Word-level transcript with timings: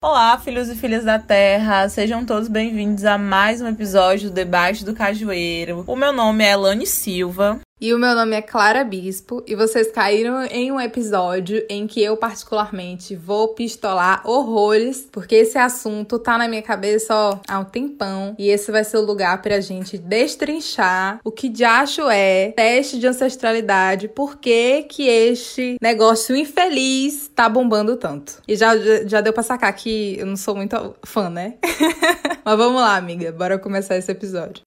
Olá, 0.00 0.38
filhos 0.38 0.68
e 0.68 0.76
filhas 0.76 1.04
da 1.04 1.18
Terra, 1.18 1.88
sejam 1.88 2.24
todos 2.24 2.48
bem-vindos 2.48 3.04
a 3.04 3.18
mais 3.18 3.60
um 3.60 3.66
episódio 3.66 4.30
do 4.30 4.34
Debate 4.34 4.84
do 4.84 4.94
Cajueiro. 4.94 5.82
O 5.88 5.96
meu 5.96 6.12
nome 6.12 6.44
é 6.44 6.52
Elane 6.52 6.86
Silva 6.86 7.58
e 7.80 7.94
o 7.94 7.98
meu 7.98 8.14
nome 8.14 8.34
é 8.34 8.42
Clara 8.42 8.82
Bispo 8.82 9.42
e 9.46 9.54
vocês 9.54 9.92
caíram 9.92 10.42
em 10.44 10.72
um 10.72 10.80
episódio 10.80 11.64
em 11.68 11.86
que 11.86 12.02
eu 12.02 12.16
particularmente 12.16 13.14
vou 13.14 13.48
pistolar 13.48 14.20
horrores, 14.24 15.08
porque 15.12 15.36
esse 15.36 15.56
assunto 15.56 16.18
tá 16.18 16.36
na 16.36 16.48
minha 16.48 16.62
cabeça 16.62 17.14
ó, 17.14 17.38
há 17.46 17.58
um 17.60 17.64
tempão 17.64 18.34
e 18.38 18.48
esse 18.48 18.72
vai 18.72 18.82
ser 18.82 18.96
o 18.96 19.04
lugar 19.04 19.40
pra 19.40 19.60
gente 19.60 19.96
destrinchar 19.96 21.20
o 21.24 21.30
que 21.30 21.48
de 21.48 21.64
acho 21.64 22.08
é 22.10 22.52
teste 22.52 22.98
de 22.98 23.06
ancestralidade, 23.06 24.08
por 24.08 24.38
que 24.38 24.82
que 24.82 25.06
este 25.06 25.76
negócio 25.80 26.34
infeliz 26.34 27.30
tá 27.34 27.48
bombando 27.48 27.96
tanto. 27.96 28.42
E 28.48 28.56
já, 28.56 28.76
já 29.06 29.20
deu 29.20 29.32
pra 29.32 29.42
sacar 29.42 29.72
que 29.72 30.18
eu 30.18 30.26
não 30.26 30.36
sou 30.36 30.56
muito 30.56 30.96
fã, 31.04 31.30
né? 31.30 31.54
Mas 32.44 32.56
vamos 32.56 32.80
lá, 32.80 32.96
amiga, 32.96 33.30
bora 33.30 33.58
começar 33.58 33.96
esse 33.96 34.10
episódio. 34.10 34.62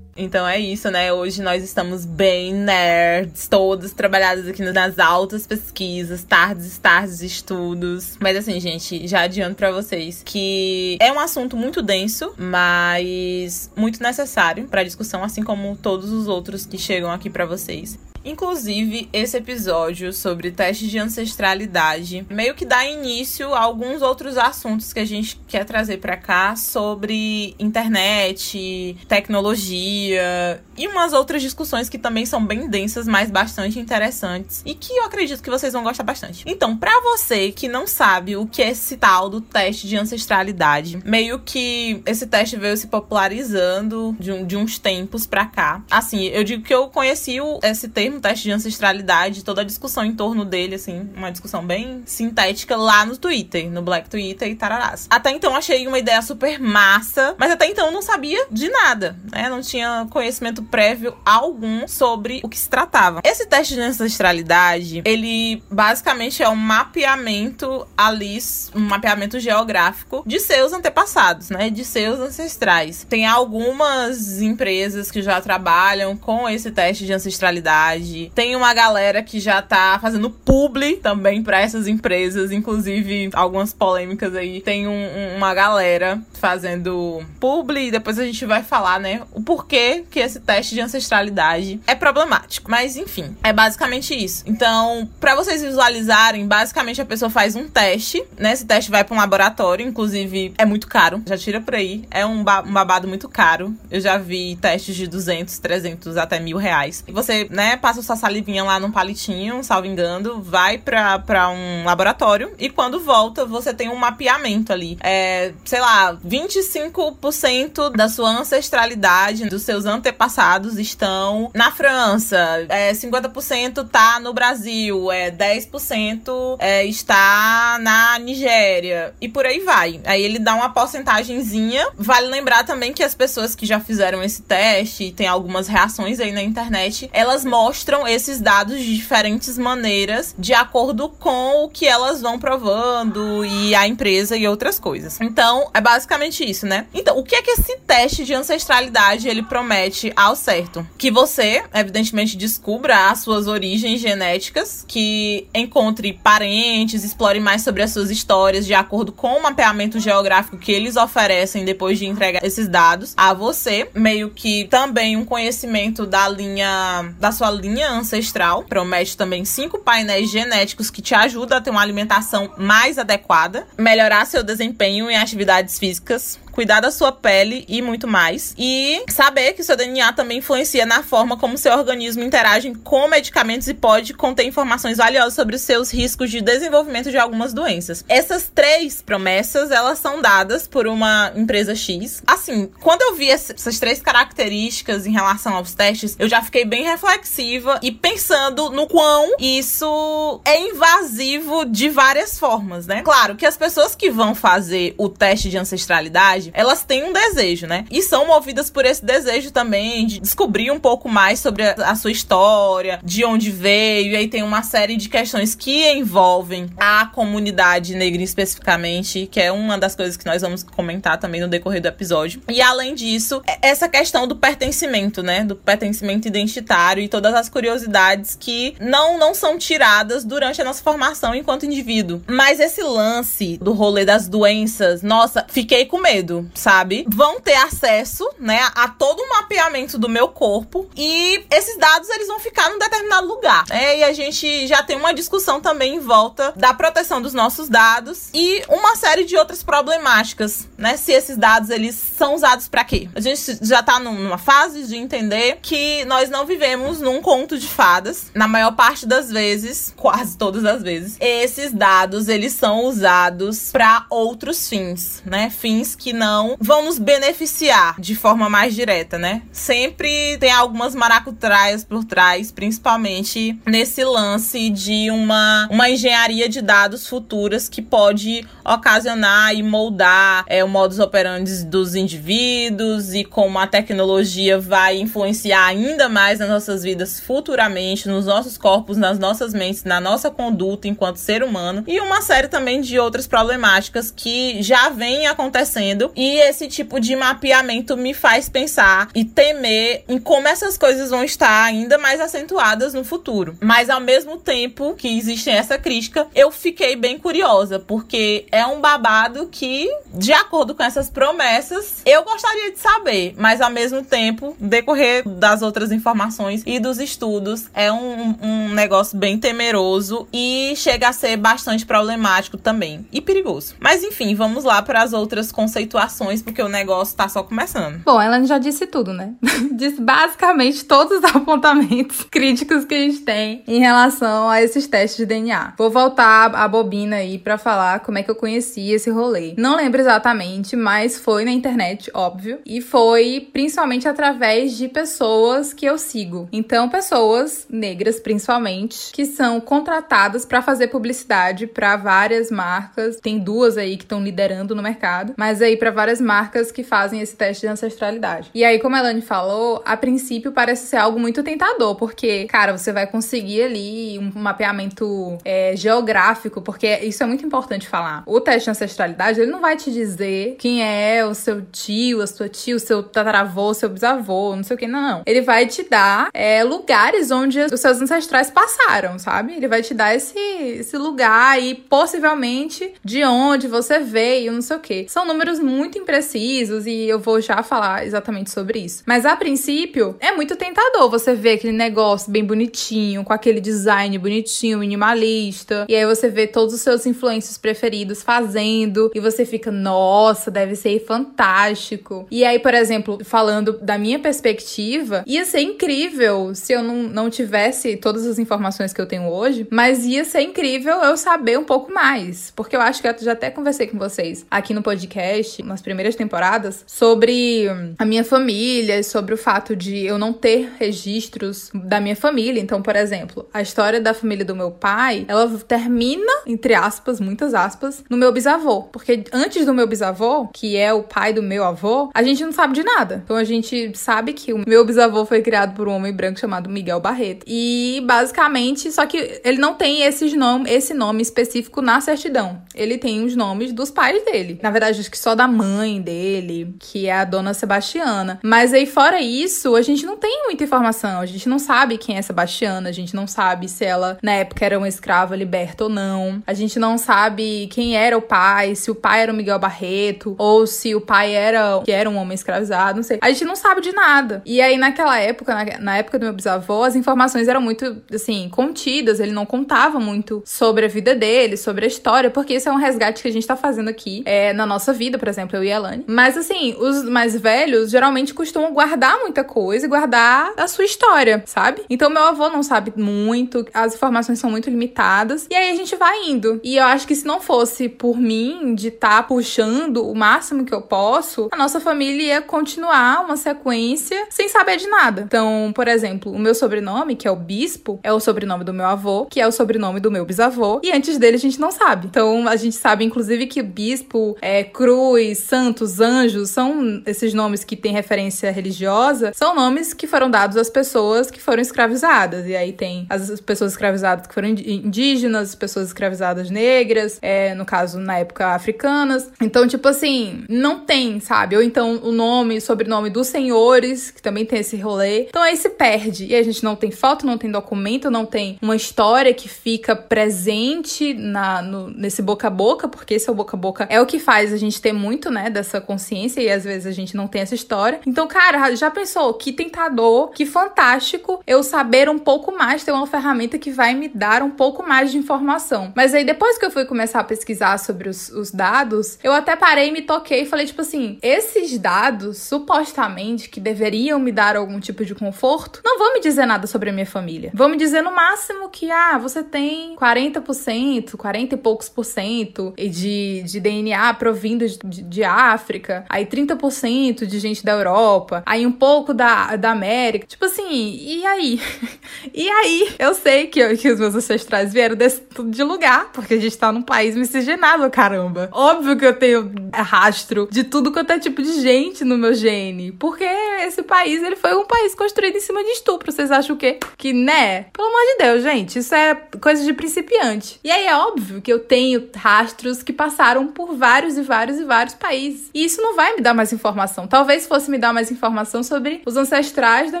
Então 0.16 0.46
é 0.46 0.58
isso, 0.58 0.90
né? 0.90 1.12
Hoje 1.12 1.40
nós 1.42 1.64
estamos 1.64 2.04
bem 2.04 2.52
nerds, 2.52 3.48
todas 3.48 3.92
trabalhadas 3.92 4.46
aqui 4.46 4.62
nas 4.62 4.98
altas 4.98 5.46
pesquisas, 5.46 6.22
tardes, 6.22 6.76
tardes 6.78 7.18
de 7.18 7.26
estudos. 7.26 8.18
Mas 8.20 8.36
assim, 8.36 8.60
gente, 8.60 9.06
já 9.06 9.22
adianto 9.22 9.56
para 9.56 9.72
vocês 9.72 10.22
que 10.24 10.98
é 11.00 11.10
um 11.10 11.18
assunto 11.18 11.56
muito 11.56 11.80
denso, 11.80 12.34
mas 12.36 13.70
muito 13.74 14.02
necessário 14.02 14.68
para 14.68 14.84
discussão, 14.84 15.24
assim 15.24 15.42
como 15.42 15.76
todos 15.76 16.10
os 16.10 16.28
outros 16.28 16.66
que 16.66 16.76
chegam 16.76 17.10
aqui 17.10 17.30
para 17.30 17.46
vocês. 17.46 17.98
Inclusive, 18.24 19.08
esse 19.12 19.36
episódio 19.36 20.12
sobre 20.12 20.50
testes 20.50 20.90
de 20.90 20.98
ancestralidade 20.98 22.26
meio 22.30 22.54
que 22.54 22.64
dá 22.64 22.84
início 22.84 23.52
a 23.54 23.60
alguns 23.60 24.02
outros 24.02 24.38
assuntos 24.38 24.92
que 24.92 25.00
a 25.00 25.04
gente 25.04 25.40
quer 25.48 25.64
trazer 25.64 25.98
para 25.98 26.16
cá 26.16 26.54
sobre 26.56 27.54
internet, 27.58 28.96
tecnologia 29.08 30.62
e 30.76 30.86
umas 30.86 31.12
outras 31.12 31.42
discussões 31.42 31.88
que 31.88 31.98
também 31.98 32.24
são 32.24 32.44
bem 32.44 32.68
densas, 32.68 33.06
mas 33.06 33.30
bastante 33.30 33.78
interessantes 33.78 34.62
e 34.64 34.74
que 34.74 34.92
eu 34.92 35.04
acredito 35.04 35.42
que 35.42 35.50
vocês 35.50 35.72
vão 35.72 35.82
gostar 35.82 36.04
bastante. 36.04 36.44
Então, 36.46 36.76
para 36.76 37.00
você 37.02 37.50
que 37.50 37.68
não 37.68 37.86
sabe 37.86 38.36
o 38.36 38.46
que 38.46 38.62
é 38.62 38.70
esse 38.70 38.96
tal 38.96 39.28
do 39.28 39.40
teste 39.40 39.86
de 39.86 39.96
ancestralidade, 39.96 40.98
meio 41.04 41.38
que 41.38 42.02
esse 42.06 42.26
teste 42.26 42.56
veio 42.56 42.76
se 42.76 42.86
popularizando 42.86 44.16
de, 44.18 44.32
um, 44.32 44.46
de 44.46 44.56
uns 44.56 44.78
tempos 44.78 45.26
pra 45.26 45.46
cá. 45.46 45.82
Assim, 45.90 46.26
eu 46.26 46.44
digo 46.44 46.62
que 46.62 46.72
eu 46.72 46.88
conheci 46.88 47.40
o, 47.40 47.58
esse 47.62 47.88
termo 47.88 48.11
mesmo 48.12 48.20
teste 48.20 48.44
de 48.44 48.52
ancestralidade, 48.52 49.44
toda 49.44 49.62
a 49.62 49.64
discussão 49.64 50.04
em 50.04 50.14
torno 50.14 50.44
dele, 50.44 50.74
assim, 50.74 51.08
uma 51.16 51.32
discussão 51.32 51.64
bem 51.64 52.02
sintética 52.04 52.76
lá 52.76 53.04
no 53.04 53.16
Twitter, 53.16 53.70
no 53.70 53.82
Black 53.82 54.08
Twitter 54.08 54.48
e 54.48 54.54
tararás. 54.54 55.06
Até 55.10 55.30
então 55.30 55.56
achei 55.56 55.86
uma 55.86 55.98
ideia 55.98 56.20
super 56.20 56.60
massa, 56.60 57.34
mas 57.38 57.50
até 57.50 57.66
então 57.66 57.90
não 57.90 58.02
sabia 58.02 58.46
de 58.50 58.68
nada, 58.68 59.16
né? 59.32 59.48
Não 59.48 59.62
tinha 59.62 60.06
conhecimento 60.10 60.62
prévio 60.62 61.16
algum 61.24 61.88
sobre 61.88 62.40
o 62.42 62.48
que 62.48 62.58
se 62.58 62.68
tratava. 62.68 63.20
Esse 63.24 63.46
teste 63.46 63.74
de 63.74 63.80
ancestralidade, 63.80 65.02
ele 65.04 65.62
basicamente 65.70 66.42
é 66.42 66.48
um 66.48 66.56
mapeamento 66.56 67.86
ali, 67.96 68.38
um 68.74 68.80
mapeamento 68.80 69.40
geográfico 69.40 70.22
de 70.26 70.38
seus 70.38 70.72
antepassados, 70.72 71.50
né? 71.50 71.70
De 71.70 71.84
seus 71.84 72.20
ancestrais. 72.20 73.06
Tem 73.08 73.26
algumas 73.26 74.42
empresas 74.42 75.10
que 75.10 75.22
já 75.22 75.40
trabalham 75.40 76.16
com 76.16 76.48
esse 76.48 76.70
teste 76.70 77.06
de 77.06 77.12
ancestralidade 77.12 78.01
tem 78.34 78.56
uma 78.56 78.72
galera 78.74 79.22
que 79.22 79.40
já 79.40 79.60
tá 79.62 79.98
fazendo 80.00 80.30
publi 80.30 80.96
também 80.96 81.42
para 81.42 81.60
essas 81.60 81.86
empresas, 81.86 82.50
inclusive 82.50 83.30
algumas 83.32 83.72
polêmicas 83.72 84.34
aí. 84.34 84.60
Tem 84.60 84.86
um, 84.86 85.36
uma 85.36 85.54
galera 85.54 86.20
fazendo 86.34 87.24
publi 87.38 87.88
e 87.88 87.90
depois 87.90 88.18
a 88.18 88.24
gente 88.24 88.44
vai 88.44 88.62
falar, 88.62 88.98
né, 89.00 89.22
o 89.32 89.42
porquê 89.42 90.04
que 90.10 90.20
esse 90.20 90.40
teste 90.40 90.74
de 90.74 90.80
ancestralidade 90.80 91.80
é 91.86 91.94
problemático. 91.94 92.70
Mas 92.70 92.96
enfim, 92.96 93.36
é 93.42 93.52
basicamente 93.52 94.14
isso. 94.14 94.44
Então, 94.46 95.08
para 95.20 95.34
vocês 95.34 95.62
visualizarem, 95.62 96.46
basicamente 96.46 97.00
a 97.00 97.04
pessoa 97.04 97.30
faz 97.30 97.56
um 97.56 97.68
teste, 97.68 98.22
né? 98.38 98.52
Esse 98.52 98.66
teste 98.66 98.90
vai 98.90 99.04
para 99.04 99.14
um 99.14 99.18
laboratório, 99.18 99.86
inclusive 99.86 100.54
é 100.58 100.64
muito 100.64 100.86
caro. 100.86 101.22
Já 101.26 101.36
tira 101.36 101.60
por 101.60 101.74
aí. 101.74 102.04
É 102.10 102.24
um, 102.24 102.42
ba 102.42 102.62
um 102.62 102.72
babado 102.72 103.08
muito 103.08 103.28
caro. 103.28 103.74
Eu 103.90 104.00
já 104.00 104.18
vi 104.18 104.56
testes 104.56 104.94
de 104.94 105.06
200, 105.06 105.58
300 105.58 106.16
até 106.16 106.40
mil 106.40 106.56
reais. 106.56 107.04
E 107.06 107.12
você, 107.12 107.46
né, 107.50 107.76
passa 107.76 107.91
sua 108.00 108.16
salivinha 108.16 108.64
lá 108.64 108.78
num 108.80 108.90
palitinho, 108.90 109.62
salvo 109.62 109.86
engano, 109.86 110.42
vai 110.42 110.78
pra, 110.78 111.50
um 111.50 111.84
laboratório 111.84 112.52
e 112.58 112.70
quando 112.70 113.00
volta 113.00 113.44
você 113.44 113.74
tem 113.74 113.88
um 113.88 113.96
mapeamento 113.96 114.72
ali. 114.72 114.96
É, 115.00 115.52
sei 115.64 115.80
lá, 115.80 116.16
25% 116.26 117.90
da 117.90 118.08
sua 118.08 118.30
ancestralidade, 118.30 119.48
dos 119.48 119.62
seus 119.62 119.84
antepassados 119.84 120.78
estão 120.78 121.50
na 121.54 121.70
França, 121.70 122.66
é, 122.68 122.92
50% 122.92 123.88
tá 123.88 124.20
no 124.20 124.32
Brasil, 124.32 125.10
é, 125.10 125.30
10% 125.30 126.56
é, 126.58 126.84
está 126.86 127.78
na 127.80 128.18
Nigéria 128.18 129.14
e 129.20 129.28
por 129.28 129.44
aí 129.44 129.60
vai. 129.60 130.00
Aí 130.04 130.22
ele 130.22 130.38
dá 130.38 130.54
uma 130.54 130.70
porcentagemzinha. 130.70 131.86
Vale 131.96 132.28
lembrar 132.28 132.64
também 132.64 132.92
que 132.92 133.02
as 133.02 133.14
pessoas 133.14 133.54
que 133.54 133.66
já 133.66 133.80
fizeram 133.80 134.22
esse 134.22 134.42
teste, 134.42 135.12
tem 135.12 135.26
algumas 135.26 135.68
reações 135.68 136.20
aí 136.20 136.32
na 136.32 136.42
internet, 136.42 137.10
elas 137.12 137.44
mostram 137.44 137.81
mostram 137.82 138.06
esses 138.06 138.40
dados 138.40 138.78
de 138.78 138.94
diferentes 138.94 139.58
maneiras, 139.58 140.36
de 140.38 140.54
acordo 140.54 141.08
com 141.08 141.64
o 141.64 141.68
que 141.68 141.84
elas 141.84 142.22
vão 142.22 142.38
provando 142.38 143.44
e 143.44 143.74
a 143.74 143.88
empresa 143.88 144.36
e 144.36 144.46
outras 144.46 144.78
coisas. 144.78 145.20
Então, 145.20 145.68
é 145.74 145.80
basicamente 145.80 146.48
isso, 146.48 146.64
né? 146.64 146.86
Então, 146.94 147.18
o 147.18 147.24
que 147.24 147.34
é 147.34 147.42
que 147.42 147.50
esse 147.50 147.76
teste 147.78 148.24
de 148.24 148.34
ancestralidade 148.34 149.28
ele 149.28 149.42
promete 149.42 150.12
ao 150.14 150.36
certo? 150.36 150.86
Que 150.96 151.10
você, 151.10 151.64
evidentemente, 151.74 152.36
descubra 152.36 153.10
as 153.10 153.18
suas 153.18 153.48
origens 153.48 154.00
genéticas, 154.00 154.84
que 154.86 155.48
encontre 155.52 156.12
parentes, 156.12 157.02
explore 157.02 157.40
mais 157.40 157.62
sobre 157.62 157.82
as 157.82 157.90
suas 157.90 158.12
histórias 158.12 158.64
de 158.64 158.74
acordo 158.74 159.10
com 159.10 159.38
o 159.38 159.42
mapeamento 159.42 159.98
geográfico 159.98 160.56
que 160.56 160.70
eles 160.70 160.94
oferecem 160.94 161.64
depois 161.64 161.98
de 161.98 162.06
entregar 162.06 162.44
esses 162.44 162.68
dados 162.68 163.12
a 163.16 163.34
você, 163.34 163.90
meio 163.92 164.30
que 164.30 164.66
também 164.66 165.16
um 165.16 165.24
conhecimento 165.24 166.06
da 166.06 166.28
linha 166.28 167.12
da 167.18 167.32
sua 167.32 167.50
linha 167.50 167.71
ancestral. 167.80 168.64
Promete 168.64 169.16
também 169.16 169.44
cinco 169.44 169.78
painéis 169.78 170.30
genéticos 170.30 170.90
que 170.90 171.00
te 171.00 171.14
ajudam 171.14 171.56
a 171.56 171.60
ter 171.60 171.70
uma 171.70 171.80
alimentação 171.80 172.52
mais 172.58 172.98
adequada, 172.98 173.66
melhorar 173.78 174.26
seu 174.26 174.42
desempenho 174.42 175.08
em 175.08 175.16
atividades 175.16 175.78
físicas, 175.78 176.38
cuidar 176.52 176.80
da 176.80 176.90
sua 176.90 177.10
pele 177.10 177.64
e 177.68 177.82
muito 177.82 178.06
mais. 178.06 178.54
E 178.56 179.02
saber 179.08 179.54
que 179.54 179.62
o 179.62 179.64
seu 179.64 179.76
DNA 179.76 180.12
também 180.12 180.38
influencia 180.38 180.86
na 180.86 181.02
forma 181.02 181.36
como 181.36 181.58
seu 181.58 181.72
organismo 181.72 182.22
interage 182.22 182.72
com 182.84 183.08
medicamentos 183.08 183.66
e 183.66 183.74
pode 183.74 184.14
conter 184.14 184.44
informações 184.44 184.98
valiosas 184.98 185.34
sobre 185.34 185.56
os 185.56 185.62
seus 185.62 185.92
riscos 185.92 186.30
de 186.30 186.40
desenvolvimento 186.40 187.10
de 187.10 187.18
algumas 187.18 187.52
doenças. 187.52 188.04
Essas 188.08 188.50
três 188.54 189.02
promessas, 189.02 189.70
elas 189.70 189.98
são 189.98 190.20
dadas 190.20 190.66
por 190.68 190.86
uma 190.86 191.32
empresa 191.34 191.74
X. 191.74 192.22
Assim, 192.26 192.70
quando 192.80 193.02
eu 193.02 193.14
vi 193.14 193.30
essas 193.30 193.78
três 193.78 194.00
características 194.00 195.06
em 195.06 195.12
relação 195.12 195.56
aos 195.56 195.74
testes, 195.74 196.16
eu 196.18 196.28
já 196.28 196.42
fiquei 196.42 196.64
bem 196.64 196.84
reflexiva 196.84 197.80
e 197.82 197.90
pensando 197.90 198.70
no 198.70 198.86
quão 198.86 199.34
isso 199.38 200.40
é 200.44 200.60
invasivo 200.60 201.64
de 201.64 201.88
várias 201.88 202.38
formas, 202.38 202.86
né? 202.86 203.02
Claro 203.02 203.36
que 203.36 203.46
as 203.46 203.56
pessoas 203.56 203.94
que 203.94 204.10
vão 204.10 204.34
fazer 204.34 204.94
o 204.98 205.08
teste 205.08 205.48
de 205.48 205.56
ancestralidade 205.56 206.41
elas 206.54 206.84
têm 206.84 207.04
um 207.04 207.12
desejo, 207.12 207.66
né? 207.66 207.84
E 207.90 208.02
são 208.02 208.26
movidas 208.26 208.70
por 208.70 208.84
esse 208.84 209.04
desejo 209.04 209.50
também 209.50 210.06
de 210.06 210.20
descobrir 210.20 210.70
um 210.70 210.80
pouco 210.80 211.08
mais 211.08 211.40
sobre 211.40 211.62
a, 211.62 211.94
sua 211.94 212.10
história, 212.10 213.00
de 213.02 213.24
onde 213.24 213.50
veio, 213.50 214.12
e 214.12 214.16
aí 214.16 214.28
tem 214.28 214.42
uma 214.42 214.62
série 214.62 214.96
de 214.96 215.08
questões 215.08 215.54
que 215.54 215.90
envolvem 215.92 216.68
a 216.76 217.06
comunidade 217.06 217.94
negra 217.94 218.22
especificamente, 218.22 219.28
que 219.30 219.40
é 219.40 219.52
uma 219.52 219.78
das 219.78 219.94
coisas 219.94 220.16
que 220.16 220.26
nós 220.26 220.42
vamos 220.42 220.62
comentar 220.62 221.18
também 221.18 221.40
no 221.40 221.48
decorrer 221.48 221.80
do 221.80 221.88
episódio. 221.88 222.42
E 222.48 222.60
além 222.60 222.94
disso, 222.94 223.42
é 223.46 223.58
essa 223.62 223.88
questão 223.88 224.26
do 224.26 224.36
pertencimento, 224.36 225.22
né? 225.22 225.44
Do 225.44 225.56
pertencimento 225.56 226.28
identitário 226.28 227.02
e 227.02 227.08
todas 227.08 227.34
as 227.34 227.48
curiosidades 227.48 228.36
que 228.38 228.74
não, 228.80 229.18
não 229.18 229.34
são 229.34 229.58
tiradas 229.58 230.24
durante 230.24 230.60
a 230.60 230.64
nossa 230.64 230.82
formação 230.82 231.34
enquanto 231.34 231.66
indivíduo. 231.66 232.22
Mas 232.26 232.60
esse 232.60 232.82
lance 232.82 233.58
do 233.58 233.72
rolê 233.72 234.04
das 234.04 234.28
doenças, 234.28 235.02
nossa, 235.02 235.44
fiquei 235.48 235.84
com 235.84 235.98
medo 235.98 236.31
sabe, 236.54 237.04
vão 237.08 237.40
ter 237.40 237.54
acesso, 237.54 238.28
né, 238.38 238.60
a 238.74 238.88
todo 238.88 239.20
o 239.20 239.28
mapeamento 239.28 239.98
do 239.98 240.08
meu 240.08 240.28
corpo 240.28 240.88
e 240.96 241.44
esses 241.50 241.76
dados 241.78 242.08
eles 242.10 242.26
vão 242.26 242.38
ficar 242.38 242.68
num 242.70 242.78
determinado 242.78 243.26
lugar. 243.26 243.64
É, 243.70 243.98
e 243.98 244.04
a 244.04 244.12
gente 244.12 244.66
já 244.66 244.82
tem 244.82 244.96
uma 244.96 245.12
discussão 245.12 245.60
também 245.60 245.96
em 245.96 246.00
volta 246.00 246.52
da 246.56 246.72
proteção 246.74 247.20
dos 247.20 247.34
nossos 247.34 247.68
dados 247.68 248.28
e 248.32 248.62
uma 248.68 248.96
série 248.96 249.24
de 249.24 249.36
outras 249.36 249.62
problemáticas, 249.62 250.68
né? 250.76 250.96
Se 250.96 251.12
esses 251.12 251.36
dados 251.36 251.70
eles 251.70 251.94
são 251.94 252.34
usados 252.34 252.68
para 252.68 252.84
quê? 252.84 253.08
A 253.14 253.20
gente 253.20 253.58
já 253.62 253.82
tá 253.82 253.98
numa 253.98 254.38
fase 254.38 254.84
de 254.84 254.96
entender 254.96 255.58
que 255.62 256.04
nós 256.04 256.30
não 256.30 256.46
vivemos 256.46 257.00
num 257.00 257.20
conto 257.20 257.58
de 257.58 257.66
fadas. 257.68 258.30
Na 258.34 258.48
maior 258.48 258.72
parte 258.72 259.06
das 259.06 259.30
vezes, 259.30 259.92
quase 259.96 260.36
todas 260.36 260.64
as 260.64 260.82
vezes, 260.82 261.16
esses 261.20 261.72
dados 261.72 262.28
eles 262.28 262.52
são 262.52 262.84
usados 262.84 263.70
para 263.70 264.06
outros 264.10 264.68
fins, 264.68 265.22
né? 265.24 265.50
Fins 265.50 265.94
que 265.94 266.12
não 266.22 266.56
vão 266.60 266.84
nos 266.84 267.00
beneficiar 267.00 268.00
de 268.00 268.14
forma 268.14 268.48
mais 268.48 268.76
direta, 268.76 269.18
né? 269.18 269.42
Sempre 269.50 270.38
tem 270.38 270.52
algumas 270.52 270.94
maracutraias 270.94 271.82
por 271.82 272.04
trás, 272.04 272.52
principalmente 272.52 273.58
nesse 273.66 274.04
lance 274.04 274.70
de 274.70 275.10
uma, 275.10 275.66
uma 275.68 275.90
engenharia 275.90 276.48
de 276.48 276.62
dados 276.62 277.08
futuras 277.08 277.68
que 277.68 277.82
pode 277.82 278.46
ocasionar 278.64 279.52
e 279.52 279.64
moldar 279.64 280.44
é, 280.46 280.62
o 280.62 280.68
modus 280.68 281.00
operandi 281.00 281.64
dos 281.64 281.96
indivíduos 281.96 283.14
e 283.14 283.24
como 283.24 283.58
a 283.58 283.66
tecnologia 283.66 284.60
vai 284.60 285.00
influenciar 285.00 285.66
ainda 285.66 286.08
mais 286.08 286.38
nas 286.38 286.48
nossas 286.48 286.84
vidas 286.84 287.18
futuramente, 287.18 288.08
nos 288.08 288.26
nossos 288.26 288.56
corpos, 288.56 288.96
nas 288.96 289.18
nossas 289.18 289.52
mentes, 289.52 289.82
na 289.82 290.00
nossa 290.00 290.30
conduta 290.30 290.86
enquanto 290.86 291.16
ser 291.16 291.42
humano 291.42 291.82
e 291.84 291.98
uma 291.98 292.22
série 292.22 292.46
também 292.46 292.80
de 292.80 292.96
outras 292.96 293.26
problemáticas 293.26 294.12
que 294.14 294.62
já 294.62 294.88
vem 294.88 295.26
acontecendo 295.26 296.11
e 296.14 296.38
esse 296.40 296.68
tipo 296.68 297.00
de 297.00 297.14
mapeamento 297.16 297.96
me 297.96 298.14
faz 298.14 298.48
pensar 298.48 299.08
e 299.14 299.24
temer 299.24 300.04
em 300.08 300.18
como 300.18 300.48
essas 300.48 300.76
coisas 300.76 301.10
vão 301.10 301.24
estar 301.24 301.64
ainda 301.64 301.98
mais 301.98 302.20
acentuadas 302.20 302.94
no 302.94 303.04
futuro. 303.04 303.56
Mas 303.60 303.90
ao 303.90 304.00
mesmo 304.00 304.36
tempo 304.36 304.94
que 304.94 305.16
existe 305.16 305.50
essa 305.50 305.78
crítica, 305.78 306.26
eu 306.34 306.50
fiquei 306.50 306.96
bem 306.96 307.18
curiosa, 307.18 307.78
porque 307.78 308.46
é 308.50 308.64
um 308.66 308.80
babado 308.80 309.48
que, 309.50 309.88
de 310.14 310.32
acordo 310.32 310.74
com 310.74 310.82
essas 310.82 311.10
promessas, 311.10 312.02
eu 312.04 312.22
gostaria 312.24 312.72
de 312.72 312.78
saber, 312.78 313.34
mas 313.36 313.60
ao 313.60 313.70
mesmo 313.70 314.04
tempo, 314.04 314.56
decorrer 314.58 315.28
das 315.28 315.62
outras 315.62 315.92
informações 315.92 316.62
e 316.66 316.78
dos 316.78 316.98
estudos, 316.98 317.66
é 317.74 317.90
um, 317.92 318.34
um 318.42 318.68
negócio 318.70 319.16
bem 319.16 319.38
temeroso 319.38 320.26
e 320.32 320.74
chega 320.76 321.08
a 321.08 321.12
ser 321.12 321.36
bastante 321.36 321.86
problemático 321.86 322.56
também 322.56 323.06
e 323.12 323.20
perigoso. 323.20 323.74
Mas 323.80 324.02
enfim, 324.02 324.34
vamos 324.34 324.64
lá 324.64 324.82
para 324.82 325.02
as 325.02 325.12
outras 325.12 325.52
conceituações, 325.52 326.01
porque 326.42 326.62
o 326.62 326.68
negócio 326.68 327.16
tá 327.16 327.28
só 327.28 327.42
começando. 327.42 328.02
Bom, 328.04 328.20
ela 328.20 328.42
já 328.44 328.58
disse 328.58 328.86
tudo, 328.86 329.12
né? 329.12 329.34
disse 329.72 330.00
basicamente 330.00 330.84
todos 330.84 331.18
os 331.18 331.24
apontamentos 331.34 332.24
críticos 332.30 332.84
que 332.84 332.94
a 332.94 332.98
gente 332.98 333.20
tem 333.20 333.62
em 333.66 333.80
relação 333.80 334.48
a 334.48 334.62
esses 334.62 334.86
testes 334.86 335.18
de 335.18 335.26
DNA. 335.26 335.74
Vou 335.76 335.90
voltar 335.90 336.54
a 336.54 336.68
bobina 336.68 337.16
aí 337.16 337.38
para 337.38 337.58
falar 337.58 338.00
como 338.00 338.18
é 338.18 338.22
que 338.22 338.30
eu 338.30 338.34
conheci 338.34 338.90
esse 338.90 339.10
rolê. 339.10 339.54
Não 339.56 339.76
lembro 339.76 340.00
exatamente, 340.00 340.76
mas 340.76 341.18
foi 341.18 341.44
na 341.44 341.52
internet, 341.52 342.10
óbvio, 342.14 342.58
e 342.64 342.80
foi 342.80 343.48
principalmente 343.52 344.08
através 344.08 344.76
de 344.76 344.88
pessoas 344.88 345.72
que 345.72 345.86
eu 345.86 345.98
sigo. 345.98 346.48
Então, 346.52 346.88
pessoas 346.88 347.66
negras 347.70 348.18
principalmente 348.18 349.12
que 349.12 349.24
são 349.24 349.60
contratadas 349.60 350.44
para 350.44 350.62
fazer 350.62 350.88
publicidade 350.88 351.66
para 351.66 351.96
várias 351.96 352.50
marcas. 352.50 353.16
Tem 353.16 353.38
duas 353.38 353.76
aí 353.76 353.96
que 353.96 354.04
estão 354.04 354.22
liderando 354.22 354.74
no 354.74 354.82
mercado, 354.82 355.34
mas 355.36 355.62
aí 355.62 355.76
para 355.76 355.90
várias 355.92 356.20
marcas 356.20 356.72
que 356.72 356.82
fazem 356.82 357.20
esse 357.20 357.36
teste 357.36 357.62
de 357.62 357.68
ancestralidade. 357.68 358.50
E 358.54 358.64
aí, 358.64 358.78
como 358.78 358.96
a 358.96 359.00
Elane 359.00 359.22
falou, 359.22 359.82
a 359.84 359.96
princípio 359.96 360.52
parece 360.52 360.86
ser 360.86 360.96
algo 360.96 361.18
muito 361.18 361.42
tentador, 361.42 361.94
porque, 361.94 362.46
cara, 362.46 362.76
você 362.76 362.92
vai 362.92 363.06
conseguir 363.06 363.62
ali 363.62 364.18
um 364.18 364.32
mapeamento 364.34 365.38
é, 365.44 365.74
geográfico, 365.76 366.60
porque 366.60 366.98
isso 367.02 367.22
é 367.22 367.26
muito 367.26 367.44
importante 367.44 367.88
falar. 367.88 368.22
O 368.26 368.40
teste 368.40 368.64
de 368.64 368.70
ancestralidade, 368.70 369.40
ele 369.40 369.50
não 369.50 369.60
vai 369.60 369.76
te 369.76 369.90
dizer 369.92 370.56
quem 370.58 370.82
é 370.82 371.24
o 371.24 371.34
seu 371.34 371.62
tio, 371.70 372.22
a 372.22 372.26
sua 372.26 372.48
tia, 372.48 372.76
o 372.76 372.80
seu 372.80 373.02
tataravô, 373.02 373.70
o 373.70 373.74
seu 373.74 373.88
bisavô, 373.88 374.56
não 374.56 374.62
sei 374.62 374.76
o 374.76 374.78
que, 374.78 374.86
não, 374.86 375.00
não. 375.00 375.22
Ele 375.26 375.40
vai 375.40 375.66
te 375.66 375.82
dar 375.82 376.30
é, 376.32 376.62
lugares 376.64 377.30
onde 377.30 377.60
os 377.60 377.80
seus 377.80 378.00
ancestrais 378.00 378.50
passaram, 378.50 379.18
sabe? 379.18 379.54
Ele 379.54 379.68
vai 379.68 379.82
te 379.82 379.94
dar 379.94 380.14
esse, 380.14 380.38
esse 380.38 380.96
lugar 380.96 381.60
e 381.60 381.74
possivelmente 381.74 382.94
de 383.04 383.24
onde 383.24 383.66
você 383.68 383.98
veio, 383.98 384.52
não 384.52 384.62
sei 384.62 384.76
o 384.76 384.80
que. 384.80 385.06
São 385.08 385.26
números 385.26 385.58
muito 385.58 385.81
imprecisos 385.98 386.86
e 386.86 387.08
eu 387.08 387.18
vou 387.18 387.40
já 387.40 387.62
falar 387.62 388.06
exatamente 388.06 388.50
sobre 388.50 388.80
isso. 388.80 389.02
Mas 389.06 389.24
a 389.26 389.36
princípio, 389.36 390.16
é 390.20 390.32
muito 390.32 390.56
tentador 390.56 391.10
você 391.10 391.34
ver 391.34 391.52
aquele 391.52 391.72
negócio 391.72 392.30
bem 392.30 392.44
bonitinho, 392.44 393.24
com 393.24 393.32
aquele 393.32 393.60
design 393.60 394.16
bonitinho, 394.18 394.78
minimalista. 394.78 395.86
E 395.88 395.94
aí 395.94 396.06
você 396.06 396.28
vê 396.28 396.46
todos 396.46 396.74
os 396.74 396.80
seus 396.80 397.06
influencers 397.06 397.58
preferidos 397.58 398.22
fazendo 398.22 399.10
e 399.14 399.20
você 399.20 399.44
fica, 399.44 399.70
nossa, 399.70 400.50
deve 400.50 400.74
ser 400.76 401.04
fantástico. 401.04 402.26
E 402.30 402.44
aí, 402.44 402.58
por 402.58 402.74
exemplo, 402.74 403.18
falando 403.24 403.78
da 403.80 403.98
minha 403.98 404.18
perspectiva, 404.18 405.22
ia 405.26 405.44
ser 405.44 405.60
incrível 405.60 406.54
se 406.54 406.72
eu 406.72 406.82
não, 406.82 407.04
não 407.04 407.30
tivesse 407.30 407.96
todas 407.96 408.26
as 408.26 408.38
informações 408.38 408.92
que 408.92 409.00
eu 409.00 409.06
tenho 409.06 409.28
hoje, 409.28 409.66
mas 409.70 410.04
ia 410.04 410.24
ser 410.24 410.42
incrível 410.42 410.94
eu 411.02 411.16
saber 411.16 411.58
um 411.58 411.64
pouco 411.64 411.92
mais. 411.92 412.52
Porque 412.54 412.76
eu 412.76 412.80
acho 412.80 413.00
que 413.00 413.08
eu 413.08 413.14
já 413.20 413.32
até 413.32 413.50
conversei 413.50 413.86
com 413.86 413.98
vocês 413.98 414.46
aqui 414.50 414.74
no 414.74 414.82
podcast, 414.82 415.61
nas 415.62 415.82
primeiras 415.82 416.14
temporadas, 416.14 416.84
sobre 416.86 417.66
a 417.98 418.04
minha 418.04 418.24
família, 418.24 419.02
sobre 419.02 419.34
o 419.34 419.38
fato 419.38 419.74
de 419.74 420.04
eu 420.04 420.18
não 420.18 420.32
ter 420.32 420.72
registros 420.78 421.70
da 421.74 422.00
minha 422.00 422.16
família. 422.16 422.60
Então, 422.60 422.82
por 422.82 422.96
exemplo, 422.96 423.48
a 423.52 423.62
história 423.62 424.00
da 424.00 424.14
família 424.14 424.44
do 424.44 424.54
meu 424.54 424.70
pai, 424.70 425.24
ela 425.28 425.48
termina, 425.66 426.32
entre 426.46 426.74
aspas, 426.74 427.20
muitas 427.20 427.54
aspas, 427.54 428.04
no 428.08 428.16
meu 428.16 428.32
bisavô. 428.32 428.82
Porque 428.84 429.24
antes 429.32 429.66
do 429.66 429.74
meu 429.74 429.86
bisavô, 429.86 430.48
que 430.52 430.76
é 430.76 430.92
o 430.92 431.02
pai 431.02 431.32
do 431.32 431.42
meu 431.42 431.64
avô, 431.64 432.10
a 432.14 432.22
gente 432.22 432.44
não 432.44 432.52
sabe 432.52 432.74
de 432.74 432.82
nada. 432.82 433.22
Então 433.24 433.36
a 433.36 433.44
gente 433.44 433.92
sabe 433.96 434.32
que 434.32 434.52
o 434.52 434.62
meu 434.66 434.84
bisavô 434.84 435.24
foi 435.24 435.42
criado 435.42 435.74
por 435.74 435.88
um 435.88 435.92
homem 435.92 436.12
branco 436.12 436.38
chamado 436.38 436.68
Miguel 436.68 437.00
Barreto. 437.00 437.44
E 437.46 438.02
basicamente, 438.04 438.90
só 438.90 439.06
que 439.06 439.40
ele 439.44 439.58
não 439.58 439.74
tem 439.74 440.02
esses 440.02 440.32
nome, 440.34 440.70
esse 440.70 440.94
nome 440.94 441.22
específico 441.22 441.80
na 441.80 442.00
certidão. 442.00 442.62
Ele 442.74 442.98
tem 442.98 443.24
os 443.24 443.36
nomes 443.36 443.72
dos 443.72 443.90
pais 443.90 444.24
dele. 444.24 444.58
Na 444.62 444.70
verdade, 444.70 445.00
acho 445.00 445.10
que 445.10 445.18
só 445.18 445.34
da 445.34 445.46
mãe 445.52 446.00
dele, 446.00 446.74
que 446.80 447.06
é 447.06 447.12
a 447.12 447.24
dona 447.24 447.54
Sebastiana. 447.54 448.40
Mas 448.42 448.74
aí, 448.74 448.86
fora 448.86 449.20
isso, 449.20 449.76
a 449.76 449.82
gente 449.82 450.04
não 450.04 450.16
tem 450.16 450.44
muita 450.44 450.64
informação. 450.64 451.20
A 451.20 451.26
gente 451.26 451.48
não 451.48 451.58
sabe 451.58 451.98
quem 451.98 452.16
é 452.16 452.22
Sebastiana, 452.22 452.88
a 452.88 452.92
gente 452.92 453.14
não 453.14 453.26
sabe 453.26 453.68
se 453.68 453.84
ela, 453.84 454.18
na 454.22 454.32
época, 454.32 454.64
era 454.64 454.78
uma 454.78 454.88
escrava 454.88 455.36
liberta 455.36 455.84
ou 455.84 455.90
não. 455.90 456.42
A 456.46 456.54
gente 456.54 456.78
não 456.78 456.98
sabe 456.98 457.68
quem 457.70 457.96
era 457.96 458.16
o 458.16 458.22
pai, 458.22 458.74
se 458.74 458.90
o 458.90 458.94
pai 458.94 459.22
era 459.22 459.32
o 459.32 459.36
Miguel 459.36 459.58
Barreto, 459.58 460.34
ou 460.38 460.66
se 460.66 460.94
o 460.94 461.00
pai 461.00 461.32
era, 461.34 461.80
que 461.84 461.92
era 461.92 462.08
um 462.08 462.16
homem 462.16 462.34
escravizado, 462.34 462.96
não 462.96 463.02
sei. 463.02 463.18
A 463.20 463.30
gente 463.30 463.44
não 463.44 463.54
sabe 463.54 463.80
de 463.80 463.92
nada. 463.92 464.42
E 464.44 464.60
aí, 464.60 464.76
naquela 464.76 465.18
época, 465.18 465.54
na, 465.54 465.78
na 465.78 465.96
época 465.98 466.18
do 466.18 466.24
meu 466.24 466.32
bisavô, 466.32 466.82
as 466.82 466.96
informações 466.96 467.48
eram 467.48 467.60
muito, 467.60 468.02
assim, 468.12 468.48
contidas. 468.48 469.20
Ele 469.20 469.32
não 469.32 469.46
contava 469.46 470.00
muito 470.00 470.42
sobre 470.44 470.86
a 470.86 470.88
vida 470.88 471.14
dele, 471.14 471.56
sobre 471.56 471.84
a 471.84 471.88
história, 471.88 472.30
porque 472.30 472.54
isso 472.54 472.68
é 472.68 472.72
um 472.72 472.76
resgate 472.76 473.22
que 473.22 473.28
a 473.28 473.32
gente 473.32 473.46
tá 473.46 473.56
fazendo 473.56 473.88
aqui 473.88 474.22
é, 474.24 474.52
na 474.52 474.66
nossa 474.66 474.92
vida, 474.92 475.18
por 475.18 475.28
exemplo, 475.28 475.41
eu 475.50 475.64
e 475.64 475.72
a 475.72 475.76
Elane. 475.76 476.04
Mas, 476.06 476.36
assim, 476.36 476.74
os 476.78 477.04
mais 477.04 477.38
velhos 477.38 477.90
geralmente 477.90 478.34
costumam 478.34 478.72
guardar 478.72 479.18
muita 479.20 479.44
coisa 479.44 479.86
e 479.86 479.88
guardar 479.88 480.52
a 480.56 480.68
sua 480.68 480.84
história, 480.84 481.42
sabe? 481.46 481.82
Então, 481.88 482.10
meu 482.10 482.22
avô 482.22 482.48
não 482.48 482.62
sabe 482.62 482.92
muito, 482.96 483.66
as 483.72 483.94
informações 483.94 484.38
são 484.38 484.50
muito 484.50 484.70
limitadas, 484.70 485.46
e 485.50 485.54
aí 485.54 485.70
a 485.70 485.74
gente 485.74 485.96
vai 485.96 486.24
indo. 486.24 486.60
E 486.62 486.76
eu 486.76 486.84
acho 486.84 487.06
que 487.06 487.14
se 487.14 487.26
não 487.26 487.40
fosse 487.40 487.88
por 487.88 488.16
mim 488.16 488.74
de 488.74 488.88
estar 488.88 489.16
tá 489.16 489.22
puxando 489.22 490.08
o 490.08 490.14
máximo 490.14 490.64
que 490.64 490.74
eu 490.74 490.82
posso, 490.82 491.48
a 491.50 491.56
nossa 491.56 491.80
família 491.80 492.22
ia 492.22 492.42
continuar 492.42 493.24
uma 493.24 493.36
sequência 493.36 494.26
sem 494.30 494.48
saber 494.48 494.76
de 494.76 494.86
nada. 494.86 495.22
Então, 495.22 495.72
por 495.74 495.88
exemplo, 495.88 496.32
o 496.32 496.38
meu 496.38 496.54
sobrenome, 496.54 497.16
que 497.16 497.26
é 497.26 497.30
o 497.30 497.36
Bispo, 497.36 497.98
é 498.02 498.12
o 498.12 498.20
sobrenome 498.20 498.64
do 498.64 498.72
meu 498.72 498.86
avô, 498.86 499.26
que 499.26 499.40
é 499.40 499.46
o 499.46 499.52
sobrenome 499.52 500.00
do 500.00 500.10
meu 500.10 500.24
bisavô, 500.24 500.80
e 500.82 500.92
antes 500.92 501.18
dele 501.18 501.36
a 501.36 501.40
gente 501.40 501.60
não 501.60 501.70
sabe. 501.70 502.06
Então, 502.06 502.46
a 502.48 502.56
gente 502.56 502.76
sabe, 502.76 503.04
inclusive, 503.04 503.46
que 503.46 503.62
Bispo, 503.62 504.36
é, 504.40 504.64
Cruz, 504.64 505.31
Santos, 505.34 506.00
Anjos, 506.00 506.50
são 506.50 507.02
esses 507.06 507.34
nomes 507.34 507.64
que 507.64 507.76
têm 507.76 507.92
referência 507.92 508.50
religiosa, 508.50 509.32
são 509.34 509.54
nomes 509.54 509.94
que 509.94 510.06
foram 510.06 510.30
dados 510.30 510.56
às 510.56 510.70
pessoas 510.70 511.30
que 511.30 511.40
foram 511.40 511.62
escravizadas. 511.62 512.46
E 512.46 512.56
aí 512.56 512.72
tem 512.72 513.06
as 513.08 513.40
pessoas 513.40 513.72
escravizadas 513.72 514.26
que 514.26 514.34
foram 514.34 514.48
indígenas, 514.48 515.50
as 515.50 515.54
pessoas 515.54 515.88
escravizadas 515.88 516.50
negras, 516.50 517.18
é, 517.22 517.54
no 517.54 517.64
caso, 517.64 517.98
na 517.98 518.18
época, 518.18 518.48
africanas. 518.48 519.30
Então, 519.40 519.66
tipo 519.66 519.88
assim, 519.88 520.44
não 520.48 520.80
tem, 520.80 521.20
sabe? 521.20 521.56
Ou 521.56 521.62
então 521.62 522.00
o 522.02 522.12
nome, 522.12 522.60
sobrenome 522.60 523.10
dos 523.10 523.26
senhores, 523.26 524.10
que 524.10 524.22
também 524.22 524.44
tem 524.44 524.60
esse 524.60 524.76
rolê. 524.76 525.26
Então 525.28 525.42
aí 525.42 525.56
se 525.56 525.68
perde. 525.68 526.26
E 526.26 526.34
a 526.34 526.42
gente 526.42 526.62
não 526.62 526.76
tem 526.76 526.90
foto, 526.90 527.26
não 527.26 527.38
tem 527.38 527.50
documento, 527.50 528.10
não 528.10 528.24
tem 528.26 528.58
uma 528.60 528.76
história 528.76 529.32
que 529.34 529.48
fica 529.48 529.94
presente 529.94 531.14
na, 531.14 531.62
no, 531.62 531.90
nesse 531.90 532.22
boca 532.22 532.48
a 532.48 532.50
boca, 532.50 532.88
porque 532.88 533.14
esse 533.14 533.28
é 533.28 533.32
o 533.32 533.34
boca 533.34 533.56
a 533.56 533.60
boca, 533.60 533.86
é 533.88 534.00
o 534.00 534.06
que 534.06 534.18
faz 534.18 534.52
a 534.52 534.56
gente 534.56 534.80
ter 534.80 534.92
muito 534.92 535.21
muito, 535.22 535.30
né, 535.30 535.48
dessa 535.48 535.80
consciência 535.80 536.40
e 536.40 536.50
às 536.50 536.64
vezes 536.64 536.86
a 536.86 536.90
gente 536.90 537.16
não 537.16 537.28
tem 537.28 537.42
essa 537.42 537.54
história. 537.54 538.00
Então, 538.06 538.26
cara, 538.26 538.74
já 538.74 538.90
pensou 538.90 539.34
que 539.34 539.52
tentador, 539.52 540.30
que 540.30 540.44
fantástico 540.44 541.42
eu 541.46 541.62
saber 541.62 542.08
um 542.08 542.18
pouco 542.18 542.52
mais, 542.52 542.82
ter 542.82 542.92
uma 542.92 543.06
ferramenta 543.06 543.58
que 543.58 543.70
vai 543.70 543.94
me 543.94 544.08
dar 544.08 544.42
um 544.42 544.50
pouco 544.50 544.82
mais 544.82 545.12
de 545.12 545.18
informação. 545.18 545.92
Mas 545.94 546.14
aí 546.14 546.24
depois 546.24 546.58
que 546.58 546.64
eu 546.64 546.70
fui 546.70 546.84
começar 546.84 547.20
a 547.20 547.24
pesquisar 547.24 547.78
sobre 547.78 548.08
os, 548.08 548.30
os 548.30 548.50
dados, 548.50 549.18
eu 549.22 549.32
até 549.32 549.54
parei, 549.54 549.92
me 549.92 550.02
toquei 550.02 550.42
e 550.42 550.46
falei 550.46 550.66
tipo 550.66 550.80
assim, 550.80 551.18
esses 551.22 551.78
dados 551.78 552.38
supostamente 552.38 553.48
que 553.48 553.60
deveriam 553.60 554.18
me 554.18 554.32
dar 554.32 554.56
algum 554.56 554.80
tipo 554.80 555.04
de 555.04 555.14
conforto, 555.14 555.80
não 555.84 555.98
vão 555.98 556.14
me 556.14 556.20
dizer 556.20 556.46
nada 556.46 556.66
sobre 556.66 556.90
a 556.90 556.92
minha 556.92 557.06
família. 557.06 557.52
Vão 557.54 557.68
me 557.68 557.76
dizer 557.76 558.02
no 558.02 558.14
máximo 558.14 558.68
que 558.70 558.90
ah, 558.90 559.18
você 559.18 559.42
tem 559.42 559.94
40%, 559.96 561.16
40 561.16 561.54
e 561.54 561.58
poucos 561.58 561.88
por 561.88 562.04
cento 562.04 562.74
de, 562.76 563.42
de 563.44 563.60
DNA 563.60 564.14
provindo 564.14 564.66
de, 564.66 564.78
de, 564.78 565.02
de 565.12 565.22
África, 565.22 566.04
aí 566.08 566.24
30% 566.26 567.26
de 567.26 567.38
gente 567.38 567.64
da 567.64 567.72
Europa, 567.72 568.42
aí 568.46 568.66
um 568.66 568.72
pouco 568.72 569.12
da, 569.12 569.56
da 569.56 569.70
América. 569.70 570.26
Tipo 570.26 570.46
assim, 570.46 570.96
e 571.00 571.24
aí? 571.26 571.60
e 572.32 572.48
aí? 572.48 572.94
Eu 572.98 573.14
sei 573.14 573.46
que, 573.46 573.76
que 573.76 573.90
os 573.90 574.00
meus 574.00 574.14
ancestrais 574.14 574.72
vieram 574.72 574.96
desse 574.96 575.20
tudo 575.20 575.50
de 575.50 575.62
lugar, 575.62 576.10
porque 576.12 576.34
a 576.34 576.40
gente 576.40 576.56
tá 576.56 576.72
num 576.72 576.82
país 576.82 577.14
miscigenado, 577.14 577.88
caramba. 577.90 578.48
Óbvio 578.52 578.96
que 578.96 579.04
eu 579.04 579.18
tenho 579.18 579.52
rastro 579.74 580.48
de 580.50 580.64
tudo 580.64 580.90
quanto 580.90 581.12
é 581.12 581.18
tipo 581.18 581.42
de 581.42 581.60
gente 581.60 582.04
no 582.04 582.16
meu 582.16 582.34
gene, 582.34 582.92
porque 582.92 583.24
esse 583.24 583.82
país, 583.82 584.22
ele 584.22 584.36
foi 584.36 584.54
um 584.54 584.64
país 584.64 584.94
construído 584.94 585.36
em 585.36 585.40
cima 585.40 585.62
de 585.62 585.70
estupro. 585.70 586.10
Vocês 586.10 586.30
acham 586.30 586.56
o 586.56 586.58
quê? 586.58 586.78
Que, 586.96 587.12
né? 587.12 587.66
Pelo 587.72 587.88
amor 587.88 588.00
de 588.00 588.24
Deus, 588.24 588.42
gente, 588.42 588.78
isso 588.78 588.94
é 588.94 589.14
coisa 589.40 589.64
de 589.64 589.72
principiante. 589.72 590.58
E 590.64 590.70
aí 590.70 590.86
é 590.86 590.96
óbvio 590.96 591.42
que 591.42 591.52
eu 591.52 591.58
tenho 591.58 592.08
rastros 592.14 592.82
que 592.82 592.92
passaram 592.92 593.48
por 593.48 593.74
vários 593.74 594.16
e 594.16 594.22
vários 594.22 594.58
e 594.58 594.64
vários 594.64 594.94
países. 595.02 595.50
E 595.52 595.64
isso 595.64 595.82
não 595.82 595.96
vai 595.96 596.14
me 596.14 596.22
dar 596.22 596.32
mais 596.32 596.52
informação. 596.52 597.08
Talvez 597.08 597.46
fosse 597.46 597.68
me 597.68 597.76
dar 597.76 597.92
mais 597.92 598.10
informação 598.10 598.62
sobre 598.62 599.02
os 599.04 599.16
ancestrais 599.16 599.90
da 599.90 600.00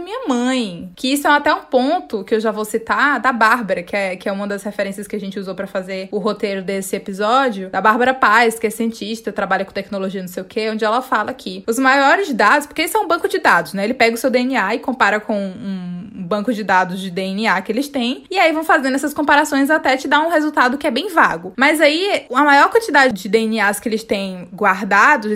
minha 0.00 0.26
mãe. 0.28 0.92
Que 0.94 1.12
isso 1.12 1.26
é 1.26 1.30
até 1.30 1.52
um 1.52 1.62
ponto 1.62 2.22
que 2.22 2.34
eu 2.34 2.40
já 2.40 2.52
vou 2.52 2.64
citar 2.64 3.20
da 3.20 3.32
Bárbara, 3.32 3.82
que 3.82 3.96
é, 3.96 4.16
que 4.16 4.28
é 4.28 4.32
uma 4.32 4.46
das 4.46 4.62
referências 4.62 5.08
que 5.08 5.16
a 5.16 5.20
gente 5.20 5.38
usou 5.38 5.54
para 5.54 5.66
fazer 5.66 6.08
o 6.12 6.18
roteiro 6.18 6.62
desse 6.62 6.94
episódio. 6.94 7.68
Da 7.70 7.80
Bárbara 7.80 8.14
Paz, 8.14 8.58
que 8.58 8.66
é 8.66 8.70
cientista, 8.70 9.32
trabalha 9.32 9.64
com 9.64 9.72
tecnologia, 9.72 10.20
não 10.20 10.28
sei 10.28 10.42
o 10.42 10.46
quê, 10.46 10.70
onde 10.70 10.84
ela 10.84 11.02
fala 11.02 11.34
que 11.34 11.64
os 11.66 11.78
maiores 11.78 12.32
dados, 12.32 12.66
porque 12.66 12.82
isso 12.82 12.96
é 12.96 13.00
um 13.00 13.08
banco 13.08 13.28
de 13.28 13.38
dados, 13.38 13.72
né? 13.72 13.82
Ele 13.82 13.94
pega 13.94 14.14
o 14.14 14.18
seu 14.18 14.30
DNA 14.30 14.76
e 14.76 14.78
compara 14.78 15.18
com 15.18 15.34
um 15.34 15.92
banco 16.14 16.52
de 16.52 16.62
dados 16.62 17.00
de 17.00 17.10
DNA 17.10 17.60
que 17.62 17.72
eles 17.72 17.88
têm, 17.88 18.24
e 18.30 18.38
aí 18.38 18.52
vão 18.52 18.64
fazendo 18.64 18.94
essas 18.94 19.12
comparações 19.12 19.70
até 19.70 19.96
te 19.96 20.06
dar 20.06 20.20
um 20.20 20.30
resultado 20.30 20.78
que 20.78 20.86
é 20.86 20.90
bem 20.90 21.08
vago. 21.08 21.52
Mas 21.58 21.80
aí, 21.80 22.26
a 22.32 22.44
maior 22.44 22.70
quantidade 22.70 23.12
de 23.12 23.28
DNAs 23.28 23.80
que 23.80 23.88
eles 23.88 24.04
têm 24.04 24.48
guardados, 24.54 24.91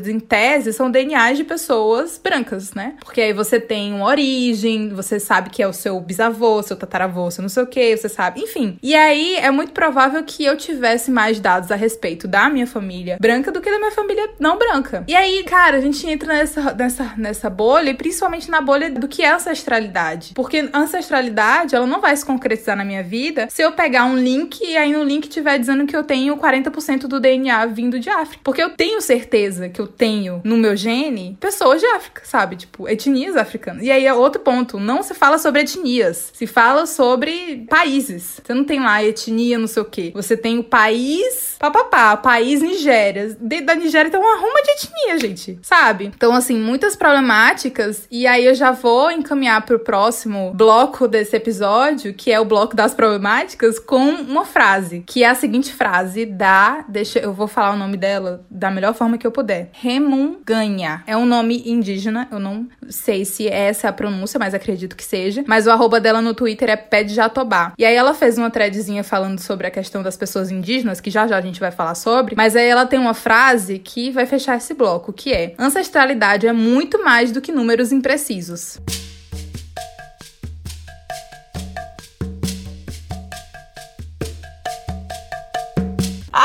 em 0.06 0.20
tese, 0.20 0.72
são 0.72 0.90
DNAs 0.90 1.38
de 1.38 1.44
pessoas 1.44 2.20
brancas, 2.22 2.74
né? 2.74 2.94
Porque 3.00 3.20
aí 3.20 3.32
você 3.32 3.58
tem 3.58 3.94
uma 3.94 4.06
origem, 4.06 4.90
você 4.90 5.18
sabe 5.18 5.50
que 5.50 5.62
é 5.62 5.66
o 5.66 5.72
seu 5.72 5.98
bisavô, 6.00 6.62
seu 6.62 6.76
tataravô, 6.76 7.30
seu 7.30 7.42
não 7.42 7.48
sei 7.48 7.62
o 7.62 7.66
que, 7.66 7.96
você 7.96 8.08
sabe, 8.08 8.40
enfim. 8.40 8.78
E 8.82 8.94
aí 8.94 9.36
é 9.36 9.50
muito 9.50 9.72
provável 9.72 10.22
que 10.24 10.44
eu 10.44 10.56
tivesse 10.56 11.10
mais 11.10 11.40
dados 11.40 11.70
a 11.70 11.76
respeito 11.76 12.28
da 12.28 12.50
minha 12.50 12.66
família 12.66 13.16
branca 13.20 13.50
do 13.50 13.60
que 13.60 13.70
da 13.70 13.78
minha 13.78 13.92
família 13.92 14.28
não 14.38 14.58
branca. 14.58 15.04
E 15.08 15.14
aí, 15.14 15.42
cara, 15.44 15.78
a 15.78 15.80
gente 15.80 16.06
entra 16.06 16.34
nessa, 16.34 16.74
nessa, 16.74 17.14
nessa 17.16 17.48
bolha, 17.50 17.90
e 17.90 17.94
principalmente 17.94 18.50
na 18.50 18.60
bolha 18.60 18.90
do 18.90 19.08
que 19.08 19.22
é 19.22 19.32
ancestralidade. 19.32 20.32
Porque 20.34 20.68
ancestralidade, 20.72 21.74
ela 21.74 21.86
não 21.86 22.00
vai 22.00 22.14
se 22.16 22.26
concretizar 22.26 22.76
na 22.76 22.84
minha 22.84 23.02
vida 23.02 23.48
se 23.50 23.62
eu 23.62 23.72
pegar 23.72 24.04
um 24.04 24.16
link 24.16 24.60
e 24.62 24.76
aí 24.76 24.92
no 24.92 25.02
link 25.02 25.28
tiver 25.28 25.58
dizendo 25.58 25.86
que 25.86 25.96
eu 25.96 26.04
tenho 26.04 26.36
40% 26.36 27.06
do 27.06 27.18
DNA 27.18 27.66
vindo 27.66 27.98
de 27.98 28.10
África. 28.10 28.40
Porque 28.44 28.62
eu 28.62 28.70
tenho 28.70 29.00
certeza 29.00 29.35
que 29.72 29.80
eu 29.80 29.86
tenho 29.86 30.40
no 30.44 30.56
meu 30.56 30.76
gene 30.76 31.36
pessoas 31.40 31.80
de 31.80 31.86
África, 31.86 32.22
sabe? 32.24 32.56
Tipo, 32.56 32.88
etnias 32.88 33.36
africanas. 33.36 33.82
E 33.82 33.90
aí 33.90 34.06
é 34.06 34.14
outro 34.14 34.40
ponto. 34.40 34.78
Não 34.78 35.02
se 35.02 35.14
fala 35.14 35.38
sobre 35.38 35.62
etnias. 35.62 36.30
Se 36.32 36.46
fala 36.46 36.86
sobre 36.86 37.66
países. 37.68 38.40
Você 38.44 38.54
não 38.54 38.64
tem 38.64 38.80
lá 38.80 39.02
etnia, 39.02 39.58
não 39.58 39.66
sei 39.66 39.82
o 39.82 39.86
quê. 39.86 40.12
Você 40.14 40.36
tem 40.36 40.58
o 40.58 40.64
país, 40.64 41.56
papapá, 41.58 42.16
país 42.16 42.62
Nigéria. 42.62 43.36
Dentro 43.40 43.66
da 43.66 43.74
Nigéria 43.74 44.10
tem 44.10 44.20
uma 44.20 44.38
ruma 44.38 44.62
de 44.62 44.70
etnia, 44.70 45.18
gente. 45.18 45.58
Sabe? 45.62 46.12
Então, 46.14 46.32
assim, 46.32 46.58
muitas 46.58 46.96
problemáticas. 46.96 48.06
E 48.10 48.26
aí 48.26 48.44
eu 48.44 48.54
já 48.54 48.72
vou 48.72 49.10
encaminhar 49.10 49.64
pro 49.64 49.78
próximo 49.78 50.52
bloco 50.54 51.06
desse 51.08 51.36
episódio, 51.36 52.14
que 52.14 52.32
é 52.32 52.40
o 52.40 52.44
bloco 52.44 52.74
das 52.74 52.94
problemáticas, 52.94 53.78
com 53.78 54.10
uma 54.10 54.44
frase, 54.44 55.02
que 55.06 55.22
é 55.22 55.28
a 55.28 55.34
seguinte 55.34 55.72
frase 55.72 56.24
da. 56.24 56.84
Deixa 56.88 57.18
eu 57.18 57.32
vou 57.32 57.46
falar 57.46 57.74
o 57.74 57.78
nome 57.78 57.96
dela 57.96 58.44
da 58.50 58.70
melhor 58.70 58.94
forma 58.94 59.18
que 59.18 59.25
eu 59.26 59.32
puder. 59.32 59.70
Remunganha. 59.72 61.02
É 61.06 61.16
um 61.16 61.26
nome 61.26 61.62
indígena, 61.66 62.28
eu 62.30 62.38
não 62.38 62.66
sei 62.88 63.24
se 63.24 63.48
essa 63.48 63.86
é 63.86 63.90
a 63.90 63.92
pronúncia, 63.92 64.38
mas 64.38 64.54
acredito 64.54 64.96
que 64.96 65.04
seja. 65.04 65.44
Mas 65.46 65.66
o 65.66 65.70
arroba 65.70 66.00
dela 66.00 66.20
no 66.20 66.34
Twitter 66.34 66.70
é 66.70 66.76
Pé 66.76 67.02
de 67.02 67.14
Jatobá. 67.14 67.72
E 67.78 67.84
aí 67.84 67.94
ela 67.94 68.14
fez 68.14 68.38
uma 68.38 68.50
threadzinha 68.50 69.04
falando 69.04 69.38
sobre 69.38 69.66
a 69.66 69.70
questão 69.70 70.02
das 70.02 70.16
pessoas 70.16 70.50
indígenas, 70.50 71.00
que 71.00 71.10
já 71.10 71.26
já 71.26 71.36
a 71.36 71.40
gente 71.40 71.60
vai 71.60 71.70
falar 71.70 71.94
sobre. 71.94 72.34
Mas 72.36 72.56
aí 72.56 72.66
ela 72.66 72.86
tem 72.86 72.98
uma 72.98 73.14
frase 73.14 73.78
que 73.78 74.10
vai 74.10 74.26
fechar 74.26 74.56
esse 74.56 74.74
bloco, 74.74 75.12
que 75.12 75.32
é: 75.32 75.54
Ancestralidade 75.58 76.46
é 76.46 76.52
muito 76.52 77.02
mais 77.04 77.32
do 77.32 77.40
que 77.40 77.52
números 77.52 77.92
imprecisos. 77.92 78.78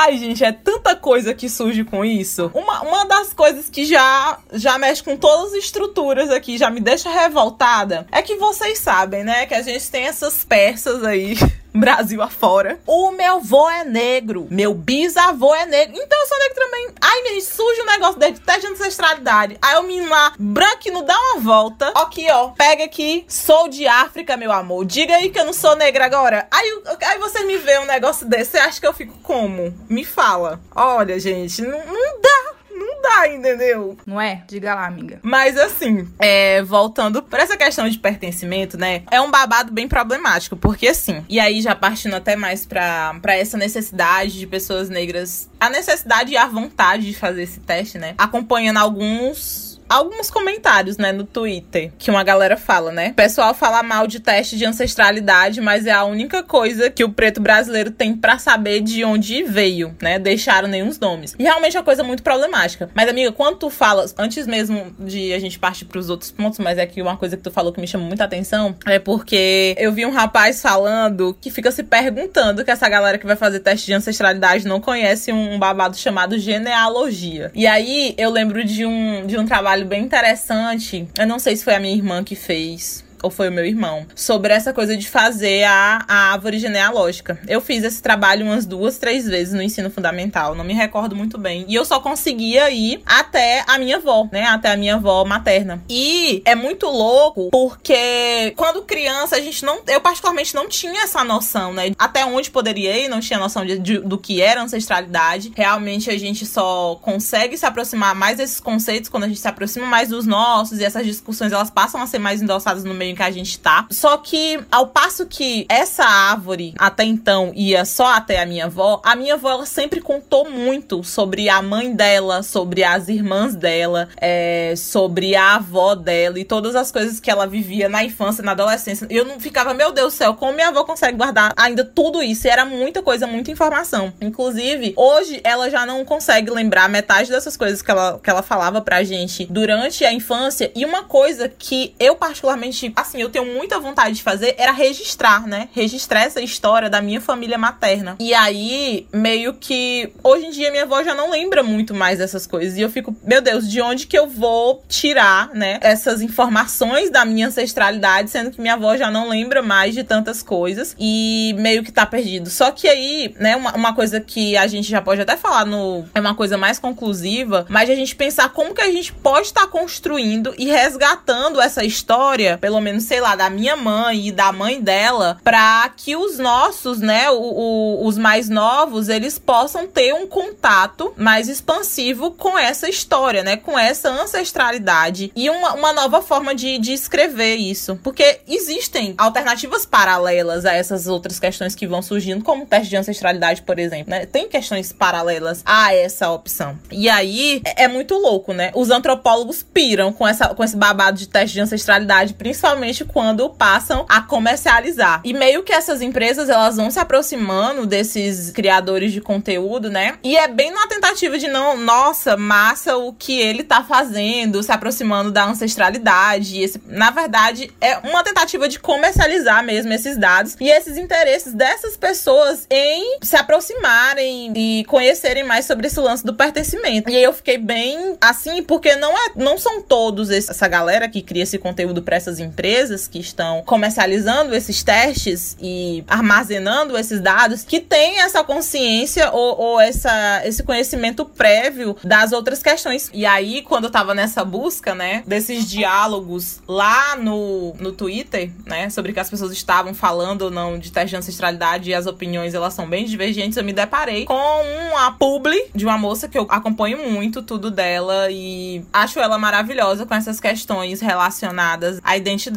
Ai, 0.04 0.18
gente, 0.18 0.44
é 0.44 0.52
tanta 0.52 0.96
coisa 0.96 1.32
que 1.32 1.48
surge 1.48 1.84
com 1.84 2.04
isso. 2.04 2.50
Uma, 2.56 2.82
uma 2.82 3.06
das 3.06 3.34
coisas 3.34 3.70
que 3.70 3.86
já, 3.86 4.40
já 4.52 4.76
mexe 4.80 5.04
com 5.04 5.16
todas 5.16 5.54
as 5.54 5.60
estruturas 5.60 6.32
aqui, 6.32 6.58
já 6.58 6.72
me 6.72 6.80
deixa 6.80 7.08
revoltada, 7.12 8.08
é 8.12 8.20
que 8.24 8.36
vocês 8.36 8.80
sabem, 8.80 9.24
né? 9.24 9.46
Que 9.46 9.54
a 9.54 9.62
gente 9.62 9.92
tem 9.92 10.06
essas 10.06 10.44
peças 10.44 11.04
aí 11.04 11.36
Brasil 11.74 12.22
afora. 12.22 12.80
O 12.86 13.12
meu 13.12 13.36
avô 13.38 13.70
é 13.70 13.84
negro. 13.84 14.48
Meu 14.50 14.74
bisavô 14.74 15.56
é 15.56 15.66
negro. 15.66 15.96
Então 15.96 16.20
eu 16.20 16.28
sou 16.28 16.38
negro 16.40 16.56
também. 16.56 16.90
Ai, 17.02 17.22
me 17.24 17.42
surge 17.42 17.82
um 17.82 17.86
negócio 17.86 18.20
de 18.20 18.40
teste 18.40 18.62
de 18.62 18.68
ancestralidade. 18.68 19.58
Aí 19.62 19.78
o 19.78 19.84
menino 19.84 20.10
lá, 20.10 20.34
branquinho, 20.38 21.04
dá 21.04 21.18
uma 21.18 21.40
volta. 21.40 21.88
Aqui, 21.96 22.30
ó. 22.30 22.50
Pega 22.50 22.84
aqui. 22.84 23.26
Sou 23.28 23.68
de 23.68 23.88
África, 23.88 24.38
meu 24.38 24.52
amor. 24.52 24.86
Diga 24.86 25.16
aí 25.16 25.30
que 25.30 25.40
eu 25.40 25.46
não 25.46 25.54
sou 25.54 25.76
negra 25.76 26.06
agora. 26.06 26.48
Aí, 26.52 26.82
aí 27.04 27.20
você 27.20 27.44
me 27.46 27.58
vê 27.58 27.80
um 27.80 27.86
negócio 27.86 28.28
desse. 28.28 28.52
Você 28.52 28.58
acha 28.58 28.80
que 28.80 28.88
eu 28.88 28.94
fico 28.94 29.18
como? 29.24 29.74
Me 29.90 30.04
fala. 30.04 30.60
Olha, 30.76 31.20
gente, 31.20 31.62
não, 31.62 31.86
não 31.86 32.22
dá 32.22 32.61
não 32.82 33.02
dá, 33.02 33.28
entendeu? 33.28 33.98
Não 34.06 34.20
é? 34.20 34.44
Diga 34.48 34.76
lá, 34.76 34.86
amiga. 34.86 35.20
Mas 35.22 35.58
assim, 35.58 36.08
é, 36.20 36.62
voltando 36.64 37.22
para 37.22 37.44
essa 37.44 37.58
questão 37.58 37.88
de 37.88 37.98
pertencimento, 37.98 38.78
né? 38.78 39.04
É 39.12 39.22
um 39.22 39.32
babado 39.32 39.72
bem 39.72 39.88
problemático, 39.88 40.56
porque 40.56 40.88
assim, 40.88 41.24
e 41.30 41.40
aí 41.40 41.62
já 41.62 41.76
partindo 41.76 42.16
até 42.16 42.36
mais 42.36 42.66
pra, 42.66 43.16
pra 43.22 43.36
essa 43.36 43.58
necessidade 43.58 44.38
de 44.38 44.48
pessoas 44.48 44.90
negras, 44.90 45.50
a 45.60 45.70
necessidade 45.70 46.32
e 46.32 46.38
a 46.38 46.48
vontade 46.48 47.06
de 47.06 47.14
fazer 47.14 47.44
esse 47.44 47.60
teste, 47.60 47.98
né? 47.98 48.16
Acompanhando 48.18 48.78
alguns 48.78 49.71
alguns 49.92 50.32
comentários, 50.32 50.98
né, 50.98 51.12
no 51.12 51.26
Twitter, 51.26 51.92
que 51.98 52.10
uma 52.10 52.24
galera 52.24 52.56
fala, 52.56 52.92
né? 52.92 53.10
O 53.10 53.14
pessoal 53.14 53.54
fala 53.54 53.84
mal 53.84 54.08
de 54.08 54.20
teste 54.22 54.58
de 54.58 54.66
ancestralidade, 54.66 55.60
mas 55.60 55.86
é 55.86 55.92
a 55.92 56.06
única 56.06 56.42
coisa 56.42 56.90
que 56.90 57.04
o 57.04 57.10
preto 57.10 57.42
brasileiro 57.42 57.92
tem 57.92 58.16
para 58.16 58.40
saber 58.40 58.80
de 58.80 59.04
onde 59.04 59.44
veio, 59.44 59.96
né? 60.02 60.18
Deixaram 60.18 60.68
nenhum 60.68 60.92
nomes. 61.00 61.36
E 61.38 61.44
realmente 61.44 61.76
é 61.76 61.80
uma 61.80 61.86
coisa 61.86 62.04
muito 62.04 62.22
problemática. 62.22 62.90
Mas, 62.94 63.10
amiga, 63.10 63.32
quando 63.32 63.58
tu 63.58 63.70
falas, 63.70 64.14
antes 64.18 64.46
mesmo 64.46 64.94
de 65.00 65.34
a 65.34 65.40
gente 65.40 65.58
partir 65.58 65.86
pros 65.86 66.10
outros 66.10 66.32
pontos, 66.32 66.60
mas 66.60 66.78
é 66.78 66.86
que 66.86 67.02
uma 67.02 67.18
coisa 67.18 67.36
que 67.36 67.44
tu 67.44 67.52
falou 67.52 67.74
que 67.74 67.82
me 67.82 67.88
chamou 67.88 68.08
muita 68.08 68.24
atenção 68.26 68.76
é 68.86 69.00
porque 69.00 69.76
eu 69.78 69.92
vi 69.92 70.06
um 70.06 70.12
rapaz 70.12 70.62
falando 70.62 71.36
que 71.40 71.50
fica 71.50 71.72
se 71.72 71.84
perguntando 71.84 72.64
que 72.64 72.72
essa 72.72 72.88
galera 72.88 73.18
que 73.18 73.26
vai 73.26 73.36
fazer 73.36 73.60
teste 73.60 73.86
de 73.88 73.94
ancestralidade 73.94 74.68
não 74.68 74.80
conhece 74.80 75.32
um 75.32 75.58
babado 75.58 75.98
chamado 75.98 76.38
genealogia. 76.38 77.52
E 77.56 77.66
aí 77.66 78.14
eu 78.18 78.30
lembro 78.30 78.64
de 78.64 78.86
um, 78.86 79.26
de 79.26 79.38
um 79.38 79.46
trabalho 79.46 79.81
trabalho 79.82 79.86
bem 79.88 80.04
interessante. 80.04 81.08
Eu 81.18 81.28
não 81.28 81.40
sei 81.40 81.56
se 81.56 81.64
foi 81.64 81.76
a 81.76 81.80
minha 81.80 81.96
irmã 81.96 82.24
que 82.24 82.36
fez 82.36 83.04
ou 83.22 83.30
foi 83.30 83.50
o 83.50 83.52
meu 83.52 83.66
irmão, 83.66 84.06
sobre 84.16 84.54
essa 84.54 84.74
coisa 84.74 84.96
de 84.96 85.08
fazer 85.08 85.64
a, 85.64 86.04
a 86.08 86.16
árvore 86.32 86.60
genealógica. 86.60 87.40
Eu 87.48 87.62
fiz 87.62 87.84
esse 87.84 88.02
trabalho 88.02 88.46
umas 88.46 88.66
duas, 88.66 88.98
três 88.98 89.28
vezes 89.28 89.54
no 89.54 89.62
ensino 89.62 89.90
fundamental, 89.90 90.56
não 90.56 90.64
me 90.64 90.74
recordo 90.74 91.16
muito 91.16 91.38
bem. 91.38 91.66
E 91.68 91.76
eu 91.76 91.86
só 91.86 92.00
conseguia 92.00 92.70
ir 92.70 93.02
até 93.06 93.64
a 93.68 93.78
minha 93.78 93.98
avó, 93.98 94.28
né? 94.32 94.46
Até 94.46 94.72
a 94.72 94.78
minha 94.78 94.96
avó 94.96 95.24
materna. 95.26 95.84
E 95.90 96.42
é 96.46 96.56
muito 96.56 96.88
louco 96.88 97.50
porque 97.52 98.54
quando 98.56 98.82
criança 98.84 99.36
a 99.36 99.42
gente 99.42 99.64
não. 99.64 99.82
Eu, 99.88 100.02
particularmente, 100.02 100.56
não 100.56 100.68
tinha 100.68 101.04
essa 101.04 101.24
noção, 101.24 101.74
né? 101.74 101.92
Até 101.98 102.26
onde 102.26 102.50
poderia 102.50 102.98
ir, 102.98 103.08
não 103.08 103.20
tinha 103.20 103.40
noção 103.40 103.66
de, 103.66 103.78
de, 103.78 104.00
do 104.00 104.18
que 104.18 104.42
era 104.42 104.62
ancestralidade. 104.62 105.52
Realmente 105.56 106.10
a 106.10 106.18
gente 106.18 106.46
só 106.46 106.96
consegue 107.02 107.58
se 107.58 107.66
aproximar 107.66 108.16
mais 108.16 108.38
desses 108.38 108.60
conceitos 108.60 109.10
quando 109.10 109.26
a 109.26 109.28
gente 109.28 109.40
se 109.40 109.48
aproxima 109.48 109.86
mais 109.86 110.10
dos 110.10 110.26
nossos 110.26 110.80
e 110.80 110.84
essas 110.84 111.06
discussões 111.06 111.52
elas 111.52 111.70
passam 111.70 112.02
a 112.02 112.08
ser 112.08 112.20
mais 112.20 112.42
endossadas 112.42 112.84
no 112.84 112.94
meio 112.94 113.11
caminho 113.12 113.16
que 113.16 113.24
a 113.24 113.32
gente 113.32 113.60
tá. 113.60 113.88
Só 113.90 114.18
que, 114.18 114.60
ao 114.72 114.88
passo 114.88 115.26
que 115.26 115.66
essa 115.70 116.04
árvore 116.04 116.74
até 116.78 117.04
então 117.04 117.52
ia 117.56 117.86
só 117.86 118.08
até 118.08 118.42
a 118.42 118.46
minha 118.46 118.66
avó, 118.66 119.02
a 119.04 119.16
minha 119.16 119.36
avó 119.36 119.52
ela 119.52 119.66
sempre 119.66 120.02
contou 120.02 120.50
muito 120.50 121.04
sobre 121.04 121.50
a 121.50 121.62
mãe 121.62 121.94
dela, 121.94 122.44
sobre 122.44 122.84
as 122.84 123.08
irmãs 123.08 123.56
dela, 123.56 124.10
é, 124.18 124.74
sobre 124.76 125.36
a 125.36 125.56
avó 125.56 125.96
dela 125.96 126.40
e 126.40 126.46
todas 126.46 126.76
as 126.76 126.92
coisas 126.92 127.20
que 127.20 127.30
ela 127.30 127.46
vivia 127.46 127.90
na 127.90 128.04
infância, 128.04 128.44
na 128.44 128.52
adolescência. 128.52 129.08
Eu 129.10 129.26
não 129.26 129.40
ficava, 129.40 129.74
meu 129.74 129.92
Deus 129.92 130.14
do 130.14 130.18
céu, 130.18 130.34
como 130.34 130.54
minha 130.54 130.70
avó 130.70 130.84
consegue 130.84 131.18
guardar 131.18 131.54
ainda 131.56 131.84
tudo 131.84 132.24
isso? 132.24 132.48
E 132.48 132.50
era 132.50 132.66
muita 132.66 133.02
coisa, 133.02 133.28
muita 133.28 133.52
informação. 133.52 134.14
Inclusive, 134.22 134.94
hoje 134.96 135.42
ela 135.44 135.70
já 135.70 135.86
não 135.86 136.04
consegue 136.04 136.50
lembrar 136.50 136.90
metade 136.90 137.30
dessas 137.30 137.56
coisas 137.56 137.82
que 137.82 137.92
ela, 137.92 138.20
que 138.22 138.30
ela 138.30 138.42
falava 138.42 138.82
pra 138.82 139.04
gente 139.04 139.46
durante 139.46 140.04
a 140.06 140.14
infância. 140.14 140.72
E 140.76 140.86
uma 140.86 141.04
coisa 141.04 141.50
que 141.50 141.94
eu, 142.00 142.16
particularmente, 142.16 142.92
assim, 143.02 143.22
eu 143.22 143.30
tenho 143.30 143.46
muita 143.46 143.80
vontade 143.80 144.16
de 144.16 144.24
fazer 144.24 144.56
era 144.58 144.72
registrar, 144.72 145.48
né? 145.48 145.70
Registrar 145.74 146.24
essa 146.24 146.42
história 146.42 146.90
da 146.90 147.02
minha 147.02 147.22
família 147.22 147.58
materna. 147.58 148.16
E 148.20 148.34
aí, 148.34 149.08
meio 149.14 149.54
que 149.54 150.12
hoje 150.24 150.46
em 150.46 150.52
dia 150.52 150.72
minha 150.72 150.84
avó 150.84 151.04
já 151.04 151.14
não 151.14 151.30
lembra 151.30 151.64
muito 151.64 151.94
mais 151.94 152.20
dessas 152.20 152.48
coisas. 152.48 152.78
E 152.78 152.82
eu 152.82 152.90
fico, 152.90 153.16
meu 153.24 153.42
Deus, 153.42 153.70
de 153.70 153.82
onde 153.82 154.08
que 154.08 154.18
eu 154.18 154.28
vou 154.28 154.84
tirar, 154.88 155.50
né? 155.54 155.80
Essas 155.82 156.22
informações 156.22 157.10
da 157.10 157.26
minha 157.26 157.48
ancestralidade, 157.48 158.30
sendo 158.30 158.52
que 158.52 158.62
minha 158.62 158.74
avó 158.74 158.96
já 158.98 159.10
não 159.10 159.30
lembra 159.30 159.62
mais 159.62 159.94
de 159.94 160.04
tantas 160.04 160.44
coisas 160.44 160.96
e 161.00 161.56
meio 161.58 161.84
que 161.84 161.92
tá 161.92 162.06
perdido. 162.06 162.50
Só 162.50 162.72
que 162.72 162.88
aí, 162.88 163.36
né, 163.40 163.56
uma, 163.56 163.76
uma 163.76 163.94
coisa 163.94 164.20
que 164.20 164.56
a 164.58 164.68
gente 164.68 164.90
já 164.90 165.02
pode 165.02 165.22
até 165.22 165.38
falar 165.38 165.66
no. 165.66 166.06
É 166.14 166.20
uma 166.20 166.36
coisa 166.36 166.58
mais 166.58 166.80
conclusiva, 166.80 167.66
mas 167.70 167.90
a 167.90 167.96
gente 167.96 168.16
pensar 168.16 168.50
como 168.50 168.74
que 168.74 168.82
a 168.82 168.92
gente 168.92 169.14
pode 169.14 169.48
estar 169.48 169.62
tá 169.62 169.68
construindo 169.68 170.54
e 170.58 170.66
resgatando 170.66 171.62
essa 171.62 171.84
história, 171.84 172.58
pelo 172.58 172.80
menos, 172.82 172.91
sei 173.00 173.22
lá, 173.22 173.36
da 173.36 173.50
minha 173.50 173.76
mãe 173.76 174.28
e 174.28 174.32
da 174.32 174.52
mãe 174.52 174.82
dela, 174.82 175.40
para 175.44 175.90
que 175.96 176.16
os 176.16 176.38
nossos, 176.38 177.00
né, 177.00 177.30
o, 177.30 177.36
o, 177.36 178.08
os 178.08 178.18
mais 178.18 178.50
novos, 178.50 179.10
eles 179.10 179.38
possam 179.40 179.88
ter 179.88 180.14
um 180.14 180.28
contato 180.28 181.14
mais 181.18 181.48
expansivo 181.48 182.32
com 182.32 182.58
essa 182.58 182.90
história, 182.90 183.44
né, 183.44 183.58
com 183.58 183.78
essa 183.78 184.10
ancestralidade 184.10 185.32
e 185.36 185.50
uma, 185.50 185.74
uma 185.74 185.94
nova 185.94 186.22
forma 186.22 186.54
de, 186.54 186.78
de 186.78 186.94
escrever 186.94 187.56
isso. 187.56 188.00
Porque 188.04 188.40
existem 188.48 189.14
alternativas 189.18 189.86
paralelas 189.86 190.66
a 190.66 190.74
essas 190.74 191.08
outras 191.08 191.40
questões 191.40 191.76
que 191.76 191.88
vão 191.88 192.02
surgindo, 192.02 192.44
como 192.44 192.64
o 192.64 192.66
teste 192.66 192.90
de 192.90 192.98
ancestralidade, 192.98 193.62
por 193.62 193.80
exemplo, 193.80 194.10
né? 194.10 194.26
Tem 194.26 194.48
questões 194.48 194.92
paralelas 194.92 195.62
a 195.66 195.94
essa 195.94 196.30
opção. 196.30 196.78
E 196.92 197.10
aí 197.10 197.62
é, 197.66 197.84
é 197.84 197.88
muito 197.88 198.16
louco, 198.16 198.54
né? 198.54 198.72
Os 198.74 198.90
antropólogos 198.90 199.64
piram 199.64 200.12
com, 200.12 200.28
essa, 200.28 200.50
com 200.50 200.64
esse 200.64 200.76
babado 200.76 201.18
de 201.18 201.28
teste 201.28 201.54
de 201.54 201.62
ancestralidade, 201.62 202.34
principalmente 202.34 202.81
quando 203.06 203.50
passam 203.50 204.06
a 204.10 204.22
comercializar. 204.22 205.22
E 205.24 205.34
meio 205.34 205.64
que 205.64 205.74
essas 205.74 206.02
empresas 206.02 206.50
elas 206.50 206.78
vão 206.78 206.90
se 206.90 207.00
aproximando 207.00 207.86
desses 207.86 208.52
criadores 208.52 209.12
de 209.12 209.22
conteúdo, 209.22 209.90
né? 209.90 210.18
E 210.24 210.36
é 210.36 210.48
bem 210.48 210.72
na 210.72 210.88
tentativa 210.88 211.38
de 211.38 211.48
não, 211.48 211.78
nossa, 211.78 212.36
massa 212.36 212.98
o 212.98 213.14
que 213.14 213.40
ele 213.40 213.64
tá 213.64 213.84
fazendo, 213.84 214.64
se 214.64 214.72
aproximando 214.72 215.32
da 215.32 215.46
ancestralidade. 215.46 216.62
Esse, 216.62 216.82
na 216.88 217.12
verdade, 217.12 217.72
é 217.80 217.98
uma 218.00 218.24
tentativa 218.24 218.68
de 218.68 218.80
comercializar 218.80 219.64
mesmo 219.64 219.94
esses 219.94 220.18
dados 220.18 220.56
e 220.60 220.70
esses 220.70 220.98
interesses 220.98 221.54
dessas 221.54 221.96
pessoas 221.96 222.66
em 222.70 223.18
se 223.22 223.36
aproximarem 223.36 224.54
e 224.56 224.86
conhecerem 224.86 225.44
mais 225.44 225.66
sobre 225.66 225.88
esse 225.88 226.00
lance 226.00 226.26
do 226.26 226.34
pertencimento. 226.34 227.10
E 227.10 227.16
aí 227.16 227.24
eu 227.24 227.34
fiquei 227.34 227.58
bem 227.58 228.18
assim, 228.20 228.64
porque 228.64 228.96
não 228.96 229.12
é, 229.18 229.32
não 229.36 229.58
são 229.58 229.82
todos 229.82 230.30
esse, 230.30 230.52
essa 230.52 230.68
galera 230.68 231.08
que 231.08 231.22
cria 231.22 231.44
esse 231.44 231.58
conteúdo 231.58 232.02
para 232.02 232.16
essas 232.16 232.40
empresas 232.40 232.61
que 233.08 233.20
estão 233.20 233.64
comercializando 233.66 234.54
esses 234.54 234.84
testes 234.84 235.58
e 235.60 236.04
armazenando 236.08 236.98
esses 236.98 237.20
dados 237.20 237.64
que 237.64 237.80
tem 237.80 238.20
essa 238.20 238.44
consciência 238.44 239.32
ou, 239.32 239.60
ou 239.60 239.80
essa, 239.80 240.42
esse 240.46 240.62
conhecimento 240.62 241.26
prévio 241.26 241.98
das 242.04 242.32
outras 242.32 242.62
questões. 242.62 243.10
E 243.14 243.26
aí, 243.26 243.62
quando 243.64 243.86
eu 243.86 243.90
tava 243.90 244.14
nessa 244.14 244.46
busca, 244.46 244.94
né, 244.94 245.24
desses 245.26 245.70
diálogos 245.70 246.62
lá 246.68 247.16
no, 247.16 247.74
no 247.80 247.92
Twitter, 247.92 248.52
né, 248.66 248.90
sobre 248.90 249.12
que 249.12 249.20
as 249.20 249.30
pessoas 249.30 249.52
estavam 249.52 249.94
falando 249.94 250.44
ou 250.44 250.52
não 250.52 250.78
de 250.78 250.92
teste 250.92 251.12
de 251.12 251.16
ancestralidade 251.16 251.90
e 251.90 251.94
as 251.94 252.06
opiniões 252.06 252.54
elas 252.54 252.74
são 252.74 252.88
bem 252.88 253.06
divergentes, 253.06 253.58
eu 253.58 253.64
me 253.64 253.74
deparei 253.74 254.26
com 254.26 254.62
uma 254.92 255.12
publi 255.14 255.66
de 255.74 255.86
uma 255.86 255.98
moça 255.98 256.28
que 256.28 256.38
eu 256.38 256.46
acompanho 256.50 257.10
muito 257.10 257.42
tudo 257.42 257.72
dela 257.72 258.30
e 258.30 258.84
acho 258.94 259.20
ela 259.20 259.38
maravilhosa 259.38 260.06
com 260.06 260.14
essas 260.14 260.40
questões 260.40 261.02
relacionadas 261.02 262.00
à 262.04 262.16
identidade, 262.16 262.51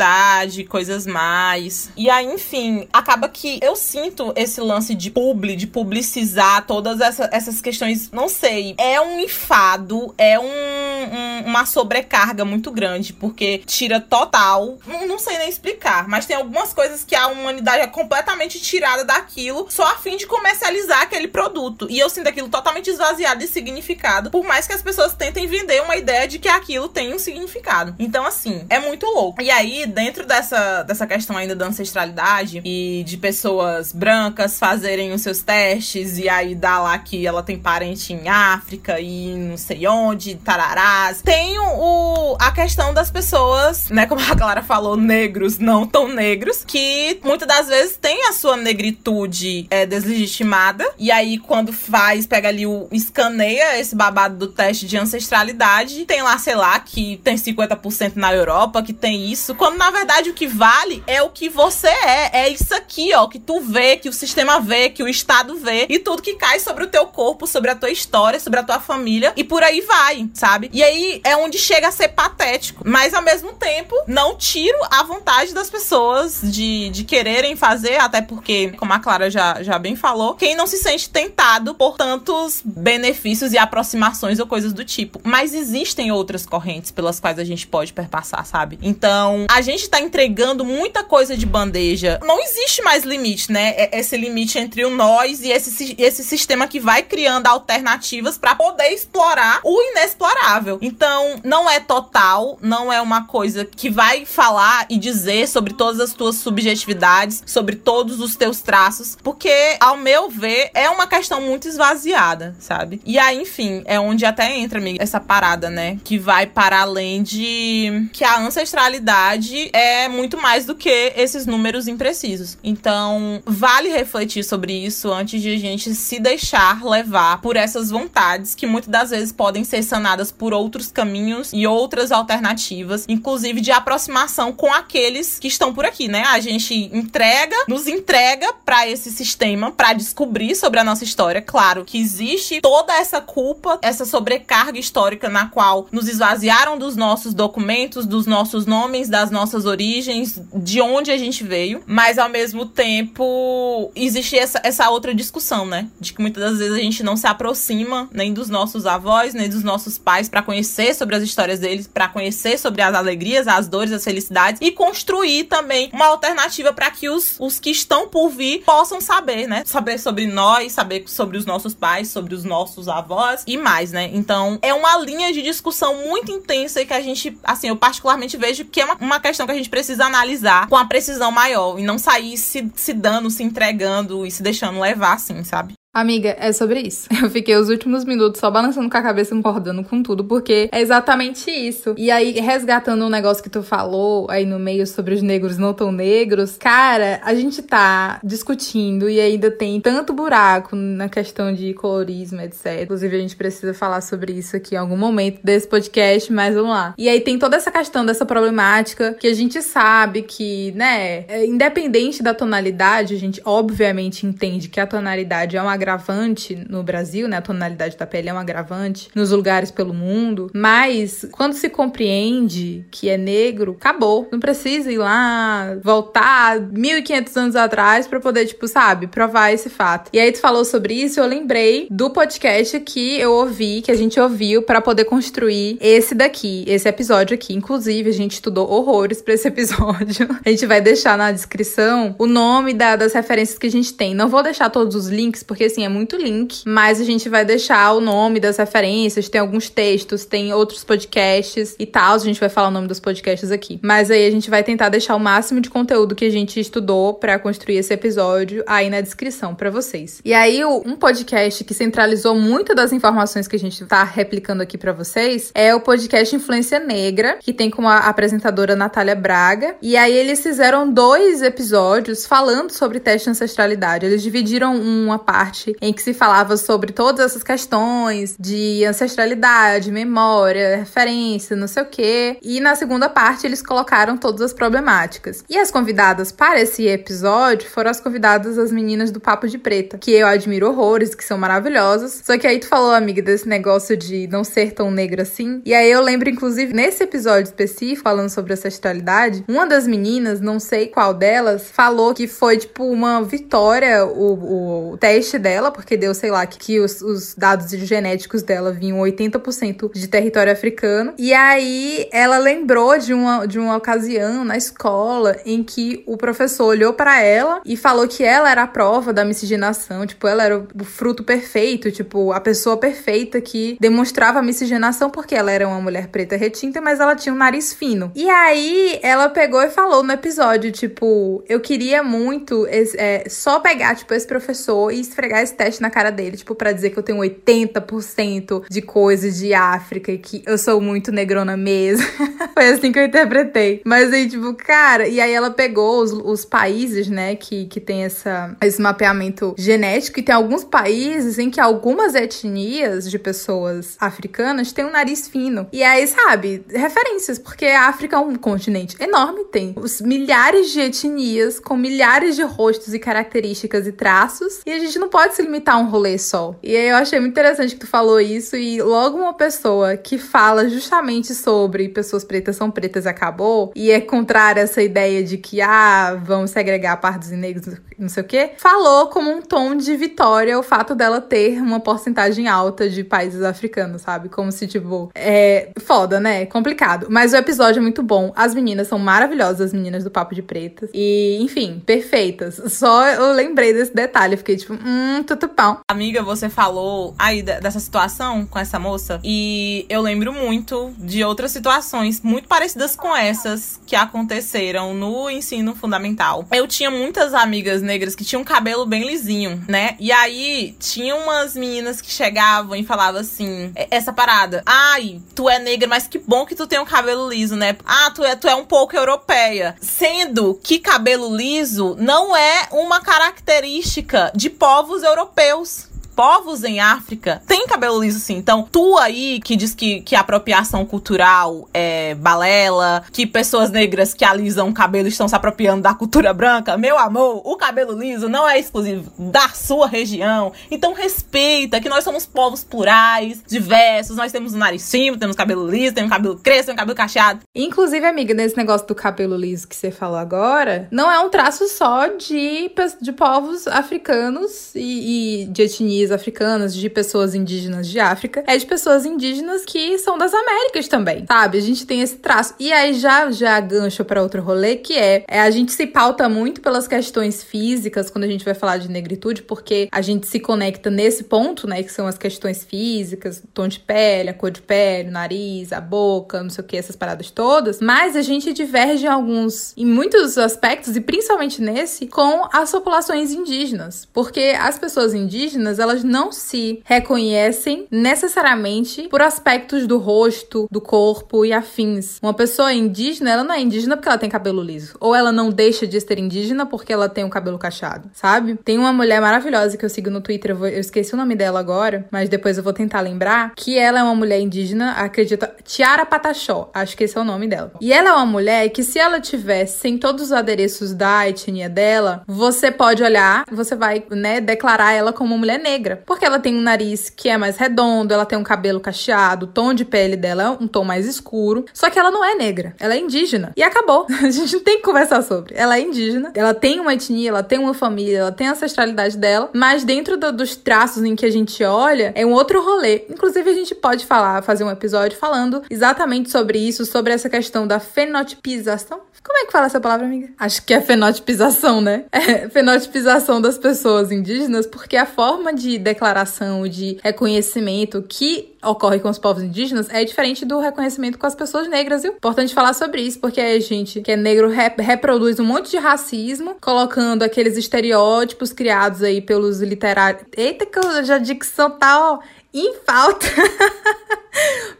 coisas 0.69 1.07
mais. 1.07 1.91
E 1.97 2.11
aí, 2.11 2.27
enfim, 2.27 2.89
acaba 2.93 3.29
que 3.29 3.59
eu 3.63 3.77
sinto 3.77 4.33
esse 4.37 4.61
lance 4.61 4.95
de 4.95 5.11
publi, 5.11 5.57
de 5.57 5.67
publicizar 5.67 6.67
todas 6.67 7.01
essa, 7.01 7.29
essas 7.33 7.61
questões, 7.61 8.11
não 8.11 8.29
sei, 8.29 8.75
é 8.79 9.01
um 9.01 9.21
enfado, 9.21 10.15
é 10.19 10.39
um, 10.39 10.45
um, 10.45 11.47
uma 11.47 11.67
sobrecarga 11.67 12.45
muito 12.45 12.71
grande, 12.71 13.13
porque 13.13 13.59
tira 13.67 14.01
total, 14.01 14.79
não, 14.87 15.07
não 15.07 15.19
sei 15.19 15.39
nem 15.39 15.49
explicar, 15.49 16.09
mas 16.09 16.27
tem 16.27 16.37
algumas 16.37 16.73
coisas 16.73 17.05
que 17.05 17.15
a 17.15 17.29
humanidade 17.29 17.83
é 17.83 17.87
completamente 17.87 18.61
tirada 18.61 19.05
daquilo 19.05 19.67
só 19.71 19.85
a 19.85 19.97
fim 19.97 20.17
de 20.17 20.27
comercializar 20.27 21.03
aquele 21.03 21.29
produto. 21.29 21.87
E 21.91 21.99
eu 21.99 22.11
sinto 22.11 22.29
aquilo 22.29 22.49
totalmente 22.49 22.91
esvaziado 22.91 23.41
de 23.41 23.47
significado, 23.47 24.31
por 24.31 24.45
mais 24.45 24.67
que 24.67 24.73
as 24.73 24.83
pessoas 24.83 25.15
tentem 25.15 25.47
vender 25.47 25.83
uma 25.83 25.97
ideia 25.97 26.27
de 26.27 26.39
que 26.39 26.49
aquilo 26.49 26.89
tem 26.89 27.15
um 27.15 27.19
significado. 27.19 27.95
Então, 27.99 28.25
assim, 28.25 28.65
é 28.69 28.79
muito 28.79 29.07
louco. 29.07 29.43
E 29.43 29.51
aí, 29.51 29.84
dentro 29.87 30.27
dessa, 30.27 30.83
dessa 30.83 31.07
questão 31.07 31.37
ainda 31.37 31.55
da 31.55 31.67
ancestralidade 31.67 32.61
e 32.65 33.03
de 33.05 33.17
pessoas 33.17 33.93
brancas 33.93 34.59
fazerem 34.59 35.13
os 35.13 35.23
seus 35.23 35.43
testes 35.43 36.19
e 36.19 36.29
aí 36.29 36.55
dá 36.55 36.79
lá 36.81 36.99
que 36.99 37.27
ela 37.27 37.43
tem 37.43 37.59
parente 37.59 38.13
em 38.13 38.29
África 38.29 39.01
e 39.01 39.35
não 39.35 39.57
sei 39.57 39.87
onde, 39.87 40.35
tararás. 40.37 41.23
Tem 41.23 41.59
o, 41.59 42.37
a 42.41 42.53
questão 42.53 42.93
das 42.93 43.11
pessoas, 43.11 43.89
né, 43.91 44.07
como 44.07 44.21
a 44.21 44.37
Clara 44.37 44.63
falou, 44.63 44.97
negros 44.97 45.59
não 45.59 45.87
tão 45.87 46.09
negros, 46.09 46.65
que 46.65 47.21
muitas 47.25 47.49
das 47.49 47.69
vezes 47.69 47.97
tem 47.97 48.29
a 48.29 48.33
sua 48.33 48.57
negritude 48.57 49.67
é, 49.71 49.87
deslegitimada. 49.87 50.85
E 50.99 51.11
aí, 51.11 51.39
quando 51.39 51.73
faz, 51.73 52.27
pega 52.27 52.49
ali 52.49 52.67
o. 52.67 52.89
escaneia 52.93 53.79
esse 53.81 53.95
babado 53.95 54.37
do 54.37 54.49
teste 54.49 54.87
de 54.87 54.97
ancestralidade, 54.97 56.05
tem 56.05 56.23
lá, 56.23 56.37
sei 56.39 56.55
lá, 56.55 56.79
que 56.79 57.21
tem 57.23 57.37
50% 57.37 58.13
na 58.17 58.35
Europa, 58.35 58.83
que 58.83 58.93
tem 58.93 59.31
isso. 59.31 59.55
Quando 59.55 59.74
na 59.75 59.91
verdade 59.91 60.31
o 60.31 60.35
que 60.35 60.47
vale 60.47 61.03
é 61.07 61.23
o 61.23 61.31
que 61.31 61.49
você 61.49 61.89
é. 61.89 62.45
É 62.45 62.49
isso 62.49 62.75
aqui, 62.75 63.15
ó, 63.15 63.27
que 63.27 63.39
tu 63.39 63.61
vê, 63.61 63.97
que 63.97 64.09
o 64.09 64.13
sistema 64.13 64.61
vê, 64.61 64.91
que 64.91 65.03
o 65.03 65.09
Estado 65.09 65.57
vê. 65.57 65.87
E 65.89 65.99
tudo 65.99 66.23
que 66.23 66.35
cai 66.35 66.61
sobre 66.61 66.85
o 66.85 66.89
teu 66.89 67.07
corpo, 67.07 67.47
sobre 67.47 67.71
a 67.71 67.75
tua 67.75 67.91
história, 67.91 68.41
sobre 68.41 68.61
a 68.61 68.63
tua 68.63 68.81
família. 68.81 69.33
E 69.37 69.45
por 69.45 69.63
aí 69.63 69.81
vai, 69.81 70.29
sabe? 70.35 70.71
E 70.73 70.83
aí 70.83 71.21
é 71.25 71.37
onde 71.37 71.59
chega 71.59 71.89
a 71.89 71.93
ser 71.93 72.09
patético. 72.09 72.83
Mas 72.87 73.15
ao 73.15 73.23
mesmo 73.23 73.53
tempo, 73.53 73.95
não 74.07 74.37
tiro 74.37 74.79
a 74.91 75.03
vontade 75.03 75.53
das 75.53 75.71
pessoas 75.71 76.41
de, 76.43 76.91
de 76.91 77.05
quererem 77.05 77.57
fazer, 77.57 77.97
até 77.97 78.21
porque, 78.21 78.73
como 78.73 78.93
a 78.93 78.99
Clara 78.99 79.31
já, 79.31 79.63
já 79.63 79.79
bem 79.79 79.97
falou, 79.97 80.35
quem 80.35 80.55
não 80.55 80.67
se 80.67 80.79
sente 80.79 81.09
tentado 81.09 81.75
por 81.75 81.97
tantos 81.97 82.63
benefícios 82.65 83.53
e 83.53 83.59
aproximações 83.59 84.39
ou 84.39 84.47
coisas 84.47 84.73
do 84.73 84.85
tipo. 84.85 85.21
Mas 85.25 85.55
existem 85.55 86.13
outras 86.13 86.47
correntes 86.47 86.91
pelas 86.91 87.21
quais 87.21 87.39
a 87.39 87.45
gente 87.45 87.67
pode 87.67 87.93
perpassar, 87.93 88.45
sabe? 88.47 88.79
Então, 88.83 89.47
a 89.49 89.61
gente 89.65 89.89
tá 89.89 90.01
entregando 90.01 90.65
muita 90.65 91.03
coisa 91.03 91.37
de 91.37 91.45
bandeja. 91.45 92.21
Não 92.23 92.41
existe 92.41 92.83
mais 92.83 93.03
limite, 93.03 93.51
né? 93.51 93.75
É, 93.77 93.99
esse 93.99 94.17
limite 94.17 94.59
entre 94.59 94.85
o 94.85 94.91
nós 94.91 95.41
e 95.43 95.51
esse, 95.51 95.97
esse 95.99 96.23
sistema 96.23 96.69
que 96.69 96.79
vai 96.79 97.03
criando 97.03 97.49
alternativas 97.49 98.39
para 98.39 98.55
poder 98.55 98.91
explorar 98.91 99.61
o 99.65 99.83
inexplorável. 99.91 100.79
Então, 100.81 101.41
não 101.43 101.69
é 101.69 101.81
total, 101.81 102.59
não 102.61 102.93
é 102.93 103.01
uma 103.01 103.27
coisa 103.27 103.65
que 103.65 103.91
vai 103.91 104.25
falar 104.25 104.87
e 104.89 104.97
dizer 104.97 105.49
sobre 105.49 105.75
todas 105.75 106.01
as 106.01 106.13
tuas 106.13 106.37
subjetividades, 106.37 107.43
sobre 107.47 107.77
todos 107.77 108.21
os 108.21 108.37
teus 108.37 108.61
traços, 108.61 109.17
porque, 109.23 109.77
ao 109.81 109.97
meu 109.97 110.29
ver, 110.29 110.71
é 110.75 110.89
uma 110.91 111.07
questão 111.07 111.41
muito 111.41 111.67
esvaziada, 111.67 112.55
sabe? 112.59 113.01
E 113.05 113.19
aí, 113.19 113.41
enfim, 113.41 113.83
é 113.87 113.99
onde 113.99 114.25
até 114.25 114.57
entra, 114.57 114.79
amiga, 114.79 115.03
essa 115.03 115.21
parada, 115.21 115.71
né? 115.71 115.99
Que 116.05 116.19
vai 116.19 116.47
para 116.47 116.81
além 116.81 117.23
de 117.23 118.09
que 118.13 118.25
a 118.25 118.39
ancestralidade 118.39 119.54
é 119.73 120.09
muito 120.09 120.41
mais 120.41 120.67
do 120.67 120.75
que 120.75 121.13
esses 121.17 121.47
números 121.47 121.89
imprecisos. 121.89 122.59
Então, 122.63 123.43
vale 123.45 123.89
refletir 123.89 124.45
sobre 124.45 124.73
isso 124.73 125.13
antes 125.13 125.41
de 125.41 125.55
a 125.55 125.59
gente 125.59 125.95
se 125.95 126.19
deixar 126.19 126.85
levar 126.85 127.41
por 127.41 127.57
essas 127.57 127.91
vontades 127.91 128.55
que 128.55 128.67
muitas 128.67 128.91
das 128.91 129.11
vezes 129.11 129.33
podem 129.33 129.65
ser 129.65 129.83
sanadas 129.83 130.31
por 130.33 130.53
outros 130.53 130.91
caminhos 130.91 131.51
e 131.53 131.67
outras 131.67 132.11
alternativas, 132.13 133.05
inclusive 133.09 133.61
de 133.61 133.71
aproximação 133.71 134.53
com 134.53 134.73
aqueles 134.73 135.39
que 135.39 135.49
estão 135.49 135.73
por 135.73 135.85
aqui, 135.85 136.09
né? 136.09 136.25
A 136.27 136.41
gente 136.41 136.75
entrega, 136.93 137.57
nos 137.69 137.87
entrega 137.87 138.53
para 138.65 138.89
esse 138.89 139.11
sistema 139.11 139.71
para 139.71 139.93
descobrir 139.93 140.55
sobre 140.55 140.81
a 140.81 140.85
nossa 140.85 141.05
história. 141.05 141.41
Claro 141.41 141.85
que 141.85 141.99
existe 141.99 142.61
toda 142.61 142.95
essa 142.97 143.21
culpa, 143.21 143.79
essa 143.83 144.05
sobrecarga 144.05 144.79
histórica 144.79 145.29
na 145.29 145.49
qual 145.49 145.87
nos 145.91 146.09
esvaziaram 146.09 146.79
dos 146.79 146.97
nossos 146.97 147.35
documentos, 147.35 148.07
dos 148.07 148.27
nossos 148.27 148.67
nomes, 148.67 149.09
das 149.09 149.31
nossas 149.31 149.44
nossas 149.45 149.67
origens, 149.67 150.41
de 150.55 150.81
onde 150.81 151.11
a 151.11 151.19
gente 151.19 151.45
veio, 151.45 151.83
mas 151.87 152.19
ao 152.19 152.31
mesmo 152.31 152.65
tempo 152.65 153.93
existe 153.95 154.39
essa, 154.39 154.59
essa 154.65 154.89
outra 154.89 155.15
discussão, 155.15 155.67
né? 155.67 155.87
De 156.01 156.15
que 156.15 156.21
muitas 156.23 156.43
das 156.43 156.59
vezes 156.59 156.75
a 156.75 156.81
gente 156.81 157.03
não 157.03 157.15
se 157.15 157.27
aproxima 157.27 158.09
nem 158.11 158.33
dos 158.33 158.49
nossos 158.49 158.87
avós, 158.87 159.35
nem 159.35 159.49
dos 159.49 159.63
nossos 159.63 159.99
pais 159.99 160.31
para 160.31 160.41
conhecer 160.41 160.95
sobre 160.95 161.15
as 161.15 161.23
histórias 161.23 161.59
deles, 161.61 161.87
para 161.87 162.09
conhecer 162.09 162.59
sobre 162.59 162.81
as 162.81 162.95
alegrias, 162.95 163.47
as 163.47 163.69
dores, 163.69 163.93
as 163.93 164.03
felicidades 164.03 164.63
e 164.63 164.73
construir 164.73 165.45
também 165.45 165.91
uma 165.93 166.07
alternativa 166.07 166.73
para 166.73 166.91
que 166.91 167.11
os, 167.11 167.37
os 167.39 167.59
que 167.59 167.71
estão 167.71 168.09
por 168.09 168.31
vir 168.31 168.63
possam 168.65 168.99
saber, 168.99 169.47
né? 169.47 169.63
Saber 169.67 169.99
sobre 169.99 170.27
nós, 170.27 170.73
saber 170.73 171.05
sobre 171.07 171.37
os 171.37 171.45
nossos 171.45 171.75
pais, 171.75 172.09
sobre 172.09 172.35
os 172.35 172.45
nossos 172.45 172.89
avós 172.89 173.45
e 173.47 173.59
mais, 173.59 173.93
né? 173.93 174.09
Então 174.15 174.59
é 174.63 174.73
uma 174.73 174.97
linha 174.97 175.31
de 175.35 175.43
discussão 175.43 175.95
muito 176.07 176.33
intensa 176.33 176.81
e 176.81 176.87
que 176.87 176.95
a 176.95 177.01
gente, 177.03 177.37
assim, 177.45 177.69
eu 177.69 177.77
particularmente 177.77 178.39
vejo 178.39 178.65
que 178.65 178.81
é 178.81 178.87
uma, 178.87 178.95
uma 178.95 179.21
questão 179.21 179.34
que 179.47 179.53
a 179.53 179.57
gente 179.57 179.69
precisa 179.71 180.05
analisar 180.05 180.69
com 180.69 180.77
a 180.77 180.85
precisão 180.85 181.31
maior 181.31 181.79
e 181.79 181.83
não 181.83 181.99
sair 181.99 182.37
se, 182.37 182.71
se 182.77 182.93
dando, 182.93 183.31
se 183.31 183.43
entregando 183.43 184.25
e 184.25 184.31
se 184.31 184.43
deixando 184.43 184.81
levar, 184.81 185.15
assim, 185.15 185.43
sabe? 185.43 185.75
Amiga, 185.95 186.37
é 186.41 186.53
sobre 186.53 186.81
isso. 186.81 187.07
Eu 187.23 187.31
fiquei 187.31 187.55
os 187.55 187.69
últimos 187.69 188.05
minutos 188.05 188.41
só 188.41 188.51
balançando 188.51 188.91
com 188.91 188.97
a 188.97 189.03
cabeça, 189.03 189.33
concordando 189.33 189.85
com 189.85 190.03
tudo, 190.03 190.25
porque 190.25 190.69
é 190.73 190.81
exatamente 190.81 191.49
isso. 191.49 191.95
E 191.97 192.11
aí, 192.11 192.33
resgatando 192.33 193.05
um 193.05 193.09
negócio 193.09 193.41
que 193.41 193.49
tu 193.49 193.63
falou 193.63 194.29
aí 194.29 194.45
no 194.45 194.59
meio 194.59 194.89
sobre 194.89 195.15
os 195.15 195.23
negros 195.23 195.57
não 195.57 195.73
tão 195.73 195.93
negros, 195.93 196.57
cara, 196.59 197.21
a 197.23 197.33
gente 197.33 197.63
tá 197.63 198.19
discutindo 198.25 199.09
e 199.09 199.21
ainda 199.21 199.53
tem 199.53 199.81
tanto 199.81 200.13
buraco 200.13 200.75
na 200.75 201.09
questão 201.09 201.55
de 201.55 201.73
colorismo, 201.75 202.41
etc. 202.41 202.83
Inclusive, 202.83 203.17
a 203.17 203.21
gente 203.21 203.37
precisa 203.37 203.73
falar 203.73 204.01
sobre 204.01 204.33
isso 204.33 204.57
aqui 204.57 204.75
em 204.75 204.79
algum 204.79 204.97
momento 204.97 205.39
desse 205.45 205.69
podcast, 205.69 206.33
mas 206.33 206.57
vamos 206.57 206.71
lá. 206.71 206.95
E 206.99 207.09
aí 207.09 207.21
tem 207.21 207.39
toda 207.39 207.57
essa 207.57 207.71
questão 207.71 208.05
dessa 208.05 208.27
problemática 208.27 209.15
que 209.15 209.29
a 209.29 209.35
gente 209.35 209.63
sabe 209.63 210.23
que, 210.23 210.73
né, 210.73 211.25
é, 211.29 211.47
independente 211.47 212.21
da 212.21 212.35
tonalidade, 212.35 213.15
a 213.15 213.19
gente 213.19 213.41
obviamente 213.45 214.27
entende 214.27 214.69
que 214.69 214.81
a 214.81 214.87
tonalidade 214.89 215.57
é 215.57 215.63
uma 215.63 215.84
agravante 215.85 216.65
no 216.69 216.83
Brasil, 216.83 217.29
né? 217.29 217.37
A 217.37 217.43
tonalidade 217.43 217.97
da 217.97 218.07
pele 218.07 218.31
é 218.31 218.35
um 218.35 218.39
agravante 218.39 219.11
nos 219.15 219.31
lugares 219.31 219.71
pelo 219.71 219.93
mundo, 219.93 220.51
mas 220.55 221.27
quando 221.31 221.53
se 221.53 221.69
compreende 221.69 222.87
que 222.91 223.11
é 223.11 223.19
negro, 223.19 223.77
acabou. 223.79 224.27
Não 224.33 224.41
precisa 224.41 224.91
ir 224.91 224.99
lá 224.99 225.77
voltar 225.83 226.59
1500 226.59 227.37
anos 227.37 227.57
atrás 227.57 228.07
para 228.07 228.19
poder, 228.19 228.47
tipo, 228.47 228.67
sabe, 228.67 229.07
provar 229.07 229.53
esse 229.53 229.69
fato. 229.69 230.11
E 230.13 230.19
aí 230.19 230.33
tu 230.33 230.41
falou 230.41 230.65
sobre 230.65 230.95
isso, 230.95 231.21
eu 231.21 231.27
lembrei 231.27 231.87
do 231.91 232.11
podcast 232.11 232.81
que 232.81 233.21
eu 233.21 233.33
ouvi, 233.33 233.83
que 233.83 233.91
a 233.91 233.97
gente 233.97 234.19
ouviu 234.19 234.63
para 234.63 234.81
poder 234.81 235.05
construir 235.05 235.77
esse 235.81 236.15
daqui, 236.15 236.65
esse 236.67 236.89
episódio 236.89 237.35
aqui. 237.35 237.55
Inclusive, 237.55 238.09
a 238.09 238.13
gente 238.13 238.33
estudou 238.33 238.71
horrores 238.71 239.21
para 239.21 239.35
esse 239.35 239.47
episódio. 239.49 240.29
A 240.45 240.49
gente 240.49 240.65
vai 240.65 240.81
deixar 240.81 241.19
na 241.19 241.31
descrição 241.31 242.15
o 242.19 242.27
nome 242.27 242.73
da, 242.73 242.97
das 242.97 243.13
referências 243.13 243.59
que 243.59 243.67
a 243.67 243.71
gente 243.71 243.93
tem. 243.93 244.15
Não 244.15 244.29
vou 244.29 244.43
deixar 244.43 244.71
todos 244.71 244.97
os 244.97 245.09
links, 245.09 245.43
porque 245.43 245.65
assim, 245.75 245.85
é 245.85 245.89
muito 245.89 246.17
link, 246.17 246.63
mas 246.65 247.01
a 247.01 247.05
gente 247.05 247.29
vai 247.29 247.45
deixar 247.45 247.93
o 247.93 248.01
nome 248.01 248.39
das 248.39 248.57
referências, 248.57 249.29
tem 249.29 249.41
alguns 249.41 249.69
textos, 249.69 250.25
tem 250.25 250.53
outros 250.55 250.85
podcasts 250.85 251.75
e 251.79 251.85
tal, 251.85 252.15
a 252.15 252.19
gente 252.19 252.39
vai 252.39 252.49
falar 252.49 252.69
o 252.69 252.71
nome 252.71 252.87
dos 252.87 253.01
podcasts 253.01 253.51
aqui. 253.51 253.81
Mas 253.83 254.11
aí 254.11 254.27
a 254.27 254.31
gente 254.31 254.49
vai 254.49 254.63
tentar 254.63 254.89
deixar 254.89 255.17
o 255.17 255.21
máximo 255.21 255.61
de 255.61 255.69
conteúdo 255.69 256.15
que 256.15 256.25
a 256.25 256.31
gente 256.31 256.61
estudou 256.61 257.15
para 257.15 257.39
construir 257.39 257.77
esse 257.77 257.93
episódio 257.93 258.63
aí 258.67 258.89
na 258.89 259.01
descrição 259.01 259.55
para 259.55 259.71
vocês. 259.71 260.21
E 260.25 260.33
aí 260.33 260.65
um 260.65 260.97
podcast 260.97 261.65
que 261.65 261.75
centralizou 261.75 262.37
muito 262.37 262.75
das 262.75 262.93
informações 262.93 263.49
que 263.49 263.57
a 263.57 263.59
gente 263.59 263.85
tá 263.85 264.05
replicando 264.05 264.63
aqui 264.63 264.79
para 264.79 264.93
vocês 264.93 265.51
é 265.55 265.75
o 265.75 265.81
podcast 265.81 266.35
Influência 266.35 266.79
Negra, 266.79 267.39
que 267.41 267.53
tem 267.53 267.71
como 267.71 267.89
apresentadora 267.89 268.77
Natália 268.77 269.15
Braga. 269.15 269.77
E 269.83 269.97
aí 269.97 270.13
eles 270.13 270.43
fizeram 270.43 270.91
dois 270.91 271.43
episódios 271.43 272.27
falando 272.27 272.71
sobre 272.71 273.01
teste 273.01 273.25
de 273.25 273.31
ancestralidade. 273.31 274.07
Eles 274.07 274.23
dividiram 274.23 274.77
uma 274.77 275.19
parte 275.19 275.64
em 275.81 275.93
que 275.93 276.03
se 276.03 276.15
falava 276.15 276.57
sobre 276.57 276.93
todas 276.93 277.27
essas 277.27 277.43
questões 277.43 278.37
de 278.39 278.85
ancestralidade, 278.85 279.91
memória, 279.91 280.77
referência, 280.77 281.57
não 281.57 281.67
sei 281.67 281.83
o 281.83 281.87
quê. 281.87 282.37
E 282.43 282.61
na 282.61 282.75
segunda 282.75 283.09
parte 283.09 283.47
eles 283.47 283.63
colocaram 283.63 284.17
todas 284.17 284.41
as 284.41 284.53
problemáticas. 284.53 285.45
E 285.49 285.59
as 285.59 285.71
convidadas 285.71 286.31
para 286.31 286.61
esse 286.61 286.87
episódio 286.87 287.69
foram 287.71 287.91
as 287.91 288.01
convidadas 288.01 288.59
as 288.59 288.71
meninas 288.71 289.11
do 289.11 289.21
Papo 289.21 289.49
de 289.49 289.59
Preta, 289.59 289.99
que 289.99 290.11
eu 290.11 290.27
admiro 290.27 290.69
horrores, 290.69 291.15
que 291.15 291.25
são 291.25 291.39
maravilhosas. 291.39 292.23
Só 292.25 292.37
que 292.39 292.47
aí 292.47 292.59
tu 292.59 292.67
falou, 292.67 292.93
amiga, 292.93 293.23
desse 293.23 293.49
negócio 293.49 293.97
de 293.97 294.27
não 294.29 294.45
ser 294.45 294.73
tão 294.73 294.91
negra 294.91 295.23
assim. 295.23 295.63
E 295.65 295.75
aí 295.75 295.91
eu 295.91 296.01
lembro, 296.01 296.29
inclusive, 296.29 296.73
nesse 296.73 297.03
episódio 297.03 297.45
específico, 297.45 298.03
falando 298.03 298.29
sobre 298.29 298.53
ancestralidade, 298.53 299.45
uma 299.49 299.67
das 299.67 299.87
meninas, 299.87 300.41
não 300.41 300.59
sei 300.59 300.89
qual 300.89 301.15
delas, 301.15 301.71
falou 301.71 302.15
que 302.15 302.27
foi, 302.27 302.59
tipo, 302.59 302.85
uma 302.85 303.23
vitória 303.23 304.05
o, 304.05 304.93
o 304.93 304.97
teste 304.99 305.39
dela 305.39 305.54
porque 305.71 305.97
deu, 305.97 306.15
sei 306.15 306.31
lá, 306.31 306.47
que, 306.47 306.59
que 306.59 306.81
os, 306.81 307.01
os 307.01 307.35
dados 307.35 307.71
genéticos 307.71 308.43
dela 308.43 308.73
vinham 308.73 308.99
80% 308.99 309.93
de 309.93 310.09
território 310.09 310.53
africano. 310.53 311.15
E 311.19 311.33
aí 311.33 312.09
ela 312.13 312.39
lembrou 312.39 312.99
de 312.99 313.13
uma, 313.13 313.47
de 313.47 313.59
uma 313.59 313.77
ocasião 313.77 314.45
na 314.45 314.57
escola 314.57 315.37
em 315.45 315.63
que 315.63 316.03
o 316.07 316.17
professor 316.17 316.67
olhou 316.67 316.93
para 316.93 317.21
ela 317.23 317.61
e 317.65 317.77
falou 317.77 318.07
que 318.09 318.23
ela 318.23 318.51
era 318.51 318.63
a 318.63 318.67
prova 318.67 319.13
da 319.13 319.25
miscigenação, 319.25 320.07
tipo, 320.07 320.27
ela 320.27 320.45
era 320.45 320.59
o 320.59 320.85
fruto 320.85 321.23
perfeito, 321.23 321.91
tipo, 321.91 322.33
a 322.33 322.41
pessoa 322.41 322.77
perfeita 322.77 323.41
que 323.41 323.77
demonstrava 323.81 324.39
a 324.39 324.43
miscigenação 324.43 325.11
porque 325.11 325.35
ela 325.35 325.51
era 325.51 325.67
uma 325.67 325.81
mulher 325.81 326.09
preta 326.09 326.37
retinta, 326.37 326.81
mas 326.81 327.01
ela 327.01 327.15
tinha 327.15 327.33
um 327.35 327.39
nariz 327.39 327.73
fino. 327.73 328.11
E 328.15 328.29
aí 328.29 328.99
ela 329.03 329.29
pegou 329.29 329.63
e 329.63 329.71
falou 329.71 330.03
no 330.03 330.13
episódio, 330.13 330.73
tipo, 330.73 331.43
eu 331.49 331.61
queria 331.61 332.03
muito 332.03 332.67
é, 332.69 333.25
só 333.29 333.61
pegar, 333.61 333.95
tipo, 333.95 334.13
esse 334.15 334.27
professor 334.27 334.93
e 334.93 335.01
esfregar 335.01 335.43
esse 335.45 335.55
teste 335.55 335.81
na 335.81 335.91
cara 335.91 336.11
dele, 336.11 336.37
tipo, 336.37 336.55
para 336.55 336.73
dizer 336.73 336.91
que 336.91 336.99
eu 336.99 337.03
tenho 337.03 337.19
80% 337.19 338.65
de 338.69 338.83
coisas 338.83 339.37
de 339.37 339.55
África 339.55 340.11
e 340.11 340.19
que 340.19 340.43
eu 340.47 340.59
sou 340.59 340.81
muito 340.81 341.13
negrona 341.13 341.57
mesmo. 341.57 342.05
Foi 342.55 342.69
assim 342.69 342.91
que 342.91 342.99
eu 342.99 343.05
interpretei. 343.05 343.83
Mas 343.85 344.13
aí, 344.13 344.29
tipo, 344.29 344.55
cara, 344.55 345.07
e 345.07 345.21
aí 345.21 345.33
ela 345.33 345.51
pegou 345.51 346.03
os, 346.03 346.13
os 346.13 346.45
países, 346.45 347.09
né, 347.09 347.35
que, 347.37 347.67
que 347.67 347.81
tem 347.81 348.05
essa, 348.05 348.57
esse 348.63 348.81
mapeamento 348.81 349.55
genético, 349.57 350.19
e 350.19 350.23
tem 350.23 350.35
alguns 350.35 350.65
países 350.65 351.39
em 351.39 351.51
que 351.51 351.61
algumas 351.61 352.15
etnias 352.15 353.11
de 353.11 353.19
pessoas 353.19 353.97
africanas 354.01 354.73
têm 354.73 354.85
um 354.85 354.91
nariz 354.91 355.29
fino. 355.29 355.67
E 355.73 355.83
aí, 355.83 356.07
sabe, 356.07 356.65
referências, 356.69 357.39
porque 357.39 357.67
a 357.67 357.89
África 357.89 358.17
é 358.17 358.19
um 358.19 358.35
continente 358.37 358.97
enorme, 359.01 359.45
tem 359.45 359.75
os 359.77 360.01
milhares 360.01 360.71
de 360.71 360.81
etnias 360.81 361.59
com 361.59 361.77
milhares 361.77 362.37
de 362.37 362.43
rostos 362.43 362.95
e 362.95 362.99
características 362.99 363.87
e 363.87 363.93
traços, 363.93 364.61
e 364.67 364.73
a 364.73 364.79
gente 364.79 364.99
não 364.99 365.09
pode 365.09 365.24
se 365.33 365.43
limitar 365.43 365.77
a 365.77 365.79
um 365.79 365.89
rolê 365.89 366.19
só. 366.19 366.55
E 366.63 366.77
aí 366.77 366.89
eu 366.89 366.97
achei 366.97 367.19
muito 367.19 367.33
interessante 367.33 367.75
que 367.75 367.81
tu 367.81 367.87
falou 367.87 368.21
isso 368.21 368.57
e 368.57 368.83
logo 368.83 369.19
uma 369.19 369.35
pessoa 369.35 369.97
que 369.97 370.19
fala 370.19 370.69
justamente 370.69 371.35
sobre 371.35 371.89
pessoas 371.89 372.25
pretas 372.25 372.57
são 372.57 372.71
pretas 372.71 373.07
acabou 373.07 373.73
e 373.75 373.91
é 373.91 374.01
contrária 374.01 374.63
a 374.63 374.65
essa 374.65 374.83
ideia 374.83 375.23
de 375.23 375.39
que 375.39 375.61
ah, 375.61 376.21
vamos 376.23 376.51
segregar 376.51 376.97
pardos 377.01 377.31
e 377.31 377.37
negros, 377.37 377.77
não 377.99 378.09
sei 378.09 378.23
o 378.23 378.27
quê, 378.27 378.51
falou 378.59 379.09
como 379.09 379.31
um 379.31 379.41
tom 379.41 379.77
de 379.77 379.97
vitória 379.97 380.59
o 380.59 380.63
fato 380.63 380.95
dela 380.95 381.21
ter 381.21 381.61
uma 381.61 381.81
porcentagem 381.81 382.49
alta 382.49 382.89
de 382.89 383.05
países 383.05 383.43
africanos, 383.43 384.03
sabe? 384.03 384.29
Como 384.29 384.51
se 384.51 384.67
tipo, 384.67 385.11
é 385.15 385.71
foda, 385.81 386.19
né? 386.21 386.47
Complicado. 386.47 387.07
Mas 387.11 387.33
o 387.33 387.37
episódio 387.37 387.79
é 387.79 387.83
muito 387.83 388.03
bom. 388.03 388.33
As 388.35 388.55
meninas 388.55 388.89
são 388.89 388.99
maravilhosas, 388.99 389.61
as 389.61 389.73
meninas 389.73 390.05
do 390.05 390.11
Papo 390.11 390.35
de 390.35 390.43
Pretas. 390.43 390.91
E, 390.93 391.39
enfim, 391.41 391.83
perfeitas. 391.85 392.61
Só 392.69 393.07
eu 393.09 393.33
lembrei 393.33 393.73
desse 393.73 393.95
detalhe, 393.95 394.37
fiquei 394.37 394.57
tipo, 394.57 394.75
hum, 394.75 395.14
tutupão. 395.23 395.81
Amiga, 395.91 396.23
você 396.23 396.49
falou 396.49 397.15
aí 397.19 397.43
dessa 397.43 397.81
situação 397.81 398.47
com 398.47 398.59
essa 398.59 398.79
moça 398.79 399.21
e 399.23 399.87
eu 399.89 400.01
lembro 400.01 400.33
muito 400.33 400.93
de 400.99 401.23
outras 401.25 401.51
situações 401.51 402.21
muito 402.21 402.49
parecidas 402.49 402.97
com 402.97 403.15
essas 403.15 403.81
que 403.87 403.95
aconteceram 403.95 404.95
no 404.95 405.31
ensino 405.31 405.75
fundamental. 405.75 406.47
Eu 406.51 406.67
tinha 406.67 406.91
muitas 406.91 407.35
amigas 407.35 407.83
negras 407.83 408.15
que 408.15 408.25
tinham 408.25 408.43
cabelo 408.45 408.87
bem 408.87 409.07
lisinho, 409.07 409.63
né? 409.69 409.97
E 410.01 410.11
aí 410.11 410.77
tinha 410.81 411.15
umas 411.15 411.55
meninas 411.55 412.01
que 412.01 412.11
chegavam 412.11 412.77
e 412.77 412.85
falavam 412.85 413.21
assim: 413.21 413.73
essa 413.75 414.13
parada, 414.13 414.63
ai, 414.67 415.21
tu 415.35 415.49
é 415.49 415.59
negra, 415.59 415.89
mas 415.89 416.07
que 416.07 416.19
bom 416.19 416.45
que 416.45 416.55
tu 416.55 416.67
tem 416.67 416.79
um 416.79 416.85
cabelo 416.85 417.29
liso, 417.29 417.57
né? 417.57 417.77
Ah, 417.85 418.11
tu 418.11 418.25
é, 418.25 418.35
tu 418.35 418.49
é 418.49 418.55
um 418.55 418.65
pouco 418.65 418.97
europeia. 418.97 419.77
Sendo 419.81 420.59
que 420.63 420.79
cabelo 420.79 421.35
liso 421.35 421.97
não 421.99 422.37
é 422.37 422.69
uma 422.73 423.01
característica 423.01 424.33
de 424.35 424.51
povos 424.51 425.03
europeus 425.05 425.89
povos 426.15 426.65
em 426.65 426.81
África 426.81 427.43
têm 427.47 427.67
cabelo 427.67 428.03
liso 428.03 428.21
sim. 428.21 428.37
Então, 428.37 428.69
tu 428.71 428.97
aí 428.99 429.41
que 429.41 429.57
diz 429.57 429.75
que, 429.75 430.01
que 430.01 430.15
apropriação 430.15 430.85
cultural 430.87 431.69
é 431.75 432.15
balela, 432.15 433.05
que 433.13 433.27
pessoas 433.27 433.71
negras 433.71 434.15
que 434.15 434.25
alisam 434.25 434.69
o 434.69 434.75
cabelo 434.75 435.09
estão 435.09 435.29
se 435.29 435.35
apropriando 435.35 435.83
da 435.83 435.95
cultura 435.95 436.33
branca, 436.33 436.77
meu 436.77 436.99
amor, 436.99 437.43
o 437.45 437.57
cabelo 437.57 437.99
liso 437.99 438.29
não 438.29 438.49
é 438.49 438.59
exclusivo 438.59 439.13
da 439.19 439.49
sua 439.51 439.87
região. 439.87 440.53
Então, 440.71 440.93
respeita 440.93 441.81
que 441.81 441.89
nós 441.89 442.05
somos 442.05 442.27
povos 442.27 442.63
plurais, 442.63 443.43
diversos, 443.47 444.17
nós 444.17 444.33
temos 444.33 444.55
o 444.55 444.59
nariz 444.59 444.83
cima, 444.83 445.19
temos 445.19 445.37
cabelo 445.37 445.69
liso, 445.69 445.95
temos 445.95 446.11
cabelo 446.11 446.37
crespo, 446.37 446.67
temos 446.67 446.79
cabelo 446.79 446.97
cacheado. 446.97 447.41
Inclusive, 447.55 448.07
amiga, 448.07 448.35
nesse 448.35 448.57
negócio 448.57 448.87
do 448.87 448.95
cabelo 448.95 449.37
liso 449.37 449.67
que 449.67 449.77
você 449.77 449.91
falou 449.91 450.17
agora, 450.17 450.89
não 450.91 451.11
é 451.11 451.19
um 451.19 451.29
traço 451.29 451.67
só 451.69 452.07
de, 452.07 452.71
de 453.01 453.13
povos 453.13 453.67
africanos 453.67 454.75
e, 454.75 455.43
e 455.43 455.47
de 455.47 455.63
etnias 455.63 456.04
africanas, 456.11 456.75
de 456.75 456.89
pessoas 456.89 457.35
indígenas 457.35 457.89
de 457.89 457.99
África, 458.01 458.45
é 458.47 458.57
de 458.57 458.67
pessoas 458.67 459.05
indígenas 459.05 459.65
que 459.65 459.99
são 459.99 460.19
das 460.19 460.33
Américas 460.33 460.89
também, 460.89 461.25
sabe? 461.27 461.59
A 461.59 461.63
gente 461.63 461.87
tem 461.87 462.01
esse 462.01 462.17
traço. 462.17 462.55
E 462.59 462.73
aí 462.73 462.95
já 462.95 463.31
já 463.31 463.59
gancho 463.61 464.05
para 464.05 464.23
outro 464.23 464.43
rolê 464.43 464.77
que 464.77 464.95
é, 464.95 465.25
é 465.29 465.41
a 465.41 465.51
gente 465.51 465.73
se 465.73 465.87
pauta 465.87 466.29
muito 466.29 466.61
pelas 466.61 466.87
questões 466.87 467.43
físicas 467.43 468.11
quando 468.11 468.25
a 468.25 468.29
gente 468.29 468.45
vai 468.45 468.55
falar 468.55 468.79
de 468.79 468.91
negritude, 468.91 469.43
porque 469.43 469.89
a 469.91 470.01
gente 470.01 470.27
se 470.27 470.41
conecta 470.41 470.91
nesse 470.91 471.25
ponto, 471.25 471.67
né, 471.67 471.83
que 471.83 471.93
são 471.93 472.07
as 472.07 472.19
questões 472.19 472.65
físicas, 472.65 473.43
tom 473.53 473.69
de 473.69 473.81
pele, 473.81 474.31
a 474.31 474.35
cor 474.35 474.51
de 474.51 474.63
pele, 474.63 475.09
o 475.09 475.13
nariz, 475.13 475.73
a 475.73 475.81
boca, 475.81 476.43
não 476.43 476.51
sei 476.51 476.65
o 476.65 476.67
que, 476.67 476.77
essas 476.77 476.97
paradas 476.97 477.31
todas, 477.31 477.81
mas 477.81 478.17
a 478.17 478.23
gente 478.23 478.53
diverge 478.53 479.07
em 479.07 479.09
alguns, 479.09 479.73
em 479.77 479.87
muitos 479.87 480.39
aspectos, 480.39 480.97
e 480.97 481.01
principalmente 481.01 481.61
nesse, 481.61 482.07
com 482.07 482.49
as 482.53 482.71
populações 482.71 483.33
indígenas. 483.33 484.07
Porque 484.13 484.55
as 484.59 484.79
pessoas 484.79 485.15
indígenas, 485.15 485.79
elas 485.79 485.94
não 486.03 486.33
se 486.33 486.83
reconhecem 486.85 487.87
necessariamente 487.91 489.09
por 489.09 489.23
aspectos 489.23 489.87
do 489.87 489.99
rosto, 489.99 490.67
do 490.71 490.81
corpo 490.81 491.45
e 491.45 491.53
afins. 491.53 492.19
Uma 492.23 492.35
pessoa 492.35 492.73
indígena, 492.73 493.31
ela 493.31 493.45
não 493.45 493.55
é 493.55 493.61
indígena 493.61 493.97
porque 493.97 494.09
ela 494.09 494.19
tem 494.19 494.31
cabelo 494.31 494.63
liso. 494.63 494.97
Ou 494.99 495.15
ela 495.15 495.31
não 495.31 495.51
deixa 495.51 495.87
de 495.87 496.01
ser 496.01 496.19
indígena 496.19 496.67
porque 496.67 496.93
ela 496.93 497.09
tem 497.09 497.25
o 497.25 497.27
um 497.27 497.31
cabelo 497.31 497.59
cacheado, 497.59 498.11
sabe? 498.13 498.57
Tem 498.65 498.79
uma 498.79 498.93
mulher 498.93 499.21
maravilhosa 499.21 499.77
que 499.77 499.85
eu 499.85 499.91
sigo 499.91 500.11
no 500.11 500.21
Twitter, 500.21 500.53
eu, 500.53 500.57
vou, 500.57 500.69
eu 500.69 500.81
esqueci 500.81 501.15
o 501.15 501.17
nome 501.17 501.35
dela 501.35 501.61
agora, 501.61 502.07
mas 502.11 502.29
depois 502.29 502.57
eu 502.57 502.65
vou 502.65 502.73
tentar 502.73 503.01
lembrar, 503.01 503.53
que 503.55 503.79
ela 503.79 504.01
é 504.01 504.03
uma 504.03 504.15
mulher 504.15 504.41
indígena, 504.41 504.93
acredita, 504.93 505.55
Tiara 505.65 506.07
Patachó, 506.07 506.71
acho 506.73 506.97
que 506.97 507.05
esse 507.05 507.17
é 507.17 507.21
o 507.21 507.25
nome 507.25 507.47
dela. 507.47 507.73
E 507.81 507.93
ela 507.93 508.11
é 508.11 508.13
uma 508.13 508.27
mulher 508.27 508.69
que 508.71 508.83
se 508.83 508.99
ela 508.99 509.21
tivesse 509.21 509.81
sem 509.81 509.99
todos 509.99 510.25
os 510.25 510.33
adereços 510.33 510.95
da 510.95 511.29
etnia 511.29 511.69
dela, 511.69 512.23
você 512.27 512.71
pode 512.71 513.03
olhar, 513.03 513.45
você 513.51 513.75
vai, 513.75 514.05
né, 514.11 514.41
declarar 514.41 514.93
ela 514.93 515.13
como 515.13 515.35
uma 515.35 515.39
mulher 515.39 515.59
negra, 515.59 515.84
porque 516.07 516.25
ela 516.25 516.39
tem 516.39 516.57
um 516.57 516.61
nariz 516.61 517.11
que 517.11 517.29
é 517.29 517.37
mais 517.37 517.57
redondo, 517.57 518.13
ela 518.13 518.27
tem 518.27 518.39
um 518.39 518.43
cabelo 518.43 518.81
cacheado, 518.81 519.47
o 519.47 519.49
tom 519.49 519.75
de 519.75 519.85
pele 519.85 520.17
dela 520.17 520.43
é 520.43 520.49
um 520.51 520.67
tom 520.67 520.85
mais 520.85 521.07
escuro, 521.07 521.65
só 521.73 521.91
que 521.91 521.99
ela 521.99 522.11
não 522.11 522.25
é 522.25 522.35
negra, 522.35 522.75
ela 522.79 522.95
é 522.95 522.99
indígena. 522.99 523.53
E 523.57 523.63
acabou. 523.63 524.07
A 524.25 524.31
gente 524.31 524.55
não 524.55 524.63
tem 524.63 524.77
que 524.77 524.83
conversar 524.83 525.23
sobre. 525.23 525.55
Ela 525.57 525.77
é 525.77 525.81
indígena, 525.81 526.33
ela 526.35 526.55
tem 526.55 526.81
uma 526.81 526.95
etnia, 526.95 527.29
ela 527.29 527.43
tem 527.43 527.59
uma 527.59 527.75
família, 527.75 528.19
ela 528.19 528.33
tem 528.33 528.49
a 528.49 528.53
ancestralidade 528.53 529.17
dela, 529.17 529.51
mas 529.53 529.85
dentro 529.85 530.17
do, 530.17 530.33
dos 530.33 530.57
traços 530.57 531.05
em 531.05 531.15
que 531.15 531.27
a 531.27 531.31
gente 531.31 531.63
olha, 531.63 532.13
é 532.15 532.25
um 532.25 532.33
outro 532.33 532.63
rolê. 532.65 533.05
Inclusive, 533.11 533.49
a 533.51 533.55
gente 533.55 533.75
pode 533.75 534.07
falar, 534.07 534.43
fazer 534.43 534.65
um 534.65 534.71
episódio 534.71 535.19
falando 535.19 535.63
exatamente 535.69 536.31
sobre 536.31 536.59
isso, 536.59 536.85
sobre 536.85 537.13
essa 537.13 537.29
questão 537.29 537.67
da 537.67 537.79
fenotipização. 537.79 539.01
Como 539.25 539.39
é 539.39 539.47
que 539.47 539.53
fala 539.53 539.67
essa 539.67 539.81
palavra, 539.81 540.05
amiga? 540.05 540.29
Acho 540.39 540.63
que 540.65 540.75
é 540.75 540.81
fenotipização, 540.81 541.81
né? 541.81 542.05
É, 542.25 542.49
fenotipização 542.49 543.39
das 543.39 543.59
pessoas 543.59 544.11
indígenas, 544.11 544.67
porque 544.67 544.97
a 544.97 545.05
forma 545.05 545.53
de 545.53 545.74
declaração, 545.79 546.67
de 546.69 546.99
reconhecimento 547.03 548.03
que 548.09 548.55
ocorre 548.63 548.99
com 548.99 549.09
os 549.09 549.19
povos 549.19 549.43
indígenas 549.43 549.89
é 549.91 550.05
diferente 550.05 550.45
do 550.45 550.59
reconhecimento 550.59 551.19
com 551.19 551.27
as 551.27 551.35
pessoas 551.35 551.69
negras, 551.69 552.03
viu? 552.03 552.13
Importante 552.13 552.55
falar 552.55 552.73
sobre 552.73 553.03
isso, 553.03 553.21
porque 553.21 553.41
a 553.41 553.61
gente 553.61 554.01
que 554.01 554.13
é 554.13 554.17
negro 554.17 554.49
rep 554.49 554.81
reproduz 554.81 555.39
um 555.39 555.45
monte 555.45 555.71
de 555.71 555.77
racismo, 555.77 556.57
colocando 556.61 557.23
aqueles 557.23 557.57
estereótipos 557.57 558.53
criados 558.53 559.03
aí 559.03 559.21
pelos 559.21 559.61
literários. 559.61 560.25
Eita, 560.37 560.67
que 560.67 560.79
a 560.79 561.19
dicção 561.19 561.71
tá, 561.71 562.13
ó, 562.13 562.19
em 562.53 562.75
falta. 562.87 563.27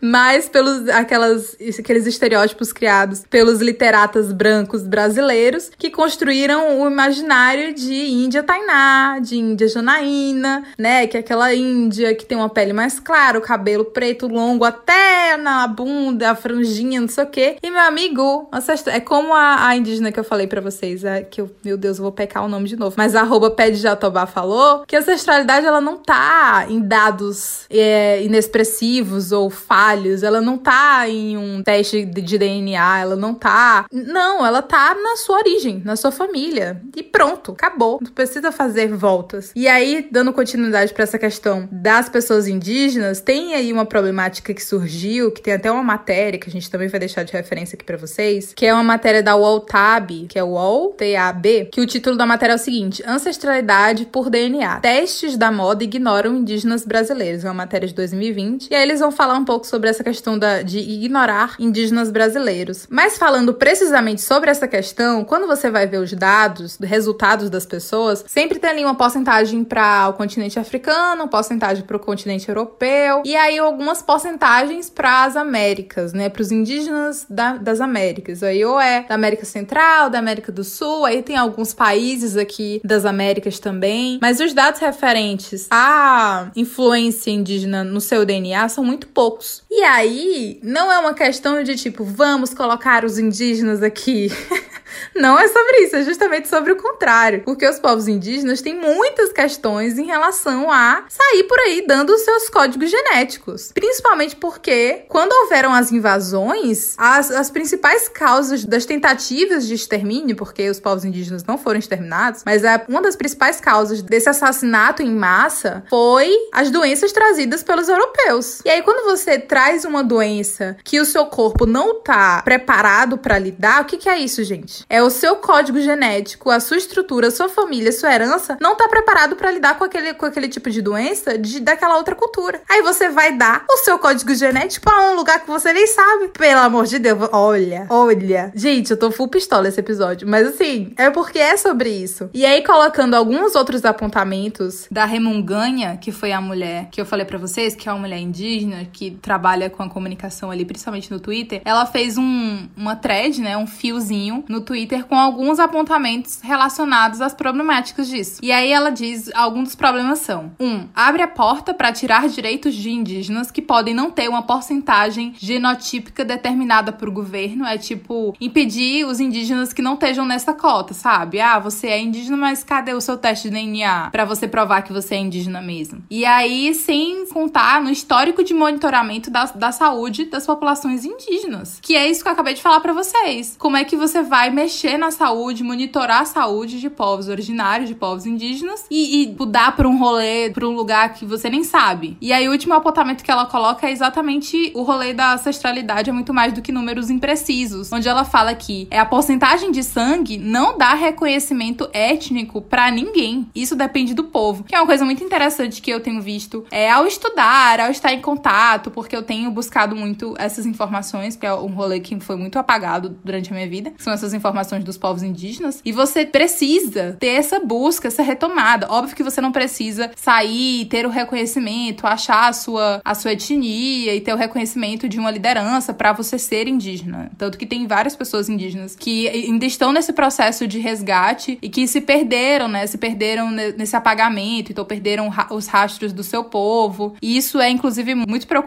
mas 0.01 0.49
pelos 0.49 0.89
aquelas, 0.89 1.57
aqueles 1.79 2.07
estereótipos 2.07 2.73
criados 2.73 3.25
pelos 3.29 3.61
literatas 3.61 4.33
brancos 4.33 4.83
brasileiros 4.83 5.71
que 5.79 5.91
construíram 5.91 6.81
o 6.81 6.87
imaginário 6.87 7.75
de 7.75 7.95
Índia 7.95 8.43
Tainá, 8.43 9.19
de 9.21 9.37
Índia 9.37 9.69
Janaína, 9.69 10.65
né? 10.79 11.07
Que 11.07 11.17
é 11.17 11.21
aquela 11.21 11.55
Índia 11.55 12.15
que 12.15 12.25
tem 12.25 12.37
uma 12.37 12.49
pele 12.49 12.73
mais 12.73 13.01
clara, 13.01 13.39
o 13.39 13.43
cabelo 13.43 13.85
preto 13.85 14.27
longo 14.27 14.65
até 14.65 15.37
na 15.37 15.67
bunda, 15.67 16.31
a 16.31 16.35
franjinha, 16.35 17.01
não 17.01 17.09
sei 17.09 17.25
o 17.25 17.27
quê. 17.27 17.57
E 17.63 17.71
meu 17.71 17.81
amigo, 17.81 18.49
é 18.87 19.01
como 19.01 19.33
a, 19.33 19.69
a 19.69 19.77
indígena 19.77 20.13
que 20.13 20.21
eu 20.21 20.25
falei 20.25 20.47
para 20.47 20.61
vocês, 20.61 21.05
é, 21.05 21.23
que 21.23 21.41
eu, 21.41 21.51
meu 21.65 21.77
Deus, 21.77 21.99
eu 21.99 22.03
vou 22.03 22.13
pecar 22.13 22.45
o 22.45 22.49
nome 22.49 22.69
de 22.69 22.77
novo, 22.77 22.95
mas 22.97 23.15
arroba 23.15 23.51
Pé 23.51 23.71
de 23.71 23.79
Jatobá 23.79 24.27
falou 24.27 24.85
que 24.87 24.97
a 24.97 24.99
ancestralidade 25.01 25.67
ela 25.67 25.81
não 25.81 25.97
tá 25.97 26.67
em 26.69 26.81
dados 26.81 27.67
é, 27.71 28.23
inexpressivos 28.23 29.33
ou 29.33 29.44
falhos, 29.51 30.23
ela 30.23 30.41
não 30.41 30.59
tá 30.59 31.09
em 31.09 31.37
um 31.37 31.63
teste 31.63 32.05
de 32.05 32.39
DNA, 32.39 33.01
ela 33.01 33.17
não 33.17 33.35
tá. 33.35 33.87
Não, 33.93 34.45
ela 34.45 34.63
tá 34.63 34.95
na 34.95 35.17
sua 35.17 35.39
origem, 35.39 35.83
na 35.85 35.97
sua 35.97 36.11
família. 36.11 36.81
E 36.97 37.03
pronto, 37.03 37.53
acabou. 37.53 37.99
Não 38.03 38.13
precisa 38.13 38.51
fazer 38.53 38.89
voltas. 38.89 39.53
E 39.55 39.69
aí, 39.69 40.09
dando 40.11 40.33
continuidade 40.33 40.93
para 40.93 41.05
essa 41.05 41.19
questão 41.19 41.69
das 41.71 42.09
pessoas 42.09 42.47
indígenas, 42.47 43.21
tem 43.21 43.55
aí 43.55 43.73
uma 43.73 43.87
problemática 43.87 44.53
que 44.53 44.63
surgiu, 44.63 45.31
que 45.31 45.43
tem 45.43 45.55
até 45.55 45.71
uma 45.71 45.83
matéria 45.83 46.39
que 46.39 46.49
a 46.49 46.53
gente 46.53 46.71
também 46.71 46.89
vai 46.89 47.01
deixar 47.01 47.23
de 47.23 47.33
referência 47.33 47.77
aqui 47.77 47.85
para 47.85 47.97
vocês, 47.97 48.53
que 48.55 48.67
é 48.67 48.73
uma 48.73 48.83
matéria 48.83 49.23
da 49.23 49.37
UOL-TAB, 49.37 50.27
que 50.29 50.39
é 50.39 50.45
UOL, 50.45 50.93
T-A-B, 50.93 51.69
que 51.71 51.81
o 51.81 51.87
título 51.87 52.17
da 52.17 52.27
matéria 52.27 52.53
é 52.53 52.57
o 52.57 52.59
seguinte: 52.59 53.03
Ancestralidade 53.07 54.07
por 54.07 54.31
DNA. 54.31 54.81
Testes 54.81 55.37
da 55.37 55.51
moda 55.51 55.85
ignoram 55.85 56.37
indígenas 56.37 56.85
brasileiros. 56.85 57.45
É 57.45 57.49
uma 57.49 57.55
matéria 57.55 57.87
de 57.87 57.95
2020. 57.95 58.69
E 58.71 58.75
aí 58.75 58.83
eles 58.83 59.01
vão 59.01 59.11
falar 59.11 59.34
um 59.39 59.45
pouco 59.45 59.67
sobre 59.67 59.89
essa 59.89 60.05
questão 60.05 60.39
da, 60.39 60.63
de 60.63 60.79
ignorar 60.79 61.57
indígenas 61.59 62.11
brasileiros. 62.11 62.87
Mas 62.91 63.19
falando 63.19 63.55
precisamente 63.55 64.23
sobre 64.23 64.51
essa 64.51 64.67
questão, 64.67 65.25
quando 65.25 65.47
você 65.47 65.71
vai 65.71 65.87
ver 65.87 65.99
os 65.99 66.13
dados, 66.13 66.79
resultados 66.81 67.51
das 67.51 67.67
pessoas, 67.67 68.25
sempre 68.27 68.59
tem 68.59 68.71
ali 68.71 68.85
uma 68.85 68.95
porcentagem 68.95 69.65
para 69.65 70.09
o 70.09 70.13
continente 70.15 70.59
africano, 70.59 71.29
porcentagem 71.29 71.85
para 71.85 71.97
o 71.97 72.01
continente 72.01 72.49
europeu, 72.49 73.23
e 73.25 73.35
aí 73.35 73.59
algumas 73.59 74.03
porcentagens 74.03 74.91
para 74.91 75.25
as 75.25 75.37
Américas, 75.37 76.13
né? 76.13 76.29
Para 76.29 76.43
os 76.43 76.53
indígenas 76.53 77.27
da, 77.29 77.57
das 77.57 77.81
Américas. 77.81 78.43
Aí 78.43 78.65
ou 78.65 78.81
é 78.81 79.03
da 79.03 79.15
América 79.15 79.45
Central, 79.45 80.11
da 80.11 80.19
América 80.19 80.53
do 80.53 80.65
Sul, 80.65 81.05
aí 81.05 81.23
tem 81.23 81.37
alguns 81.37 81.75
países 81.75 82.37
aqui 82.37 82.81
das 82.85 83.05
Américas 83.05 83.59
também. 83.59 84.19
Mas 84.21 84.41
os 84.41 84.53
dados 84.53 84.81
referentes 84.81 85.67
à 85.71 86.51
influência 86.55 87.31
indígena 87.31 87.85
no 87.85 88.01
seu 88.01 88.25
DNA 88.25 88.69
são 88.69 88.85
muito 88.85 89.07
poucos. 89.09 89.24
E 89.71 89.83
aí, 89.83 90.61
não 90.63 90.91
é 90.91 90.99
uma 90.99 91.15
questão 91.15 91.63
de 91.63 91.77
tipo, 91.77 92.05
vamos 92.05 92.53
colocar 92.53 93.05
os 93.05 93.19
indígenas 93.19 93.83
aqui. 93.83 94.31
Não 95.15 95.39
é 95.39 95.47
sobre 95.49 95.79
isso, 95.83 95.97
é 95.97 96.03
justamente 96.03 96.49
sobre 96.49 96.73
o 96.73 96.77
contrário. 96.77 97.43
Porque 97.45 97.69
os 97.69 97.79
povos 97.79 98.09
indígenas 98.09 98.61
têm 98.61 98.75
muitas 98.75 99.33
questões 99.33 99.99
em 99.99 100.07
relação 100.07 100.71
a 100.71 101.05
sair 101.09 101.45
por 101.45 101.59
aí 101.61 101.85
dando 101.87 102.11
os 102.11 102.23
seus 102.23 102.49
códigos 102.49 102.91
genéticos. 102.91 103.73
Principalmente 103.73 104.37
porque, 104.37 105.05
quando 105.09 105.33
houveram 105.33 105.73
as 105.73 105.93
invasões, 105.93 106.95
as, 106.99 107.31
as 107.31 107.51
principais 107.51 108.09
causas 108.09 108.65
das 108.65 108.85
tentativas 108.85 109.67
de 109.67 109.75
extermínio, 109.75 110.37
porque 110.37 110.69
os 110.69 110.81
povos 110.81 111.05
indígenas 111.05 111.45
não 111.45 111.59
foram 111.59 111.79
exterminados, 111.79 112.43
mas 112.45 112.65
é 112.65 112.85
uma 112.89 113.03
das 113.03 113.17
principais 113.17 113.61
causas 113.61 114.03
desse 114.03 114.29
assassinato 114.29 115.03
em 115.03 115.15
massa 115.15 115.85
foi 115.89 116.31
as 116.53 116.71
doenças 116.71 117.13
trazidas 117.13 117.63
pelos 117.63 117.89
europeus. 117.89 118.61
E 118.65 118.71
aí, 118.71 118.83
quando 118.83 119.05
você 119.05 119.14
traz 119.47 119.85
uma 119.85 120.03
doença 120.03 120.77
que 120.85 121.01
o 121.01 121.05
seu 121.05 121.27
corpo 121.27 121.67
não 121.67 122.01
tá 122.01 122.43
preparado 122.43 123.19
para 123.19 123.39
lidar, 123.39 123.83
o 123.83 123.85
que, 123.85 123.97
que 123.97 124.09
é 124.09 124.19
isso, 124.19 124.43
gente? 124.45 124.85
É 124.89 125.03
o 125.03 125.11
seu 125.11 125.37
código 125.37 125.81
genético, 125.81 126.51
a 126.51 126.61
sua 126.61 126.77
estrutura, 126.77 127.29
a 127.29 127.31
sua 127.31 127.49
família, 127.49 127.91
a 127.91 127.93
sua 127.93 128.15
herança 128.15 128.57
não 128.61 128.77
tá 128.77 128.89
preparado 128.89 129.37
para 129.37 129.51
lidar 129.51 129.79
com 129.79 129.85
aquele, 129.85 130.15
com 130.15 130.27
aquele 130.27 130.49
tipo 130.49 130.71
de 130.71 130.83
doença 130.83 131.39
de, 131.39 131.61
daquela 131.61 131.97
outra 131.97 132.15
cultura. 132.15 132.61
Aí 132.69 132.83
você 132.83 133.09
vai 133.09 133.37
dar 133.37 133.65
o 133.71 133.79
seu 133.79 133.99
código 133.99 134.35
genético 134.35 134.85
para 134.85 135.11
um 135.11 135.17
lugar 135.17 135.41
que 135.41 135.47
você 135.47 135.73
nem 135.73 135.87
sabe. 135.87 136.29
Pelo 136.29 136.61
amor 136.61 136.87
de 136.87 136.99
Deus, 136.99 137.29
olha, 137.33 137.87
olha. 137.91 138.53
Gente, 138.55 138.91
eu 138.91 138.97
tô 138.97 139.11
full 139.11 139.29
pistola 139.29 139.69
esse 139.69 139.81
episódio, 139.81 140.29
mas 140.29 140.47
assim, 140.47 140.93
é 140.97 141.11
porque 141.11 141.39
é 141.39 141.57
sobre 141.57 141.91
isso. 141.91 142.31
E 142.33 142.45
aí 142.45 142.63
colocando 142.63 143.15
alguns 143.15 143.55
outros 143.55 143.85
apontamentos 143.85 144.87
da 144.91 145.05
Remunganha, 145.05 145.97
que 145.97 146.13
foi 146.13 146.33
a 146.33 146.41
mulher 146.41 146.89
que 146.91 147.01
eu 147.01 147.07
falei 147.07 147.25
para 147.25 147.39
vocês, 147.39 147.75
que 147.75 147.89
é 147.89 147.93
uma 147.93 148.01
mulher 148.01 148.19
indígena 148.19 148.87
que 148.93 149.04
trabalha 149.11 149.71
com 149.71 149.83
a 149.83 149.89
comunicação 149.89 150.51
ali, 150.51 150.65
principalmente 150.65 151.11
no 151.11 151.21
Twitter, 151.21 151.63
ela 151.65 151.87
fez 151.87 152.19
um, 152.19 152.69
uma 152.77 152.97
thread, 152.97 153.41
né, 153.41 153.57
um 153.57 153.67
fiozinho 153.67 154.45
no 154.49 154.61
Twitter 154.61 154.75
Twitter 154.75 155.05
com 155.05 155.17
alguns 155.17 155.59
apontamentos 155.59 156.41
relacionados 156.43 157.21
às 157.21 157.33
problemáticas 157.33 158.09
disso. 158.09 158.41
E 158.43 158.53
aí 158.53 158.71
ela 158.71 158.91
diz 158.91 159.31
alguns 159.35 159.65
dos 159.65 159.75
problemas 159.75 160.19
são: 160.19 160.53
um, 160.59 160.87
abre 160.95 161.23
a 161.23 161.29
porta 161.29 161.73
para 161.73 161.93
tirar 161.93 162.29
direitos 162.29 162.75
de 162.75 162.91
indígenas 162.91 163.51
que 163.51 163.63
podem 163.63 163.95
não 163.95 164.11
ter 164.11 164.29
uma 164.29 164.43
porcentagem 164.43 165.35
genotípica 165.39 166.25
determinada 166.25 166.93
por 166.93 167.09
governo, 167.11 167.65
é 167.65 167.79
tipo 167.79 168.35
impedir 168.41 169.07
os 169.07 169.21
indígenas 169.21 169.73
que 169.73 169.81
não 169.81 169.95
estejam 169.95 170.27
nessa 170.27 170.53
cota, 170.53 170.93
sabe? 170.93 171.41
Ah, 171.41 171.59
você 171.59 171.87
é 171.89 172.01
indígena, 172.01 172.37
mas 172.37 172.65
cadê 172.65 172.93
o 172.93 173.01
seu 173.01 173.17
teste 173.17 173.49
de 173.49 173.55
DNA 173.55 174.11
para 174.11 174.25
você 174.25 174.49
provar 174.49 174.83
que 174.83 174.93
você 174.93 175.15
é 175.15 175.19
indígena 175.19 175.63
mesmo? 175.63 176.03
E 176.11 176.25
aí, 176.25 176.75
sem 176.75 177.27
contar 177.29 177.81
no 177.81 177.91
histórico 177.91 178.43
de 178.43 178.53
monitoramento 178.53 178.84
da, 179.31 179.45
da 179.47 179.73
saúde 179.73 180.27
das 180.27 180.47
populações 180.47 181.05
indígenas, 181.05 181.79
que 181.81 181.97
é 181.97 182.09
isso 182.09 182.23
que 182.23 182.29
eu 182.29 182.33
acabei 182.33 182.55
de 182.55 182.63
falar 182.63 182.81
para 182.81 182.93
vocês. 182.93 183.57
Como 183.59 183.77
é 183.77 183.85
que 183.85 183.97
você 183.97 184.23
vai 184.23 184.51
mexer 184.51 184.97
na 184.97 185.11
saúde, 185.11 185.63
monitorar 185.63 186.23
a 186.23 186.25
saúde 186.25 186.81
de 186.81 186.91
povos 186.91 187.29
originários, 187.29 187.89
de 187.89 187.95
povos 187.95 188.27
indígenas 188.27 188.85
e, 188.91 189.23
e 189.23 189.37
mudar 189.39 189.75
para 189.77 189.89
um 189.89 189.99
rolê, 189.99 190.51
para 190.51 190.67
um 190.67 190.75
lugar 190.75 191.15
que 191.15 191.25
você 191.25 191.49
nem 191.49 191.65
sabe? 191.65 192.17
E 192.21 192.33
aí, 192.33 192.49
o 192.49 192.53
último 192.53 192.75
apontamento 192.75 193.25
que 193.25 193.31
ela 193.31 193.47
coloca 193.47 193.89
é 193.89 193.93
exatamente 193.93 194.73
o 194.75 194.83
rolê 194.83 195.13
da 195.13 195.35
ancestralidade 195.35 196.11
é 196.11 196.13
muito 196.13 196.35
mais 196.35 196.53
do 196.53 196.63
que 196.63 196.73
números 196.73 197.11
imprecisos, 197.11 197.93
onde 197.93 198.09
ela 198.09 198.25
fala 198.25 198.55
que 198.55 198.87
é 198.91 198.99
a 198.99 199.07
porcentagem 199.07 199.71
de 199.71 199.83
sangue 199.83 200.39
não 200.39 200.77
dá 200.77 200.95
reconhecimento 200.95 201.89
étnico 201.93 202.61
para 202.61 202.91
ninguém. 202.91 203.49
Isso 203.55 203.77
depende 203.77 204.15
do 204.15 204.25
povo, 204.25 204.65
que 204.65 204.75
é 204.75 204.81
uma 204.81 204.87
coisa 204.87 205.05
muito 205.05 205.23
interessante 205.23 205.81
que 205.81 205.91
eu 205.91 206.01
tenho 206.01 206.21
visto 206.21 206.65
é 206.71 206.91
ao 206.91 207.07
estudar, 207.07 207.81
ao 207.81 207.91
estar 207.91 208.13
em 208.13 208.21
contato, 208.21 208.74
porque 208.91 209.15
eu 209.15 209.23
tenho 209.23 209.51
buscado 209.51 209.95
muito 209.95 210.35
essas 210.39 210.67
informações, 210.67 211.37
que 211.37 211.47
é 211.47 211.55
um 211.55 211.75
rolê 211.75 212.01
que 212.01 212.19
foi 212.21 212.37
muito 212.37 212.59
apagado 212.59 213.19
durante 213.25 213.51
a 213.51 213.55
minha 213.55 213.69
vida, 213.69 213.93
são 213.99 214.13
essas 214.13 214.35
informações 214.35 214.85
dos 214.85 214.97
povos 214.97 215.23
indígenas, 215.23 215.81
e 215.85 215.93
você 215.93 216.25
precisa 216.25 217.17
ter 217.19 217.29
essa 217.29 217.61
busca, 217.61 218.09
essa 218.09 218.23
retomada. 218.23 218.87
Óbvio 218.91 219.17
que 219.17 219.23
você 219.23 219.41
não 219.41 219.53
precisa 219.53 220.11
sair, 220.17 220.87
ter 220.87 221.07
o 221.07 221.11
reconhecimento, 221.11 222.07
achar 222.07 222.49
a 222.49 222.53
sua, 222.53 223.01
a 223.05 223.15
sua 223.15 223.33
etnia 223.33 224.15
e 224.15 224.21
ter 224.21 224.33
o 224.33 224.37
reconhecimento 224.37 225.09
de 225.09 225.19
uma 225.19 225.31
liderança 225.31 225.93
para 225.93 226.13
você 226.13 226.39
ser 226.39 226.69
indígena. 226.69 227.31
Tanto 227.37 227.59
que 227.59 227.67
tem 227.67 227.87
várias 227.87 228.17
pessoas 228.17 228.49
indígenas 228.49 228.97
que 228.97 229.29
ainda 229.29 229.67
estão 229.67 229.93
nesse 229.93 230.13
processo 230.13 230.67
de 230.67 230.79
resgate 230.79 231.59
e 231.61 231.69
que 231.69 231.87
se 231.87 232.01
perderam, 232.01 232.69
né? 232.69 232.87
Se 232.87 232.99
perderam 232.99 233.51
nesse 233.51 233.97
apagamento, 233.97 234.73
então 234.73 234.85
perderam 234.85 235.31
os 235.51 235.67
rastros 235.67 236.13
do 236.13 236.23
seu 236.23 236.45
povo. 236.45 237.15
E 237.21 237.37
isso 237.37 237.61
é, 237.61 237.71
inclusive, 237.71 238.15
muito 238.15 238.47
preocupante. 238.47 238.64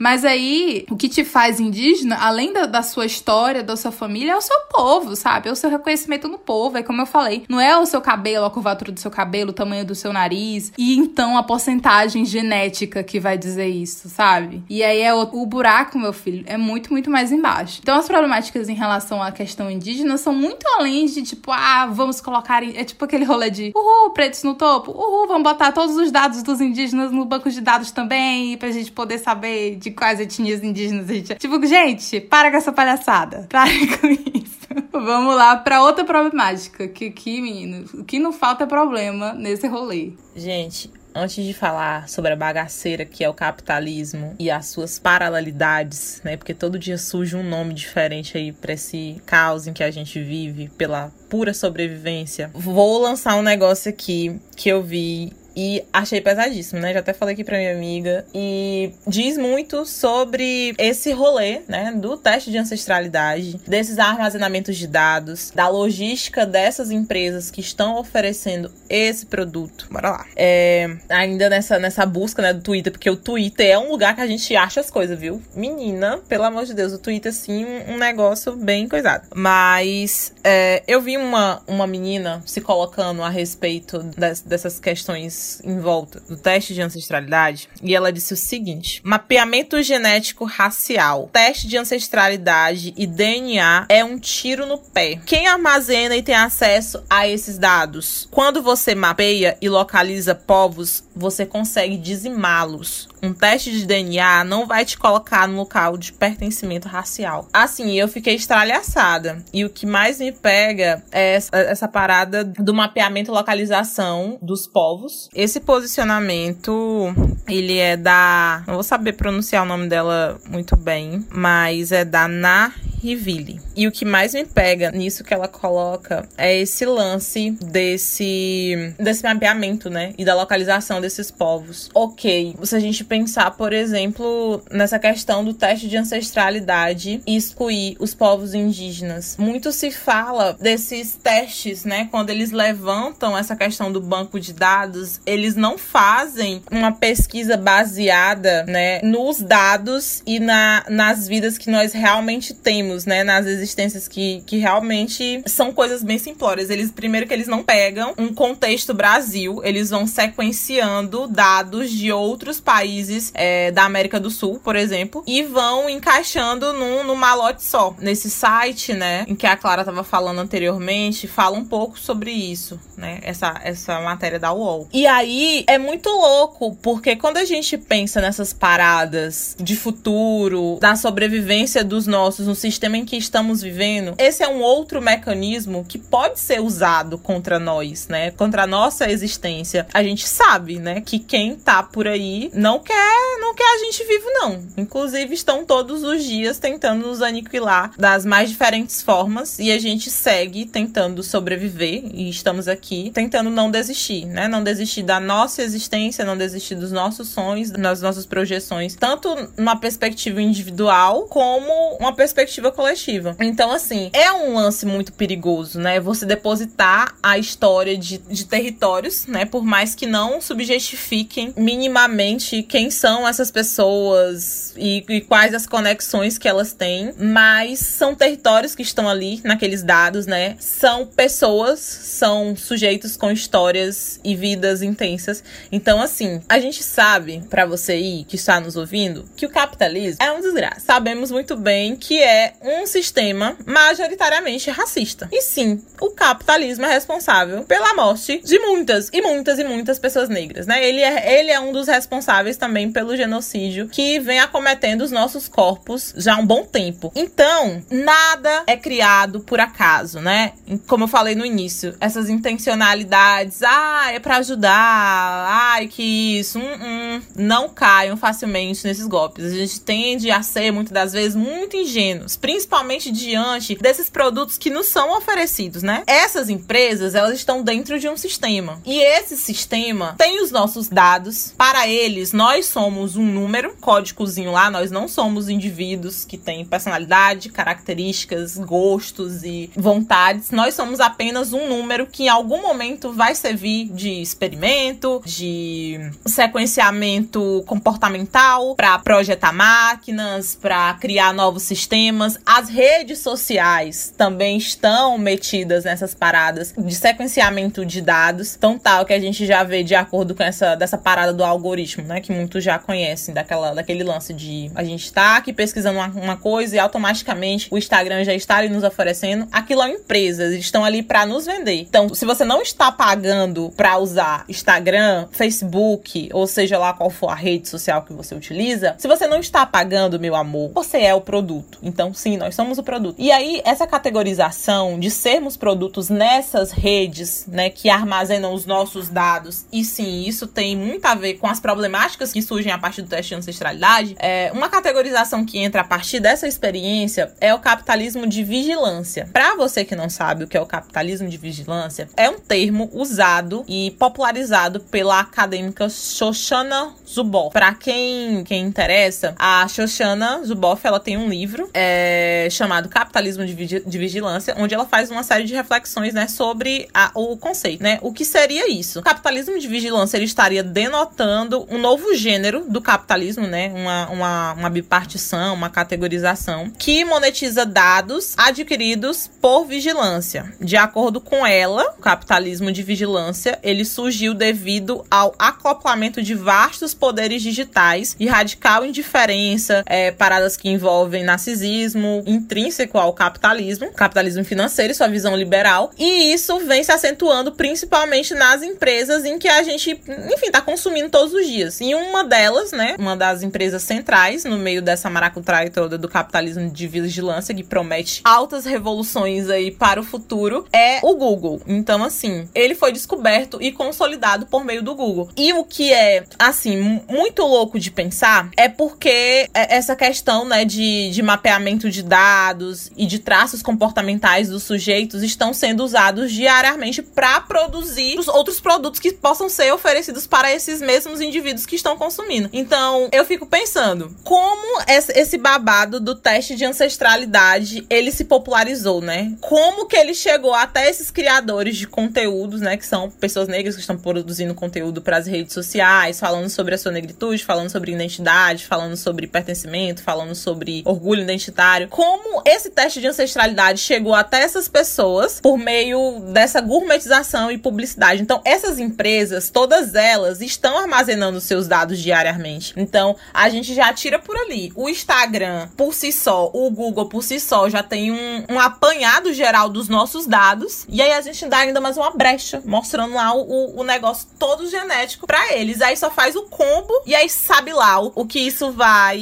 Mas 0.00 0.24
aí, 0.24 0.84
o 0.90 0.96
que 0.96 1.08
te 1.08 1.24
faz 1.24 1.60
indígena, 1.60 2.16
além 2.20 2.52
da, 2.52 2.66
da 2.66 2.82
sua 2.82 3.06
história, 3.06 3.62
da 3.62 3.76
sua 3.76 3.92
família, 3.92 4.32
é 4.32 4.36
o 4.36 4.40
seu 4.40 4.58
povo, 4.70 5.14
sabe? 5.16 5.48
É 5.48 5.52
o 5.52 5.56
seu 5.56 5.70
reconhecimento 5.70 6.28
no 6.28 6.38
povo. 6.38 6.78
É 6.78 6.82
como 6.82 7.02
eu 7.02 7.06
falei, 7.06 7.44
não 7.48 7.60
é 7.60 7.76
o 7.78 7.86
seu 7.86 8.00
cabelo, 8.00 8.46
a 8.46 8.50
curvatura 8.50 8.92
do 8.92 9.00
seu 9.00 9.10
cabelo, 9.10 9.50
o 9.50 9.52
tamanho 9.52 9.84
do 9.84 9.94
seu 9.94 10.12
nariz, 10.12 10.72
e 10.76 10.96
então 10.96 11.36
a 11.36 11.42
porcentagem 11.42 12.24
genética 12.24 13.02
que 13.02 13.18
vai 13.20 13.38
dizer 13.38 13.68
isso, 13.68 14.08
sabe? 14.08 14.62
E 14.68 14.82
aí 14.82 15.00
é 15.00 15.14
o, 15.14 15.22
o 15.32 15.46
buraco, 15.46 15.98
meu 15.98 16.12
filho, 16.12 16.44
é 16.46 16.56
muito, 16.56 16.90
muito 16.90 17.10
mais 17.10 17.32
embaixo. 17.32 17.80
Então 17.82 17.96
as 17.96 18.06
problemáticas 18.06 18.68
em 18.68 18.74
relação 18.74 19.22
à 19.22 19.32
questão 19.32 19.70
indígena 19.70 20.16
são 20.16 20.34
muito 20.34 20.66
além 20.76 21.06
de 21.06 21.22
tipo, 21.22 21.50
ah, 21.52 21.86
vamos 21.86 22.20
colocar. 22.20 22.62
É 22.62 22.84
tipo 22.84 23.04
aquele 23.04 23.24
rolê 23.24 23.50
de 23.50 23.72
uhul, 23.74 24.10
pretos 24.10 24.42
no 24.42 24.54
topo, 24.54 24.90
uhul, 24.90 25.26
vamos 25.26 25.42
botar 25.42 25.72
todos 25.72 25.96
os 25.96 26.10
dados 26.10 26.42
dos 26.42 26.60
indígenas 26.60 27.10
no 27.10 27.24
banco 27.24 27.50
de 27.50 27.60
dados 27.60 27.90
também, 27.90 28.56
pra 28.56 28.70
gente 28.70 28.90
poder 28.92 29.18
saber 29.18 29.37
de 29.78 29.90
quais 29.90 30.20
etnias 30.20 30.62
indígenas 30.62 31.08
a 31.08 31.14
gente. 31.14 31.32
É. 31.32 31.34
Tipo, 31.36 31.64
gente, 31.66 32.20
para 32.20 32.50
com 32.50 32.56
essa 32.56 32.72
palhaçada. 32.72 33.46
Para 33.50 33.70
com 33.98 34.08
isso. 34.08 34.58
Vamos 34.92 35.34
lá 35.34 35.56
para 35.56 35.82
outra 35.82 36.04
problemática. 36.04 36.88
Que 36.88 37.06
aqui, 37.06 37.40
menino, 37.40 37.84
o 37.94 38.04
que 38.04 38.18
não 38.18 38.32
falta 38.32 38.64
é 38.64 38.66
problema 38.66 39.32
nesse 39.32 39.66
rolê. 39.66 40.12
Gente, 40.34 40.90
antes 41.14 41.44
de 41.44 41.52
falar 41.52 42.08
sobre 42.08 42.32
a 42.32 42.36
bagaceira 42.36 43.04
que 43.04 43.24
é 43.24 43.28
o 43.28 43.34
capitalismo 43.34 44.34
e 44.38 44.50
as 44.50 44.66
suas 44.66 44.98
paralelidades, 44.98 46.20
né? 46.24 46.36
Porque 46.36 46.54
todo 46.54 46.78
dia 46.78 46.98
surge 46.98 47.36
um 47.36 47.42
nome 47.42 47.74
diferente 47.74 48.36
aí 48.36 48.52
para 48.52 48.72
esse 48.72 49.20
caos 49.26 49.66
em 49.66 49.72
que 49.72 49.82
a 49.82 49.90
gente 49.90 50.20
vive 50.20 50.68
pela 50.76 51.12
pura 51.28 51.52
sobrevivência. 51.52 52.50
Vou 52.54 53.00
lançar 53.00 53.36
um 53.36 53.42
negócio 53.42 53.90
aqui 53.90 54.40
que 54.56 54.68
eu 54.68 54.82
vi 54.82 55.32
e 55.58 55.84
achei 55.92 56.20
pesadíssimo, 56.20 56.80
né? 56.80 56.92
Já 56.92 57.00
até 57.00 57.12
falei 57.12 57.32
aqui 57.32 57.42
pra 57.42 57.58
minha 57.58 57.72
amiga. 57.72 58.24
E 58.32 58.92
diz 59.04 59.36
muito 59.36 59.84
sobre 59.84 60.72
esse 60.78 61.10
rolê, 61.10 61.62
né? 61.66 61.92
Do 61.96 62.16
teste 62.16 62.52
de 62.52 62.58
ancestralidade, 62.58 63.60
desses 63.66 63.98
armazenamentos 63.98 64.76
de 64.76 64.86
dados, 64.86 65.50
da 65.52 65.66
logística 65.66 66.46
dessas 66.46 66.92
empresas 66.92 67.50
que 67.50 67.60
estão 67.60 67.96
oferecendo 67.96 68.70
esse 68.88 69.26
produto. 69.26 69.88
Bora 69.90 70.10
lá. 70.10 70.26
É, 70.36 70.96
ainda 71.08 71.50
nessa, 71.50 71.76
nessa 71.76 72.06
busca, 72.06 72.40
né, 72.40 72.52
do 72.52 72.60
Twitter, 72.60 72.92
porque 72.92 73.10
o 73.10 73.16
Twitter 73.16 73.66
é 73.66 73.78
um 73.78 73.90
lugar 73.90 74.14
que 74.14 74.20
a 74.20 74.28
gente 74.28 74.54
acha 74.54 74.78
as 74.78 74.92
coisas, 74.92 75.18
viu? 75.18 75.42
Menina, 75.56 76.18
pelo 76.28 76.44
amor 76.44 76.66
de 76.66 76.74
Deus, 76.74 76.92
o 76.92 76.98
Twitter, 76.98 77.32
assim, 77.32 77.64
um, 77.64 77.94
um 77.94 77.98
negócio 77.98 78.54
bem 78.54 78.86
coisado. 78.88 79.26
Mas 79.34 80.32
é, 80.44 80.84
eu 80.86 81.00
vi 81.00 81.16
uma, 81.16 81.60
uma 81.66 81.86
menina 81.86 82.40
se 82.46 82.60
colocando 82.60 83.24
a 83.24 83.28
respeito 83.28 83.98
dessas 84.46 84.78
questões 84.78 85.47
em 85.64 85.78
volta 85.80 86.20
do 86.20 86.36
teste 86.36 86.74
de 86.74 86.82
ancestralidade 86.82 87.68
e 87.82 87.94
ela 87.94 88.12
disse 88.12 88.32
o 88.32 88.36
seguinte: 88.36 89.00
mapeamento 89.04 89.80
genético 89.82 90.44
racial, 90.44 91.28
teste 91.32 91.66
de 91.66 91.76
ancestralidade 91.76 92.94
e 92.96 93.06
DNA 93.06 93.86
é 93.88 94.04
um 94.04 94.18
tiro 94.18 94.66
no 94.66 94.78
pé. 94.78 95.20
Quem 95.24 95.46
armazena 95.46 96.16
e 96.16 96.22
tem 96.22 96.34
acesso 96.34 97.02
a 97.08 97.26
esses 97.26 97.58
dados? 97.58 98.28
Quando 98.30 98.62
você 98.62 98.94
mapeia 98.94 99.56
e 99.60 99.68
localiza 99.68 100.34
povos, 100.34 101.04
você 101.14 101.44
consegue 101.44 101.96
dizimá-los. 101.96 103.08
Um 103.22 103.32
teste 103.32 103.72
de 103.72 103.84
DNA 103.84 104.44
não 104.44 104.66
vai 104.66 104.84
te 104.84 104.96
colocar 104.96 105.48
no 105.48 105.56
local 105.56 105.96
de 105.96 106.12
pertencimento 106.12 106.86
racial. 106.86 107.48
Assim, 107.52 107.98
eu 107.98 108.06
fiquei 108.06 108.34
estralhaçada. 108.34 109.42
E 109.52 109.64
o 109.64 109.70
que 109.70 109.86
mais 109.86 110.20
me 110.20 110.30
pega 110.30 111.02
é 111.10 111.34
essa, 111.34 111.56
essa 111.56 111.88
parada 111.88 112.44
do 112.44 112.72
mapeamento 112.72 113.30
e 113.30 113.34
localização 113.34 114.38
dos 114.40 114.66
povos 114.66 115.28
esse 115.38 115.60
posicionamento, 115.60 117.14
ele 117.46 117.78
é 117.78 117.96
da. 117.96 118.64
Não 118.66 118.74
vou 118.74 118.82
saber 118.82 119.12
pronunciar 119.12 119.62
o 119.62 119.66
nome 119.66 119.86
dela 119.86 120.36
muito 120.50 120.74
bem, 120.74 121.24
mas 121.30 121.92
é 121.92 122.04
da 122.04 122.26
Na 122.26 122.72
Riville. 123.00 123.60
E 123.76 123.86
o 123.86 123.92
que 123.92 124.04
mais 124.04 124.34
me 124.34 124.44
pega 124.44 124.90
nisso 124.90 125.24
que 125.24 125.32
ela 125.32 125.48
coloca 125.48 126.28
é 126.36 126.56
esse 126.58 126.84
lance 126.84 127.50
desse 127.52 128.94
desse 128.98 129.22
mapeamento, 129.22 129.88
né, 129.88 130.12
e 130.18 130.24
da 130.24 130.34
localização 130.34 131.00
desses 131.00 131.30
povos. 131.30 131.88
OK, 131.94 132.56
se 132.62 132.76
a 132.76 132.80
gente 132.80 133.04
pensar, 133.04 133.52
por 133.52 133.72
exemplo, 133.72 134.62
nessa 134.70 134.98
questão 134.98 135.44
do 135.44 135.54
teste 135.54 135.88
de 135.88 135.96
ancestralidade 135.96 137.22
e 137.26 137.36
excluir 137.36 137.96
os 137.98 138.14
povos 138.14 138.54
indígenas. 138.54 139.36
Muito 139.38 139.70
se 139.72 139.90
fala 139.90 140.56
desses 140.60 141.14
testes, 141.14 141.84
né, 141.84 142.08
quando 142.10 142.30
eles 142.30 142.50
levantam 142.50 143.36
essa 143.36 143.54
questão 143.54 143.92
do 143.92 144.00
banco 144.00 144.40
de 144.40 144.52
dados, 144.52 145.20
eles 145.24 145.54
não 145.54 145.78
fazem 145.78 146.62
uma 146.70 146.92
pesquisa 146.92 147.56
baseada, 147.56 148.64
né, 148.64 149.00
nos 149.02 149.40
dados 149.40 150.22
e 150.26 150.40
na, 150.40 150.84
nas 150.88 151.28
vidas 151.28 151.56
que 151.56 151.70
nós 151.70 151.92
realmente 151.92 152.54
temos 152.54 152.87
né? 153.04 153.24
Nas 153.24 153.46
existências 153.46 154.08
que, 154.08 154.42
que 154.46 154.56
realmente 154.56 155.42
são 155.46 155.72
coisas 155.72 156.02
bem 156.02 156.18
simplórias. 156.18 156.70
Eles, 156.70 156.90
primeiro 156.90 157.26
que 157.26 157.34
eles 157.34 157.46
não 157.46 157.62
pegam 157.62 158.14
um 158.18 158.32
contexto 158.32 158.94
Brasil, 158.94 159.60
eles 159.64 159.90
vão 159.90 160.06
sequenciando 160.06 161.26
dados 161.26 161.90
de 161.90 162.12
outros 162.12 162.60
países 162.60 163.30
é, 163.34 163.70
da 163.70 163.84
América 163.84 164.18
do 164.18 164.30
Sul, 164.30 164.60
por 164.62 164.76
exemplo, 164.76 165.22
e 165.26 165.42
vão 165.42 165.88
encaixando 165.88 166.72
num, 166.72 167.04
num 167.04 167.14
malote 167.14 167.62
só. 167.62 167.94
Nesse 167.98 168.30
site, 168.30 168.92
né, 168.92 169.24
em 169.28 169.34
que 169.34 169.46
a 169.46 169.56
Clara 169.56 169.82
estava 169.82 170.04
falando 170.04 170.38
anteriormente, 170.38 171.26
fala 171.26 171.56
um 171.56 171.64
pouco 171.64 171.98
sobre 171.98 172.30
isso, 172.30 172.78
né? 172.96 173.18
Essa, 173.22 173.60
essa 173.62 174.00
matéria 174.00 174.38
da 174.38 174.52
UOL. 174.52 174.88
E 174.92 175.06
aí 175.06 175.64
é 175.66 175.78
muito 175.78 176.08
louco, 176.08 176.76
porque 176.82 177.16
quando 177.16 177.36
a 177.36 177.44
gente 177.44 177.76
pensa 177.76 178.20
nessas 178.20 178.52
paradas 178.52 179.56
de 179.58 179.76
futuro, 179.76 180.78
da 180.80 180.96
sobrevivência 180.96 181.84
dos 181.84 182.06
nossos 182.06 182.46
no 182.46 182.54
sistema 182.54 182.77
sistema 182.78 182.96
em 182.96 183.04
que 183.04 183.16
estamos 183.16 183.60
vivendo, 183.60 184.14
esse 184.18 184.40
é 184.40 184.48
um 184.48 184.60
outro 184.60 185.02
mecanismo 185.02 185.84
que 185.88 185.98
pode 185.98 186.38
ser 186.38 186.60
usado 186.60 187.18
contra 187.18 187.58
nós, 187.58 188.06
né? 188.06 188.30
Contra 188.30 188.62
a 188.62 188.66
nossa 188.68 189.10
existência. 189.10 189.88
A 189.92 190.00
gente 190.00 190.28
sabe, 190.28 190.78
né, 190.78 191.00
que 191.00 191.18
quem 191.18 191.56
tá 191.56 191.82
por 191.82 192.06
aí 192.06 192.50
não 192.54 192.78
quer, 192.78 193.38
não 193.40 193.52
quer 193.52 193.64
a 193.64 193.78
gente 193.78 194.04
vivo 194.04 194.26
não. 194.30 194.62
Inclusive 194.76 195.34
estão 195.34 195.64
todos 195.64 196.04
os 196.04 196.22
dias 196.22 196.58
tentando 196.58 197.08
nos 197.08 197.20
aniquilar 197.20 197.90
das 197.98 198.24
mais 198.24 198.48
diferentes 198.48 199.02
formas 199.02 199.58
e 199.58 199.72
a 199.72 199.78
gente 199.78 200.08
segue 200.08 200.64
tentando 200.64 201.22
sobreviver 201.24 202.04
e 202.14 202.30
estamos 202.30 202.68
aqui 202.68 203.10
tentando 203.12 203.50
não 203.50 203.72
desistir, 203.72 204.24
né? 204.24 204.46
Não 204.46 204.62
desistir 204.62 205.02
da 205.02 205.18
nossa 205.18 205.62
existência, 205.62 206.24
não 206.24 206.36
desistir 206.36 206.76
dos 206.76 206.92
nossos 206.92 207.28
sonhos, 207.28 207.70
das 207.70 208.00
nossas 208.00 208.24
projeções, 208.24 208.94
tanto 208.94 209.34
numa 209.56 209.74
perspectiva 209.74 210.40
individual 210.40 211.26
como 211.26 211.96
uma 211.98 212.14
perspectiva 212.14 212.67
narrativa 212.68 212.72
coletiva. 212.72 213.36
Então, 213.40 213.70
assim, 213.70 214.10
é 214.12 214.30
um 214.32 214.54
lance 214.54 214.86
muito 214.86 215.12
perigoso, 215.12 215.78
né? 215.78 216.00
Você 216.00 216.26
depositar 216.26 217.14
a 217.22 217.38
história 217.38 217.96
de, 217.96 218.18
de 218.18 218.44
territórios, 218.44 219.26
né? 219.26 219.44
Por 219.44 219.64
mais 219.64 219.94
que 219.94 220.06
não 220.06 220.40
subjetifiquem 220.40 221.52
minimamente 221.56 222.62
quem 222.62 222.90
são 222.90 223.26
essas 223.26 223.50
pessoas 223.50 224.74
e, 224.76 225.04
e 225.08 225.20
quais 225.20 225.54
as 225.54 225.66
conexões 225.66 226.38
que 226.38 226.48
elas 226.48 226.72
têm, 226.72 227.12
mas 227.18 227.80
são 227.80 228.14
territórios 228.14 228.74
que 228.74 228.82
estão 228.82 229.08
ali 229.08 229.40
naqueles 229.44 229.82
dados, 229.82 230.26
né? 230.26 230.56
São 230.58 231.06
pessoas, 231.06 231.80
são 231.80 232.54
sujeitos 232.56 233.16
com 233.16 233.30
histórias 233.30 234.20
e 234.24 234.34
vidas 234.34 234.82
intensas. 234.82 235.42
Então, 235.72 236.00
assim, 236.00 236.40
a 236.48 236.58
gente 236.58 236.82
sabe, 236.82 237.42
para 237.48 237.66
você 237.66 237.92
aí 237.92 238.24
que 238.24 238.36
está 238.36 238.60
nos 238.60 238.76
ouvindo, 238.76 239.28
que 239.36 239.46
o 239.46 239.50
capitalismo 239.50 240.22
é 240.22 240.30
um 240.32 240.40
desgraça. 240.40 240.80
Sabemos 240.80 241.30
muito 241.30 241.56
bem 241.56 241.96
que 241.96 242.20
é 242.22 242.54
um 242.62 242.86
sistema 242.86 243.56
majoritariamente 243.66 244.70
racista. 244.70 245.28
E 245.32 245.42
sim, 245.42 245.82
o 246.00 246.10
capitalismo 246.10 246.84
é 246.84 246.92
responsável 246.92 247.64
pela 247.64 247.94
morte 247.94 248.40
de 248.44 248.58
muitas 248.58 249.10
e 249.12 249.20
muitas 249.20 249.58
e 249.58 249.64
muitas 249.64 249.98
pessoas 249.98 250.28
negras, 250.28 250.66
né? 250.66 250.84
Ele 250.86 251.00
é, 251.00 251.38
ele 251.38 251.50
é 251.50 251.60
um 251.60 251.72
dos 251.72 251.88
responsáveis 251.88 252.56
também 252.56 252.90
pelo 252.90 253.16
genocídio 253.16 253.88
que 253.88 254.18
vem 254.20 254.40
acometendo 254.40 255.02
os 255.02 255.10
nossos 255.10 255.48
corpos 255.48 256.14
já 256.16 256.34
há 256.34 256.38
um 256.38 256.46
bom 256.46 256.64
tempo. 256.64 257.12
Então, 257.14 257.82
nada 257.90 258.64
é 258.66 258.76
criado 258.76 259.40
por 259.40 259.60
acaso, 259.60 260.20
né? 260.20 260.52
Como 260.86 261.04
eu 261.04 261.08
falei 261.08 261.34
no 261.34 261.44
início, 261.44 261.94
essas 262.00 262.28
intencionalidades, 262.28 263.62
ah, 263.62 264.12
é 264.12 264.18
para 264.18 264.36
ajudar, 264.38 265.46
ai, 265.48 265.88
que 265.88 266.38
isso, 266.38 266.58
hum, 266.58 266.62
hum, 266.62 267.22
não 267.36 267.68
caiam 267.68 268.16
facilmente 268.16 268.84
nesses 268.84 269.06
golpes. 269.06 269.44
A 269.44 269.50
gente 269.50 269.80
tende 269.80 270.30
a 270.30 270.42
ser, 270.42 270.70
muitas 270.70 270.92
das 270.92 271.12
vezes, 271.12 271.34
muito 271.34 271.76
ingênuos, 271.76 272.36
principalmente 272.48 273.10
diante 273.10 273.74
desses 273.74 274.08
produtos 274.08 274.56
que 274.56 274.70
nos 274.70 274.86
são 274.86 275.14
oferecidos, 275.18 275.82
né? 275.82 276.02
Essas 276.06 276.48
empresas, 276.48 277.14
elas 277.14 277.34
estão 277.34 277.62
dentro 277.62 278.00
de 278.00 278.08
um 278.08 278.16
sistema. 278.16 278.80
E 278.86 279.02
esse 279.02 279.36
sistema 279.36 280.14
tem 280.16 280.42
os 280.42 280.50
nossos 280.50 280.88
dados. 280.88 281.52
Para 281.58 281.86
eles, 281.86 282.32
nós 282.32 282.64
somos 282.64 283.16
um 283.16 283.26
número, 283.26 283.76
códigozinho 283.82 284.50
lá, 284.50 284.70
nós 284.70 284.90
não 284.90 285.06
somos 285.06 285.50
indivíduos 285.50 286.24
que 286.24 286.38
têm 286.38 286.64
personalidade, 286.64 287.50
características, 287.50 288.56
gostos 288.56 289.42
e 289.44 289.70
vontades. 289.76 290.50
Nós 290.50 290.72
somos 290.72 291.00
apenas 291.00 291.52
um 291.52 291.68
número 291.68 292.06
que 292.06 292.24
em 292.24 292.28
algum 292.30 292.62
momento 292.62 293.12
vai 293.12 293.34
servir 293.34 293.90
de 293.90 294.22
experimento, 294.22 295.20
de 295.22 296.00
sequenciamento 296.24 297.62
comportamental 297.66 298.74
para 298.74 298.98
projetar 299.00 299.52
máquinas, 299.52 300.54
para 300.54 300.94
criar 300.94 301.34
novos 301.34 301.64
sistemas. 301.64 302.37
As 302.44 302.68
redes 302.68 303.18
sociais 303.20 304.12
também 304.16 304.56
estão 304.56 305.18
metidas 305.18 305.84
nessas 305.84 306.14
paradas 306.14 306.74
de 306.76 306.94
sequenciamento 306.94 307.84
de 307.84 308.00
dados, 308.00 308.56
tão 308.56 308.78
tal 308.78 309.04
que 309.04 309.12
a 309.12 309.20
gente 309.20 309.46
já 309.46 309.62
vê 309.62 309.82
de 309.82 309.94
acordo 309.94 310.34
com 310.34 310.42
essa 310.42 310.74
dessa 310.74 310.98
parada 310.98 311.32
do 311.32 311.44
algoritmo, 311.44 312.06
né, 312.06 312.20
que 312.20 312.32
muitos 312.32 312.62
já 312.62 312.78
conhecem 312.78 313.34
daquela 313.34 313.74
daquele 313.74 314.02
lance 314.02 314.32
de 314.32 314.70
a 314.74 314.84
gente 314.84 315.04
está 315.04 315.36
aqui 315.36 315.52
pesquisando 315.52 315.98
uma, 315.98 316.08
uma 316.08 316.36
coisa 316.36 316.76
e 316.76 316.78
automaticamente 316.78 317.68
o 317.70 317.78
Instagram 317.78 318.24
já 318.24 318.34
está 318.34 318.56
ali 318.56 318.68
nos 318.68 318.84
oferecendo. 318.84 319.46
Aquilo 319.52 319.82
é 319.82 319.90
empresas, 319.90 320.54
estão 320.54 320.84
ali 320.84 321.02
para 321.02 321.26
nos 321.26 321.46
vender. 321.46 321.80
Então, 321.80 322.14
se 322.14 322.24
você 322.24 322.44
não 322.44 322.62
está 322.62 322.90
pagando 322.90 323.70
para 323.76 323.98
usar 323.98 324.44
Instagram, 324.48 325.26
Facebook, 325.30 326.30
ou 326.32 326.46
seja 326.46 326.78
lá 326.78 326.92
qual 326.92 327.10
for 327.10 327.28
a 327.28 327.34
rede 327.34 327.68
social 327.68 328.02
que 328.02 328.12
você 328.12 328.34
utiliza, 328.34 328.94
se 328.98 329.08
você 329.08 329.26
não 329.26 329.40
está 329.40 329.64
pagando, 329.66 330.18
meu 330.18 330.34
amor, 330.34 330.70
você 330.74 330.98
é 330.98 331.14
o 331.14 331.20
produto. 331.20 331.78
Então, 331.82 332.12
sim, 332.28 332.36
nós 332.36 332.54
somos 332.54 332.78
o 332.78 332.82
produto. 332.82 333.16
E 333.18 333.32
aí, 333.32 333.62
essa 333.64 333.86
categorização 333.86 334.98
de 334.98 335.10
sermos 335.10 335.56
produtos 335.56 336.10
nessas 336.10 336.70
redes, 336.70 337.46
né, 337.48 337.70
que 337.70 337.88
armazenam 337.88 338.52
os 338.52 338.66
nossos 338.66 339.08
dados, 339.08 339.64
e 339.72 339.82
sim, 339.82 340.24
isso 340.24 340.46
tem 340.46 340.76
muito 340.76 341.06
a 341.06 341.14
ver 341.14 341.34
com 341.34 341.46
as 341.46 341.58
problemáticas 341.58 342.32
que 342.32 342.42
surgem 342.42 342.70
a 342.70 342.78
partir 342.78 343.02
do 343.02 343.08
teste 343.08 343.30
de 343.30 343.36
ancestralidade, 343.36 344.16
é 344.18 344.50
uma 344.52 344.68
categorização 344.68 345.44
que 345.44 345.58
entra 345.58 345.80
a 345.80 345.84
partir 345.84 346.20
dessa 346.20 346.46
experiência 346.46 347.32
é 347.40 347.54
o 347.54 347.58
capitalismo 347.58 348.26
de 348.26 348.44
vigilância. 348.44 349.28
Para 349.32 349.56
você 349.56 349.84
que 349.84 349.96
não 349.96 350.10
sabe 350.10 350.44
o 350.44 350.46
que 350.46 350.56
é 350.56 350.60
o 350.60 350.66
capitalismo 350.66 351.28
de 351.28 351.38
vigilância, 351.38 352.08
é 352.16 352.28
um 352.28 352.38
termo 352.38 352.90
usado 352.92 353.64
e 353.66 353.92
popularizado 353.92 354.80
pela 354.80 355.20
acadêmica 355.20 355.88
Shoshana 355.88 356.92
Zuboff. 357.08 357.52
Para 357.52 357.72
quem, 357.74 358.44
quem 358.44 358.64
interessa, 358.64 359.34
a 359.38 359.66
Shoshana 359.68 360.42
Zuboff 360.44 360.86
ela 360.86 361.00
tem 361.00 361.16
um 361.16 361.28
livro 361.28 361.70
é, 361.72 362.17
chamado 362.50 362.88
Capitalismo 362.88 363.44
de, 363.44 363.54
de, 363.54 363.98
Vigilância, 363.98 364.54
onde 364.58 364.74
ela 364.74 364.86
faz 364.86 365.10
uma 365.10 365.22
série 365.22 365.44
de 365.44 365.54
reflexões 365.54 366.14
né, 366.14 366.28
sobre 366.28 366.88
a, 366.94 367.10
o 367.14 367.36
conceito. 367.36 367.82
Né? 367.82 367.98
O 368.02 368.12
que 368.12 368.24
seria 368.24 368.70
isso? 368.70 369.00
O 369.00 369.02
capitalismo 369.02 369.58
de 369.58 369.68
vigilância 369.68 370.16
ele 370.16 370.24
estaria 370.24 370.62
denotando 370.62 371.66
um 371.70 371.78
novo 371.78 372.14
gênero 372.14 372.64
do 372.68 372.80
capitalismo, 372.80 373.46
né? 373.46 373.72
uma, 373.74 374.08
uma, 374.08 374.52
uma 374.54 374.70
bipartição, 374.70 375.54
uma 375.54 375.70
categorização, 375.70 376.70
que 376.78 377.04
monetiza 377.04 377.64
dados 377.66 378.34
adquiridos 378.36 379.30
por 379.40 379.64
vigilância. 379.64 380.52
De 380.60 380.76
acordo 380.76 381.20
com 381.20 381.46
ela, 381.46 381.94
o 381.98 382.02
capitalismo 382.02 382.72
de 382.72 382.82
vigilância 382.82 383.58
ele 383.62 383.84
surgiu 383.84 384.34
devido 384.34 385.04
ao 385.10 385.34
acoplamento 385.38 386.22
de 386.22 386.34
vastos 386.34 386.94
poderes 386.94 387.42
digitais 387.42 388.16
e 388.18 388.26
radical 388.26 388.84
indiferença, 388.84 389.82
é, 389.86 390.10
paradas 390.10 390.56
que 390.56 390.68
envolvem 390.68 391.24
narcisismo 391.24 392.07
intrínseco 392.26 392.98
ao 392.98 393.12
capitalismo, 393.12 393.92
capitalismo 393.92 394.44
financeiro 394.44 394.92
e 394.92 394.94
sua 394.94 395.08
visão 395.08 395.36
liberal. 395.36 395.90
E 395.98 396.32
isso 396.32 396.58
vem 396.60 396.82
se 396.82 396.92
acentuando 396.92 397.52
principalmente 397.52 398.34
nas 398.34 398.62
empresas 398.62 399.24
em 399.24 399.38
que 399.38 399.48
a 399.48 399.62
gente, 399.62 399.90
enfim, 400.32 400.50
tá 400.50 400.60
consumindo 400.60 401.08
todos 401.08 401.32
os 401.32 401.46
dias. 401.46 401.80
E 401.80 401.94
uma 401.94 402.24
delas, 402.24 402.72
né, 402.72 402.96
uma 402.98 403.16
das 403.16 403.42
empresas 403.42 403.82
centrais 403.82 404.44
no 404.44 404.58
meio 404.58 404.82
dessa 404.82 405.10
maracutaia 405.10 405.70
toda 405.70 405.98
do 405.98 406.08
capitalismo 406.08 406.70
de 406.70 406.86
vigilância 406.86 407.54
que 407.54 407.62
promete 407.62 408.20
altas 408.24 408.64
revoluções 408.64 409.48
aí 409.48 409.70
para 409.70 410.00
o 410.00 410.04
futuro, 410.04 410.66
é 410.72 411.00
o 411.02 411.14
Google. 411.14 411.60
Então, 411.66 412.02
assim, 412.02 412.48
ele 412.54 412.74
foi 412.74 412.92
descoberto 412.92 413.58
e 413.60 413.72
consolidado 413.72 414.46
por 414.46 414.64
meio 414.64 414.82
do 414.82 414.94
Google. 414.94 415.28
E 415.36 415.52
o 415.52 415.64
que 415.64 415.92
é, 415.92 416.24
assim, 416.38 417.00
muito 417.08 417.42
louco 417.42 417.78
de 417.78 417.90
pensar 417.90 418.50
é 418.56 418.68
porque 418.68 419.48
essa 419.52 419.96
questão, 419.96 420.44
né, 420.44 420.64
de, 420.64 421.10
de 421.10 421.22
mapeamento 421.22 421.90
de 421.90 421.97
dados 422.02 422.90
e 422.96 423.06
de 423.06 423.18
traços 423.18 423.62
comportamentais 423.62 424.48
dos 424.48 424.62
sujeitos 424.62 425.22
estão 425.22 425.52
sendo 425.52 425.84
usados 425.84 426.32
diariamente 426.32 427.02
para 427.02 427.40
produzir 427.40 428.18
os 428.18 428.28
outros 428.28 428.60
produtos 428.60 429.00
que 429.00 429.12
possam 429.12 429.48
ser 429.48 429.72
oferecidos 429.72 430.26
para 430.26 430.52
esses 430.52 430.80
mesmos 430.80 431.20
indivíduos 431.20 431.66
que 431.66 431.76
estão 431.76 431.96
consumindo. 431.96 432.48
Então, 432.52 433.08
eu 433.12 433.24
fico 433.24 433.46
pensando, 433.46 434.14
como 434.24 434.82
esse 434.86 435.38
babado 435.38 436.00
do 436.00 436.14
teste 436.14 436.54
de 436.54 436.64
ancestralidade, 436.64 437.86
ele 437.88 438.10
se 438.10 438.24
popularizou, 438.24 439.00
né? 439.00 439.36
Como 439.40 439.86
que 439.86 439.96
ele 439.96 440.14
chegou 440.14 440.54
até 440.54 440.88
esses 440.88 441.10
criadores 441.10 441.76
de 441.76 441.86
conteúdos, 441.86 442.60
né, 442.60 442.76
que 442.76 442.86
são 442.86 443.10
pessoas 443.10 443.48
negras 443.48 443.74
que 443.74 443.80
estão 443.80 443.96
produzindo 443.96 444.54
conteúdo 444.54 445.00
para 445.00 445.16
as 445.16 445.26
redes 445.26 445.52
sociais, 445.52 446.18
falando 446.20 446.48
sobre 446.48 446.74
a 446.74 446.78
sua 446.78 446.92
negritude, 446.92 447.44
falando 447.44 447.70
sobre 447.70 447.92
identidade, 447.92 448.66
falando 448.66 448.96
sobre 448.96 449.26
pertencimento, 449.26 450.02
falando 450.02 450.34
sobre 450.34 450.82
orgulho 450.84 451.22
identitário. 451.22 451.87
Como 451.88 452.42
esse 452.44 452.70
teste 452.70 453.00
de 453.00 453.06
ancestralidade 453.06 453.80
chegou 453.80 454.14
até 454.14 454.42
essas 454.42 454.68
pessoas 454.68 455.40
por 455.40 455.58
meio 455.58 456.20
dessa 456.32 456.60
gourmetização 456.60 457.50
e 457.50 457.58
publicidade. 457.58 458.22
Então, 458.22 458.40
essas 458.44 458.78
empresas, 458.78 459.50
todas 459.50 459.94
elas 459.94 460.40
estão 460.40 460.78
armazenando 460.78 461.40
seus 461.40 461.66
dados 461.66 461.98
diariamente. 461.98 462.72
Então, 462.76 463.16
a 463.32 463.48
gente 463.48 463.74
já 463.74 463.92
tira 463.92 464.18
por 464.18 464.36
ali. 464.36 464.72
O 464.74 464.88
Instagram, 464.88 465.68
por 465.76 465.94
si 465.94 466.12
só, 466.12 466.50
o 466.52 466.70
Google 466.70 467.08
por 467.08 467.22
si 467.22 467.40
só 467.40 467.68
já 467.68 467.82
tem 467.82 468.10
um, 468.10 468.44
um 468.48 468.58
apanhado 468.58 469.32
geral 469.32 469.68
dos 469.68 469.88
nossos 469.88 470.26
dados. 470.26 470.84
E 470.88 471.00
aí 471.02 471.12
a 471.12 471.20
gente 471.20 471.46
dá 471.46 471.58
ainda 471.58 471.80
mais 471.80 471.96
uma 471.96 472.10
brecha, 472.10 472.62
mostrando 472.64 473.14
lá 473.14 473.34
o, 473.34 473.80
o 473.80 473.84
negócio 473.84 474.28
todo 474.38 474.68
genético 474.68 475.26
para 475.26 475.54
eles. 475.54 475.80
Aí 475.80 475.96
só 475.96 476.10
faz 476.10 476.36
o 476.36 476.42
combo 476.42 476.92
e 477.06 477.14
aí 477.14 477.28
sabe 477.28 477.72
lá 477.72 478.00
o, 478.00 478.12
o 478.14 478.26
que 478.26 478.40
isso 478.40 478.72
vai 478.72 479.20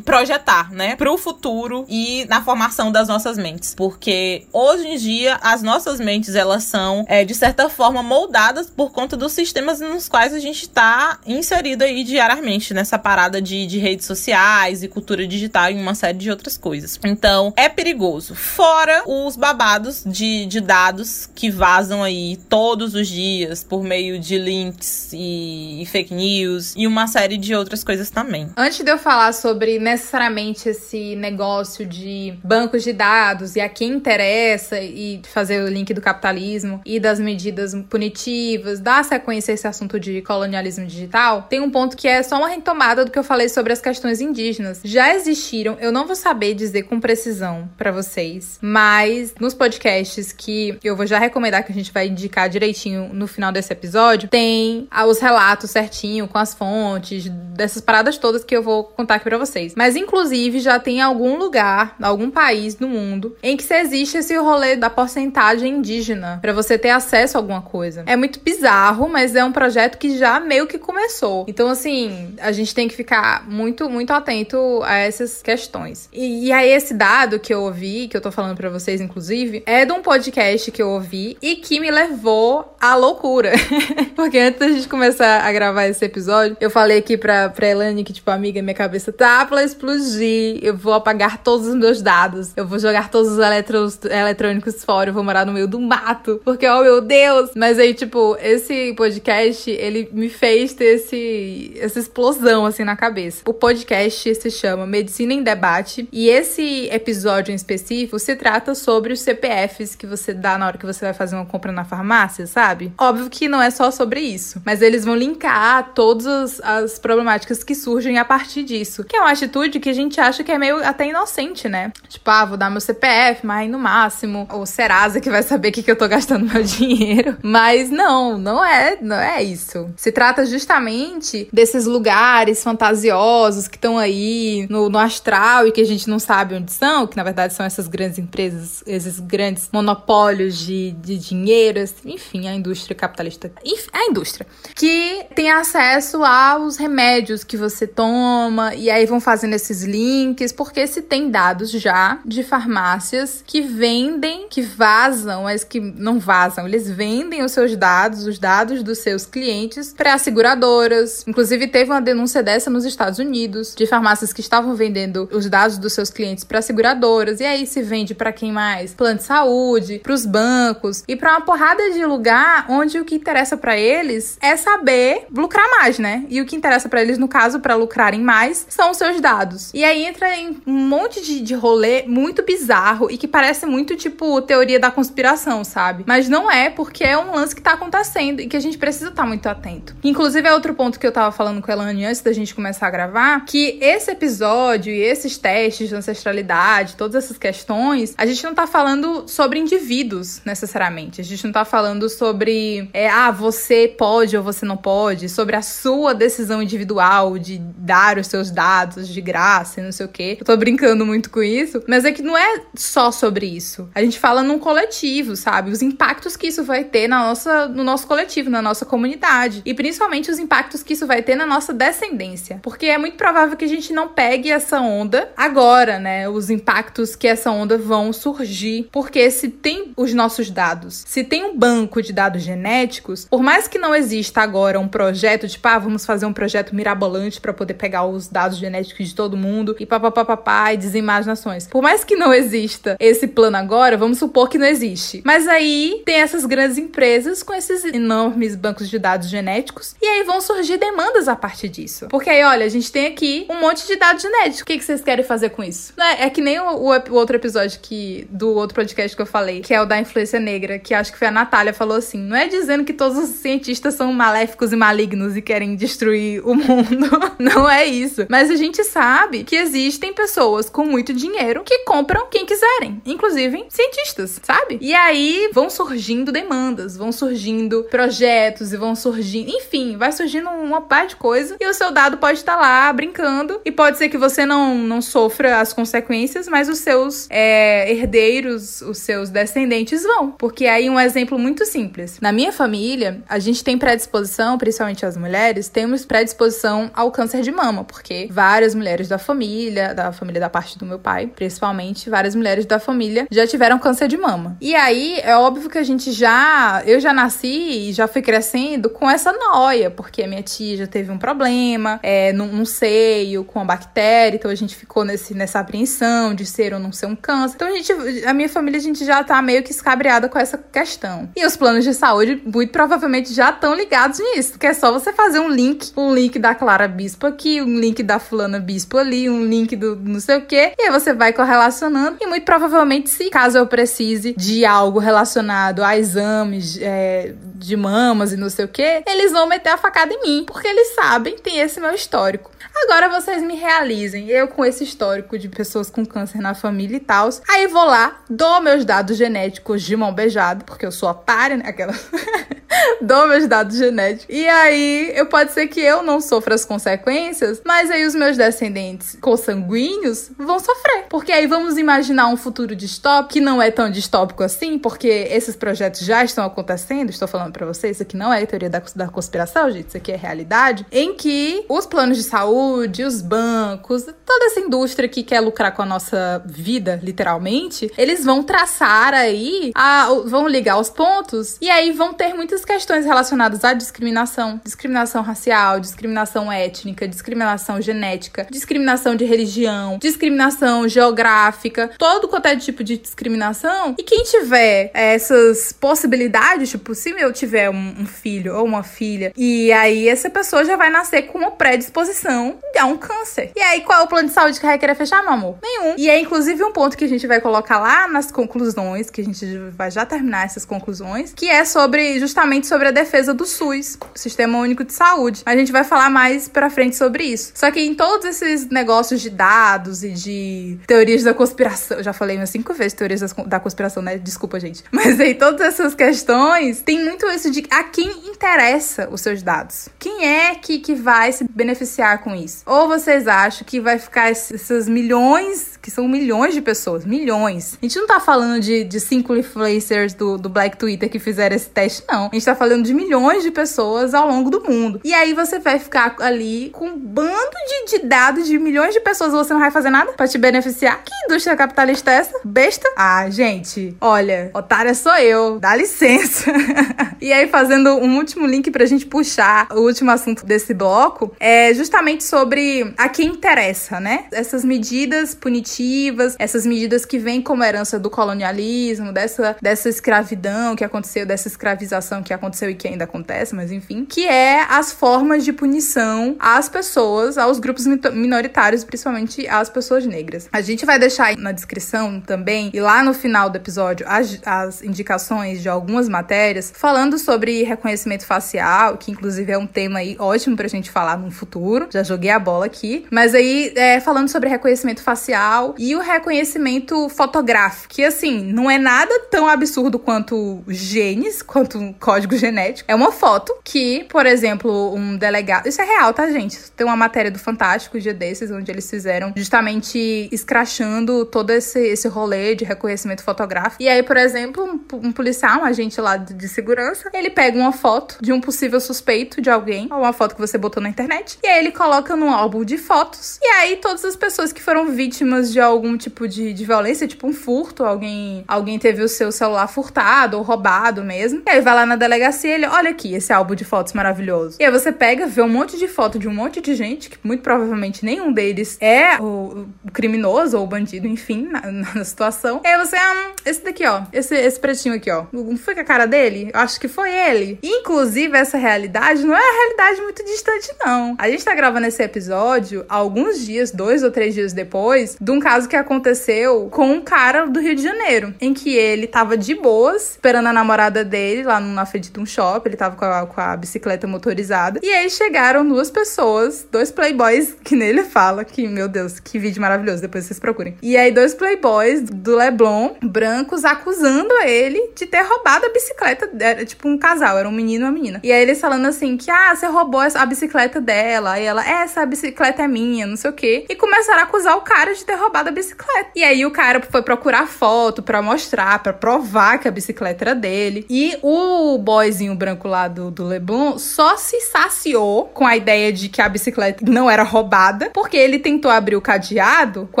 projetar, 0.04 0.72
né? 0.72 0.96
Pro 0.96 1.16
futuro 1.16 1.84
e 1.88 2.07
na 2.28 2.42
formação 2.42 2.90
das 2.90 3.08
nossas 3.08 3.36
mentes. 3.36 3.74
Porque 3.74 4.46
hoje 4.52 4.86
em 4.86 4.96
dia 4.96 5.38
as 5.42 5.62
nossas 5.62 6.00
mentes 6.00 6.34
elas 6.34 6.64
são, 6.64 7.04
é, 7.08 7.24
de 7.24 7.34
certa 7.34 7.68
forma, 7.68 8.02
moldadas 8.02 8.70
por 8.70 8.90
conta 8.90 9.16
dos 9.16 9.32
sistemas 9.32 9.80
nos 9.80 10.08
quais 10.08 10.34
a 10.34 10.38
gente 10.38 10.68
tá 10.68 11.18
inserido 11.26 11.84
aí 11.84 12.04
diariamente 12.04 12.72
nessa 12.74 12.98
parada 12.98 13.40
de, 13.40 13.66
de 13.66 13.78
redes 13.78 14.06
sociais 14.06 14.82
e 14.82 14.88
cultura 14.88 15.26
digital 15.26 15.70
e 15.70 15.74
uma 15.74 15.94
série 15.94 16.18
de 16.18 16.30
outras 16.30 16.56
coisas. 16.56 16.98
Então, 17.04 17.52
é 17.56 17.68
perigoso. 17.68 18.34
Fora 18.34 19.02
os 19.06 19.36
babados 19.36 20.02
de, 20.04 20.46
de 20.46 20.60
dados 20.60 21.28
que 21.34 21.50
vazam 21.50 22.02
aí 22.02 22.36
todos 22.48 22.94
os 22.94 23.08
dias 23.08 23.64
por 23.64 23.82
meio 23.82 24.18
de 24.18 24.38
links 24.38 25.10
e, 25.12 25.82
e 25.82 25.86
fake 25.86 26.14
news 26.14 26.74
e 26.76 26.86
uma 26.86 27.06
série 27.06 27.36
de 27.36 27.54
outras 27.54 27.82
coisas 27.82 28.10
também. 28.10 28.48
Antes 28.56 28.84
de 28.84 28.90
eu 28.90 28.98
falar 28.98 29.32
sobre 29.32 29.78
necessariamente 29.78 30.68
esse 30.68 31.16
negócio 31.16 31.86
de 31.88 32.34
bancos 32.44 32.82
de 32.82 32.92
dados 32.92 33.56
e 33.56 33.60
a 33.60 33.68
quem 33.68 33.90
interessa 33.90 34.80
e 34.80 35.20
fazer 35.32 35.62
o 35.62 35.68
link 35.68 35.92
do 35.94 36.00
capitalismo 36.00 36.80
e 36.84 37.00
das 37.00 37.18
medidas 37.18 37.74
punitivas, 37.88 38.80
dar 38.80 39.04
sequência 39.04 39.52
a 39.52 39.54
esse 39.54 39.66
assunto 39.66 39.98
de 39.98 40.22
colonialismo 40.22 40.86
digital, 40.86 41.42
tem 41.42 41.60
um 41.60 41.70
ponto 41.70 41.96
que 41.96 42.06
é 42.06 42.22
só 42.22 42.38
uma 42.38 42.48
retomada 42.48 43.04
do 43.04 43.10
que 43.10 43.18
eu 43.18 43.24
falei 43.24 43.48
sobre 43.48 43.72
as 43.72 43.80
questões 43.80 44.20
indígenas. 44.20 44.80
Já 44.84 45.14
existiram, 45.14 45.76
eu 45.80 45.90
não 45.90 46.06
vou 46.06 46.16
saber 46.16 46.54
dizer 46.54 46.84
com 46.84 47.00
precisão 47.00 47.68
para 47.76 47.90
vocês, 47.90 48.58
mas 48.60 49.34
nos 49.40 49.54
podcasts 49.54 50.32
que 50.32 50.78
eu 50.84 50.96
vou 50.96 51.06
já 51.06 51.18
recomendar 51.18 51.64
que 51.64 51.72
a 51.72 51.74
gente 51.74 51.92
vai 51.92 52.08
indicar 52.08 52.48
direitinho 52.48 53.10
no 53.12 53.26
final 53.26 53.50
desse 53.50 53.72
episódio, 53.72 54.28
tem 54.28 54.88
os 55.06 55.18
relatos 55.18 55.70
certinho 55.70 56.28
com 56.28 56.38
as 56.38 56.54
fontes 56.54 57.28
dessas 57.28 57.80
paradas 57.80 58.18
todas 58.18 58.44
que 58.44 58.56
eu 58.56 58.62
vou 58.62 58.84
contar 58.84 59.16
aqui 59.16 59.24
para 59.24 59.38
vocês. 59.38 59.74
Mas 59.76 59.96
inclusive 59.96 60.60
já 60.60 60.78
tem 60.78 61.00
algum 61.00 61.36
lugar, 61.36 61.77
algum 62.00 62.30
país 62.30 62.74
do 62.74 62.88
mundo 62.88 63.36
em 63.42 63.56
que 63.56 63.62
se 63.62 63.74
existe 63.74 64.18
esse 64.18 64.36
rolê 64.36 64.76
da 64.76 64.90
porcentagem 64.90 65.74
indígena 65.76 66.38
para 66.40 66.52
você 66.52 66.78
ter 66.78 66.90
acesso 66.90 67.36
a 67.36 67.40
alguma 67.40 67.62
coisa. 67.62 68.04
É 68.06 68.16
muito 68.16 68.40
bizarro, 68.40 69.08
mas 69.08 69.34
é 69.34 69.44
um 69.44 69.52
projeto 69.52 69.98
que 69.98 70.16
já 70.16 70.40
meio 70.40 70.66
que 70.66 70.78
começou. 70.78 71.44
Então 71.48 71.68
assim, 71.68 72.34
a 72.40 72.52
gente 72.52 72.74
tem 72.74 72.88
que 72.88 72.94
ficar 72.94 73.48
muito 73.48 73.88
muito 73.88 74.12
atento 74.12 74.82
a 74.84 74.96
essas 74.96 75.42
questões. 75.42 76.08
E, 76.12 76.46
e 76.46 76.52
aí 76.52 76.70
esse 76.70 76.94
dado 76.94 77.38
que 77.38 77.52
eu 77.52 77.62
ouvi, 77.62 78.08
que 78.08 78.16
eu 78.16 78.20
tô 78.20 78.30
falando 78.30 78.56
para 78.56 78.70
vocês 78.70 79.00
inclusive, 79.00 79.62
é 79.66 79.84
de 79.84 79.92
um 79.92 80.02
podcast 80.02 80.70
que 80.70 80.82
eu 80.82 80.88
ouvi 80.90 81.36
e 81.42 81.56
que 81.56 81.80
me 81.80 81.90
levou 81.90 82.76
à 82.80 82.94
loucura. 82.94 83.52
Porque 84.14 84.38
antes 84.38 84.60
da 84.60 84.68
gente 84.68 84.88
começar 84.88 85.42
a 85.42 85.52
gravar 85.52 85.86
esse 85.86 86.04
episódio, 86.04 86.56
eu 86.60 86.70
falei 86.70 86.98
aqui 86.98 87.16
pra, 87.16 87.48
pra 87.48 87.68
Elane 87.68 88.04
que, 88.04 88.12
tipo, 88.12 88.30
amiga, 88.30 88.62
minha 88.62 88.74
cabeça 88.74 89.12
tá 89.12 89.44
pra 89.46 89.62
explodir. 89.62 90.58
Eu 90.62 90.76
vou 90.76 90.92
apagar 90.92 91.38
todos 91.38 91.67
os 91.68 91.74
meus 91.74 92.02
dados. 92.02 92.52
Eu 92.56 92.66
vou 92.66 92.78
jogar 92.78 93.10
todos 93.10 93.32
os 93.32 93.38
eletros, 93.38 93.98
eletrônicos 94.04 94.84
fora. 94.84 95.10
Eu 95.10 95.14
vou 95.14 95.22
morar 95.22 95.46
no 95.46 95.52
meio 95.52 95.68
do 95.68 95.80
mato. 95.80 96.40
Porque, 96.44 96.68
oh 96.68 96.82
meu 96.82 97.00
Deus! 97.00 97.50
Mas 97.54 97.78
aí, 97.78 97.94
tipo, 97.94 98.36
esse 98.40 98.94
podcast, 98.94 99.70
ele 99.70 100.08
me 100.12 100.28
fez 100.28 100.74
ter 100.74 100.96
esse, 100.96 101.74
essa 101.78 101.98
explosão, 101.98 102.66
assim, 102.66 102.84
na 102.84 102.96
cabeça. 102.96 103.42
O 103.46 103.54
podcast 103.54 104.34
se 104.34 104.50
chama 104.50 104.86
Medicina 104.86 105.32
em 105.32 105.42
Debate. 105.42 106.08
E 106.12 106.28
esse 106.28 106.88
episódio 106.90 107.52
em 107.52 107.54
específico 107.54 108.18
se 108.18 108.34
trata 108.36 108.74
sobre 108.74 109.12
os 109.12 109.20
CPFs 109.20 109.94
que 109.94 110.06
você 110.06 110.32
dá 110.32 110.58
na 110.58 110.66
hora 110.66 110.78
que 110.78 110.86
você 110.86 111.04
vai 111.04 111.14
fazer 111.14 111.36
uma 111.36 111.46
compra 111.46 111.72
na 111.72 111.84
farmácia, 111.84 112.46
sabe? 112.46 112.92
Óbvio 112.98 113.30
que 113.30 113.48
não 113.48 113.60
é 113.60 113.70
só 113.70 113.90
sobre 113.90 114.20
isso. 114.20 114.60
Mas 114.64 114.82
eles 114.82 115.04
vão 115.04 115.16
linkar 115.16 115.92
todas 115.94 116.60
as 116.60 116.98
problemáticas 116.98 117.64
que 117.64 117.74
surgem 117.74 118.18
a 118.18 118.24
partir 118.24 118.62
disso. 118.62 119.04
Que 119.04 119.16
é 119.16 119.20
uma 119.20 119.32
atitude 119.32 119.80
que 119.80 119.88
a 119.88 119.94
gente 119.94 120.20
acha 120.20 120.44
que 120.44 120.52
é 120.52 120.58
meio 120.58 120.84
até 120.84 121.08
inocente, 121.08 121.57
né? 121.66 121.92
Tipo, 122.08 122.30
ah, 122.30 122.44
vou 122.44 122.56
dar 122.56 122.70
meu 122.70 122.80
CPF, 122.80 123.46
mas 123.46 123.70
no 123.70 123.78
máximo. 123.78 124.46
Ou 124.52 124.66
Serasa 124.66 125.20
que 125.20 125.30
vai 125.30 125.42
saber 125.42 125.70
o 125.70 125.72
que, 125.72 125.82
que 125.82 125.90
eu 125.90 125.96
tô 125.96 126.06
gastando 126.06 126.52
meu 126.52 126.62
dinheiro. 126.62 127.38
Mas 127.42 127.90
não, 127.90 128.36
não 128.36 128.64
é, 128.64 128.98
não 129.00 129.16
é 129.16 129.42
isso. 129.42 129.90
Se 129.96 130.12
trata 130.12 130.44
justamente 130.44 131.48
desses 131.52 131.86
lugares 131.86 132.62
fantasiosos 132.62 133.66
que 133.66 133.76
estão 133.76 133.96
aí 133.96 134.66
no, 134.68 134.88
no 134.88 134.98
astral 134.98 135.66
e 135.66 135.72
que 135.72 135.80
a 135.80 135.86
gente 135.86 136.08
não 136.08 136.18
sabe 136.18 136.54
onde 136.54 136.72
são, 136.72 137.06
que 137.06 137.16
na 137.16 137.24
verdade 137.24 137.54
são 137.54 137.64
essas 137.64 137.88
grandes 137.88 138.18
empresas, 138.18 138.82
esses 138.86 139.18
grandes 139.18 139.68
monopólios 139.72 140.58
de, 140.58 140.92
de 140.92 141.16
dinheiro, 141.18 141.80
assim, 141.80 142.12
enfim, 142.12 142.48
a 142.48 142.54
indústria 142.54 142.94
capitalista. 142.94 143.50
Enfim, 143.64 143.88
a 143.92 144.04
indústria. 144.04 144.46
Que 144.74 145.26
tem 145.34 145.50
acesso 145.50 146.22
aos 146.22 146.76
remédios 146.76 147.44
que 147.44 147.56
você 147.56 147.86
toma, 147.86 148.74
e 148.74 148.90
aí 148.90 149.06
vão 149.06 149.20
fazendo 149.20 149.54
esses 149.54 149.82
links, 149.84 150.52
porque 150.52 150.86
se 150.86 151.00
tem 151.00 151.30
dados 151.30 151.47
já 151.56 152.18
de 152.24 152.42
farmácias 152.42 153.42
que 153.46 153.60
vendem, 153.60 154.46
que 154.48 154.62
vazam, 154.62 155.44
mas 155.44 155.64
que 155.64 155.80
não 155.80 156.18
vazam, 156.18 156.66
eles 156.66 156.90
vendem 156.90 157.42
os 157.42 157.52
seus 157.52 157.76
dados, 157.76 158.26
os 158.26 158.38
dados 158.38 158.82
dos 158.82 158.98
seus 158.98 159.26
clientes 159.26 159.94
para 159.96 160.16
seguradoras. 160.18 161.24
Inclusive 161.26 161.66
teve 161.68 161.90
uma 161.90 162.00
denúncia 162.00 162.42
dessa 162.42 162.70
nos 162.70 162.84
Estados 162.84 163.18
Unidos, 163.18 163.74
de 163.74 163.86
farmácias 163.86 164.32
que 164.32 164.40
estavam 164.40 164.74
vendendo 164.74 165.28
os 165.32 165.48
dados 165.48 165.78
dos 165.78 165.92
seus 165.92 166.10
clientes 166.10 166.44
para 166.44 166.62
seguradoras, 166.62 167.40
e 167.40 167.44
aí 167.44 167.66
se 167.66 167.82
vende 167.82 168.14
para 168.14 168.32
quem 168.32 168.52
mais? 168.52 168.94
Plano 168.94 169.18
de 169.18 169.24
saúde, 169.24 170.00
para 170.02 170.12
os 170.12 170.26
bancos 170.26 171.04
e 171.06 171.16
para 171.16 171.32
uma 171.32 171.40
porrada 171.40 171.90
de 171.90 172.04
lugar 172.04 172.66
onde 172.68 172.98
o 172.98 173.04
que 173.04 173.14
interessa 173.14 173.56
para 173.56 173.78
eles 173.78 174.38
é 174.40 174.56
saber 174.56 175.26
lucrar 175.34 175.68
mais, 175.70 175.98
né? 175.98 176.24
E 176.28 176.40
o 176.40 176.46
que 176.46 176.56
interessa 176.56 176.88
para 176.88 177.02
eles, 177.02 177.18
no 177.18 177.28
caso, 177.28 177.60
para 177.60 177.74
lucrarem 177.74 178.20
mais, 178.20 178.66
são 178.68 178.90
os 178.90 178.96
seus 178.96 179.20
dados. 179.20 179.70
E 179.72 179.84
aí 179.84 180.04
entra 180.04 180.34
em 180.34 180.60
um 180.66 180.72
monte 180.72 181.20
de, 181.20 181.37
de 181.42 181.54
rolê 181.54 182.04
muito 182.06 182.42
bizarro 182.42 183.10
e 183.10 183.16
que 183.16 183.28
parece 183.28 183.66
muito 183.66 183.96
tipo 183.96 184.40
teoria 184.42 184.78
da 184.78 184.90
conspiração, 184.90 185.64
sabe? 185.64 186.04
Mas 186.06 186.28
não 186.28 186.50
é, 186.50 186.70
porque 186.70 187.04
é 187.04 187.16
um 187.18 187.34
lance 187.34 187.54
que 187.54 187.62
tá 187.62 187.72
acontecendo 187.72 188.40
e 188.40 188.46
que 188.46 188.56
a 188.56 188.60
gente 188.60 188.78
precisa 188.78 189.10
estar 189.10 189.22
tá 189.22 189.28
muito 189.28 189.46
atento. 189.48 189.94
Inclusive, 190.02 190.48
é 190.48 190.52
outro 190.52 190.74
ponto 190.74 190.98
que 190.98 191.06
eu 191.06 191.12
tava 191.12 191.32
falando 191.32 191.60
com 191.60 191.70
a 191.70 191.74
Elane 191.74 192.04
antes 192.04 192.20
da 192.20 192.32
gente 192.32 192.54
começar 192.54 192.86
a 192.86 192.90
gravar, 192.90 193.44
que 193.44 193.78
esse 193.80 194.10
episódio 194.10 194.92
e 194.92 195.00
esses 195.00 195.38
testes 195.38 195.88
de 195.88 195.94
ancestralidade, 195.94 196.96
todas 196.96 197.24
essas 197.24 197.38
questões, 197.38 198.14
a 198.16 198.26
gente 198.26 198.42
não 198.44 198.54
tá 198.54 198.66
falando 198.66 199.28
sobre 199.28 199.58
indivíduos 199.58 200.40
necessariamente. 200.44 201.20
A 201.20 201.24
gente 201.24 201.44
não 201.44 201.52
tá 201.52 201.64
falando 201.64 202.08
sobre, 202.08 202.88
é, 202.92 203.08
ah, 203.08 203.30
você 203.30 203.92
pode 203.96 204.36
ou 204.36 204.42
você 204.42 204.64
não 204.64 204.76
pode, 204.76 205.28
sobre 205.28 205.56
a 205.56 205.62
sua 205.62 206.14
decisão 206.14 206.62
individual 206.62 207.38
de 207.38 207.58
dar 207.58 208.18
os 208.18 208.26
seus 208.26 208.50
dados 208.50 209.08
de 209.08 209.20
graça 209.20 209.80
e 209.80 209.84
não 209.84 209.92
sei 209.92 210.06
o 210.06 210.08
quê. 210.08 210.36
Eu 210.38 210.44
tô 210.44 210.56
brincando 210.56 211.04
muito 211.04 211.27
com 211.28 211.42
isso, 211.42 211.82
mas 211.86 212.04
é 212.04 212.12
que 212.12 212.22
não 212.22 212.36
é 212.36 212.62
só 212.74 213.10
sobre 213.10 213.46
isso. 213.46 213.88
A 213.94 214.02
gente 214.02 214.18
fala 214.18 214.42
num 214.42 214.58
coletivo, 214.58 215.36
sabe? 215.36 215.70
Os 215.70 215.82
impactos 215.82 216.36
que 216.36 216.46
isso 216.46 216.64
vai 216.64 216.84
ter 216.84 217.08
na 217.08 217.18
nossa, 217.20 217.68
no 217.68 217.84
nosso 217.84 218.06
coletivo, 218.06 218.50
na 218.50 218.62
nossa 218.62 218.84
comunidade. 218.84 219.62
E 219.64 219.74
principalmente 219.74 220.30
os 220.30 220.38
impactos 220.38 220.82
que 220.82 220.92
isso 220.92 221.06
vai 221.06 221.22
ter 221.22 221.34
na 221.34 221.46
nossa 221.46 221.72
descendência. 221.72 222.60
Porque 222.62 222.86
é 222.86 222.98
muito 222.98 223.16
provável 223.16 223.56
que 223.56 223.64
a 223.64 223.68
gente 223.68 223.92
não 223.92 224.08
pegue 224.08 224.50
essa 224.50 224.80
onda 224.80 225.30
agora, 225.36 225.98
né? 225.98 226.28
Os 226.28 226.50
impactos 226.50 227.14
que 227.14 227.26
essa 227.26 227.50
onda 227.50 227.76
vão 227.76 228.12
surgir. 228.12 228.88
Porque 228.90 229.30
se 229.30 229.48
tem 229.48 229.92
os 229.96 230.14
nossos 230.14 230.50
dados, 230.50 231.04
se 231.06 231.24
tem 231.24 231.44
um 231.44 231.56
banco 231.56 232.02
de 232.02 232.12
dados 232.12 232.42
genéticos, 232.42 233.26
por 233.26 233.42
mais 233.42 233.68
que 233.68 233.78
não 233.78 233.94
exista 233.94 234.40
agora 234.40 234.80
um 234.80 234.88
projeto, 234.88 235.48
tipo, 235.48 235.66
ah, 235.68 235.78
vamos 235.78 236.06
fazer 236.06 236.26
um 236.26 236.32
projeto 236.32 236.74
mirabolante 236.74 237.40
para 237.40 237.52
poder 237.52 237.74
pegar 237.74 238.06
os 238.06 238.28
dados 238.28 238.58
genéticos 238.58 239.08
de 239.08 239.14
todo 239.14 239.36
mundo 239.36 239.76
e 239.78 239.86
papapá 239.86 240.72
e 240.72 240.76
dizimar 240.76 241.17
as 241.18 241.26
nações. 241.26 241.66
Por 241.66 241.82
mais 241.82 242.04
que 242.04 242.16
não 242.16 242.32
exista 242.32 242.96
esse 242.98 243.26
plano 243.26 243.56
agora, 243.56 243.96
vamos 243.96 244.18
supor 244.18 244.48
que 244.48 244.58
não 244.58 244.66
existe. 244.66 245.22
Mas 245.24 245.46
aí 245.46 246.02
tem 246.04 246.16
essas 246.16 246.44
grandes 246.44 246.78
empresas 246.78 247.42
com 247.42 247.54
esses 247.54 247.84
enormes 247.84 248.54
bancos 248.54 248.88
de 248.88 248.98
dados 248.98 249.28
genéticos 249.28 249.94
e 250.00 250.06
aí 250.06 250.22
vão 250.24 250.40
surgir 250.40 250.78
demandas 250.78 251.28
a 251.28 251.36
partir 251.36 251.68
disso. 251.68 252.06
Porque 252.08 252.30
aí, 252.30 252.42
olha, 252.44 252.64
a 252.64 252.68
gente 252.68 252.90
tem 252.90 253.06
aqui 253.06 253.46
um 253.48 253.60
monte 253.60 253.86
de 253.86 253.96
dados 253.96 254.22
genéticos. 254.22 254.60
O 254.60 254.64
que, 254.64 254.78
que 254.78 254.84
vocês 254.84 255.00
querem 255.00 255.24
fazer 255.24 255.50
com 255.50 255.62
isso? 255.62 255.92
É, 255.98 256.26
é 256.26 256.30
que 256.30 256.40
nem 256.40 256.58
o, 256.58 256.64
o, 256.64 256.90
o, 256.90 257.14
outro 257.14 257.36
episódio 257.36 257.78
que 257.80 258.26
do 258.30 258.54
outro 258.54 258.74
podcast 258.74 259.16
que 259.16 259.22
eu 259.22 259.26
falei, 259.26 259.60
que 259.60 259.74
é 259.74 259.80
o 259.80 259.86
da 259.86 259.98
influência 259.98 260.40
negra, 260.40 260.78
que 260.78 260.94
acho 260.94 261.12
que 261.12 261.18
foi 261.18 261.28
a 261.28 261.32
Natália 261.32 261.72
falou 261.72 261.96
assim: 261.96 262.18
não 262.18 262.36
é 262.36 262.48
dizendo 262.48 262.84
que 262.84 262.92
todos 262.92 263.18
os 263.18 263.30
cientistas 263.36 263.94
são 263.94 264.12
maléficos 264.12 264.72
e 264.72 264.76
malignos 264.76 265.36
e 265.36 265.42
querem 265.42 265.76
destruir 265.76 266.46
o 266.46 266.54
mundo. 266.54 267.08
não 267.38 267.68
é 267.68 267.84
isso. 267.84 268.26
Mas 268.28 268.50
a 268.50 268.56
gente 268.56 268.82
sabe 268.84 269.44
que 269.44 269.56
existem 269.56 270.12
pessoas 270.12 270.68
com 270.68 270.94
muito 270.98 271.14
dinheiro 271.14 271.62
que 271.64 271.84
compram 271.84 272.26
quem 272.28 272.44
quiserem, 272.44 273.00
inclusive 273.06 273.66
cientistas, 273.68 274.40
sabe? 274.42 274.78
E 274.80 274.92
aí 274.92 275.48
vão 275.52 275.70
surgindo 275.70 276.32
demandas, 276.32 276.96
vão 276.96 277.12
surgindo 277.12 277.84
projetos 277.84 278.72
e 278.72 278.76
vão 278.76 278.96
surgindo, 278.96 279.48
enfim, 279.48 279.96
vai 279.96 280.10
surgindo 280.10 280.50
uma 280.50 280.80
par 280.80 281.06
de 281.06 281.14
coisa 281.14 281.56
e 281.60 281.66
o 281.68 281.72
seu 281.72 281.92
dado 281.92 282.16
pode 282.18 282.38
estar 282.38 282.56
lá 282.56 282.92
brincando 282.92 283.60
e 283.64 283.70
pode 283.70 283.96
ser 283.96 284.08
que 284.08 284.18
você 284.18 284.44
não, 284.44 284.74
não 284.76 285.00
sofra 285.00 285.60
as 285.60 285.72
consequências, 285.72 286.48
mas 286.48 286.68
os 286.68 286.78
seus 286.78 287.28
é, 287.30 287.88
herdeiros, 287.92 288.82
os 288.82 288.98
seus 288.98 289.30
descendentes 289.30 290.02
vão. 290.02 290.32
Porque 290.32 290.66
aí 290.66 290.90
um 290.90 290.98
exemplo 290.98 291.38
muito 291.38 291.64
simples. 291.64 292.18
Na 292.20 292.32
minha 292.32 292.50
família, 292.50 293.22
a 293.28 293.38
gente 293.38 293.62
tem 293.62 293.78
predisposição, 293.78 294.58
principalmente 294.58 295.06
as 295.06 295.16
mulheres, 295.16 295.68
temos 295.68 296.04
predisposição 296.04 296.90
ao 296.92 297.12
câncer 297.12 297.42
de 297.42 297.52
mama, 297.52 297.84
porque 297.84 298.26
várias 298.32 298.74
mulheres 298.74 299.06
da 299.06 299.18
família, 299.18 299.94
da 299.94 300.10
família 300.10 300.40
da 300.40 300.50
parte 300.50 300.76
do 300.76 300.87
meu 300.88 300.98
pai, 300.98 301.26
principalmente, 301.26 302.10
várias 302.10 302.34
mulheres 302.34 302.66
da 302.66 302.78
família 302.78 303.26
já 303.30 303.46
tiveram 303.46 303.78
câncer 303.78 304.08
de 304.08 304.16
mama. 304.16 304.56
E 304.60 304.74
aí 304.74 305.20
é 305.22 305.36
óbvio 305.36 305.70
que 305.70 305.78
a 305.78 305.82
gente 305.82 306.12
já, 306.12 306.82
eu 306.86 307.00
já 307.00 307.12
nasci 307.12 307.88
e 307.88 307.92
já 307.92 308.08
fui 308.08 308.22
crescendo 308.22 308.90
com 308.90 309.08
essa 309.08 309.32
noia, 309.32 309.90
porque 309.90 310.22
a 310.22 310.28
minha 310.28 310.42
tia 310.42 310.76
já 310.76 310.86
teve 310.86 311.10
um 311.10 311.18
problema 311.18 312.00
é, 312.02 312.32
num, 312.32 312.46
num 312.46 312.64
seio 312.64 313.44
com 313.44 313.60
a 313.60 313.64
bactéria, 313.64 314.36
então 314.36 314.50
a 314.50 314.54
gente 314.54 314.74
ficou 314.74 315.04
nesse, 315.04 315.34
nessa 315.34 315.60
apreensão 315.60 316.34
de 316.34 316.46
ser 316.46 316.72
ou 316.72 316.80
não 316.80 316.92
ser 316.92 317.06
um 317.06 317.16
câncer. 317.16 317.56
Então 317.56 317.68
a 317.68 317.72
gente, 317.72 317.92
a 318.24 318.32
minha 318.32 318.48
família, 318.48 318.78
a 318.78 318.82
gente 318.82 319.04
já 319.04 319.22
tá 319.22 319.40
meio 319.42 319.62
que 319.62 319.70
escabreada 319.70 320.28
com 320.28 320.38
essa 320.38 320.58
questão. 320.58 321.28
E 321.36 321.44
os 321.44 321.56
planos 321.56 321.84
de 321.84 321.94
saúde, 321.94 322.42
muito 322.44 322.72
provavelmente, 322.72 323.32
já 323.32 323.50
estão 323.50 323.74
ligados 323.74 324.18
nisso, 324.18 324.58
que 324.58 324.66
é 324.66 324.72
só 324.72 324.92
você 324.92 325.12
fazer 325.12 325.40
um 325.40 325.48
link, 325.48 325.92
um 325.96 326.14
link 326.14 326.38
da 326.38 326.54
Clara 326.54 326.88
Bispo 326.88 327.26
aqui, 327.26 327.60
um 327.60 327.78
link 327.78 328.02
da 328.02 328.18
fulana 328.18 328.58
Bispo 328.58 328.98
ali, 328.98 329.28
um 329.28 329.44
link 329.44 329.76
do 329.76 329.96
não 329.96 330.20
sei 330.20 330.36
o 330.36 330.46
que, 330.46 330.72
E 330.78 330.82
aí 330.82 330.90
você 330.90 331.12
vai 331.12 331.32
correlacionando 331.32 332.18
e 332.20 332.26
muito 332.26 332.44
provavelmente, 332.44 333.10
se 333.10 333.28
caso 333.30 333.58
eu 333.58 333.66
precise 333.66 334.32
de 334.36 334.64
algo 334.64 335.00
relacionado 335.00 335.82
a 335.82 335.98
exames 335.98 336.78
é, 336.80 337.34
de 337.56 337.76
mamas 337.76 338.32
e 338.32 338.36
não 338.36 338.48
sei 338.48 338.64
o 338.64 338.68
que, 338.68 339.02
eles 339.04 339.32
vão 339.32 339.48
meter 339.48 339.70
a 339.70 339.76
facada 339.76 340.14
em 340.14 340.22
mim, 340.22 340.44
porque 340.46 340.68
eles 340.68 340.94
sabem, 340.94 341.36
tem 341.36 341.58
esse 341.58 341.80
meu 341.80 341.92
histórico. 341.92 342.52
Agora 342.84 343.08
vocês 343.08 343.42
me 343.42 343.56
realizem, 343.56 344.28
eu 344.28 344.46
com 344.46 344.64
esse 344.64 344.84
histórico 344.84 345.36
de 345.36 345.48
pessoas 345.48 345.90
com 345.90 346.06
câncer 346.06 346.40
na 346.40 346.54
família 346.54 346.96
e 346.96 347.00
tal, 347.00 347.28
aí 347.48 347.66
vou 347.66 347.84
lá, 347.84 348.20
dou 348.30 348.60
meus 348.60 348.84
dados 348.84 349.16
genéticos 349.16 349.82
de 349.82 349.96
mão 349.96 350.14
beijada, 350.14 350.64
porque 350.64 350.86
eu 350.86 350.92
sou 350.92 351.10
otária, 351.10 351.56
né? 351.56 351.64
Aquela. 351.66 351.92
dou 353.00 353.26
meus 353.26 353.46
dados 353.46 353.76
genéticos. 353.76 354.26
E 354.28 354.46
aí, 354.48 355.12
eu 355.14 355.26
pode 355.26 355.52
ser 355.52 355.66
que 355.66 355.80
eu 355.80 356.02
não 356.02 356.20
sofra 356.20 356.54
as 356.54 356.64
consequências, 356.64 357.60
mas 357.64 357.90
aí 357.90 358.06
os 358.06 358.14
meus 358.14 358.36
descendentes 358.36 359.16
consanguíneos 359.20 360.30
vão 360.38 360.58
sofrer. 360.68 361.04
Porque 361.08 361.32
aí 361.32 361.46
vamos 361.46 361.78
imaginar 361.78 362.28
um 362.28 362.36
futuro 362.36 362.76
distópico 362.76 363.32
que 363.32 363.40
não 363.40 363.60
é 363.60 363.70
tão 363.70 363.90
distópico 363.90 364.42
assim, 364.42 364.78
porque 364.78 365.08
esses 365.08 365.56
projetos 365.56 366.00
já 366.00 366.22
estão 366.22 366.44
acontecendo. 366.44 367.10
Estou 367.10 367.26
falando 367.26 367.52
para 367.52 367.66
vocês, 367.66 367.96
isso 367.96 368.02
aqui 368.02 368.16
não 368.16 368.32
é 368.32 368.44
teoria 368.44 368.68
da, 368.68 368.82
da 368.94 369.08
conspiração, 369.08 369.70
gente, 369.70 369.88
isso 369.88 369.96
aqui 369.96 370.12
é 370.12 370.16
realidade. 370.16 370.86
Em 370.92 371.14
que 371.14 371.64
os 371.68 371.86
planos 371.86 372.16
de 372.16 372.24
saúde, 372.24 373.04
os 373.04 373.22
bancos, 373.22 374.04
toda 374.26 374.46
essa 374.46 374.60
indústria 374.60 375.08
que 375.08 375.22
quer 375.22 375.40
lucrar 375.40 375.74
com 375.74 375.82
a 375.82 375.86
nossa 375.86 376.42
vida, 376.44 376.98
literalmente, 377.02 377.90
eles 377.96 378.24
vão 378.24 378.42
traçar 378.42 379.14
aí, 379.14 379.72
a, 379.74 380.08
vão 380.26 380.48
ligar 380.48 380.78
os 380.78 380.90
pontos 380.90 381.56
e 381.60 381.70
aí 381.70 381.92
vão 381.92 382.12
ter 382.12 382.34
muitas 382.34 382.64
questões 382.64 383.04
relacionadas 383.04 383.64
à 383.64 383.72
discriminação, 383.72 384.60
discriminação 384.64 385.22
racial, 385.22 385.80
discriminação 385.80 386.50
étnica, 386.50 387.06
discriminação 387.06 387.80
genética, 387.80 388.46
discriminação 388.50 389.14
de 389.14 389.24
religião, 389.24 389.98
discriminação 389.98 390.57
geográfica, 390.88 391.90
todo 391.98 392.28
quanto 392.28 392.46
é 392.46 392.56
tipo 392.56 392.82
de 392.82 392.96
discriminação. 392.98 393.94
E 393.98 394.02
quem 394.02 394.24
tiver 394.24 394.90
essas 394.94 395.72
possibilidades, 395.72 396.70
tipo, 396.70 396.94
se 396.94 397.10
eu 397.18 397.32
tiver 397.32 397.70
um, 397.70 398.06
filho 398.06 398.56
ou 398.56 398.64
uma 398.64 398.82
filha, 398.82 399.32
e 399.36 399.72
aí 399.72 400.08
essa 400.08 400.30
pessoa 400.30 400.64
já 400.64 400.76
vai 400.76 400.90
nascer 400.90 401.22
com 401.22 401.38
uma 401.38 401.50
predisposição 401.50 402.58
a 402.78 402.84
um 402.86 402.96
câncer. 402.96 403.50
E 403.56 403.60
aí, 403.60 403.80
qual 403.80 404.00
é 404.00 404.04
o 404.04 404.06
plano 404.06 404.28
de 404.28 404.34
saúde 404.34 404.60
que 404.60 404.66
vai 404.66 404.78
querer 404.78 404.94
fechar, 404.94 405.22
meu 405.22 405.32
amor? 405.32 405.58
Nenhum. 405.62 405.94
E 405.98 406.08
é 406.08 406.18
inclusive 406.20 406.62
um 406.62 406.72
ponto 406.72 406.96
que 406.96 407.04
a 407.04 407.08
gente 407.08 407.26
vai 407.26 407.40
colocar 407.40 407.78
lá 407.78 408.06
nas 408.06 408.30
conclusões, 408.30 409.10
que 409.10 409.20
a 409.20 409.24
gente 409.24 409.44
vai 409.76 409.90
já 409.90 410.06
terminar 410.06 410.44
essas 410.44 410.64
conclusões, 410.64 411.32
que 411.34 411.48
é 411.48 411.64
sobre 411.64 412.18
justamente 412.20 412.66
sobre 412.66 412.88
a 412.88 412.90
defesa 412.90 413.34
do 413.34 413.44
SUS, 413.44 413.98
Sistema 414.14 414.58
Único 414.58 414.84
de 414.84 414.92
Saúde. 414.92 415.42
A 415.44 415.56
gente 415.56 415.72
vai 415.72 415.84
falar 415.84 416.10
mais 416.10 416.48
pra 416.48 416.70
frente 416.70 416.96
sobre 416.96 417.24
isso. 417.24 417.52
Só 417.54 417.70
que 417.70 417.80
em 417.80 417.94
todos 417.94 418.26
esses 418.26 418.68
negócios 418.68 419.20
de 419.20 419.30
dados 419.30 420.02
e 420.04 420.10
de 420.10 420.47
teorias 420.86 421.22
da 421.22 421.34
conspiração, 421.34 421.98
eu 421.98 422.04
já 422.04 422.12
falei 422.12 422.36
umas 422.36 422.50
cinco 422.50 422.72
vezes 422.74 422.92
teorias 422.92 423.20
da 423.46 423.60
conspiração, 423.60 424.02
né? 424.02 424.18
Desculpa, 424.18 424.58
gente. 424.58 424.84
Mas 424.92 425.20
aí 425.20 425.34
todas 425.34 425.60
essas 425.60 425.94
questões 425.94 426.82
tem 426.82 427.04
muito 427.04 427.26
isso 427.26 427.50
de 427.50 427.64
a 427.70 427.84
quem 427.84 428.08
interessa 428.28 429.08
os 429.10 429.20
seus 429.20 429.42
dados. 429.42 429.88
Quem 429.98 430.26
é 430.26 430.54
que, 430.54 430.78
que 430.78 430.94
vai 430.94 431.32
se 431.32 431.44
beneficiar 431.44 432.22
com 432.22 432.34
isso? 432.34 432.62
Ou 432.66 432.88
vocês 432.88 433.26
acham 433.26 433.66
que 433.66 433.80
vai 433.80 433.98
ficar 433.98 434.30
esses 434.30 434.88
milhões, 434.88 435.78
que 435.80 435.90
são 435.90 436.08
milhões 436.08 436.54
de 436.54 436.60
pessoas, 436.60 437.04
milhões. 437.04 437.78
A 437.80 437.84
gente 437.84 437.98
não 437.98 438.06
tá 438.06 438.20
falando 438.20 438.60
de, 438.60 438.84
de 438.84 439.00
cinco 439.00 439.36
influencers 439.36 440.14
do, 440.14 440.38
do 440.38 440.48
Black 440.48 440.76
Twitter 440.76 441.08
que 441.08 441.18
fizeram 441.18 441.56
esse 441.56 441.68
teste, 441.68 442.04
não. 442.08 442.26
A 442.26 442.34
gente 442.34 442.44
tá 442.44 442.54
falando 442.54 442.84
de 442.84 442.94
milhões 442.94 443.42
de 443.42 443.50
pessoas 443.50 444.14
ao 444.14 444.28
longo 444.28 444.50
do 444.50 444.62
mundo. 444.62 445.00
E 445.04 445.12
aí 445.12 445.34
você 445.34 445.58
vai 445.58 445.78
ficar 445.78 446.16
ali 446.20 446.70
com 446.70 446.86
um 446.86 446.98
bando 446.98 447.56
de, 447.68 447.98
de 447.98 448.06
dados 448.06 448.46
de 448.46 448.58
milhões 448.58 448.94
de 448.94 449.00
pessoas 449.00 449.32
você 449.32 449.52
não 449.52 449.60
vai 449.60 449.70
fazer 449.70 449.90
nada 449.90 450.12
para 450.12 450.28
te 450.28 450.37
beneficiar. 450.38 451.02
Que 451.04 451.12
indústria 451.26 451.56
capitalista 451.56 452.10
é 452.10 452.14
essa? 452.14 452.40
Besta? 452.44 452.88
Ah, 452.96 453.28
gente, 453.30 453.96
olha, 454.00 454.50
otária 454.54 454.94
sou 454.94 455.14
eu. 455.16 455.58
Dá 455.58 455.74
licença. 455.74 456.50
e 457.20 457.32
aí, 457.32 457.48
fazendo 457.48 457.96
um 457.96 458.16
último 458.16 458.46
link 458.46 458.70
pra 458.70 458.86
gente 458.86 459.06
puxar 459.06 459.68
o 459.72 459.80
último 459.80 460.10
assunto 460.10 460.44
desse 460.44 460.72
bloco, 460.72 461.34
é 461.38 461.72
justamente 461.74 462.24
sobre 462.24 462.92
a 462.96 463.08
quem 463.08 463.28
interessa, 463.28 464.00
né? 464.00 464.26
Essas 464.32 464.64
medidas 464.64 465.34
punitivas, 465.34 466.36
essas 466.38 466.64
medidas 466.66 467.04
que 467.04 467.18
vêm 467.18 467.42
como 467.42 467.64
herança 467.64 467.98
do 467.98 468.10
colonialismo, 468.10 469.12
dessa, 469.12 469.56
dessa 469.60 469.88
escravidão 469.88 470.74
que 470.76 470.84
aconteceu, 470.84 471.26
dessa 471.26 471.48
escravização 471.48 472.22
que 472.22 472.32
aconteceu 472.32 472.70
e 472.70 472.74
que 472.74 472.88
ainda 472.88 473.04
acontece, 473.04 473.54
mas 473.54 473.72
enfim, 473.72 474.04
que 474.04 474.26
é 474.26 474.64
as 474.68 474.92
formas 474.92 475.44
de 475.44 475.52
punição 475.52 476.36
às 476.38 476.68
pessoas, 476.68 477.38
aos 477.38 477.58
grupos 477.58 477.86
minoritários, 477.86 478.84
principalmente 478.84 479.46
às 479.48 479.68
pessoas 479.68 480.06
negras. 480.06 480.27
A 480.52 480.60
gente 480.60 480.84
vai 480.84 480.98
deixar 480.98 481.36
na 481.36 481.52
descrição 481.52 482.20
também, 482.20 482.70
e 482.72 482.80
lá 482.80 483.02
no 483.02 483.14
final 483.14 483.48
do 483.48 483.56
episódio, 483.56 484.06
as, 484.08 484.40
as 484.44 484.82
indicações 484.82 485.62
de 485.62 485.68
algumas 485.68 486.08
matérias 486.08 486.72
falando 486.74 487.18
sobre 487.18 487.62
reconhecimento 487.62 488.24
facial, 488.24 488.96
que 488.96 489.10
inclusive 489.10 489.52
é 489.52 489.58
um 489.58 489.66
tema 489.66 490.00
aí 490.00 490.16
ótimo 490.18 490.56
pra 490.56 490.68
gente 490.68 490.90
falar 490.90 491.16
no 491.16 491.30
futuro. 491.30 491.88
Já 491.90 492.02
joguei 492.02 492.30
a 492.30 492.38
bola 492.38 492.66
aqui. 492.66 493.06
Mas 493.10 493.34
aí, 493.34 493.72
é, 493.76 494.00
falando 494.00 494.28
sobre 494.28 494.48
reconhecimento 494.48 495.02
facial 495.02 495.74
e 495.78 495.94
o 495.94 496.00
reconhecimento 496.00 497.08
fotográfico, 497.08 497.94
que 497.94 498.04
assim, 498.04 498.44
não 498.52 498.70
é 498.70 498.78
nada 498.78 499.18
tão 499.30 499.48
absurdo 499.48 499.98
quanto 499.98 500.62
genes, 500.68 501.42
quanto 501.42 501.94
código 501.98 502.36
genético. 502.36 502.90
É 502.90 502.94
uma 502.94 503.12
foto 503.12 503.54
que, 503.64 504.04
por 504.10 504.26
exemplo, 504.26 504.94
um 504.94 505.16
delegado. 505.16 505.66
Isso 505.68 505.80
é 505.80 505.84
real, 505.84 506.12
tá, 506.12 506.30
gente? 506.30 506.58
Tem 506.72 506.86
uma 506.86 506.96
matéria 506.96 507.30
do 507.30 507.38
Fantástico, 507.38 507.96
um 507.96 508.00
dia 508.00 508.14
desses, 508.14 508.50
onde 508.50 508.70
eles 508.70 508.88
fizeram 508.88 509.32
justamente 509.36 510.17
escrachando 510.32 511.24
todo 511.24 511.50
esse, 511.50 511.78
esse 511.78 512.08
rolê 512.08 512.54
de 512.54 512.64
reconhecimento 512.64 513.22
fotográfico. 513.22 513.82
E 513.82 513.88
aí, 513.88 514.02
por 514.02 514.16
exemplo, 514.16 514.64
um, 514.64 515.06
um 515.06 515.12
policial, 515.12 515.60
um 515.60 515.64
agente 515.64 516.00
lá 516.00 516.16
de 516.16 516.48
segurança, 516.48 517.10
ele 517.12 517.30
pega 517.30 517.58
uma 517.58 517.72
foto 517.72 518.16
de 518.20 518.32
um 518.32 518.40
possível 518.40 518.80
suspeito 518.80 519.40
de 519.40 519.50
alguém, 519.50 519.88
ou 519.90 519.98
uma 519.98 520.12
foto 520.12 520.34
que 520.34 520.40
você 520.40 520.58
botou 520.58 520.82
na 520.82 520.88
internet, 520.88 521.38
e 521.42 521.46
aí 521.46 521.58
ele 521.60 521.72
coloca 521.72 522.16
num 522.16 522.30
álbum 522.30 522.64
de 522.64 522.78
fotos. 522.78 523.38
E 523.42 523.46
aí 523.46 523.76
todas 523.76 524.04
as 524.04 524.16
pessoas 524.16 524.52
que 524.52 524.62
foram 524.62 524.88
vítimas 524.88 525.52
de 525.52 525.60
algum 525.60 525.96
tipo 525.96 526.26
de, 526.26 526.52
de 526.52 526.64
violência, 526.64 527.06
tipo 527.06 527.26
um 527.26 527.32
furto, 527.32 527.84
alguém, 527.84 528.44
alguém 528.48 528.78
teve 528.78 529.02
o 529.02 529.08
seu 529.08 529.30
celular 529.30 529.66
furtado 529.68 530.36
ou 530.36 530.42
roubado 530.42 531.04
mesmo. 531.04 531.42
E 531.46 531.50
aí 531.50 531.60
vai 531.60 531.74
lá 531.74 531.86
na 531.86 531.96
delegacia 531.96 532.50
e 532.50 532.54
ele, 532.54 532.66
olha 532.66 532.90
aqui 532.90 533.14
esse 533.14 533.32
álbum 533.32 533.54
de 533.54 533.64
fotos 533.64 533.92
maravilhoso. 533.92 534.56
E 534.60 534.64
aí 534.64 534.70
você 534.70 534.92
pega, 534.92 535.26
vê 535.26 535.42
um 535.42 535.48
monte 535.48 535.76
de 535.76 535.88
foto 535.88 536.18
de 536.18 536.28
um 536.28 536.34
monte 536.34 536.60
de 536.60 536.74
gente, 536.74 537.10
que 537.10 537.18
muito 537.22 537.42
provavelmente 537.42 538.04
nenhum 538.04 538.32
deles 538.32 538.76
é 538.80 539.20
o, 539.20 539.66
o 539.84 539.90
criminoso 539.98 540.56
ou 540.56 540.64
bandido, 540.64 541.08
enfim, 541.08 541.48
na, 541.50 541.60
na, 541.94 542.04
situação. 542.04 542.60
E 542.64 542.68
aí 542.68 542.78
você, 542.78 542.94
ah, 542.94 543.32
esse 543.44 543.64
daqui, 543.64 543.84
ó, 543.84 544.02
esse, 544.12 544.32
esse 544.32 544.60
pretinho 544.60 544.94
aqui, 544.94 545.10
ó. 545.10 545.24
Não 545.32 545.56
foi 545.56 545.74
com 545.74 545.80
a 545.80 545.84
cara 545.84 546.06
dele? 546.06 546.52
Eu 546.54 546.60
acho 546.60 546.78
que 546.78 546.86
foi 546.86 547.12
ele. 547.12 547.58
Inclusive, 547.60 548.36
essa 548.36 548.56
realidade 548.56 549.24
não 549.24 549.34
é 549.34 549.40
uma 549.40 549.52
realidade 549.52 550.00
muito 550.02 550.24
distante, 550.24 550.72
não. 550.84 551.16
A 551.18 551.28
gente 551.28 551.44
tá 551.44 551.52
gravando 551.52 551.88
esse 551.88 552.00
episódio 552.00 552.84
alguns 552.88 553.44
dias, 553.44 553.72
dois 553.72 554.04
ou 554.04 554.12
três 554.12 554.34
dias 554.34 554.52
depois, 554.52 555.16
de 555.20 555.30
um 555.32 555.40
caso 555.40 555.68
que 555.68 555.74
aconteceu 555.74 556.68
com 556.70 556.92
um 556.92 557.00
cara 557.00 557.46
do 557.46 557.58
Rio 557.58 557.74
de 557.74 557.82
Janeiro, 557.82 558.32
em 558.40 558.54
que 558.54 558.76
ele 558.76 559.08
tava 559.08 559.36
de 559.36 559.56
boas, 559.56 560.12
esperando 560.12 560.46
a 560.46 560.52
namorada 560.52 561.04
dele 561.04 561.42
lá 561.42 561.58
na 561.58 561.84
frente 561.84 562.12
de 562.12 562.20
um 562.20 562.26
shopping, 562.26 562.68
ele 562.68 562.76
tava 562.76 562.94
com 562.94 563.04
a, 563.04 563.26
com 563.26 563.40
a 563.40 563.56
bicicleta 563.56 564.06
motorizada. 564.06 564.78
E 564.80 564.90
aí 564.90 565.10
chegaram 565.10 565.66
duas 565.66 565.90
pessoas, 565.90 566.64
dois 566.70 566.92
playboys, 566.92 567.56
que 567.64 567.74
nele 567.74 568.04
fala, 568.04 568.44
que, 568.44 568.68
meu 568.68 568.86
Deus, 568.86 569.18
que 569.18 569.40
vídeo 569.40 569.60
maravilhoso, 569.60 569.87
depois 569.96 570.24
vocês 570.24 570.38
procurem. 570.38 570.76
E 570.82 570.96
aí, 570.96 571.10
dois 571.12 571.34
playboys 571.34 572.02
do 572.02 572.36
Leblon, 572.36 572.94
brancos, 573.02 573.64
acusando 573.64 574.32
ele 574.44 574.92
de 574.94 575.06
ter 575.06 575.22
roubado 575.22 575.66
a 575.66 575.72
bicicleta. 575.72 576.30
Era 576.38 576.64
tipo 576.64 576.88
um 576.88 576.98
casal, 576.98 577.38
era 577.38 577.48
um 577.48 577.52
menino 577.52 577.84
e 577.84 577.88
uma 577.88 577.92
menina. 577.92 578.20
E 578.22 578.32
aí 578.32 578.42
eles 578.42 578.60
falando 578.60 578.86
assim 578.86 579.16
que, 579.16 579.30
ah, 579.30 579.54
você 579.54 579.66
roubou 579.66 580.00
a 580.00 580.26
bicicleta 580.26 580.80
dela. 580.80 581.38
E 581.38 581.44
ela, 581.44 581.66
essa 581.66 582.04
bicicleta 582.06 582.62
é 582.62 582.68
minha, 582.68 583.06
não 583.06 583.16
sei 583.16 583.30
o 583.30 583.34
quê. 583.34 583.66
E 583.68 583.74
começaram 583.74 584.20
a 584.20 584.24
acusar 584.24 584.56
o 584.56 584.62
cara 584.62 584.94
de 584.94 585.04
ter 585.04 585.14
roubado 585.14 585.48
a 585.48 585.52
bicicleta. 585.52 586.10
E 586.14 586.22
aí 586.22 586.44
o 586.44 586.50
cara 586.50 586.80
foi 586.80 587.02
procurar 587.02 587.46
foto 587.46 588.02
para 588.02 588.22
mostrar, 588.22 588.78
para 588.82 588.92
provar 588.92 589.58
que 589.58 589.68
a 589.68 589.70
bicicleta 589.70 590.24
era 590.24 590.34
dele. 590.34 590.86
E 590.88 591.16
o 591.22 591.78
boyzinho 591.78 592.34
branco 592.34 592.68
lá 592.68 592.88
do, 592.88 593.10
do 593.10 593.24
Leblon 593.24 593.78
só 593.78 594.16
se 594.16 594.40
saciou 594.40 595.26
com 595.26 595.46
a 595.46 595.56
ideia 595.56 595.92
de 595.92 596.08
que 596.08 596.20
a 596.20 596.28
bicicleta 596.28 596.84
não 596.88 597.10
era 597.10 597.22
roubada, 597.22 597.90
porque 597.92 598.16
ele 598.16 598.38
tentou 598.38 598.70
abrir 598.70 598.96
o 598.96 599.00
cadeado 599.00 599.77
com 599.86 600.00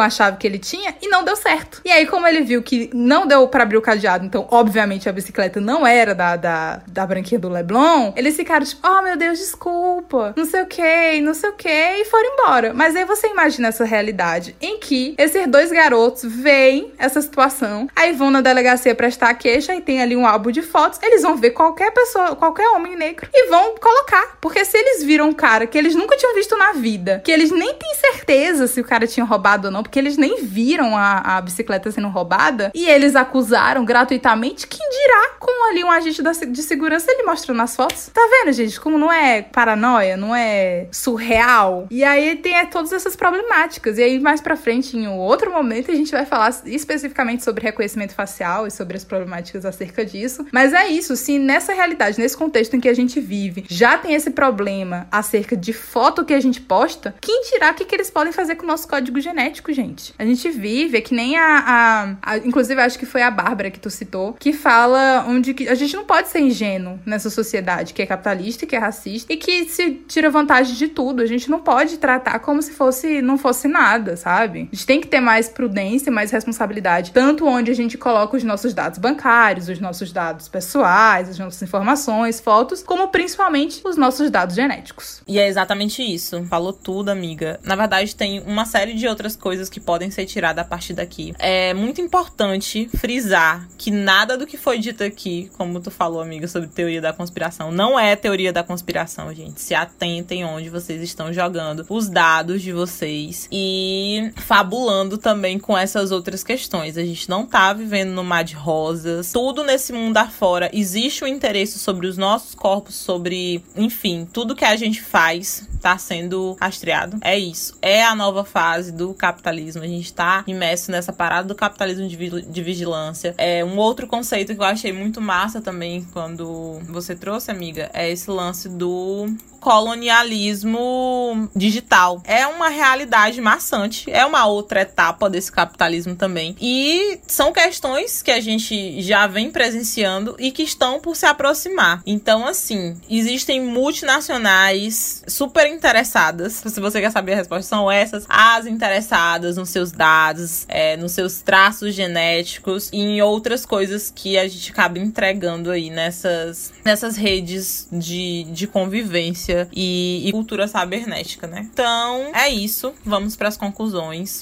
a 0.00 0.10
chave 0.10 0.38
que 0.38 0.46
ele 0.46 0.58
tinha 0.58 0.94
e 1.00 1.08
não 1.08 1.24
deu 1.24 1.36
certo. 1.36 1.80
E 1.84 1.90
aí, 1.90 2.06
como 2.06 2.26
ele 2.26 2.42
viu 2.42 2.62
que 2.62 2.90
não 2.92 3.26
deu 3.26 3.46
para 3.48 3.62
abrir 3.62 3.76
o 3.76 3.82
cadeado, 3.82 4.24
então, 4.24 4.46
obviamente, 4.50 5.08
a 5.08 5.12
bicicleta 5.12 5.60
não 5.60 5.86
era 5.86 6.14
da, 6.14 6.36
da, 6.36 6.82
da 6.86 7.06
branquinha 7.06 7.38
do 7.38 7.48
Leblon, 7.48 8.12
eles 8.16 8.36
ficaram 8.36 8.64
tipo, 8.64 8.86
oh 8.86 9.02
meu 9.02 9.16
Deus, 9.16 9.38
desculpa, 9.38 10.34
não 10.36 10.44
sei 10.44 10.62
o 10.62 10.66
que, 10.66 11.20
não 11.20 11.34
sei 11.34 11.50
o 11.50 11.52
que, 11.54 11.68
e 11.68 12.04
foram 12.06 12.32
embora. 12.34 12.72
Mas 12.74 12.96
aí 12.96 13.04
você 13.04 13.28
imagina 13.28 13.68
essa 13.68 13.84
realidade 13.84 14.56
em 14.60 14.78
que 14.78 15.14
esses 15.18 15.46
dois 15.46 15.70
garotos 15.70 16.24
veem 16.24 16.92
essa 16.98 17.20
situação, 17.20 17.88
aí 17.94 18.12
vão 18.12 18.30
na 18.30 18.40
delegacia 18.40 18.94
prestar 18.94 19.34
queixa 19.34 19.74
e 19.74 19.80
tem 19.80 20.00
ali 20.02 20.16
um 20.16 20.26
álbum 20.26 20.50
de 20.50 20.62
fotos, 20.62 20.98
eles 21.02 21.22
vão 21.22 21.36
ver 21.36 21.50
qualquer 21.50 21.92
pessoa, 21.92 22.36
qualquer 22.36 22.68
homem 22.70 22.96
negro 22.96 23.28
e 23.32 23.48
vão 23.48 23.74
colocar. 23.76 24.38
Porque 24.40 24.64
se 24.64 24.76
eles 24.76 25.02
viram 25.02 25.28
um 25.28 25.32
cara 25.32 25.66
que 25.66 25.76
eles 25.76 25.94
nunca 25.94 26.16
tinham 26.16 26.34
visto 26.34 26.56
na 26.56 26.72
vida, 26.72 27.20
que 27.24 27.32
eles 27.32 27.50
nem 27.50 27.74
têm 27.74 27.94
certeza 27.94 28.66
se 28.66 28.80
o 28.80 28.84
cara 28.84 29.06
tinha 29.06 29.24
roubado 29.24 29.67
não, 29.70 29.82
porque 29.82 29.98
eles 29.98 30.16
nem 30.16 30.42
viram 30.42 30.96
a, 30.96 31.36
a 31.36 31.40
bicicleta 31.40 31.90
sendo 31.90 32.08
roubada, 32.08 32.70
e 32.74 32.86
eles 32.86 33.16
acusaram 33.16 33.84
gratuitamente, 33.84 34.66
quem 34.66 34.88
dirá 34.90 35.36
com 35.38 35.70
ali 35.70 35.84
um 35.84 35.90
agente 35.90 36.22
da, 36.22 36.32
de 36.32 36.62
segurança 36.62 37.10
ele 37.10 37.22
mostrando 37.22 37.60
as 37.62 37.74
fotos. 37.74 38.10
Tá 38.12 38.20
vendo, 38.30 38.52
gente, 38.52 38.80
como 38.80 38.98
não 38.98 39.12
é 39.12 39.42
paranoia, 39.42 40.16
não 40.16 40.34
é 40.34 40.86
surreal? 40.90 41.86
E 41.90 42.04
aí 42.04 42.36
tem 42.36 42.56
é, 42.56 42.66
todas 42.66 42.92
essas 42.92 43.16
problemáticas. 43.16 43.98
E 43.98 44.02
aí 44.02 44.18
mais 44.18 44.40
pra 44.40 44.56
frente, 44.56 44.96
em 44.96 45.06
um 45.06 45.16
outro 45.16 45.50
momento, 45.50 45.90
a 45.90 45.94
gente 45.94 46.10
vai 46.10 46.24
falar 46.24 46.54
especificamente 46.66 47.44
sobre 47.44 47.64
reconhecimento 47.64 48.14
facial 48.14 48.66
e 48.66 48.70
sobre 48.70 48.96
as 48.96 49.04
problemáticas 49.04 49.64
acerca 49.64 50.04
disso. 50.04 50.46
Mas 50.52 50.72
é 50.72 50.88
isso, 50.88 51.16
se 51.16 51.38
nessa 51.38 51.72
realidade, 51.72 52.18
nesse 52.18 52.36
contexto 52.36 52.74
em 52.74 52.80
que 52.80 52.88
a 52.88 52.94
gente 52.94 53.20
vive, 53.20 53.64
já 53.68 53.98
tem 53.98 54.14
esse 54.14 54.30
problema 54.30 55.06
acerca 55.10 55.56
de 55.56 55.72
foto 55.72 56.24
que 56.24 56.34
a 56.34 56.40
gente 56.40 56.60
posta, 56.60 57.14
quem 57.20 57.42
dirá 57.50 57.70
o 57.70 57.74
que, 57.74 57.84
que 57.84 57.94
eles 57.94 58.10
podem 58.10 58.32
fazer 58.32 58.56
com 58.56 58.64
o 58.64 58.66
nosso 58.68 58.88
código 58.88 59.20
genético, 59.20 59.57
gente? 59.72 60.14
A 60.18 60.24
gente 60.24 60.48
vive, 60.50 60.98
é 60.98 61.00
que 61.00 61.14
nem 61.14 61.36
a, 61.36 62.16
a, 62.22 62.32
a. 62.32 62.38
Inclusive, 62.38 62.80
acho 62.80 62.98
que 62.98 63.06
foi 63.06 63.22
a 63.22 63.30
Bárbara 63.30 63.70
que 63.70 63.80
tu 63.80 63.90
citou, 63.90 64.34
que 64.34 64.52
fala 64.52 65.24
onde 65.28 65.54
que 65.54 65.68
a 65.68 65.74
gente 65.74 65.94
não 65.96 66.04
pode 66.04 66.28
ser 66.28 66.40
ingênuo 66.40 66.98
nessa 67.04 67.30
sociedade 67.30 67.94
que 67.94 68.02
é 68.02 68.06
capitalista, 68.06 68.66
que 68.66 68.76
é 68.76 68.78
racista 68.78 69.32
e 69.32 69.36
que 69.36 69.64
se 69.66 69.90
tira 70.06 70.30
vantagem 70.30 70.74
de 70.74 70.88
tudo. 70.88 71.22
A 71.22 71.26
gente 71.26 71.50
não 71.50 71.60
pode 71.60 71.98
tratar 71.98 72.38
como 72.40 72.62
se 72.62 72.72
fosse 72.72 73.20
não 73.20 73.38
fosse 73.38 73.68
nada, 73.68 74.16
sabe? 74.16 74.68
A 74.72 74.74
gente 74.74 74.86
tem 74.86 75.00
que 75.00 75.06
ter 75.06 75.20
mais 75.20 75.48
prudência, 75.48 76.10
mais 76.10 76.30
responsabilidade, 76.30 77.12
tanto 77.12 77.46
onde 77.46 77.70
a 77.70 77.74
gente 77.74 77.98
coloca 77.98 78.36
os 78.36 78.44
nossos 78.44 78.74
dados 78.74 78.98
bancários, 78.98 79.68
os 79.68 79.80
nossos 79.80 80.12
dados 80.12 80.48
pessoais, 80.48 81.28
as 81.28 81.38
nossas 81.38 81.62
informações, 81.62 82.40
fotos, 82.40 82.82
como 82.82 83.08
principalmente 83.08 83.80
os 83.84 83.96
nossos 83.96 84.30
dados 84.30 84.54
genéticos. 84.54 85.22
E 85.26 85.38
é 85.38 85.48
exatamente 85.48 86.02
isso. 86.02 86.44
Falou 86.44 86.72
tudo, 86.72 87.10
amiga. 87.10 87.58
Na 87.62 87.76
verdade, 87.76 88.14
tem 88.14 88.40
uma 88.40 88.64
série 88.64 88.94
de 88.94 89.06
outras 89.06 89.36
coisas 89.36 89.47
que 89.70 89.80
podem 89.80 90.10
ser 90.10 90.26
tiradas 90.26 90.64
a 90.64 90.68
partir 90.68 90.92
daqui. 90.92 91.34
É 91.38 91.72
muito 91.72 92.00
importante 92.00 92.88
frisar 92.96 93.66
que 93.78 93.90
nada 93.90 94.36
do 94.36 94.46
que 94.46 94.56
foi 94.56 94.78
dito 94.78 95.02
aqui, 95.02 95.50
como 95.56 95.80
tu 95.80 95.90
falou, 95.90 96.20
amiga, 96.20 96.46
sobre 96.46 96.68
teoria 96.68 97.00
da 97.00 97.12
conspiração, 97.12 97.72
não 97.72 97.98
é 97.98 98.14
teoria 98.14 98.52
da 98.52 98.62
conspiração, 98.62 99.32
gente. 99.34 99.60
Se 99.60 99.74
atentem 99.74 100.44
onde 100.44 100.68
vocês 100.68 101.00
estão 101.02 101.32
jogando 101.32 101.86
os 101.88 102.08
dados 102.08 102.60
de 102.62 102.72
vocês 102.72 103.48
e 103.50 104.30
fabulando 104.36 105.16
também 105.16 105.58
com 105.58 105.76
essas 105.76 106.10
outras 106.10 106.44
questões. 106.44 106.98
A 106.98 107.04
gente 107.04 107.28
não 107.28 107.46
tá 107.46 107.72
vivendo 107.72 108.10
no 108.10 108.24
mar 108.24 108.44
de 108.44 108.54
rosas. 108.54 109.32
Tudo 109.32 109.64
nesse 109.64 109.92
mundo 109.92 110.16
afora 110.16 110.70
existe 110.72 111.24
um 111.24 111.26
interesse 111.26 111.78
sobre 111.78 112.06
os 112.06 112.16
nossos 112.16 112.54
corpos, 112.54 112.94
sobre, 112.94 113.62
enfim, 113.76 114.28
tudo 114.32 114.56
que 114.56 114.64
a 114.64 114.76
gente 114.76 115.00
faz 115.00 115.66
tá 115.80 115.96
sendo 115.96 116.56
rastreado. 116.60 117.18
É 117.20 117.38
isso. 117.38 117.76
É 117.80 118.04
a 118.04 118.14
nova 118.14 118.44
fase 118.44 118.92
do 118.92 119.14
capitalismo. 119.14 119.37
A 119.82 119.86
gente 119.86 120.12
tá 120.12 120.44
imerso 120.46 120.90
nessa 120.90 121.12
parada 121.12 121.48
do 121.48 121.54
capitalismo 121.54 122.06
de, 122.08 122.16
de 122.42 122.62
vigilância. 122.62 123.34
É 123.38 123.64
um 123.64 123.76
outro 123.76 124.06
conceito 124.06 124.54
que 124.54 124.60
eu 124.60 124.64
achei 124.64 124.92
muito 124.92 125.20
massa 125.20 125.60
também 125.60 126.06
quando 126.12 126.80
você 126.88 127.14
trouxe, 127.14 127.50
amiga, 127.50 127.90
é 127.92 128.10
esse 128.10 128.30
lance 128.30 128.68
do 128.68 129.28
colonialismo 129.60 131.48
digital. 131.54 132.22
É 132.24 132.46
uma 132.46 132.68
realidade 132.68 133.40
maçante, 133.40 134.10
é 134.10 134.24
uma 134.24 134.46
outra 134.46 134.82
etapa 134.82 135.28
desse 135.28 135.50
capitalismo 135.50 136.14
também. 136.14 136.56
E 136.60 137.18
são 137.26 137.52
questões 137.52 138.22
que 138.22 138.30
a 138.30 138.40
gente 138.40 139.02
já 139.02 139.26
vem 139.26 139.50
presenciando 139.50 140.36
e 140.38 140.50
que 140.50 140.62
estão 140.62 141.00
por 141.00 141.16
se 141.16 141.26
aproximar. 141.26 142.02
Então, 142.06 142.46
assim, 142.46 142.96
existem 143.10 143.60
multinacionais 143.60 145.22
super 145.26 145.66
interessadas. 145.66 146.62
Se 146.64 146.80
você 146.80 147.00
quer 147.00 147.10
saber 147.10 147.34
a 147.34 147.36
resposta, 147.36 147.68
são 147.68 147.90
essas 147.90 148.24
as 148.28 148.66
interessadas 148.66 149.08
nos 149.36 149.68
seus 149.70 149.92
dados, 149.92 150.64
é, 150.68 150.96
nos 150.96 151.12
seus 151.12 151.40
traços 151.40 151.94
genéticos 151.94 152.88
e 152.92 152.98
em 152.98 153.22
outras 153.22 153.66
coisas 153.66 154.12
que 154.14 154.38
a 154.38 154.46
gente 154.48 154.70
acaba 154.70 154.98
entregando 154.98 155.70
aí 155.70 155.90
nessas, 155.90 156.72
nessas 156.84 157.16
redes 157.16 157.88
de, 157.92 158.44
de 158.44 158.66
convivência 158.66 159.68
e, 159.72 160.28
e 160.28 160.32
cultura 160.32 160.66
cibernética, 160.66 161.46
né? 161.46 161.68
Então, 161.72 162.30
é 162.34 162.48
isso. 162.48 162.94
Vamos 163.04 163.36
para 163.36 163.48
as 163.48 163.56
conclusões. 163.56 164.40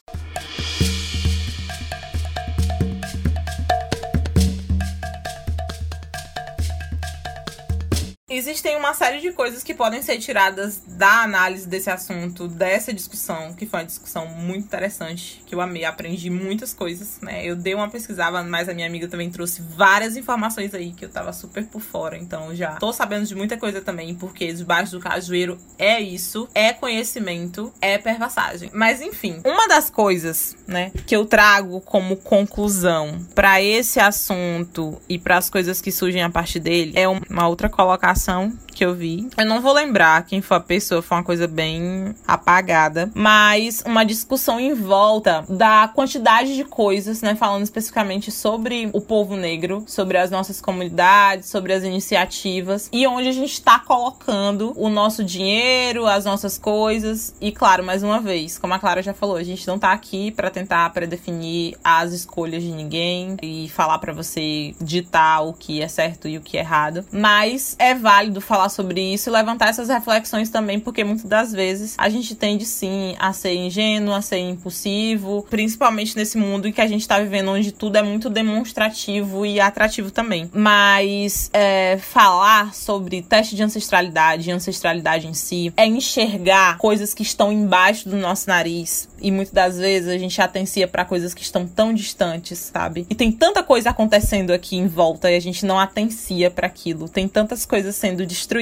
Existem 8.37 8.77
uma 8.77 8.93
série 8.93 9.19
de 9.23 9.33
coisas 9.33 9.63
que 9.63 9.73
podem 9.73 10.03
ser 10.03 10.19
tiradas 10.19 10.83
da 10.87 11.23
análise 11.23 11.67
desse 11.67 11.89
assunto, 11.89 12.47
dessa 12.47 12.93
discussão, 12.93 13.55
que 13.55 13.65
foi 13.65 13.81
uma 13.81 13.87
discussão 13.87 14.27
muito 14.27 14.67
interessante, 14.67 15.43
que 15.47 15.55
eu 15.55 15.61
amei, 15.63 15.87
aprendi 15.87 16.29
muitas 16.29 16.75
coisas, 16.75 17.19
né? 17.23 17.47
Eu 17.47 17.57
dei 17.57 17.75
uma 17.75 17.89
pesquisada, 17.89 18.43
mas 18.43 18.69
a 18.69 18.75
minha 18.75 18.87
amiga 18.87 19.09
também 19.09 19.31
trouxe 19.31 19.63
várias 19.63 20.19
informações 20.19 20.75
aí 20.75 20.93
que 20.93 21.07
eu 21.07 21.09
tava 21.09 21.33
super 21.33 21.65
por 21.65 21.81
fora, 21.81 22.19
então 22.19 22.55
já 22.55 22.73
tô 22.73 22.93
sabendo 22.93 23.25
de 23.25 23.35
muita 23.35 23.57
coisa 23.57 23.81
também, 23.81 24.15
porque 24.15 24.53
debaixo 24.53 24.93
do 24.93 25.01
cajueiro 25.01 25.57
é 25.79 25.99
isso, 25.99 26.47
é 26.55 26.75
conhecimento, 26.75 27.73
é 27.81 27.97
pervassagem. 27.97 28.71
Mas 28.75 29.01
enfim, 29.01 29.41
uma 29.47 29.67
das 29.67 29.89
coisas, 29.89 30.55
né, 30.67 30.93
que 31.07 31.17
eu 31.17 31.25
trago 31.25 31.81
como 31.81 32.19
conclusão 32.19 33.19
para 33.35 33.63
esse 33.63 33.99
assunto 33.99 35.01
e 35.09 35.19
para 35.19 35.39
as 35.39 35.49
coisas 35.49 35.81
que 35.81 35.91
surgem 35.91 36.23
a 36.23 36.29
partir 36.29 36.61
dele 36.61 36.93
é 36.95 37.09
uma 37.09 37.49
outra 37.49 37.71
colocação 37.71 38.26
coração 38.27 38.66
que 38.77 38.85
eu 38.85 38.95
vi. 38.95 39.27
Eu 39.39 39.47
não 39.47 39.63
vou 39.63 39.73
lembrar 39.73 40.27
quem 40.27 40.43
foi 40.43 40.59
a 40.59 40.61
pessoa, 40.61 41.01
foi 41.01 41.17
uma 41.17 41.25
coisa 41.25 41.49
bem 41.49 42.15
apagada. 42.29 43.11
Mas 43.15 43.83
uma 43.87 44.05
discussão 44.05 44.61
em 44.61 44.75
volta 44.75 45.45
da 45.49 45.89
quantidade 45.89 46.55
de 46.55 46.63
coisas, 46.63 47.23
né? 47.23 47.35
Falando 47.35 47.63
especificamente 47.63 48.31
sobre 48.31 48.91
o 48.93 49.01
povo 49.01 49.35
negro, 49.35 49.83
sobre 49.87 50.19
as 50.19 50.31
nossas 50.31 50.61
comunidades, 50.61 51.49
sobre 51.49 51.73
as 51.73 51.85
iniciativas 51.85 52.91
e 52.93 53.07
onde 53.07 53.29
a 53.29 53.33
gente 53.33 53.53
está 53.53 53.79
colocando 53.79 54.75
o 54.77 54.91
nosso 54.91 55.25
dinheiro, 55.25 56.07
as 56.07 56.27
nossas 56.27 56.59
coisas. 56.59 57.35
E 57.41 57.51
claro, 57.51 57.83
mais 57.83 58.03
uma 58.03 58.21
vez, 58.21 58.59
como 58.59 58.75
a 58.75 58.79
Clara 58.79 59.03
já 59.03 59.15
falou, 59.15 59.37
a 59.37 59.43
gente 59.43 59.67
não 59.67 59.79
tá 59.79 59.93
aqui 59.93 60.31
para 60.31 60.51
tentar 60.51 60.91
predefinir 60.91 61.79
as 61.83 62.13
escolhas 62.13 62.63
de 62.63 62.73
ninguém 62.73 63.39
e 63.43 63.71
falar 63.71 63.99
para 64.01 64.13
você 64.13 64.75
ditar 64.79 65.41
o 65.41 65.55
que 65.55 65.81
é 65.81 65.89
certo 65.89 66.29
e 66.29 66.37
o 66.37 66.43
que 66.43 66.59
é 66.59 66.61
errado. 66.61 67.07
Mas 67.11 67.75
é 67.79 67.95
válido 67.95 68.43
falar 68.43 68.66
sobre 68.69 69.01
isso 69.15 69.29
e 69.29 69.33
levantar 69.33 69.69
essas 69.69 69.89
reflexões 69.89 70.49
também, 70.49 70.81
porque 70.81 71.05
muitas 71.05 71.25
das 71.27 71.53
vezes 71.53 71.95
a 71.99 72.09
gente 72.09 72.35
tende 72.35 72.65
sim 72.65 73.15
a 73.19 73.33
ser 73.33 73.55
ingênuo, 73.55 74.15
a 74.15 74.23
ser 74.23 74.39
impulsivo, 74.39 75.47
principalmente 75.49 76.17
nesse 76.17 76.37
mundo 76.37 76.69
em 76.69 76.73
que 76.73 76.81
a 76.81 76.87
gente 76.87 77.07
tá 77.07 77.19
vivendo, 77.21 77.51
onde 77.51 77.73
tudo 77.73 77.97
é 77.97 78.03
muito 78.03 78.29
demonstrativo 78.29 79.47
e 79.47 79.61
atrativo 79.61 80.11
também. 80.11 80.51
Mas 80.53 81.51
é, 81.53 81.99
falar 81.99 82.75
sobre 82.75 83.23
teste 83.23 83.55
de 83.55 83.63
ancestralidade 83.63 84.51
ancestralidade 84.51 85.27
em 85.27 85.35
si 85.35 85.73
é 85.77 85.87
enxergar 85.87 86.79
coisas 86.79 87.15
que 87.15 87.23
estão 87.23 87.53
embaixo 87.53 88.09
do 88.09 88.17
nosso 88.17 88.49
nariz. 88.49 89.09
E 89.21 89.31
muitas 89.31 89.55
das 89.55 89.79
vezes 89.79 90.09
a 90.09 90.19
gente 90.19 90.41
atencia 90.41 90.87
para 90.87 91.05
coisas 91.05 91.33
que 91.33 91.43
estão 91.43 91.67
tão 91.67 91.93
distantes, 91.93 92.59
sabe? 92.59 93.07
E 93.09 93.15
tem 93.15 93.33
tanta 93.33 93.63
coisa 93.63 93.91
acontecendo 93.91 94.51
aqui 94.53 94.77
em 94.77 94.87
volta 94.87 95.31
e 95.31 95.37
a 95.37 95.41
gente 95.41 95.65
não 95.65 95.79
atencia 95.79 96.51
para 96.51 96.67
aquilo. 96.67 97.09
Tem 97.09 97.27
tantas 97.27 97.65
coisas 97.65 97.95
sendo 97.97 98.27
destruídas, 98.27 98.56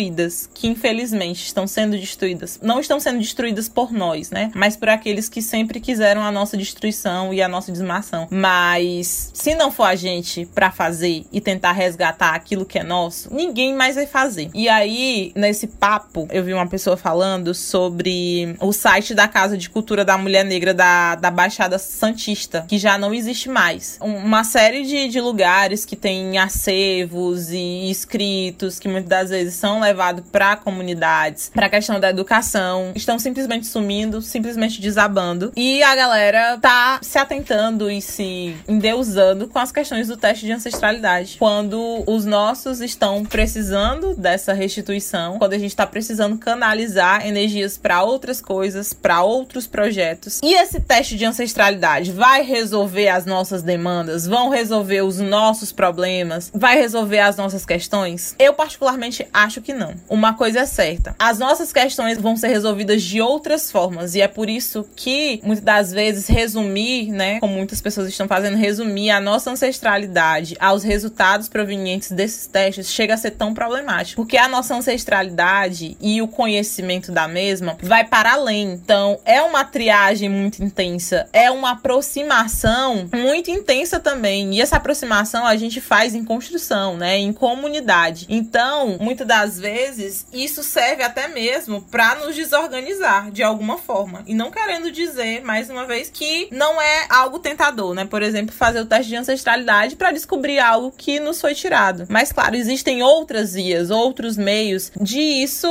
que 0.52 0.66
infelizmente 0.66 1.44
estão 1.44 1.66
sendo 1.66 1.96
destruídas. 1.98 2.58
Não 2.62 2.80
estão 2.80 2.98
sendo 3.00 3.18
destruídas 3.18 3.68
por 3.68 3.92
nós, 3.92 4.30
né? 4.30 4.50
Mas 4.54 4.76
por 4.76 4.88
aqueles 4.88 5.28
que 5.28 5.42
sempre 5.42 5.80
quiseram 5.80 6.22
a 6.22 6.32
nossa 6.32 6.56
destruição 6.56 7.32
e 7.32 7.42
a 7.42 7.48
nossa 7.48 7.70
desmação. 7.70 8.26
Mas 8.30 9.30
se 9.32 9.54
não 9.54 9.70
for 9.70 9.84
a 9.84 9.94
gente 9.94 10.46
para 10.54 10.70
fazer 10.70 11.24
e 11.32 11.40
tentar 11.40 11.72
resgatar 11.72 12.34
aquilo 12.34 12.64
que 12.64 12.78
é 12.78 12.82
nosso, 12.82 13.32
ninguém 13.32 13.74
mais 13.74 13.96
vai 13.96 14.06
fazer. 14.06 14.50
E 14.54 14.68
aí, 14.68 15.32
nesse 15.34 15.66
papo, 15.66 16.26
eu 16.30 16.42
vi 16.44 16.54
uma 16.54 16.66
pessoa 16.66 16.96
falando 16.96 17.54
sobre 17.54 18.56
o 18.60 18.72
site 18.72 19.14
da 19.14 19.28
Casa 19.28 19.56
de 19.56 19.68
Cultura 19.68 20.04
da 20.04 20.16
Mulher 20.16 20.44
Negra 20.44 20.72
da, 20.72 21.14
da 21.14 21.30
Baixada 21.30 21.78
Santista, 21.78 22.64
que 22.68 22.78
já 22.78 22.96
não 22.96 23.12
existe 23.12 23.48
mais. 23.48 23.98
Uma 24.00 24.44
série 24.44 24.82
de, 24.84 25.08
de 25.08 25.20
lugares 25.20 25.84
que 25.84 25.96
tem 25.96 26.38
acervos 26.38 27.50
e 27.50 27.90
escritos 27.90 28.78
que 28.78 28.88
muitas 28.88 29.08
das 29.08 29.30
vezes 29.30 29.54
são 29.54 29.83
levados 29.84 30.24
para 30.32 30.56
comunidades, 30.56 31.50
para 31.54 31.66
a 31.66 31.68
questão 31.68 32.00
da 32.00 32.10
educação, 32.10 32.92
estão 32.94 33.18
simplesmente 33.18 33.66
sumindo, 33.66 34.20
simplesmente 34.22 34.80
desabando. 34.80 35.52
E 35.54 35.82
a 35.82 35.94
galera 35.94 36.58
tá 36.60 36.98
se 37.02 37.18
atentando 37.18 37.90
e 37.90 38.00
se 38.00 38.56
endeusando 38.66 39.46
com 39.48 39.58
as 39.58 39.70
questões 39.70 40.08
do 40.08 40.16
teste 40.16 40.46
de 40.46 40.52
ancestralidade. 40.52 41.36
Quando 41.38 42.02
os 42.06 42.24
nossos 42.24 42.80
estão 42.80 43.24
precisando 43.24 44.14
dessa 44.14 44.52
restituição, 44.52 45.38
quando 45.38 45.52
a 45.52 45.58
gente 45.58 45.76
tá 45.76 45.86
precisando 45.86 46.38
canalizar 46.38 47.26
energias 47.26 47.76
para 47.76 48.02
outras 48.02 48.40
coisas, 48.40 48.94
para 48.94 49.22
outros 49.22 49.66
projetos. 49.66 50.40
E 50.42 50.54
esse 50.54 50.80
teste 50.80 51.16
de 51.16 51.24
ancestralidade 51.24 52.10
vai 52.10 52.42
resolver 52.42 53.08
as 53.08 53.26
nossas 53.26 53.62
demandas, 53.62 54.26
vão 54.26 54.48
resolver 54.48 55.02
os 55.02 55.18
nossos 55.18 55.72
problemas, 55.72 56.50
vai 56.54 56.76
resolver 56.76 57.20
as 57.20 57.36
nossas 57.36 57.66
questões? 57.66 58.34
Eu 58.38 58.54
particularmente 58.54 59.26
acho 59.32 59.60
que 59.60 59.73
não. 59.74 59.94
Uma 60.08 60.34
coisa 60.34 60.60
é 60.60 60.66
certa: 60.66 61.14
as 61.18 61.38
nossas 61.38 61.72
questões 61.72 62.18
vão 62.18 62.36
ser 62.36 62.48
resolvidas 62.48 63.02
de 63.02 63.20
outras 63.20 63.70
formas, 63.70 64.14
e 64.14 64.20
é 64.20 64.28
por 64.28 64.48
isso 64.48 64.86
que, 64.96 65.40
muitas 65.42 65.64
das 65.64 65.92
vezes, 65.92 66.26
resumir, 66.26 67.10
né, 67.10 67.40
como 67.40 67.54
muitas 67.54 67.80
pessoas 67.80 68.08
estão 68.08 68.28
fazendo, 68.28 68.56
resumir 68.56 69.10
a 69.10 69.20
nossa 69.20 69.50
ancestralidade 69.50 70.56
aos 70.58 70.82
resultados 70.82 71.48
provenientes 71.48 72.10
desses 72.10 72.46
testes 72.46 72.90
chega 72.90 73.14
a 73.14 73.16
ser 73.16 73.32
tão 73.32 73.54
problemático. 73.54 74.20
Porque 74.20 74.36
a 74.36 74.48
nossa 74.48 74.74
ancestralidade 74.74 75.96
e 76.00 76.22
o 76.22 76.28
conhecimento 76.28 77.12
da 77.12 77.26
mesma 77.26 77.76
vai 77.82 78.04
para 78.04 78.32
além. 78.32 78.72
Então, 78.72 79.18
é 79.24 79.42
uma 79.42 79.64
triagem 79.64 80.28
muito 80.28 80.62
intensa, 80.62 81.28
é 81.32 81.50
uma 81.50 81.72
aproximação 81.72 83.08
muito 83.12 83.50
intensa 83.50 83.98
também. 84.00 84.54
E 84.54 84.60
essa 84.60 84.76
aproximação 84.76 85.46
a 85.46 85.56
gente 85.56 85.80
faz 85.80 86.14
em 86.14 86.24
construção, 86.24 86.96
né, 86.96 87.18
em 87.18 87.32
comunidade. 87.32 88.26
Então, 88.28 88.96
muitas 89.00 89.26
das 89.26 89.53
vezes, 89.58 90.26
isso 90.32 90.62
serve 90.62 91.02
até 91.02 91.28
mesmo 91.28 91.82
para 91.82 92.16
nos 92.16 92.34
desorganizar 92.34 93.30
de 93.30 93.42
alguma 93.42 93.78
forma. 93.78 94.22
E 94.26 94.34
não 94.34 94.50
querendo 94.50 94.90
dizer, 94.90 95.42
mais 95.42 95.70
uma 95.70 95.86
vez, 95.86 96.10
que 96.12 96.48
não 96.50 96.80
é 96.80 97.06
algo 97.08 97.38
tentador, 97.38 97.94
né? 97.94 98.04
Por 98.04 98.22
exemplo, 98.22 98.54
fazer 98.54 98.80
o 98.80 98.86
teste 98.86 99.08
de 99.08 99.16
ancestralidade 99.16 99.96
para 99.96 100.12
descobrir 100.12 100.58
algo 100.58 100.92
que 100.96 101.20
nos 101.20 101.40
foi 101.40 101.54
tirado. 101.54 102.06
Mas, 102.08 102.32
claro, 102.32 102.56
existem 102.56 103.02
outras 103.02 103.54
vias, 103.54 103.90
outros 103.90 104.36
meios 104.36 104.90
de 105.00 105.20
isso 105.20 105.68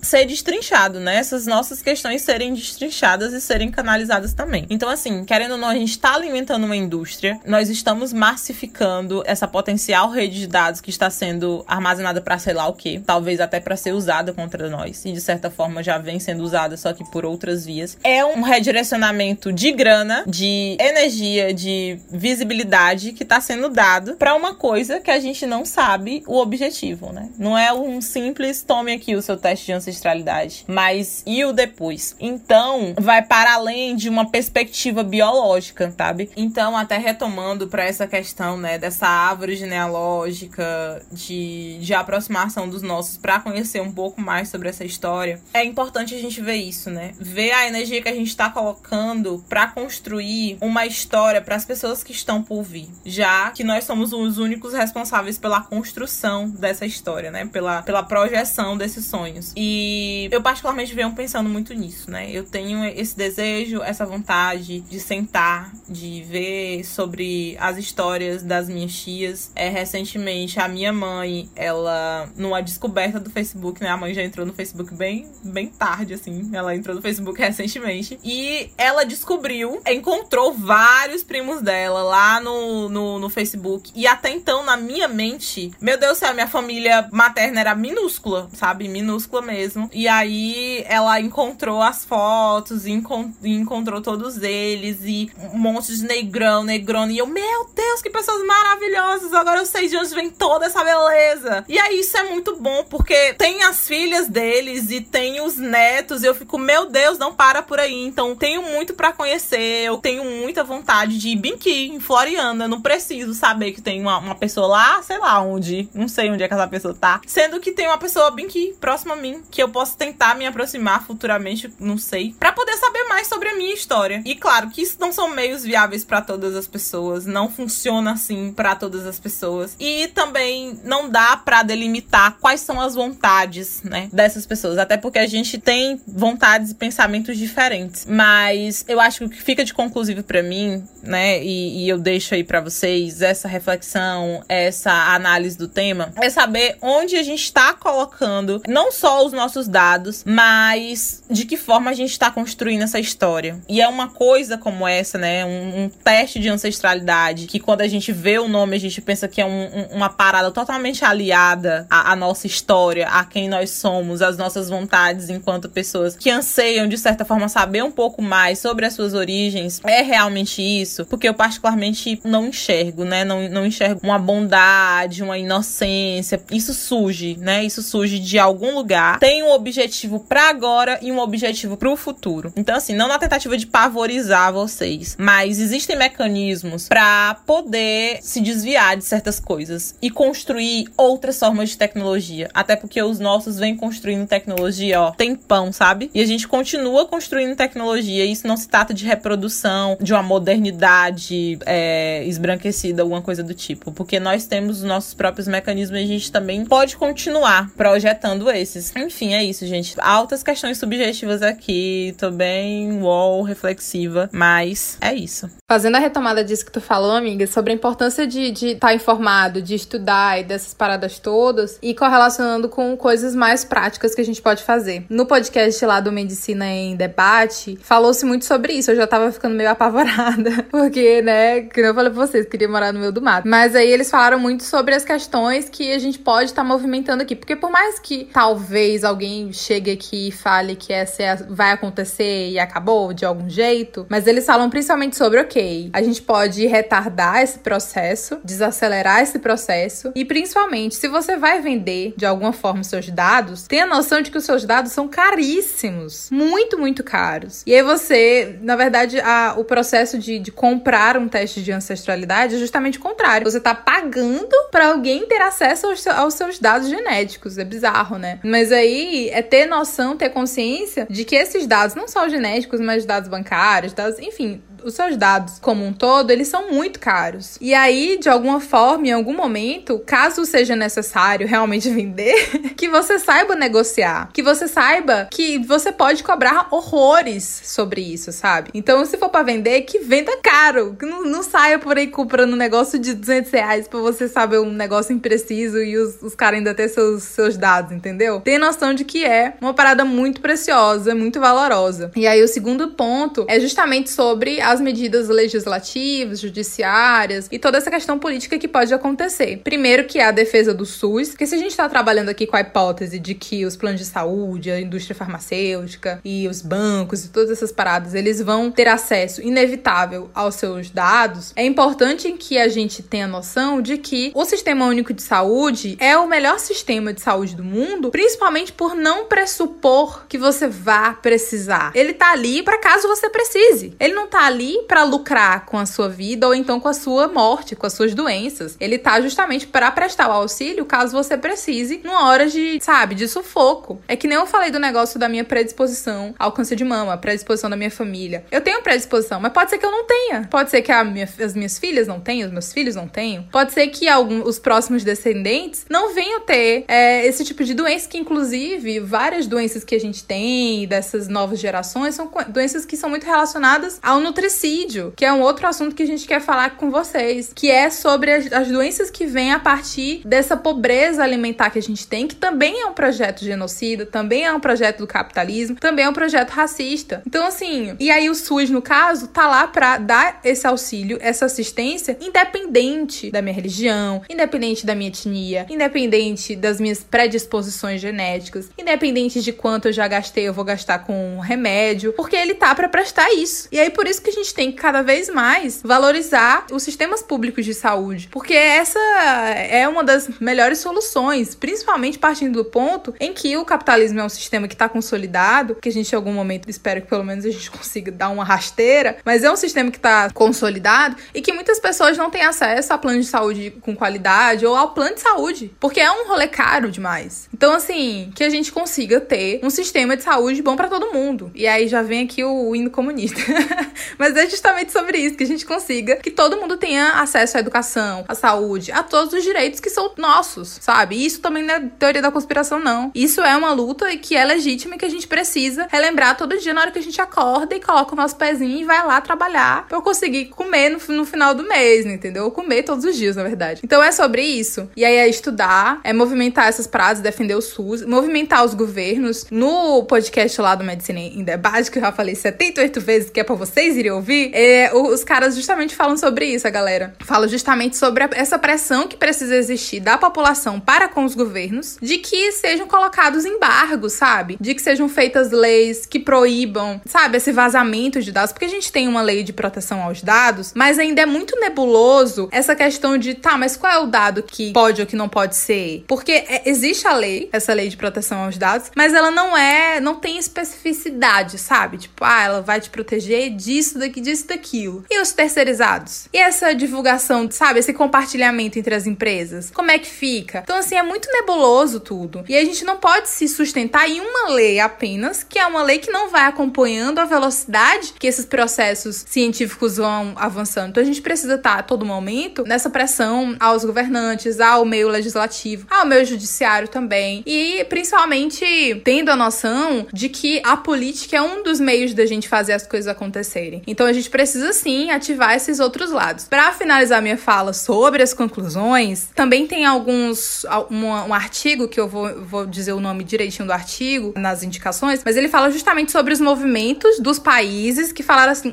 ser 0.00 0.24
destrinchado, 0.26 1.00
né? 1.00 1.16
Essas 1.16 1.46
nossas 1.46 1.82
questões 1.82 2.22
serem 2.22 2.54
destrinchadas 2.54 3.32
e 3.32 3.40
serem 3.40 3.70
canalizadas 3.70 4.32
também. 4.32 4.66
Então, 4.70 4.88
assim, 4.88 5.24
querendo 5.24 5.52
ou 5.52 5.58
não, 5.58 5.68
a 5.68 5.74
gente 5.74 5.90
está 5.90 6.14
alimentando 6.14 6.64
uma 6.64 6.76
indústria, 6.76 7.40
nós 7.46 7.68
estamos 7.68 8.12
massificando 8.12 9.22
essa 9.26 9.46
potencial 9.46 10.10
rede 10.10 10.40
de 10.40 10.46
dados 10.46 10.80
que 10.80 10.90
está 10.90 11.10
sendo 11.10 11.64
armazenada 11.66 12.20
para 12.20 12.38
sei 12.38 12.54
lá 12.54 12.66
o 12.66 12.72
que, 12.72 12.98
talvez 13.14 13.40
até 13.40 13.60
para 13.60 13.76
ser 13.76 13.92
usada 13.92 14.32
contra 14.32 14.68
nós, 14.68 15.04
e 15.04 15.12
de 15.12 15.20
certa 15.20 15.48
forma 15.48 15.84
já 15.84 15.98
vem 15.98 16.18
sendo 16.18 16.42
usada, 16.42 16.76
só 16.76 16.92
que 16.92 17.08
por 17.12 17.24
outras 17.24 17.64
vias. 17.64 17.96
É 18.02 18.24
um 18.24 18.42
redirecionamento 18.42 19.52
de 19.52 19.70
grana, 19.70 20.24
de 20.26 20.76
energia, 20.80 21.54
de 21.54 22.00
visibilidade 22.10 23.12
que 23.12 23.22
está 23.22 23.40
sendo 23.40 23.68
dado 23.68 24.16
para 24.16 24.34
uma 24.34 24.56
coisa 24.56 24.98
que 24.98 25.12
a 25.12 25.20
gente 25.20 25.46
não 25.46 25.64
sabe 25.64 26.24
o 26.26 26.38
objetivo, 26.38 27.12
né? 27.12 27.28
Não 27.38 27.56
é 27.56 27.72
um 27.72 28.00
simples 28.00 28.62
tome 28.62 28.92
aqui 28.92 29.14
o 29.14 29.22
seu 29.22 29.36
teste 29.36 29.66
de 29.66 29.72
ancestralidade, 29.72 30.64
mas 30.66 31.22
e 31.24 31.44
o 31.44 31.52
depois? 31.52 32.16
Então, 32.18 32.94
vai 32.98 33.22
para 33.22 33.54
além 33.54 33.94
de 33.94 34.08
uma 34.08 34.28
perspectiva 34.28 35.04
biológica, 35.04 35.94
sabe? 35.96 36.30
Então, 36.36 36.76
até 36.76 36.98
retomando 36.98 37.68
para 37.68 37.84
essa 37.84 38.08
questão, 38.08 38.56
né, 38.56 38.76
dessa 38.76 39.06
árvore 39.06 39.54
genealógica, 39.54 41.00
de, 41.12 41.78
de 41.80 41.94
aproximação 41.94 42.68
dos 42.68 42.82
nossos 42.82 43.03
para 43.20 43.40
conhecer 43.40 43.80
um 43.80 43.92
pouco 43.92 44.20
mais 44.20 44.48
sobre 44.48 44.68
essa 44.68 44.84
história, 44.84 45.40
é 45.52 45.64
importante 45.64 46.14
a 46.14 46.18
gente 46.18 46.40
ver 46.40 46.56
isso, 46.56 46.90
né? 46.90 47.12
Ver 47.18 47.52
a 47.52 47.66
energia 47.66 48.02
que 48.02 48.08
a 48.08 48.14
gente 48.14 48.28
está 48.28 48.50
colocando 48.50 49.44
para 49.48 49.66
construir 49.66 50.56
uma 50.60 50.86
história 50.86 51.40
para 51.40 51.56
as 51.56 51.64
pessoas 51.64 52.02
que 52.02 52.12
estão 52.12 52.42
por 52.42 52.62
vir, 52.62 52.88
já 53.04 53.50
que 53.50 53.64
nós 53.64 53.84
somos 53.84 54.12
os 54.12 54.38
únicos 54.38 54.72
responsáveis 54.72 55.38
pela 55.38 55.60
construção 55.60 56.48
dessa 56.48 56.86
história, 56.86 57.30
né? 57.30 57.44
Pela, 57.46 57.82
pela 57.82 58.02
projeção 58.02 58.76
desses 58.76 59.04
sonhos. 59.06 59.52
E 59.56 60.28
eu 60.30 60.42
particularmente 60.42 60.94
venho 60.94 61.12
pensando 61.12 61.48
muito 61.48 61.74
nisso, 61.74 62.10
né? 62.10 62.30
Eu 62.30 62.44
tenho 62.44 62.84
esse 62.84 63.16
desejo, 63.16 63.82
essa 63.82 64.06
vontade 64.06 64.80
de 64.80 65.00
sentar, 65.00 65.72
de 65.88 66.22
ver 66.22 66.84
sobre 66.84 67.56
as 67.58 67.76
histórias 67.76 68.42
das 68.42 68.68
minhas 68.68 68.92
tias. 68.92 69.50
É, 69.54 69.68
recentemente, 69.68 70.58
a 70.60 70.68
minha 70.68 70.92
mãe, 70.92 71.48
ela, 71.54 72.28
numa 72.36 72.62
descoberta 72.62 72.93
do 73.20 73.30
Facebook, 73.30 73.82
né? 73.82 73.90
A 73.90 73.96
mãe 73.96 74.14
já 74.14 74.22
entrou 74.22 74.46
no 74.46 74.52
Facebook 74.52 74.94
bem, 74.94 75.26
bem 75.42 75.68
tarde, 75.68 76.14
assim. 76.14 76.50
Ela 76.52 76.74
entrou 76.74 76.94
no 76.94 77.02
Facebook 77.02 77.38
recentemente. 77.40 78.18
E 78.24 78.70
ela 78.78 79.04
descobriu, 79.04 79.80
encontrou 79.86 80.54
vários 80.54 81.22
primos 81.22 81.60
dela 81.60 82.02
lá 82.02 82.40
no, 82.40 82.88
no, 82.88 83.18
no 83.18 83.28
Facebook. 83.28 83.92
E 83.94 84.06
até 84.06 84.30
então, 84.30 84.64
na 84.64 84.76
minha 84.76 85.08
mente, 85.08 85.70
meu 85.80 85.98
Deus 85.98 86.14
do 86.14 86.20
céu, 86.20 86.34
minha 86.34 86.46
família 86.46 87.08
materna 87.10 87.60
era 87.60 87.74
minúscula, 87.74 88.48
sabe? 88.54 88.88
Minúscula 88.88 89.42
mesmo. 89.42 89.90
E 89.92 90.06
aí 90.06 90.84
ela 90.88 91.20
encontrou 91.20 91.82
as 91.82 92.04
fotos 92.04 92.86
e, 92.86 92.92
encont 92.92 93.34
encontrou 93.42 94.00
todos 94.00 94.42
eles 94.42 94.98
e 95.04 95.30
um 95.52 95.58
monte 95.58 95.94
de 95.94 96.04
negrão, 96.04 96.62
negrona. 96.62 97.12
E 97.12 97.18
eu, 97.18 97.26
meu 97.26 97.68
Deus, 97.74 98.00
que 98.00 98.10
pessoas 98.10 98.44
maravilhosas! 98.46 99.32
Agora 99.32 99.60
eu 99.60 99.66
sei 99.66 99.88
de 99.88 99.96
onde 99.96 100.14
vem 100.14 100.30
toda 100.30 100.66
essa 100.66 100.84
beleza. 100.84 101.64
E 101.68 101.78
aí 101.78 102.00
isso 102.00 102.16
é 102.16 102.30
muito 102.30 102.56
bom, 102.56 102.83
porque 102.88 103.34
tem 103.34 103.62
as 103.62 103.86
filhas 103.86 104.28
deles 104.28 104.90
e 104.90 105.00
tem 105.00 105.40
os 105.40 105.56
netos. 105.56 106.22
E 106.22 106.26
eu 106.26 106.34
fico, 106.34 106.58
meu 106.58 106.90
Deus, 106.90 107.18
não 107.18 107.34
para 107.34 107.62
por 107.62 107.78
aí. 107.78 108.04
Então 108.04 108.34
tenho 108.36 108.62
muito 108.62 108.94
para 108.94 109.12
conhecer. 109.12 109.84
Eu 109.84 109.98
tenho 109.98 110.24
muita 110.24 110.62
vontade 110.62 111.18
de 111.18 111.30
ir 111.30 111.36
bem 111.36 111.54
aqui, 111.54 111.88
em 111.88 112.00
Floriana. 112.00 112.68
Não 112.68 112.80
preciso 112.80 113.34
saber 113.34 113.72
que 113.72 113.80
tem 113.80 114.00
uma, 114.00 114.18
uma 114.18 114.34
pessoa 114.34 114.66
lá, 114.66 115.02
sei 115.02 115.18
lá 115.18 115.40
onde. 115.40 115.88
Não 115.94 116.08
sei 116.08 116.30
onde 116.30 116.42
é 116.42 116.48
que 116.48 116.54
essa 116.54 116.68
pessoa 116.68 116.94
tá. 116.94 117.20
Sendo 117.26 117.60
que 117.60 117.72
tem 117.72 117.86
uma 117.86 117.98
pessoa 117.98 118.30
bem 118.30 118.46
aqui, 118.46 118.74
próxima 118.80 119.14
a 119.14 119.16
mim, 119.16 119.42
que 119.50 119.62
eu 119.62 119.68
posso 119.68 119.96
tentar 119.96 120.34
me 120.34 120.46
aproximar 120.46 121.04
futuramente, 121.06 121.72
não 121.78 121.98
sei, 121.98 122.34
para 122.38 122.52
poder 122.52 122.76
saber 122.76 123.04
mais 123.04 123.26
sobre 123.26 123.48
a 123.48 123.54
minha 123.54 123.74
história. 123.74 124.22
E 124.24 124.34
claro 124.34 124.70
que 124.70 124.82
isso 124.82 124.96
não 125.00 125.12
são 125.12 125.28
meios 125.28 125.62
viáveis 125.62 126.04
para 126.04 126.20
todas 126.20 126.54
as 126.54 126.66
pessoas, 126.66 127.26
não 127.26 127.50
funciona 127.50 128.12
assim 128.12 128.52
para 128.52 128.74
todas 128.74 129.06
as 129.06 129.18
pessoas. 129.18 129.76
E 129.78 130.08
também 130.08 130.78
não 130.84 131.08
dá 131.08 131.36
para 131.36 131.62
delimitar 131.62 132.36
quais 132.40 132.60
são 132.60 132.73
as 132.80 132.94
vontades, 132.94 133.82
né, 133.82 134.08
dessas 134.12 134.46
pessoas, 134.46 134.78
até 134.78 134.96
porque 134.96 135.18
a 135.18 135.26
gente 135.26 135.58
tem 135.58 136.00
vontades 136.06 136.70
e 136.70 136.74
pensamentos 136.74 137.36
diferentes. 137.36 138.06
Mas 138.08 138.84
eu 138.88 139.00
acho 139.00 139.18
que 139.18 139.24
o 139.24 139.28
que 139.28 139.42
fica 139.42 139.64
de 139.64 139.74
conclusivo 139.74 140.22
para 140.22 140.42
mim, 140.42 140.82
né, 141.02 141.42
e, 141.42 141.84
e 141.84 141.88
eu 141.88 141.98
deixo 141.98 142.34
aí 142.34 142.44
para 142.44 142.60
vocês 142.60 143.22
essa 143.22 143.48
reflexão, 143.48 144.42
essa 144.48 144.92
análise 145.14 145.56
do 145.56 145.68
tema, 145.68 146.12
é 146.20 146.30
saber 146.30 146.76
onde 146.80 147.16
a 147.16 147.22
gente 147.22 147.42
está 147.42 147.72
colocando 147.74 148.62
não 148.68 148.90
só 148.90 149.24
os 149.24 149.32
nossos 149.32 149.68
dados, 149.68 150.22
mas 150.24 151.22
de 151.30 151.44
que 151.44 151.56
forma 151.56 151.90
a 151.90 151.94
gente 151.94 152.10
está 152.10 152.30
construindo 152.30 152.82
essa 152.82 152.98
história. 152.98 153.58
E 153.68 153.80
é 153.80 153.88
uma 153.88 154.08
coisa 154.08 154.56
como 154.56 154.86
essa, 154.86 155.18
né? 155.18 155.44
Um, 155.44 155.84
um, 155.84 155.88
teste 155.88 156.38
de 156.38 156.48
ancestralidade, 156.48 157.46
que 157.46 157.60
quando 157.60 157.80
a 157.80 157.88
gente 157.88 158.12
vê 158.12 158.38
o 158.38 158.48
nome, 158.48 158.76
a 158.76 158.80
gente 158.80 159.00
pensa 159.00 159.28
que 159.28 159.40
é 159.40 159.46
um, 159.46 159.64
um, 159.64 159.96
uma 159.96 160.08
parada 160.08 160.50
totalmente 160.50 161.04
aliada 161.04 161.86
à, 161.90 162.12
à, 162.12 162.16
nossa 162.16 162.46
história, 162.46 162.63
a 163.06 163.24
quem 163.24 163.48
nós 163.48 163.70
somos, 163.70 164.22
às 164.22 164.36
nossas 164.36 164.68
vontades 164.68 165.28
enquanto 165.28 165.68
pessoas 165.68 166.16
que 166.16 166.30
anseiam, 166.30 166.88
de 166.88 166.96
certa 166.96 167.24
forma, 167.24 167.48
saber 167.48 167.82
um 167.82 167.90
pouco 167.90 168.22
mais 168.22 168.58
sobre 168.58 168.86
as 168.86 168.94
suas 168.94 169.14
origens. 169.14 169.80
É 169.84 170.02
realmente 170.02 170.62
isso? 170.62 171.04
Porque 171.06 171.28
eu, 171.28 171.34
particularmente, 171.34 172.20
não 172.24 172.46
enxergo, 172.46 173.04
né? 173.04 173.24
Não, 173.24 173.48
não 173.48 173.66
enxergo 173.66 174.00
uma 174.02 174.18
bondade, 174.18 175.22
uma 175.22 175.38
inocência. 175.38 176.40
Isso 176.50 176.72
surge, 176.72 177.36
né? 177.40 177.64
Isso 177.64 177.82
surge 177.82 178.18
de 178.18 178.38
algum 178.38 178.74
lugar. 178.74 179.18
Tem 179.18 179.42
um 179.42 179.50
objetivo 179.50 180.20
para 180.20 180.48
agora 180.48 180.98
e 181.02 181.12
um 181.12 181.18
objetivo 181.18 181.76
para 181.76 181.90
o 181.90 181.96
futuro. 181.96 182.52
Então, 182.56 182.76
assim, 182.76 182.94
não 182.94 183.08
na 183.08 183.18
tentativa 183.18 183.56
de 183.56 183.66
pavorizar 183.66 184.52
vocês, 184.52 185.16
mas 185.18 185.58
existem 185.58 185.96
mecanismos 185.96 186.88
para 186.88 187.34
poder 187.46 188.18
se 188.22 188.40
desviar 188.40 188.96
de 188.96 189.04
certas 189.04 189.38
coisas 189.38 189.94
e 190.00 190.10
construir 190.10 190.88
outras 190.96 191.38
formas 191.38 191.70
de 191.70 191.78
tecnologia. 191.78 192.48
Até 192.54 192.76
porque 192.76 193.02
os 193.02 193.18
nossos 193.18 193.58
vêm 193.58 193.76
construindo 193.76 194.26
tecnologia, 194.26 195.00
ó, 195.00 195.10
tempão, 195.10 195.72
sabe? 195.72 196.10
E 196.14 196.20
a 196.20 196.26
gente 196.26 196.46
continua 196.46 197.06
construindo 197.06 197.56
tecnologia. 197.56 198.24
E 198.24 198.32
isso 198.32 198.46
não 198.46 198.56
se 198.56 198.68
trata 198.68 198.94
de 198.94 199.04
reprodução, 199.04 199.96
de 200.00 200.12
uma 200.12 200.22
modernidade 200.22 201.58
é, 201.66 202.24
esbranquecida, 202.24 203.02
alguma 203.02 203.20
coisa 203.20 203.42
do 203.42 203.54
tipo. 203.54 203.92
Porque 203.92 204.20
nós 204.20 204.46
temos 204.46 204.78
os 204.78 204.84
nossos 204.84 205.14
próprios 205.14 205.48
mecanismos 205.48 205.98
e 205.98 206.04
a 206.04 206.06
gente 206.06 206.30
também 206.30 206.64
pode 206.64 206.96
continuar 206.96 207.70
projetando 207.76 208.50
esses. 208.50 208.94
Enfim, 208.94 209.34
é 209.34 209.42
isso, 209.42 209.66
gente. 209.66 209.94
Altas 209.98 210.42
questões 210.42 210.78
subjetivas 210.78 211.42
aqui. 211.42 212.14
Tô 212.18 212.30
bem 212.30 213.00
wall, 213.00 213.42
reflexiva. 213.42 214.28
Mas 214.32 214.96
é 215.00 215.12
isso. 215.14 215.50
Fazendo 215.68 215.96
a 215.96 215.98
retomada 215.98 216.44
disso 216.44 216.64
que 216.64 216.72
tu 216.72 216.80
falou, 216.80 217.12
amiga, 217.12 217.46
sobre 217.46 217.72
a 217.72 217.74
importância 217.74 218.26
de 218.26 218.40
estar 218.40 218.88
tá 218.88 218.94
informado, 218.94 219.60
de 219.60 219.74
estudar 219.74 220.40
e 220.40 220.44
dessas 220.44 220.74
paradas 220.74 221.18
todas, 221.18 221.78
e 221.82 221.94
correlacionando 221.94 222.43
com 222.68 222.96
coisas 222.96 223.34
mais 223.34 223.64
práticas 223.64 224.14
que 224.14 224.20
a 224.20 224.24
gente 224.24 224.40
pode 224.40 224.62
fazer. 224.62 225.04
No 225.08 225.26
podcast 225.26 225.84
lá 225.84 226.00
do 226.00 226.12
Medicina 226.12 226.66
em 226.66 226.96
Debate, 226.96 227.78
falou-se 227.82 228.24
muito 228.24 228.44
sobre 228.44 228.72
isso. 228.74 228.90
Eu 228.90 228.96
já 228.96 229.06
tava 229.06 229.30
ficando 229.32 229.54
meio 229.54 229.70
apavorada, 229.74 230.66
porque, 230.70 231.22
né, 231.22 231.62
que 231.62 231.80
eu 231.80 231.94
falei 231.94 232.10
pra 232.10 232.26
vocês, 232.26 232.46
queria 232.46 232.68
morar 232.68 232.92
no 232.92 233.00
meio 233.00 233.12
do 233.12 233.22
mato. 233.22 233.48
Mas 233.48 233.74
aí 233.74 233.90
eles 233.90 234.10
falaram 234.10 234.38
muito 234.38 234.64
sobre 234.64 234.94
as 234.94 235.04
questões 235.04 235.68
que 235.68 235.92
a 235.92 235.98
gente 235.98 236.18
pode 236.18 236.50
estar 236.50 236.62
tá 236.62 236.68
movimentando 236.68 237.22
aqui. 237.22 237.34
Porque 237.34 237.56
por 237.56 237.70
mais 237.70 237.98
que 237.98 238.28
talvez 238.32 239.04
alguém 239.04 239.52
chegue 239.52 239.90
aqui 239.90 240.28
e 240.28 240.32
fale 240.32 240.76
que 240.76 240.92
essa 240.92 241.22
é 241.22 241.30
a, 241.30 241.34
vai 241.48 241.72
acontecer 241.72 242.50
e 242.50 242.58
acabou 242.58 243.12
de 243.12 243.24
algum 243.24 243.48
jeito, 243.48 244.06
mas 244.08 244.26
eles 244.26 244.46
falam 244.46 244.70
principalmente 244.70 245.16
sobre, 245.16 245.40
ok, 245.40 245.90
a 245.92 246.02
gente 246.02 246.22
pode 246.22 246.66
retardar 246.66 247.42
esse 247.42 247.58
processo, 247.58 248.38
desacelerar 248.44 249.22
esse 249.22 249.38
processo 249.38 250.12
e 250.14 250.24
principalmente 250.24 250.94
se 250.94 251.08
você 251.08 251.36
vai 251.36 251.60
vender 251.60 252.14
de 252.16 252.23
de 252.24 252.28
alguma 252.28 252.54
forma 252.54 252.80
os 252.80 252.86
seus 252.86 253.10
dados, 253.10 253.66
tenha 253.66 253.84
noção 253.84 254.22
de 254.22 254.30
que 254.30 254.38
os 254.38 254.44
seus 254.44 254.64
dados 254.64 254.92
são 254.92 255.06
caríssimos. 255.06 256.30
Muito, 256.30 256.78
muito 256.78 257.04
caros. 257.04 257.62
E 257.66 257.74
aí 257.74 257.82
você, 257.82 258.58
na 258.62 258.76
verdade, 258.76 259.20
a, 259.20 259.56
o 259.58 259.64
processo 259.64 260.18
de, 260.18 260.38
de 260.38 260.50
comprar 260.50 261.18
um 261.18 261.28
teste 261.28 261.62
de 261.62 261.70
ancestralidade 261.70 262.54
é 262.54 262.58
justamente 262.58 262.96
o 262.96 263.00
contrário. 263.02 263.44
Você 263.44 263.60
tá 263.60 263.74
pagando 263.74 264.56
para 264.72 264.88
alguém 264.88 265.26
ter 265.26 265.42
acesso 265.42 265.88
aos, 265.88 266.06
aos 266.06 266.32
seus 266.32 266.58
dados 266.58 266.88
genéticos. 266.88 267.58
É 267.58 267.64
bizarro, 267.64 268.16
né? 268.16 268.40
Mas 268.42 268.72
aí 268.72 269.28
é 269.28 269.42
ter 269.42 269.66
noção, 269.66 270.16
ter 270.16 270.30
consciência 270.30 271.06
de 271.10 271.26
que 271.26 271.36
esses 271.36 271.66
dados, 271.66 271.94
não 271.94 272.08
só 272.08 272.24
os 272.24 272.32
genéticos, 272.32 272.80
mas 272.80 273.04
dados 273.04 273.28
bancários, 273.28 273.92
dados, 273.92 274.18
enfim, 274.18 274.62
os 274.84 274.94
seus 274.94 275.16
dados 275.16 275.58
como 275.60 275.84
um 275.84 275.92
todo, 275.92 276.30
eles 276.30 276.48
são 276.48 276.70
muito 276.70 277.00
caros. 277.00 277.56
E 277.60 277.74
aí, 277.74 278.18
de 278.20 278.28
alguma 278.28 278.60
forma, 278.60 279.08
em 279.08 279.12
algum 279.12 279.34
momento, 279.34 279.98
caso 280.06 280.44
seja 280.44 280.76
necessário 280.76 281.46
realmente 281.46 281.88
vender, 281.94 282.74
que 282.76 282.88
você 282.88 283.18
saiba 283.18 283.54
negociar, 283.54 284.30
que 284.32 284.42
você 284.42 284.68
saiba 284.68 285.28
que 285.30 285.58
você 285.58 285.90
pode 285.90 286.22
cobrar 286.22 286.68
horrores 286.70 287.62
sobre 287.64 288.00
isso, 288.00 288.32
sabe? 288.32 288.70
Então, 288.74 289.04
se 289.04 289.16
for 289.16 289.28
para 289.28 289.42
vender, 289.42 289.82
que 289.82 290.00
venda 290.00 290.36
caro, 290.42 290.96
que 290.98 291.06
não, 291.06 291.24
não, 291.24 291.42
saia 291.42 291.78
por 291.78 291.96
aí 291.96 292.06
comprando 292.06 292.52
um 292.54 292.56
negócio 292.56 292.98
de 292.98 293.14
200 293.14 293.50
reais 293.50 293.88
pra 293.88 294.00
você 294.00 294.28
saber 294.28 294.58
um 294.58 294.70
negócio 294.70 295.14
impreciso 295.14 295.78
e 295.78 295.96
os, 295.96 296.22
os 296.22 296.34
caras 296.34 296.58
ainda 296.58 296.74
ter 296.74 296.88
seus, 296.88 297.22
seus 297.22 297.56
dados, 297.56 297.92
entendeu? 297.92 298.40
Tem 298.40 298.58
noção 298.58 298.94
de 298.94 299.04
que 299.04 299.24
é 299.24 299.54
uma 299.60 299.74
parada 299.74 300.04
muito 300.04 300.40
preciosa, 300.40 301.14
muito 301.14 301.40
valorosa. 301.40 302.10
E 302.16 302.26
aí, 302.26 302.42
o 302.42 302.48
segundo 302.48 302.88
ponto 302.90 303.44
é 303.48 303.60
justamente 303.60 304.10
sobre 304.10 304.60
as 304.74 304.80
medidas 304.80 305.28
legislativas, 305.28 306.40
judiciárias 306.40 307.48
e 307.50 307.58
toda 307.58 307.78
essa 307.78 307.90
questão 307.90 308.18
política 308.18 308.58
que 308.58 308.68
pode 308.68 308.92
acontecer. 308.92 309.60
Primeiro, 309.62 310.04
que 310.04 310.18
é 310.18 310.26
a 310.26 310.30
defesa 310.30 310.74
do 310.74 310.84
SUS, 310.84 311.30
porque 311.30 311.46
se 311.46 311.54
a 311.54 311.58
gente 311.58 311.70
está 311.70 311.88
trabalhando 311.88 312.28
aqui 312.28 312.46
com 312.46 312.56
a 312.56 312.60
hipótese 312.60 313.18
de 313.18 313.34
que 313.34 313.64
os 313.64 313.76
planos 313.76 314.00
de 314.00 314.06
saúde, 314.06 314.70
a 314.70 314.80
indústria 314.80 315.14
farmacêutica 315.14 316.20
e 316.24 316.48
os 316.48 316.60
bancos 316.60 317.24
e 317.24 317.28
todas 317.28 317.50
essas 317.50 317.70
paradas, 317.70 318.14
eles 318.14 318.42
vão 318.42 318.70
ter 318.70 318.88
acesso 318.88 319.40
inevitável 319.40 320.28
aos 320.34 320.56
seus 320.56 320.90
dados, 320.90 321.52
é 321.54 321.64
importante 321.64 322.30
que 322.32 322.58
a 322.58 322.68
gente 322.68 323.02
tenha 323.02 323.26
noção 323.26 323.80
de 323.80 323.96
que 323.96 324.32
o 324.34 324.44
Sistema 324.44 324.86
Único 324.86 325.12
de 325.12 325.22
Saúde 325.22 325.96
é 326.00 326.16
o 326.16 326.26
melhor 326.26 326.58
sistema 326.58 327.12
de 327.12 327.20
saúde 327.20 327.54
do 327.54 327.62
mundo, 327.62 328.10
principalmente 328.10 328.72
por 328.72 328.94
não 328.94 329.26
pressupor 329.26 330.26
que 330.28 330.36
você 330.36 330.66
vá 330.66 331.12
precisar. 331.12 331.92
Ele 331.94 332.12
tá 332.12 332.32
ali 332.32 332.62
para 332.62 332.78
caso 332.78 333.06
você 333.06 333.30
precise. 333.30 333.94
Ele 334.00 334.14
não 334.14 334.26
tá 334.26 334.46
ali 334.46 334.63
ali 334.64 334.82
para 334.88 335.04
lucrar 335.04 335.66
com 335.66 335.78
a 335.78 335.84
sua 335.84 336.08
vida 336.08 336.46
ou 336.46 336.54
então 336.54 336.80
com 336.80 336.88
a 336.88 336.94
sua 336.94 337.28
morte, 337.28 337.76
com 337.76 337.86
as 337.86 337.92
suas 337.92 338.14
doenças. 338.14 338.76
Ele 338.80 338.98
tá 338.98 339.20
justamente 339.20 339.66
para 339.66 339.90
prestar 339.90 340.28
o 340.28 340.32
auxílio 340.32 340.86
caso 340.86 341.12
você 341.12 341.36
precise 341.36 342.00
numa 342.02 342.26
hora 342.28 342.46
de, 342.46 342.78
sabe, 342.80 343.14
de 343.14 343.28
sufoco. 343.28 344.00
É 344.08 344.16
que 344.16 344.26
nem 344.26 344.38
eu 344.38 344.46
falei 344.46 344.70
do 344.70 344.78
negócio 344.78 345.18
da 345.18 345.28
minha 345.28 345.44
predisposição 345.44 346.34
ao 346.38 346.52
câncer 346.52 346.76
de 346.76 346.84
mama, 346.84 347.16
predisposição 347.16 347.68
da 347.68 347.76
minha 347.76 347.90
família. 347.90 348.44
Eu 348.50 348.60
tenho 348.60 348.82
predisposição, 348.82 349.40
mas 349.40 349.52
pode 349.52 349.70
ser 349.70 349.78
que 349.78 349.86
eu 349.86 349.90
não 349.90 350.06
tenha. 350.06 350.48
Pode 350.50 350.70
ser 350.70 350.82
que 350.82 350.92
minha, 351.04 351.28
as 351.40 351.54
minhas 351.54 351.78
filhas 351.78 352.06
não 352.06 352.20
tenham, 352.20 352.46
os 352.46 352.52
meus 352.52 352.72
filhos 352.72 352.94
não 352.94 353.06
tenham. 353.06 353.44
Pode 353.44 353.72
ser 353.72 353.88
que 353.88 354.08
algum, 354.08 354.42
os 354.42 354.58
próximos 354.58 355.04
descendentes 355.04 355.84
não 355.90 356.14
venham 356.14 356.40
ter 356.40 356.84
é, 356.88 357.26
esse 357.26 357.44
tipo 357.44 357.64
de 357.64 357.74
doença, 357.74 358.08
que 358.08 358.16
inclusive 358.16 359.00
várias 359.00 359.46
doenças 359.46 359.84
que 359.84 359.94
a 359.94 360.00
gente 360.00 360.24
tem 360.24 360.86
dessas 360.86 361.28
novas 361.28 361.58
gerações 361.58 362.14
são 362.14 362.30
doenças 362.48 362.84
que 362.84 362.96
são 362.96 363.10
muito 363.10 363.24
relacionadas 363.24 363.98
ao 364.02 364.20
nutrição 364.20 364.53
suicídio, 364.54 365.12
que 365.16 365.24
é 365.24 365.32
um 365.32 365.40
outro 365.40 365.66
assunto 365.66 365.94
que 365.94 366.02
a 366.02 366.06
gente 366.06 366.26
quer 366.26 366.40
falar 366.40 366.76
com 366.76 366.90
vocês, 366.90 367.52
que 367.54 367.70
é 367.70 367.90
sobre 367.90 368.32
as, 368.32 368.52
as 368.52 368.68
doenças 368.68 369.10
que 369.10 369.26
vêm 369.26 369.52
a 369.52 369.58
partir 369.58 370.22
dessa 370.24 370.56
pobreza 370.56 371.22
alimentar 371.22 371.70
que 371.70 371.78
a 371.78 371.82
gente 371.82 372.06
tem, 372.06 372.26
que 372.26 372.36
também 372.36 372.80
é 372.80 372.86
um 372.86 372.92
projeto 372.92 373.44
genocida, 373.44 374.06
também 374.06 374.44
é 374.44 374.52
um 374.52 374.60
projeto 374.60 374.98
do 374.98 375.06
capitalismo, 375.06 375.76
também 375.76 376.04
é 376.04 376.08
um 376.08 376.12
projeto 376.12 376.50
racista. 376.50 377.22
Então, 377.26 377.46
assim, 377.46 377.96
e 377.98 378.10
aí 378.10 378.30
o 378.30 378.34
SUS, 378.34 378.70
no 378.70 378.80
caso, 378.80 379.28
tá 379.28 379.46
lá 379.48 379.66
pra 379.66 379.98
dar 379.98 380.40
esse 380.44 380.66
auxílio, 380.66 381.18
essa 381.20 381.46
assistência, 381.46 382.16
independente 382.20 383.30
da 383.30 383.42
minha 383.42 383.54
religião, 383.54 384.22
independente 384.28 384.86
da 384.86 384.94
minha 384.94 385.08
etnia, 385.08 385.66
independente 385.68 386.54
das 386.54 386.80
minhas 386.80 387.02
predisposições 387.02 388.00
genéticas, 388.00 388.70
independente 388.78 389.42
de 389.42 389.52
quanto 389.52 389.88
eu 389.88 389.92
já 389.92 390.06
gastei, 390.06 390.46
eu 390.46 390.52
vou 390.52 390.64
gastar 390.64 391.00
com 391.00 391.40
remédio, 391.40 392.12
porque 392.12 392.36
ele 392.36 392.54
tá 392.54 392.74
para 392.74 392.88
prestar 392.88 393.32
isso. 393.32 393.68
E 393.72 393.78
aí, 393.78 393.90
por 393.90 394.06
isso 394.06 394.22
que 394.22 394.30
a 394.30 394.32
gente 394.32 394.43
tem 394.52 394.70
que 394.70 394.78
cada 394.78 395.02
vez 395.02 395.28
mais 395.28 395.80
valorizar 395.82 396.66
os 396.70 396.82
sistemas 396.82 397.22
públicos 397.22 397.64
de 397.64 397.74
saúde, 397.74 398.28
porque 398.30 398.54
essa 398.54 398.98
é 398.98 399.86
uma 399.88 400.02
das 400.02 400.28
melhores 400.40 400.78
soluções, 400.78 401.54
principalmente 401.54 402.18
partindo 402.18 402.62
do 402.62 402.64
ponto 402.64 403.14
em 403.20 403.32
que 403.32 403.56
o 403.56 403.64
capitalismo 403.64 404.20
é 404.20 404.24
um 404.24 404.28
sistema 404.28 404.68
que 404.68 404.74
está 404.74 404.88
consolidado, 404.88 405.76
que 405.76 405.88
a 405.88 405.92
gente 405.92 406.12
em 406.12 406.16
algum 406.16 406.32
momento 406.32 406.68
espera 406.68 407.00
que 407.00 407.06
pelo 407.06 407.24
menos 407.24 407.44
a 407.44 407.50
gente 407.50 407.70
consiga 407.72 408.10
dar 408.10 408.28
uma 408.30 408.44
rasteira, 408.44 409.16
mas 409.24 409.44
é 409.44 409.50
um 409.50 409.56
sistema 409.56 409.90
que 409.90 409.98
está 409.98 410.30
consolidado 410.30 411.16
e 411.34 411.40
que 411.40 411.52
muitas 411.52 411.78
pessoas 411.78 412.16
não 412.16 412.30
têm 412.30 412.42
acesso 412.42 412.92
a 412.92 412.98
plano 412.98 413.20
de 413.20 413.26
saúde 413.26 413.72
com 413.80 413.94
qualidade 413.94 414.66
ou 414.66 414.76
ao 414.76 414.92
plano 414.92 415.14
de 415.14 415.20
saúde, 415.20 415.72
porque 415.80 416.00
é 416.00 416.10
um 416.10 416.28
rolê 416.28 416.46
caro 416.46 416.90
demais. 416.90 417.48
Então, 417.52 417.74
assim, 417.74 418.32
que 418.34 418.44
a 418.44 418.50
gente 418.50 418.72
consiga 418.72 419.20
ter 419.20 419.60
um 419.62 419.70
sistema 419.70 420.16
de 420.16 420.22
saúde 420.22 420.62
bom 420.62 420.76
para 420.76 420.88
todo 420.88 421.12
mundo. 421.12 421.50
E 421.54 421.66
aí 421.66 421.88
já 421.88 422.02
vem 422.02 422.24
aqui 422.24 422.42
o 422.42 422.74
hino 422.74 422.90
comunista. 422.90 423.40
Mas 424.24 424.36
é 424.36 424.48
justamente 424.48 424.90
sobre 424.90 425.18
isso 425.18 425.36
que 425.36 425.44
a 425.44 425.46
gente 425.46 425.66
consiga 425.66 426.16
que 426.16 426.30
todo 426.30 426.56
mundo 426.56 426.78
tenha 426.78 427.20
acesso 427.20 427.58
à 427.58 427.60
educação, 427.60 428.24
à 428.26 428.34
saúde, 428.34 428.90
a 428.90 429.02
todos 429.02 429.34
os 429.34 429.42
direitos 429.42 429.80
que 429.80 429.90
são 429.90 430.10
nossos, 430.16 430.78
sabe? 430.80 431.22
Isso 431.22 431.42
também 431.42 431.62
não 431.62 431.74
é 431.74 431.80
teoria 431.98 432.22
da 432.22 432.30
conspiração, 432.30 432.80
não. 432.80 433.12
Isso 433.14 433.42
é 433.42 433.54
uma 433.54 433.70
luta 433.74 434.06
que 434.16 434.34
é 434.34 434.42
legítima 434.42 434.94
e 434.94 434.98
que 434.98 435.04
a 435.04 435.10
gente 435.10 435.28
precisa 435.28 435.86
relembrar 435.90 436.38
todo 436.38 436.56
dia 436.56 436.72
na 436.72 436.80
hora 436.80 436.90
que 436.90 436.98
a 436.98 437.02
gente 437.02 437.20
acorda 437.20 437.74
e 437.74 437.80
coloca 437.80 438.14
o 438.14 438.16
nosso 438.16 438.34
pezinho 438.36 438.78
e 438.78 438.84
vai 438.84 439.06
lá 439.06 439.20
trabalhar 439.20 439.86
pra 439.88 439.98
eu 439.98 440.00
conseguir 440.00 440.46
comer 440.46 440.88
no, 440.88 441.14
no 441.14 441.26
final 441.26 441.54
do 441.54 441.68
mês, 441.68 442.06
entendeu? 442.06 442.50
Comer 442.50 442.82
todos 442.82 443.04
os 443.04 443.14
dias, 443.14 443.36
na 443.36 443.42
verdade. 443.42 443.82
Então 443.84 444.02
é 444.02 444.10
sobre 444.10 444.40
isso. 444.40 444.88
E 444.96 445.04
aí 445.04 445.16
é 445.16 445.28
estudar, 445.28 446.00
é 446.02 446.14
movimentar 446.14 446.66
essas 446.66 446.86
praças, 446.86 447.20
defender 447.20 447.56
o 447.56 447.60
SUS, 447.60 448.06
movimentar 448.06 448.64
os 448.64 448.72
governos. 448.72 449.44
No 449.50 450.02
podcast 450.04 450.58
lá 450.62 450.74
do 450.74 450.82
Medicina 450.82 451.20
em 451.20 451.44
Debate, 451.44 451.90
que 451.90 451.98
eu 451.98 452.02
já 452.02 452.10
falei 452.10 452.34
78 452.34 453.00
vezes, 453.02 453.28
que 453.28 453.38
é 453.38 453.44
pra 453.44 453.54
vocês 453.54 453.98
irem 453.98 454.13
ouvir, 454.14 454.50
é, 454.54 454.90
os 454.94 455.24
caras 455.24 455.54
justamente 455.54 455.94
falam 455.94 456.16
sobre 456.16 456.46
isso, 456.46 456.66
a 456.66 456.70
galera. 456.70 457.14
Falam 457.20 457.48
justamente 457.48 457.96
sobre 457.96 458.24
a, 458.24 458.30
essa 458.32 458.58
pressão 458.58 459.06
que 459.06 459.16
precisa 459.16 459.54
existir 459.56 460.00
da 460.00 460.16
população 460.18 460.80
para 460.80 461.08
com 461.08 461.24
os 461.24 461.34
governos, 461.34 461.96
de 462.00 462.18
que 462.18 462.52
sejam 462.52 462.86
colocados 462.86 463.44
embargos, 463.44 464.14
sabe? 464.14 464.56
De 464.60 464.74
que 464.74 464.82
sejam 464.82 465.08
feitas 465.08 465.50
leis 465.50 466.06
que 466.06 466.18
proíbam, 466.18 467.00
sabe, 467.06 467.36
esse 467.36 467.52
vazamento 467.52 468.20
de 468.20 468.32
dados, 468.32 468.52
porque 468.52 468.64
a 468.64 468.68
gente 468.68 468.90
tem 468.92 469.08
uma 469.08 469.22
lei 469.22 469.42
de 469.42 469.52
proteção 469.52 470.02
aos 470.02 470.22
dados, 470.22 470.72
mas 470.74 470.98
ainda 470.98 471.22
é 471.22 471.26
muito 471.26 471.58
nebuloso 471.60 472.48
essa 472.52 472.74
questão 472.74 473.18
de, 473.18 473.34
tá, 473.34 473.56
mas 473.56 473.76
qual 473.76 473.92
é 473.92 473.98
o 473.98 474.06
dado 474.06 474.42
que 474.42 474.72
pode 474.72 475.00
ou 475.00 475.06
que 475.06 475.16
não 475.16 475.28
pode 475.28 475.56
ser? 475.56 476.04
Porque 476.06 476.32
é, 476.32 476.62
existe 476.66 477.06
a 477.06 477.14
lei, 477.14 477.48
essa 477.52 477.72
lei 477.72 477.88
de 477.88 477.96
proteção 477.96 478.44
aos 478.44 478.56
dados, 478.56 478.90
mas 478.96 479.12
ela 479.14 479.30
não 479.30 479.56
é, 479.56 480.00
não 480.00 480.16
tem 480.16 480.38
especificidade, 480.38 481.58
sabe? 481.58 481.98
Tipo, 481.98 482.24
ah, 482.24 482.42
ela 482.42 482.60
vai 482.60 482.80
te 482.80 482.90
proteger 482.90 483.50
disso, 483.50 483.98
daqui, 484.06 484.20
disso, 484.20 484.46
daquilo. 484.46 485.04
E 485.10 485.20
os 485.20 485.32
terceirizados? 485.32 486.28
E 486.32 486.38
essa 486.38 486.74
divulgação, 486.74 487.50
sabe? 487.50 487.80
Esse 487.80 487.92
compartilhamento 487.92 488.78
entre 488.78 488.94
as 488.94 489.06
empresas? 489.06 489.70
Como 489.70 489.90
é 489.90 489.98
que 489.98 490.08
fica? 490.08 490.60
Então, 490.62 490.76
assim, 490.76 490.96
é 490.96 491.02
muito 491.02 491.28
nebuloso 491.32 492.00
tudo. 492.00 492.44
E 492.48 492.56
a 492.56 492.64
gente 492.64 492.84
não 492.84 492.96
pode 492.96 493.28
se 493.28 493.48
sustentar 493.48 494.08
em 494.08 494.20
uma 494.20 494.50
lei 494.50 494.80
apenas, 494.80 495.42
que 495.42 495.58
é 495.58 495.66
uma 495.66 495.82
lei 495.82 495.98
que 495.98 496.10
não 496.10 496.30
vai 496.30 496.46
acompanhando 496.46 497.18
a 497.18 497.24
velocidade 497.24 498.14
que 498.18 498.26
esses 498.26 498.44
processos 498.44 499.24
científicos 499.28 499.96
vão 499.96 500.34
avançando. 500.36 500.90
Então, 500.90 501.02
a 501.02 501.06
gente 501.06 501.22
precisa 501.22 501.54
estar 501.54 501.78
a 501.78 501.82
todo 501.82 502.04
momento 502.04 502.64
nessa 502.64 502.90
pressão 502.90 503.56
aos 503.58 503.84
governantes, 503.84 504.60
ao 504.60 504.84
meio 504.84 505.08
legislativo, 505.08 505.86
ao 505.90 506.06
meio 506.06 506.24
judiciário 506.24 506.88
também. 506.88 507.42
E 507.46 507.84
principalmente 507.88 509.00
tendo 509.04 509.30
a 509.30 509.36
noção 509.36 510.06
de 510.12 510.28
que 510.28 510.60
a 510.64 510.76
política 510.76 511.36
é 511.36 511.42
um 511.42 511.62
dos 511.62 511.80
meios 511.80 512.14
da 512.14 512.26
gente 512.26 512.48
fazer 512.48 512.72
as 512.72 512.86
coisas 512.86 513.08
acontecerem. 513.08 513.82
Então 513.94 514.08
a 514.08 514.12
gente 514.12 514.28
precisa 514.28 514.72
sim 514.72 515.12
ativar 515.12 515.54
esses 515.54 515.78
outros 515.78 516.10
lados. 516.10 516.48
Para 516.48 516.72
finalizar 516.72 517.22
minha 517.22 517.38
fala 517.38 517.72
sobre 517.72 518.24
as 518.24 518.34
conclusões, 518.34 519.28
também 519.36 519.68
tem 519.68 519.86
alguns 519.86 520.64
um, 520.90 521.04
um 521.04 521.32
artigo 521.32 521.86
que 521.86 522.00
eu 522.00 522.08
vou, 522.08 522.44
vou 522.44 522.66
dizer 522.66 522.92
o 522.92 522.98
nome 522.98 523.22
direitinho 523.22 523.66
do 523.68 523.72
artigo 523.72 524.34
nas 524.36 524.64
indicações, 524.64 525.22
mas 525.24 525.36
ele 525.36 525.48
fala 525.48 525.70
justamente 525.70 526.10
sobre 526.10 526.32
os 526.32 526.40
movimentos 526.40 527.20
dos 527.20 527.38
países 527.38 528.10
que 528.10 528.24
falaram 528.24 528.50
assim: 528.50 528.72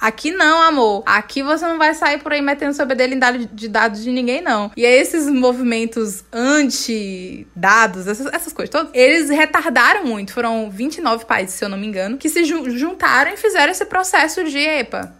Aqui 0.00 0.30
não, 0.30 0.62
amor. 0.62 1.02
Aqui 1.04 1.42
você 1.42 1.66
não 1.66 1.76
vai 1.76 1.94
sair 1.94 2.18
por 2.18 2.32
aí 2.32 2.40
metendo 2.40 2.70
dele 2.94 3.14
em 3.14 3.46
de 3.52 3.68
dados 3.68 4.02
de 4.02 4.10
ninguém, 4.10 4.40
não. 4.40 4.70
E 4.76 4.86
aí, 4.86 4.98
esses 4.98 5.26
movimentos 5.26 6.24
anti-dados, 6.32 8.06
essas, 8.06 8.32
essas 8.32 8.52
coisas 8.52 8.70
todas, 8.70 8.90
eles 8.94 9.28
retardaram 9.28 10.04
muito. 10.04 10.32
Foram 10.32 10.70
29 10.70 11.26
países, 11.26 11.54
se 11.54 11.64
eu 11.64 11.68
não 11.68 11.76
me 11.76 11.86
engano, 11.86 12.16
que 12.16 12.28
se 12.28 12.44
juntaram 12.44 13.32
e 13.32 13.36
fizeram 13.36 13.70
esse 13.70 13.84
processo 13.84 14.42
de, 14.44 14.58
epa, 14.58 15.14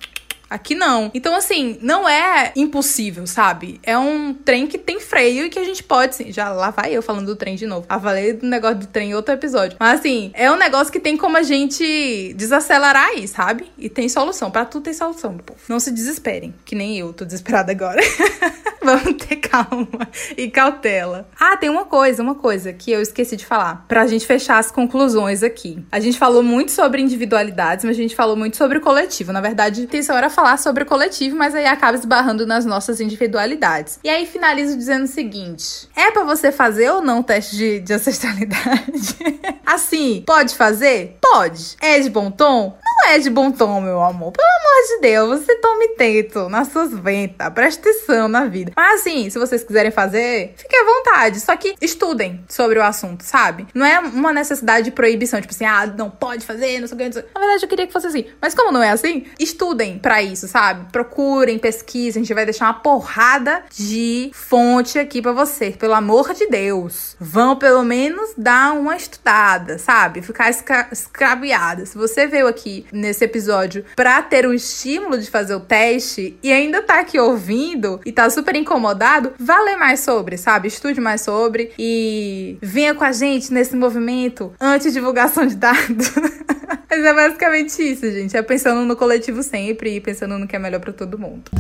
Aqui 0.51 0.75
não. 0.75 1.13
Então, 1.15 1.35
assim, 1.37 1.79
não 1.81 2.09
é 2.09 2.53
impossível, 2.57 3.25
sabe? 3.25 3.81
É 3.85 3.97
um 3.97 4.35
trem 4.35 4.67
que 4.67 4.77
tem 4.77 4.99
freio 4.99 5.47
e 5.47 5.49
que 5.49 5.61
a 5.61 5.65
gente 5.65 5.85
pode, 5.85 6.17
sim. 6.17 6.33
Já 6.33 6.51
lá 6.51 6.71
vai 6.71 6.93
eu 6.93 7.01
falando 7.01 7.27
do 7.27 7.37
trem 7.37 7.55
de 7.55 7.67
novo. 7.67 7.87
Falei 7.89 8.33
do 8.33 8.47
negócio 8.47 8.79
do 8.79 8.87
trem 8.89 9.11
em 9.11 9.15
outro 9.15 9.33
episódio. 9.33 9.77
Mas, 9.79 10.01
assim, 10.01 10.33
é 10.35 10.51
um 10.51 10.57
negócio 10.57 10.93
que 10.93 10.99
tem 10.99 11.17
como 11.17 11.37
a 11.37 11.43
gente 11.45 12.35
desacelerar 12.35 13.11
aí, 13.11 13.29
sabe? 13.29 13.71
E 13.79 13.89
tem 13.89 14.09
solução. 14.09 14.51
Para 14.51 14.65
tudo 14.65 14.83
tem 14.83 14.93
solução, 14.93 15.33
meu 15.35 15.45
povo. 15.45 15.61
Não 15.69 15.79
se 15.79 15.93
desesperem, 15.93 16.53
que 16.65 16.75
nem 16.75 16.99
eu 16.99 17.13
tô 17.13 17.25
desesperada 17.25 17.71
agora. 17.71 18.01
Vamos 18.83 19.15
ter 19.25 19.37
calma 19.37 20.09
e 20.37 20.51
cautela. 20.51 21.29
Ah, 21.39 21.57
tem 21.57 21.69
uma 21.69 21.85
coisa, 21.85 22.23
uma 22.23 22.35
coisa 22.35 22.73
que 22.73 22.91
eu 22.91 23.01
esqueci 23.01 23.37
de 23.37 23.45
falar. 23.45 23.85
Pra 23.87 24.07
gente 24.07 24.27
fechar 24.27 24.59
as 24.59 24.71
conclusões 24.71 25.43
aqui. 25.43 25.85
A 25.93 26.01
gente 26.01 26.19
falou 26.19 26.43
muito 26.43 26.73
sobre 26.73 27.03
individualidades, 27.03 27.85
mas 27.85 27.95
a 27.95 28.01
gente 28.01 28.17
falou 28.17 28.35
muito 28.35 28.57
sobre 28.57 28.79
o 28.79 28.81
coletivo. 28.81 29.33
Na 29.33 29.41
verdade, 29.41 29.83
a 29.83 29.85
intenção 29.85 30.17
era 30.17 30.31
falar 30.31 30.40
sobre 30.59 30.83
o 30.83 30.87
coletivo, 30.87 31.37
mas 31.37 31.55
aí 31.55 31.67
acaba 31.67 31.97
esbarrando 31.97 32.47
nas 32.47 32.65
nossas 32.65 33.01
individualidades. 33.01 33.99
E 34.03 34.09
aí 34.09 34.27
finalizo 34.27 34.77
dizendo 34.77 35.05
o 35.05 35.09
seguinte: 35.09 35.89
é 35.95 36.11
para 36.11 36.25
você 36.25 36.51
fazer 36.51 36.91
ou 36.91 37.01
não 37.01 37.21
o 37.21 37.25
teste 37.25 37.57
de, 37.57 37.81
de 37.81 37.93
ancestralidade? 37.93 39.17
assim, 39.65 40.23
pode 40.27 40.55
fazer? 40.55 41.19
Pode. 41.21 41.77
É 41.81 41.99
de 42.01 42.11
bom 42.11 42.31
tom? 42.31 42.77
Não 42.85 42.90
é 43.11 43.19
de 43.19 43.29
bom 43.29 43.51
tom, 43.51 43.81
meu 43.81 44.01
amor. 44.01 44.33
Pelo 44.33 44.49
amor 44.49 44.89
de 44.89 45.01
Deus, 45.01 45.41
você 45.41 45.57
tome 45.57 45.89
tento 45.97 46.49
nas 46.49 46.69
suas 46.69 46.93
ventas. 46.93 47.53
Presta 47.53 47.89
atenção 47.89 48.29
na 48.29 48.47
vida. 48.47 48.73
Mas 48.77 49.01
assim, 49.01 49.29
se 49.29 49.39
vocês 49.39 49.65
quiserem 49.65 49.91
fazer, 49.91 50.55
fiquem 50.57 50.81
à 50.81 50.85
vontade. 50.85 51.41
Só 51.41 51.57
que 51.57 51.75
estudem 51.81 52.45
sobre 52.49 52.79
o 52.79 52.83
assunto, 52.83 53.25
sabe? 53.25 53.67
Não 53.75 53.85
é 53.85 53.99
uma 53.99 54.33
necessidade 54.33 54.85
de 54.85 54.91
proibição, 54.93 55.41
tipo 55.41 55.53
assim, 55.53 55.65
ah, 55.65 55.87
não 55.87 56.09
pode 56.09 56.47
fazer, 56.47 56.79
não 56.81 56.87
sei 56.87 56.95
o 56.95 56.99
que. 56.99 57.05
Não 57.07 57.13
sei. 57.13 57.25
Na 57.35 57.41
verdade, 57.41 57.65
eu 57.65 57.69
queria 57.69 57.87
que 57.87 57.93
fosse 57.93 58.07
assim. 58.07 58.27
Mas 58.41 58.55
como 58.55 58.71
não 58.71 58.83
é 58.83 58.91
assim, 58.91 59.27
estudem 59.39 59.99
para 59.99 60.23
isso, 60.23 60.47
sabe? 60.47 60.91
Procurem, 60.93 61.59
pesquisem. 61.59 62.21
A 62.21 62.25
gente 62.25 62.35
vai 62.35 62.45
deixar 62.45 62.67
uma 62.67 62.75
porrada 62.75 63.65
de 63.71 64.31
fonte 64.33 64.99
aqui 64.99 65.21
para 65.21 65.33
você. 65.33 65.71
Pelo 65.73 65.95
amor 65.95 66.33
de 66.33 66.47
Deus. 66.47 67.17
Vão 67.19 67.57
pelo 67.57 67.83
menos 67.83 68.35
dar 68.37 68.73
uma 68.73 68.97
estudada, 68.97 69.79
sabe? 69.79 70.23
Ficar 70.23 70.49
escra 70.49 70.89
escraviada. 70.93 71.85
Se 71.85 71.99
você 71.99 72.27
veio 72.27 72.47
aqui 72.47 72.80
nesse 72.93 73.25
episódio 73.25 73.85
pra 73.97 74.23
ter 74.23 74.47
o 74.47 74.53
estímulo 74.53 75.19
de 75.19 75.31
fazer 75.31 75.55
o 75.55 75.61
teste 75.61 76.39
e 76.43 76.53
ainda 76.53 76.83
tá 76.83 77.01
aqui 77.01 77.19
ouvindo 77.19 78.01
e 78.05 78.13
tá 78.13 78.29
super 78.31 78.55
incomodado, 78.57 79.33
vá 79.39 79.61
ler 79.61 79.77
mais 79.77 80.01
sobre, 80.01 80.37
sabe? 80.37 80.69
Estude 80.69 81.01
mais 81.01 81.23
sobre 81.23 81.73
e 81.79 82.59
venha 82.61 82.95
com 82.95 83.05
a 83.05 83.13
gente 83.13 83.53
nesse 83.53 83.77
movimento 83.77 84.53
anti-divulgação 84.61 85.47
de 85.47 85.57
dados. 85.57 86.13
Mas 86.91 87.05
é 87.05 87.15
basicamente 87.15 87.83
isso, 87.83 88.11
gente. 88.11 88.37
É 88.37 88.43
pensando 88.43 88.85
no 88.85 88.97
coletivo 88.97 89.43
sempre 89.43 89.97
e 89.97 90.01
pensando 90.01 90.37
no 90.37 90.47
que 90.47 90.57
é 90.57 90.59
melhor 90.59 90.81
para 90.81 90.93
todo 90.93 91.19
mundo. 91.19 91.51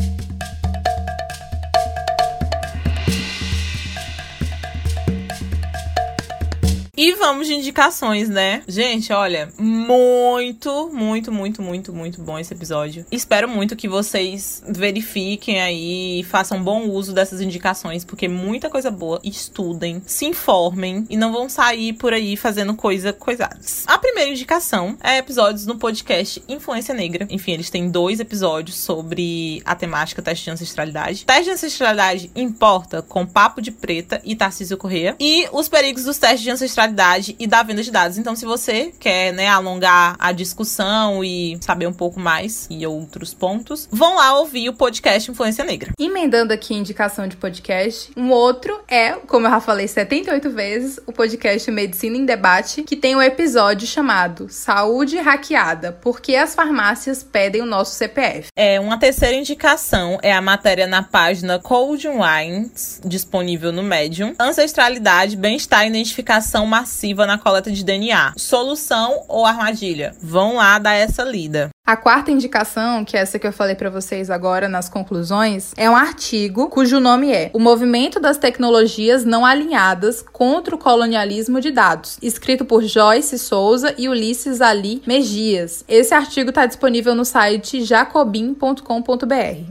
E 7.00 7.14
vamos 7.14 7.46
de 7.46 7.54
indicações, 7.54 8.28
né? 8.28 8.62
Gente, 8.68 9.10
olha, 9.10 9.48
muito, 9.56 10.90
muito, 10.92 11.32
muito, 11.32 11.62
muito, 11.62 11.94
muito 11.94 12.20
bom 12.20 12.38
esse 12.38 12.52
episódio. 12.52 13.06
Espero 13.10 13.48
muito 13.48 13.74
que 13.74 13.88
vocês 13.88 14.62
verifiquem 14.68 15.62
aí 15.62 16.20
e 16.20 16.24
façam 16.24 16.62
bom 16.62 16.90
uso 16.90 17.14
dessas 17.14 17.40
indicações, 17.40 18.04
porque 18.04 18.28
muita 18.28 18.68
coisa 18.68 18.90
boa. 18.90 19.18
Estudem, 19.24 20.02
se 20.04 20.26
informem 20.26 21.06
e 21.08 21.16
não 21.16 21.32
vão 21.32 21.48
sair 21.48 21.94
por 21.94 22.12
aí 22.12 22.36
fazendo 22.36 22.74
coisa 22.74 23.14
coisadas. 23.14 23.82
A 23.86 23.96
primeira 23.96 24.30
indicação 24.30 24.94
é 25.02 25.16
episódios 25.16 25.64
no 25.64 25.78
podcast 25.78 26.44
Influência 26.46 26.92
Negra. 26.92 27.26
Enfim, 27.30 27.52
eles 27.52 27.70
têm 27.70 27.90
dois 27.90 28.20
episódios 28.20 28.76
sobre 28.76 29.62
a 29.64 29.74
temática 29.74 30.20
teste 30.20 30.44
de 30.44 30.50
ancestralidade. 30.50 31.24
Teste 31.24 31.44
de 31.44 31.50
ancestralidade 31.52 32.30
importa 32.36 33.00
com 33.00 33.24
Papo 33.24 33.62
de 33.62 33.70
Preta 33.70 34.20
e 34.22 34.36
Tarcísio 34.36 34.76
Corrêa. 34.76 35.16
E 35.18 35.48
os 35.50 35.66
perigos 35.66 36.04
dos 36.04 36.18
testes 36.18 36.42
de 36.42 36.50
ancestralidade 36.50 36.89
e 37.38 37.46
da 37.46 37.62
venda 37.62 37.82
de 37.82 37.90
dados. 37.90 38.18
Então, 38.18 38.34
se 38.34 38.44
você 38.44 38.92
quer, 38.98 39.32
né, 39.32 39.48
alongar 39.48 40.16
a 40.18 40.32
discussão 40.32 41.24
e 41.24 41.58
saber 41.60 41.86
um 41.86 41.92
pouco 41.92 42.18
mais 42.18 42.66
e 42.70 42.86
outros 42.86 43.34
pontos, 43.34 43.88
vão 43.90 44.16
lá 44.16 44.38
ouvir 44.38 44.68
o 44.68 44.74
podcast 44.74 45.30
Influência 45.30 45.64
Negra. 45.64 45.92
Emendando 45.98 46.52
aqui 46.52 46.74
a 46.74 46.78
indicação 46.78 47.26
de 47.26 47.36
podcast, 47.36 48.10
um 48.16 48.30
outro 48.30 48.80
é, 48.88 49.12
como 49.26 49.46
eu 49.46 49.50
já 49.50 49.60
falei 49.60 49.86
78 49.86 50.50
vezes, 50.50 51.00
o 51.06 51.12
podcast 51.12 51.70
Medicina 51.70 52.16
em 52.16 52.24
Debate, 52.24 52.82
que 52.82 52.96
tem 52.96 53.14
um 53.14 53.22
episódio 53.22 53.86
chamado 53.86 54.48
Saúde 54.48 55.18
Hackeada, 55.18 55.92
porque 56.00 56.34
as 56.34 56.54
farmácias 56.54 57.22
pedem 57.22 57.62
o 57.62 57.66
nosso 57.66 57.94
CPF. 57.94 58.48
É, 58.56 58.80
uma 58.80 58.98
terceira 58.98 59.36
indicação 59.36 60.18
é 60.22 60.32
a 60.32 60.40
matéria 60.40 60.86
na 60.86 61.02
página 61.02 61.58
Cold 61.58 62.08
Wines, 62.08 63.00
disponível 63.04 63.72
no 63.72 63.82
Medium. 63.82 64.34
Ancestralidade, 64.38 65.36
bem-estar 65.36 65.84
e 65.84 65.88
identificação 65.88 66.66
massiva 66.80 67.26
na 67.26 67.36
coleta 67.36 67.70
de 67.70 67.84
DNA. 67.84 68.32
Solução 68.38 69.24
ou 69.28 69.44
armadilha? 69.44 70.16
Vão 70.22 70.56
lá 70.56 70.78
dar 70.78 70.94
essa 70.94 71.22
lida. 71.22 71.70
A 71.90 71.96
quarta 71.96 72.30
indicação, 72.30 73.04
que 73.04 73.16
é 73.16 73.20
essa 73.20 73.36
que 73.36 73.44
eu 73.44 73.52
falei 73.52 73.74
para 73.74 73.90
vocês 73.90 74.30
agora 74.30 74.68
nas 74.68 74.88
conclusões, 74.88 75.72
é 75.76 75.90
um 75.90 75.96
artigo 75.96 76.68
cujo 76.68 77.00
nome 77.00 77.32
é 77.32 77.50
O 77.52 77.58
Movimento 77.58 78.20
das 78.20 78.38
Tecnologias 78.38 79.24
Não 79.24 79.44
Alinhadas 79.44 80.22
contra 80.22 80.72
o 80.72 80.78
Colonialismo 80.78 81.60
de 81.60 81.72
Dados, 81.72 82.16
escrito 82.22 82.64
por 82.64 82.84
Joyce 82.84 83.36
Souza 83.40 83.92
e 83.98 84.08
Ulisses 84.08 84.60
Ali 84.60 85.02
Megias. 85.04 85.84
Esse 85.88 86.14
artigo 86.14 86.50
está 86.50 86.64
disponível 86.64 87.12
no 87.12 87.24
site 87.24 87.82
jacobin.com.br. 87.82 88.84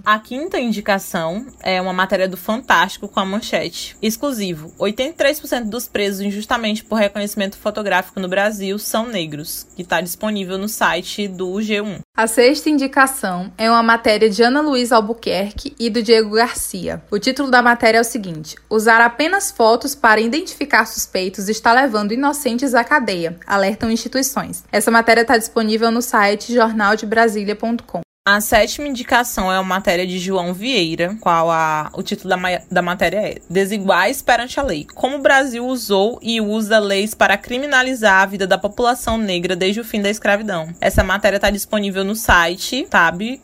A 0.04 0.20
quinta 0.20 0.60
indicação 0.60 1.46
é 1.62 1.80
uma 1.80 1.94
matéria 1.94 2.28
do 2.28 2.36
Fantástico 2.36 3.08
com 3.08 3.22
a 3.22 3.26
manchete 3.26 3.96
exclusivo: 4.02 4.74
83% 4.78 5.70
dos 5.70 5.88
presos 5.88 6.20
injustamente 6.20 6.84
por 6.84 6.99
reconhecimento 7.00 7.58
fotográfico 7.58 8.20
no 8.20 8.28
Brasil 8.28 8.78
são 8.78 9.08
negros, 9.08 9.66
que 9.76 9.82
está 9.82 10.02
disponível 10.02 10.58
no 10.58 10.70
site 10.70 11.28
do 11.28 11.54
G1. 11.54 12.02
A 12.16 12.28
sexta 12.28 12.70
indicação 12.70 13.52
é 13.58 13.70
uma 13.70 13.82
matéria 13.82 14.30
de 14.30 14.44
Ana 14.44 14.62
Luísa 14.62 14.96
Albuquerque 14.96 15.76
e 15.80 15.90
do 15.90 16.04
Diego 16.04 16.36
Garcia. 16.36 17.02
O 17.10 17.18
título 17.18 17.50
da 17.50 17.62
matéria 17.62 17.98
é 17.98 18.02
o 18.02 18.06
seguinte: 18.06 18.56
Usar 18.70 19.02
apenas 19.02 19.52
fotos 19.52 19.96
para 19.96 20.22
identificar 20.22 20.86
suspeitos 20.86 21.50
está 21.50 21.74
levando 21.74 22.14
inocentes 22.14 22.76
à 22.76 22.84
cadeia, 22.84 23.38
alertam 23.48 23.90
instituições. 23.90 24.64
Essa 24.72 24.92
matéria 24.92 25.22
está 25.22 25.38
disponível 25.38 25.90
no 25.92 26.02
site 26.02 26.54
jornaldebrasilia.com. 26.54 28.02
A 28.32 28.40
sétima 28.42 28.88
indicação 28.88 29.52
é 29.52 29.56
uma 29.56 29.64
matéria 29.64 30.06
de 30.06 30.20
João 30.20 30.54
Vieira, 30.54 31.18
qual 31.20 31.50
a, 31.50 31.90
o 31.96 32.04
título 32.04 32.30
da, 32.30 32.62
da 32.70 32.80
matéria 32.80 33.18
é 33.18 33.38
Desiguais 33.50 34.22
perante 34.22 34.60
a 34.60 34.64
lei. 34.64 34.86
Como 34.94 35.16
o 35.16 35.20
Brasil 35.22 35.66
usou 35.66 36.20
e 36.22 36.40
usa 36.40 36.78
leis 36.78 37.16
para 37.16 37.36
criminalizar 37.40 38.22
a 38.22 38.26
vida 38.28 38.46
da 38.46 38.56
população 38.56 39.18
negra 39.18 39.56
desde 39.56 39.82
o 39.82 39.84
fim 39.84 40.00
da 40.00 40.12
escravidão. 40.12 40.70
Essa 40.80 41.04
matéria 41.04 41.38
está 41.38 41.50
disponível 41.50 42.04
no 42.04 42.16
site 42.16 42.86
tabwall.com.br. 42.88 43.40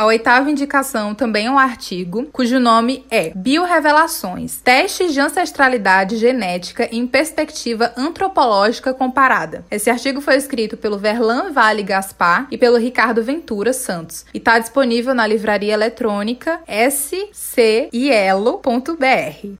A 0.00 0.06
oitava 0.06 0.50
indicação 0.50 1.14
também 1.14 1.44
é 1.44 1.50
um 1.50 1.58
artigo 1.58 2.24
cujo 2.32 2.58
nome 2.58 3.04
é 3.10 3.32
Biorrevelações: 3.36 4.56
Testes 4.56 5.12
de 5.12 5.20
ancestralidade 5.20 6.16
genética 6.16 6.88
em 6.90 7.06
perspectiva 7.06 7.92
antropológica 7.94 8.94
comparada. 8.94 9.62
Esse 9.70 9.90
artigo 9.90 10.22
foi 10.22 10.36
escrito 10.36 10.78
pelo 10.78 10.98
Verlan 10.98 11.52
Vale 11.52 11.82
Gaspar 11.82 12.48
e 12.50 12.56
pelo 12.56 12.78
Ricardo 12.78 13.22
Ventura 13.22 13.74
Santos 13.74 14.24
e 14.32 14.38
está 14.38 14.58
disponível 14.58 15.12
na 15.12 15.26
livraria 15.26 15.74
eletrônica 15.74 16.62
scielo.br. 16.90 17.90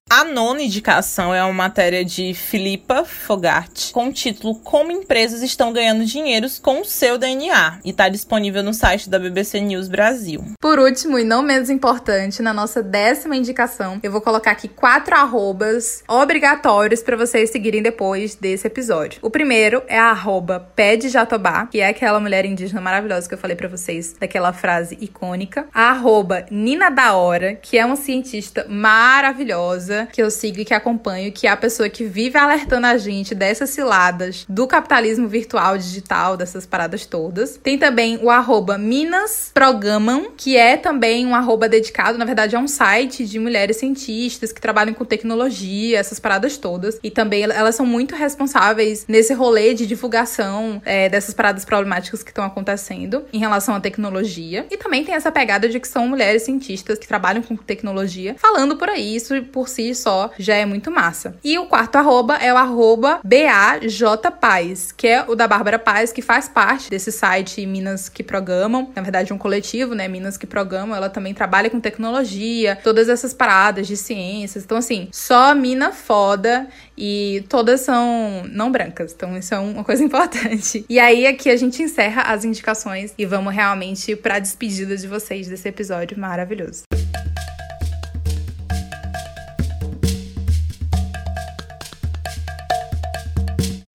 A 0.09 0.25
nona 0.25 0.63
indicação 0.63 1.35
é 1.35 1.45
uma 1.45 1.53
matéria 1.53 2.03
de 2.03 2.33
Filipa 2.33 3.05
Fogatti 3.05 3.93
com 3.93 4.09
o 4.09 4.13
título 4.13 4.55
Como 4.55 4.91
empresas 4.91 5.43
estão 5.43 5.71
ganhando 5.71 6.07
dinheiro 6.07 6.47
com 6.63 6.81
o 6.81 6.85
seu 6.87 7.19
DNA 7.19 7.81
e 7.85 7.91
está 7.91 8.09
disponível 8.09 8.63
no 8.63 8.73
site 8.73 9.11
da 9.11 9.19
BBC 9.19 9.61
News 9.61 9.87
Brasil. 9.87 10.30
Brasil. 10.31 10.55
Por 10.61 10.79
último, 10.79 11.19
e 11.19 11.25
não 11.25 11.43
menos 11.43 11.71
importante, 11.71 12.43
na 12.43 12.53
nossa 12.53 12.83
décima 12.83 13.37
indicação, 13.37 13.99
eu 14.03 14.13
vou 14.13 14.21
colocar 14.21 14.53
aqui 14.53 14.69
quatro 14.69 15.15
arrobas 15.15 16.03
obrigatórios 16.07 17.03
para 17.03 17.17
vocês 17.17 17.51
seguirem 17.51 17.83
depois 17.83 18.35
desse 18.35 18.67
episódio. 18.67 19.19
O 19.23 19.31
primeiro 19.31 19.83
é 19.89 19.99
a 19.99 20.11
arroba 20.11 20.61
Pé 20.77 20.97
de 20.97 21.09
Jatobá, 21.09 21.67
que 21.67 21.81
é 21.81 21.89
aquela 21.89 22.21
mulher 22.21 22.45
indígena 22.45 22.81
maravilhosa 22.81 23.29
que 23.29 23.35
eu 23.35 23.39
falei 23.39 23.57
para 23.57 23.69
vocês, 23.69 24.15
daquela 24.19 24.53
frase 24.53 24.97
icônica. 25.01 25.67
A 25.73 25.91
arroba 25.91 26.47
Nina 26.51 26.91
da 26.91 27.15
Hora, 27.15 27.55
que 27.55 27.79
é 27.79 27.85
uma 27.85 27.97
cientista 27.97 28.67
maravilhosa, 28.69 30.09
que 30.13 30.23
eu 30.23 30.31
sigo 30.31 30.61
e 30.61 30.65
que 30.65 30.75
acompanho, 30.75 31.33
que 31.33 31.47
é 31.47 31.51
a 31.51 31.57
pessoa 31.57 31.89
que 31.89 32.05
vive 32.05 32.39
alertando 32.39 32.87
a 32.87 32.97
gente 32.99 33.35
dessas 33.35 33.71
ciladas 33.71 34.45
do 34.49 34.67
capitalismo 34.67 35.29
virtual 35.29 35.77
digital, 35.77 36.37
dessas 36.37 36.67
paradas 36.67 37.07
todas. 37.07 37.57
Tem 37.63 37.79
também 37.79 38.19
o 38.23 38.31
arroba 38.31 38.77
Minas 38.77 39.51
Programam 39.55 40.20
Que 40.37 40.57
é 40.57 40.77
também 40.77 41.27
um 41.27 41.35
arroba 41.35 41.69
dedicado, 41.69 42.19
na 42.19 42.25
verdade 42.25 42.57
é 42.57 42.59
um 42.59 42.69
site 42.69 43.25
de 43.27 43.39
mulheres 43.39 43.77
cientistas 43.77 44.53
que 44.53 44.61
trabalham 44.61 44.95
com 44.95 45.05
tecnologia, 45.05 45.99
essas 45.99 46.19
paradas 46.19 46.57
todas. 46.57 46.99
E 47.03 47.11
também 47.11 47.43
elas 47.43 47.75
são 47.75 47.87
muito 47.87 48.15
responsáveis 48.15 49.05
nesse 49.09 49.33
rolê 49.35 49.75
de 49.75 49.87
divulgação 49.87 50.81
é, 50.85 51.09
dessas 51.09 51.35
paradas 51.35 51.65
problemáticas 51.65 52.23
que 52.23 52.31
estão 52.31 52.45
acontecendo 52.45 53.25
em 53.33 53.39
relação 53.39 53.75
à 53.75 53.81
tecnologia. 53.81 54.67
E 54.71 54.77
também 54.77 55.05
tem 55.05 55.15
essa 55.15 55.31
pegada 55.33 55.69
de 55.69 55.79
que 55.79 55.89
são 55.89 56.09
mulheres 56.09 56.43
cientistas 56.43 56.99
que 56.99 57.09
trabalham 57.09 57.43
com 57.43 57.57
tecnologia, 57.57 58.35
falando 58.39 58.77
por 58.77 58.89
aí, 58.89 59.17
isso 59.17 59.43
por 59.45 59.69
si 59.69 59.95
só 59.95 60.31
já 60.39 60.55
é 60.55 60.65
muito 60.65 60.91
massa. 60.91 61.37
E 61.43 61.59
o 61.59 61.67
quarto 61.67 61.97
arroba 61.97 62.37
é 62.37 62.53
o 62.53 62.57
arroba 62.57 63.21
BAJPaz, 63.25 64.93
que 64.93 65.07
é 65.07 65.25
o 65.27 65.35
da 65.35 65.47
Bárbara 65.47 65.79
Paz, 65.79 66.13
que 66.13 66.23
faz 66.23 66.49
parte 66.49 66.91
desse 66.91 67.13
site 67.13 67.65
Minas 67.67 68.09
que 68.09 68.23
Programam, 68.23 68.91
na 68.95 69.03
verdade 69.03 69.33
um 69.33 69.39
coletivo, 69.39 69.95
né, 69.95 70.09
Minas 70.11 70.37
que 70.37 70.47
Programam, 70.47 70.95
ela 70.95 71.09
também 71.09 71.33
trabalha 71.33 71.71
com 71.71 71.81
tecnologia, 71.81 72.77
todas 72.77 73.09
essas 73.09 73.33
paradas 73.33 73.87
de 73.87 73.97
ciências. 73.97 74.65
Então 74.65 74.77
assim, 74.77 75.09
só 75.13 75.55
mina 75.55 75.93
foda 75.93 76.69
e 76.97 77.45
todas 77.49 77.81
são 77.81 78.43
não 78.51 78.71
brancas. 78.71 79.13
Então 79.13 79.37
isso 79.37 79.55
é 79.55 79.59
uma 79.59 79.85
coisa 79.85 80.03
importante. 80.05 80.85
E 80.89 80.99
aí 80.99 81.27
aqui 81.27 81.51
a 81.51 81.57
gente 81.57 81.83
encerra 81.83 82.23
as 82.23 82.45
indicações 82.45 83.15
e 83.17 83.25
vamos 83.25 83.55
realmente 83.55 84.15
para 84.17 84.37
a 84.37 84.39
despedida 84.39 84.97
de 84.97 85.07
vocês 85.07 85.49
desse 85.49 85.69
episódio 85.69 86.19
maravilhoso. 86.19 86.83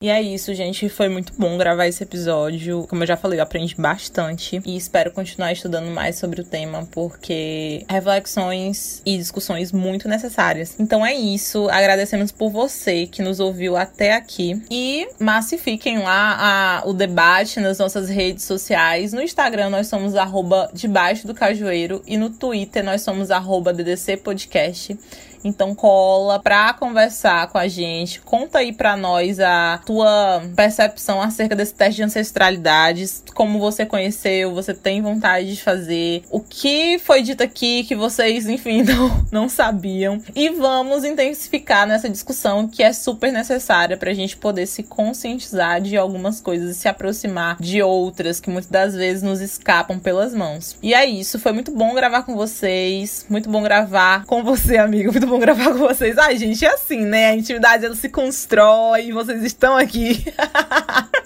E 0.03 0.09
é 0.09 0.21
isso, 0.21 0.53
gente. 0.53 0.89
Foi 0.89 1.07
muito 1.07 1.31
bom 1.37 1.57
gravar 1.57 1.87
esse 1.87 2.03
episódio. 2.03 2.85
Como 2.89 3.01
eu 3.01 3.07
já 3.07 3.15
falei, 3.15 3.39
eu 3.39 3.43
aprendi 3.43 3.75
bastante 3.77 4.61
e 4.65 4.75
espero 4.75 5.09
continuar 5.09 5.53
estudando 5.53 5.89
mais 5.89 6.17
sobre 6.17 6.41
o 6.41 6.43
tema, 6.43 6.85
porque 6.91 7.85
reflexões 7.89 9.01
e 9.05 9.17
discussões 9.17 9.71
muito 9.71 10.09
necessárias. 10.09 10.75
Então 10.77 11.05
é 11.05 11.13
isso. 11.13 11.69
Agradecemos 11.69 12.29
por 12.29 12.49
você 12.49 13.07
que 13.07 13.21
nos 13.21 13.39
ouviu 13.39 13.77
até 13.77 14.15
aqui. 14.15 14.61
E 14.69 15.07
massifiquem 15.17 15.99
lá 15.99 16.81
a, 16.83 16.83
o 16.85 16.91
debate 16.91 17.61
nas 17.61 17.79
nossas 17.79 18.09
redes 18.09 18.43
sociais. 18.43 19.13
No 19.13 19.21
Instagram 19.21 19.69
nós 19.69 19.87
somos 19.87 20.13
arroba 20.13 20.69
debaixo 20.73 21.25
do 21.25 21.33
cajueiro 21.33 22.03
e 22.05 22.17
no 22.17 22.29
Twitter 22.29 22.83
nós 22.83 23.01
somos 23.01 23.31
arroba 23.31 23.71
DDC 23.71 24.17
Podcast. 24.17 24.99
Então 25.45 25.75
cola 25.75 26.39
pra 26.39 26.73
conversar 26.73 27.47
com 27.47 27.57
a 27.57 27.67
gente. 27.67 28.19
Conta 28.21 28.59
aí 28.59 28.73
pra 28.73 28.97
nós 28.97 29.39
a 29.39 29.79
tua 29.85 30.41
percepção 30.55 31.21
acerca 31.21 31.55
desse 31.55 31.73
teste 31.73 31.97
de 31.97 32.03
ancestralidades, 32.03 33.23
como 33.33 33.59
você 33.59 33.85
conheceu, 33.85 34.53
você 34.53 34.73
tem 34.73 35.01
vontade 35.01 35.53
de 35.53 35.61
fazer, 35.61 36.23
o 36.31 36.39
que 36.39 36.97
foi 36.99 37.21
dito 37.21 37.43
aqui 37.43 37.83
que 37.83 37.95
vocês, 37.95 38.47
enfim, 38.49 38.83
não, 38.83 39.25
não 39.31 39.49
sabiam. 39.49 40.21
E 40.35 40.49
vamos 40.49 41.03
intensificar 41.03 41.87
nessa 41.87 42.09
discussão 42.09 42.67
que 42.67 42.81
é 42.81 42.91
super 42.91 43.31
necessária 43.31 43.97
pra 43.97 44.13
gente 44.13 44.35
poder 44.35 44.65
se 44.65 44.81
conscientizar 44.83 45.79
de 45.81 45.95
algumas 45.95 46.41
coisas 46.41 46.71
e 46.71 46.79
se 46.79 46.87
aproximar 46.87 47.57
de 47.59 47.81
outras 47.81 48.39
que 48.39 48.49
muitas 48.49 48.71
das 48.71 48.95
vezes 48.95 49.21
nos 49.21 49.41
escapam 49.41 49.99
pelas 49.99 50.33
mãos. 50.33 50.75
E 50.81 50.93
é 50.93 51.05
isso, 51.05 51.39
foi 51.39 51.51
muito 51.51 51.71
bom 51.71 51.93
gravar 51.93 52.23
com 52.23 52.35
vocês, 52.35 53.25
muito 53.29 53.49
bom 53.49 53.61
gravar 53.61 54.25
com 54.25 54.43
você, 54.43 54.77
amigo, 54.79 55.11
muito 55.11 55.27
bom 55.27 55.34
bom 55.35 55.39
gravar 55.39 55.71
com 55.73 55.79
vocês. 55.79 56.17
Ai, 56.17 56.37
gente, 56.37 56.63
é 56.63 56.69
assim, 56.69 57.01
né? 57.01 57.27
A 57.27 57.35
intimidade 57.35 57.85
ela 57.85 57.95
se 57.95 58.07
constrói, 58.07 59.11
vocês 59.11 59.43
estão 59.43 59.75
aqui. 59.75 60.23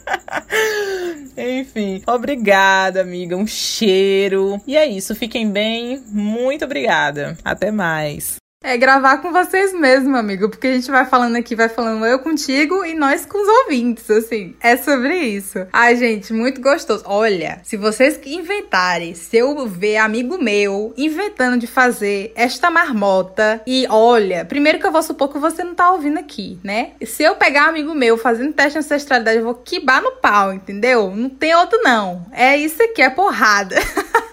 Enfim, 1.37 2.01
obrigada, 2.07 3.01
amiga. 3.01 3.37
Um 3.37 3.45
cheiro. 3.45 4.59
E 4.65 4.75
é 4.75 4.87
isso, 4.87 5.13
fiquem 5.15 5.49
bem. 5.49 6.01
Muito 6.07 6.65
obrigada. 6.65 7.37
Até 7.43 7.71
mais. 7.71 8.38
É 8.61 8.75
gravar 8.75 9.19
com 9.19 9.31
vocês 9.31 9.71
mesmo, 9.71 10.17
amigo, 10.17 10.49
porque 10.49 10.67
a 10.67 10.73
gente 10.73 10.91
vai 10.91 11.05
falando 11.05 11.37
aqui, 11.37 11.55
vai 11.55 11.69
falando 11.69 12.05
eu 12.05 12.19
contigo 12.19 12.83
e 12.83 12.93
nós 12.93 13.25
com 13.25 13.41
os 13.41 13.47
ouvintes, 13.47 14.09
assim. 14.09 14.53
É 14.59 14.75
sobre 14.75 15.15
isso. 15.15 15.65
Ai, 15.71 15.95
gente, 15.95 16.33
muito 16.33 16.59
gostoso. 16.59 17.01
Olha, 17.05 17.61
se 17.63 17.77
vocês 17.77 18.19
inventarem, 18.25 19.15
se 19.15 19.37
eu 19.37 19.65
ver 19.65 19.95
amigo 19.95 20.37
meu 20.37 20.93
inventando 20.97 21.57
de 21.57 21.67
fazer 21.67 22.33
esta 22.35 22.69
marmota 22.69 23.61
e 23.65 23.87
olha, 23.89 24.43
primeiro 24.43 24.77
que 24.77 24.85
eu 24.85 24.91
vou 24.91 25.03
supor 25.03 25.31
que 25.31 25.39
você 25.39 25.63
não 25.63 25.73
tá 25.73 25.91
ouvindo 25.91 26.19
aqui, 26.19 26.59
né? 26.61 26.91
Se 27.05 27.23
eu 27.23 27.35
pegar 27.35 27.69
amigo 27.69 27.95
meu 27.95 28.17
fazendo 28.17 28.51
teste 28.51 28.73
de 28.73 28.79
ancestralidade, 28.79 29.37
eu 29.37 29.45
vou 29.45 29.55
quibar 29.55 30.01
no 30.01 30.11
pau, 30.17 30.53
entendeu? 30.53 31.15
Não 31.15 31.29
tem 31.29 31.55
outro 31.55 31.79
não. 31.81 32.25
É 32.33 32.57
isso 32.57 32.83
aqui, 32.83 33.01
é 33.01 33.09
porrada. 33.09 33.77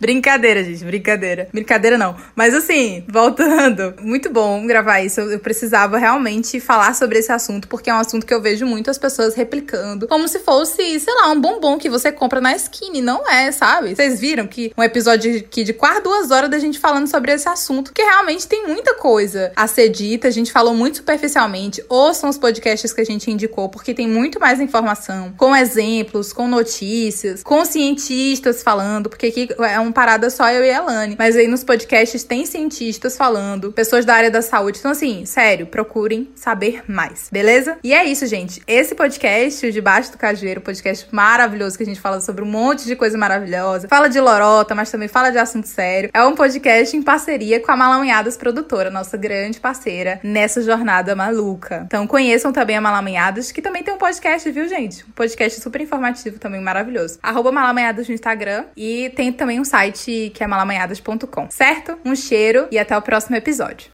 Brincadeira, 0.00 0.64
gente, 0.64 0.84
brincadeira. 0.84 1.48
Brincadeira 1.52 1.98
não. 1.98 2.16
Mas 2.34 2.54
assim, 2.54 3.04
voltando, 3.08 3.94
muito 4.00 4.30
bom 4.30 4.66
gravar 4.66 5.00
isso. 5.00 5.20
Eu 5.20 5.38
precisava 5.38 5.98
realmente 5.98 6.58
falar 6.58 6.94
sobre 6.94 7.18
esse 7.18 7.30
assunto, 7.30 7.68
porque 7.68 7.90
é 7.90 7.94
um 7.94 7.98
assunto 7.98 8.24
que 8.24 8.32
eu 8.32 8.40
vejo 8.40 8.64
muito 8.64 8.90
as 8.90 8.98
pessoas 8.98 9.34
replicando, 9.34 10.08
como 10.08 10.26
se 10.26 10.38
fosse, 10.38 10.98
sei 10.98 11.14
lá, 11.14 11.30
um 11.30 11.40
bombom 11.40 11.78
que 11.78 11.90
você 11.90 12.10
compra 12.10 12.40
na 12.40 12.54
skin. 12.56 13.00
Não 13.02 13.28
é, 13.30 13.52
sabe? 13.52 13.94
Vocês 13.94 14.18
viram 14.18 14.46
que 14.46 14.72
um 14.76 14.82
episódio 14.82 15.38
aqui 15.38 15.64
de 15.64 15.72
quase 15.72 16.02
duas 16.02 16.30
horas 16.30 16.50
da 16.50 16.58
gente 16.58 16.78
falando 16.78 17.06
sobre 17.06 17.32
esse 17.32 17.48
assunto, 17.48 17.92
que 17.92 18.02
realmente 18.02 18.48
tem 18.48 18.66
muita 18.66 18.94
coisa 18.94 19.52
a 19.54 19.66
ser 19.66 19.90
dita. 19.90 20.28
A 20.28 20.30
gente 20.30 20.50
falou 20.50 20.74
muito 20.74 20.98
superficialmente. 20.98 21.84
Ouçam 21.88 22.30
os 22.30 22.38
podcasts 22.38 22.92
que 22.92 23.00
a 23.00 23.04
gente 23.04 23.30
indicou, 23.30 23.68
porque 23.68 23.92
tem 23.92 24.08
muito 24.08 24.40
mais 24.40 24.60
informação, 24.60 25.32
com 25.36 25.54
exemplos, 25.54 26.32
com 26.32 26.48
notícias, 26.48 27.42
com 27.42 27.64
cientistas 27.64 28.62
falando, 28.62 29.08
porque 29.08 29.26
aqui 29.26 29.48
é 29.58 29.78
um 29.78 29.89
parada 29.92 30.30
só 30.30 30.50
eu 30.50 30.64
e 30.64 30.70
a 30.70 30.78
Elane. 30.78 31.16
Mas 31.18 31.36
aí 31.36 31.46
nos 31.46 31.64
podcasts 31.64 32.24
tem 32.24 32.46
cientistas 32.46 33.16
falando, 33.16 33.72
pessoas 33.72 34.04
da 34.04 34.14
área 34.14 34.30
da 34.30 34.42
saúde. 34.42 34.78
Então, 34.78 34.90
assim, 34.90 35.24
sério, 35.24 35.66
procurem 35.66 36.28
saber 36.34 36.82
mais, 36.86 37.28
beleza? 37.30 37.78
E 37.82 37.92
é 37.92 38.04
isso, 38.04 38.26
gente. 38.26 38.62
Esse 38.66 38.94
podcast, 38.94 39.66
o 39.66 39.72
Debaixo 39.72 40.12
do 40.12 40.18
Cajueiro, 40.18 40.60
podcast 40.60 41.06
maravilhoso 41.10 41.76
que 41.76 41.82
a 41.82 41.86
gente 41.86 42.00
fala 42.00 42.20
sobre 42.20 42.44
um 42.44 42.48
monte 42.48 42.84
de 42.84 42.96
coisa 42.96 43.16
maravilhosa. 43.18 43.88
Fala 43.88 44.08
de 44.08 44.20
lorota, 44.20 44.74
mas 44.74 44.90
também 44.90 45.08
fala 45.08 45.30
de 45.30 45.38
assunto 45.38 45.66
sério. 45.66 46.10
É 46.12 46.22
um 46.22 46.34
podcast 46.34 46.96
em 46.96 47.02
parceria 47.02 47.60
com 47.60 47.72
a 47.72 47.76
Malamanhadas 47.76 48.36
Produtora, 48.36 48.90
nossa 48.90 49.16
grande 49.16 49.60
parceira 49.60 50.20
nessa 50.22 50.62
jornada 50.62 51.14
maluca. 51.16 51.84
Então 51.86 52.06
conheçam 52.06 52.52
também 52.52 52.76
a 52.76 52.80
Malamanhadas, 52.80 53.52
que 53.52 53.62
também 53.62 53.82
tem 53.82 53.94
um 53.94 53.98
podcast, 53.98 54.50
viu, 54.50 54.68
gente? 54.68 55.04
Um 55.04 55.12
podcast 55.12 55.60
super 55.60 55.80
informativo 55.80 56.38
também, 56.38 56.60
maravilhoso. 56.60 57.18
Arroba 57.22 57.52
Malamanhadas 57.52 58.08
no 58.08 58.14
Instagram 58.14 58.64
e 58.76 59.10
tem 59.16 59.32
também 59.32 59.58
um 59.60 59.64
site 59.64 59.79
site 59.80 60.30
que 60.34 60.44
é 60.44 60.46
malamanhadas.com, 60.46 61.50
certo? 61.50 61.98
Um 62.04 62.14
cheiro 62.14 62.68
e 62.70 62.78
até 62.78 62.96
o 62.96 63.02
próximo 63.02 63.36
episódio. 63.36 63.90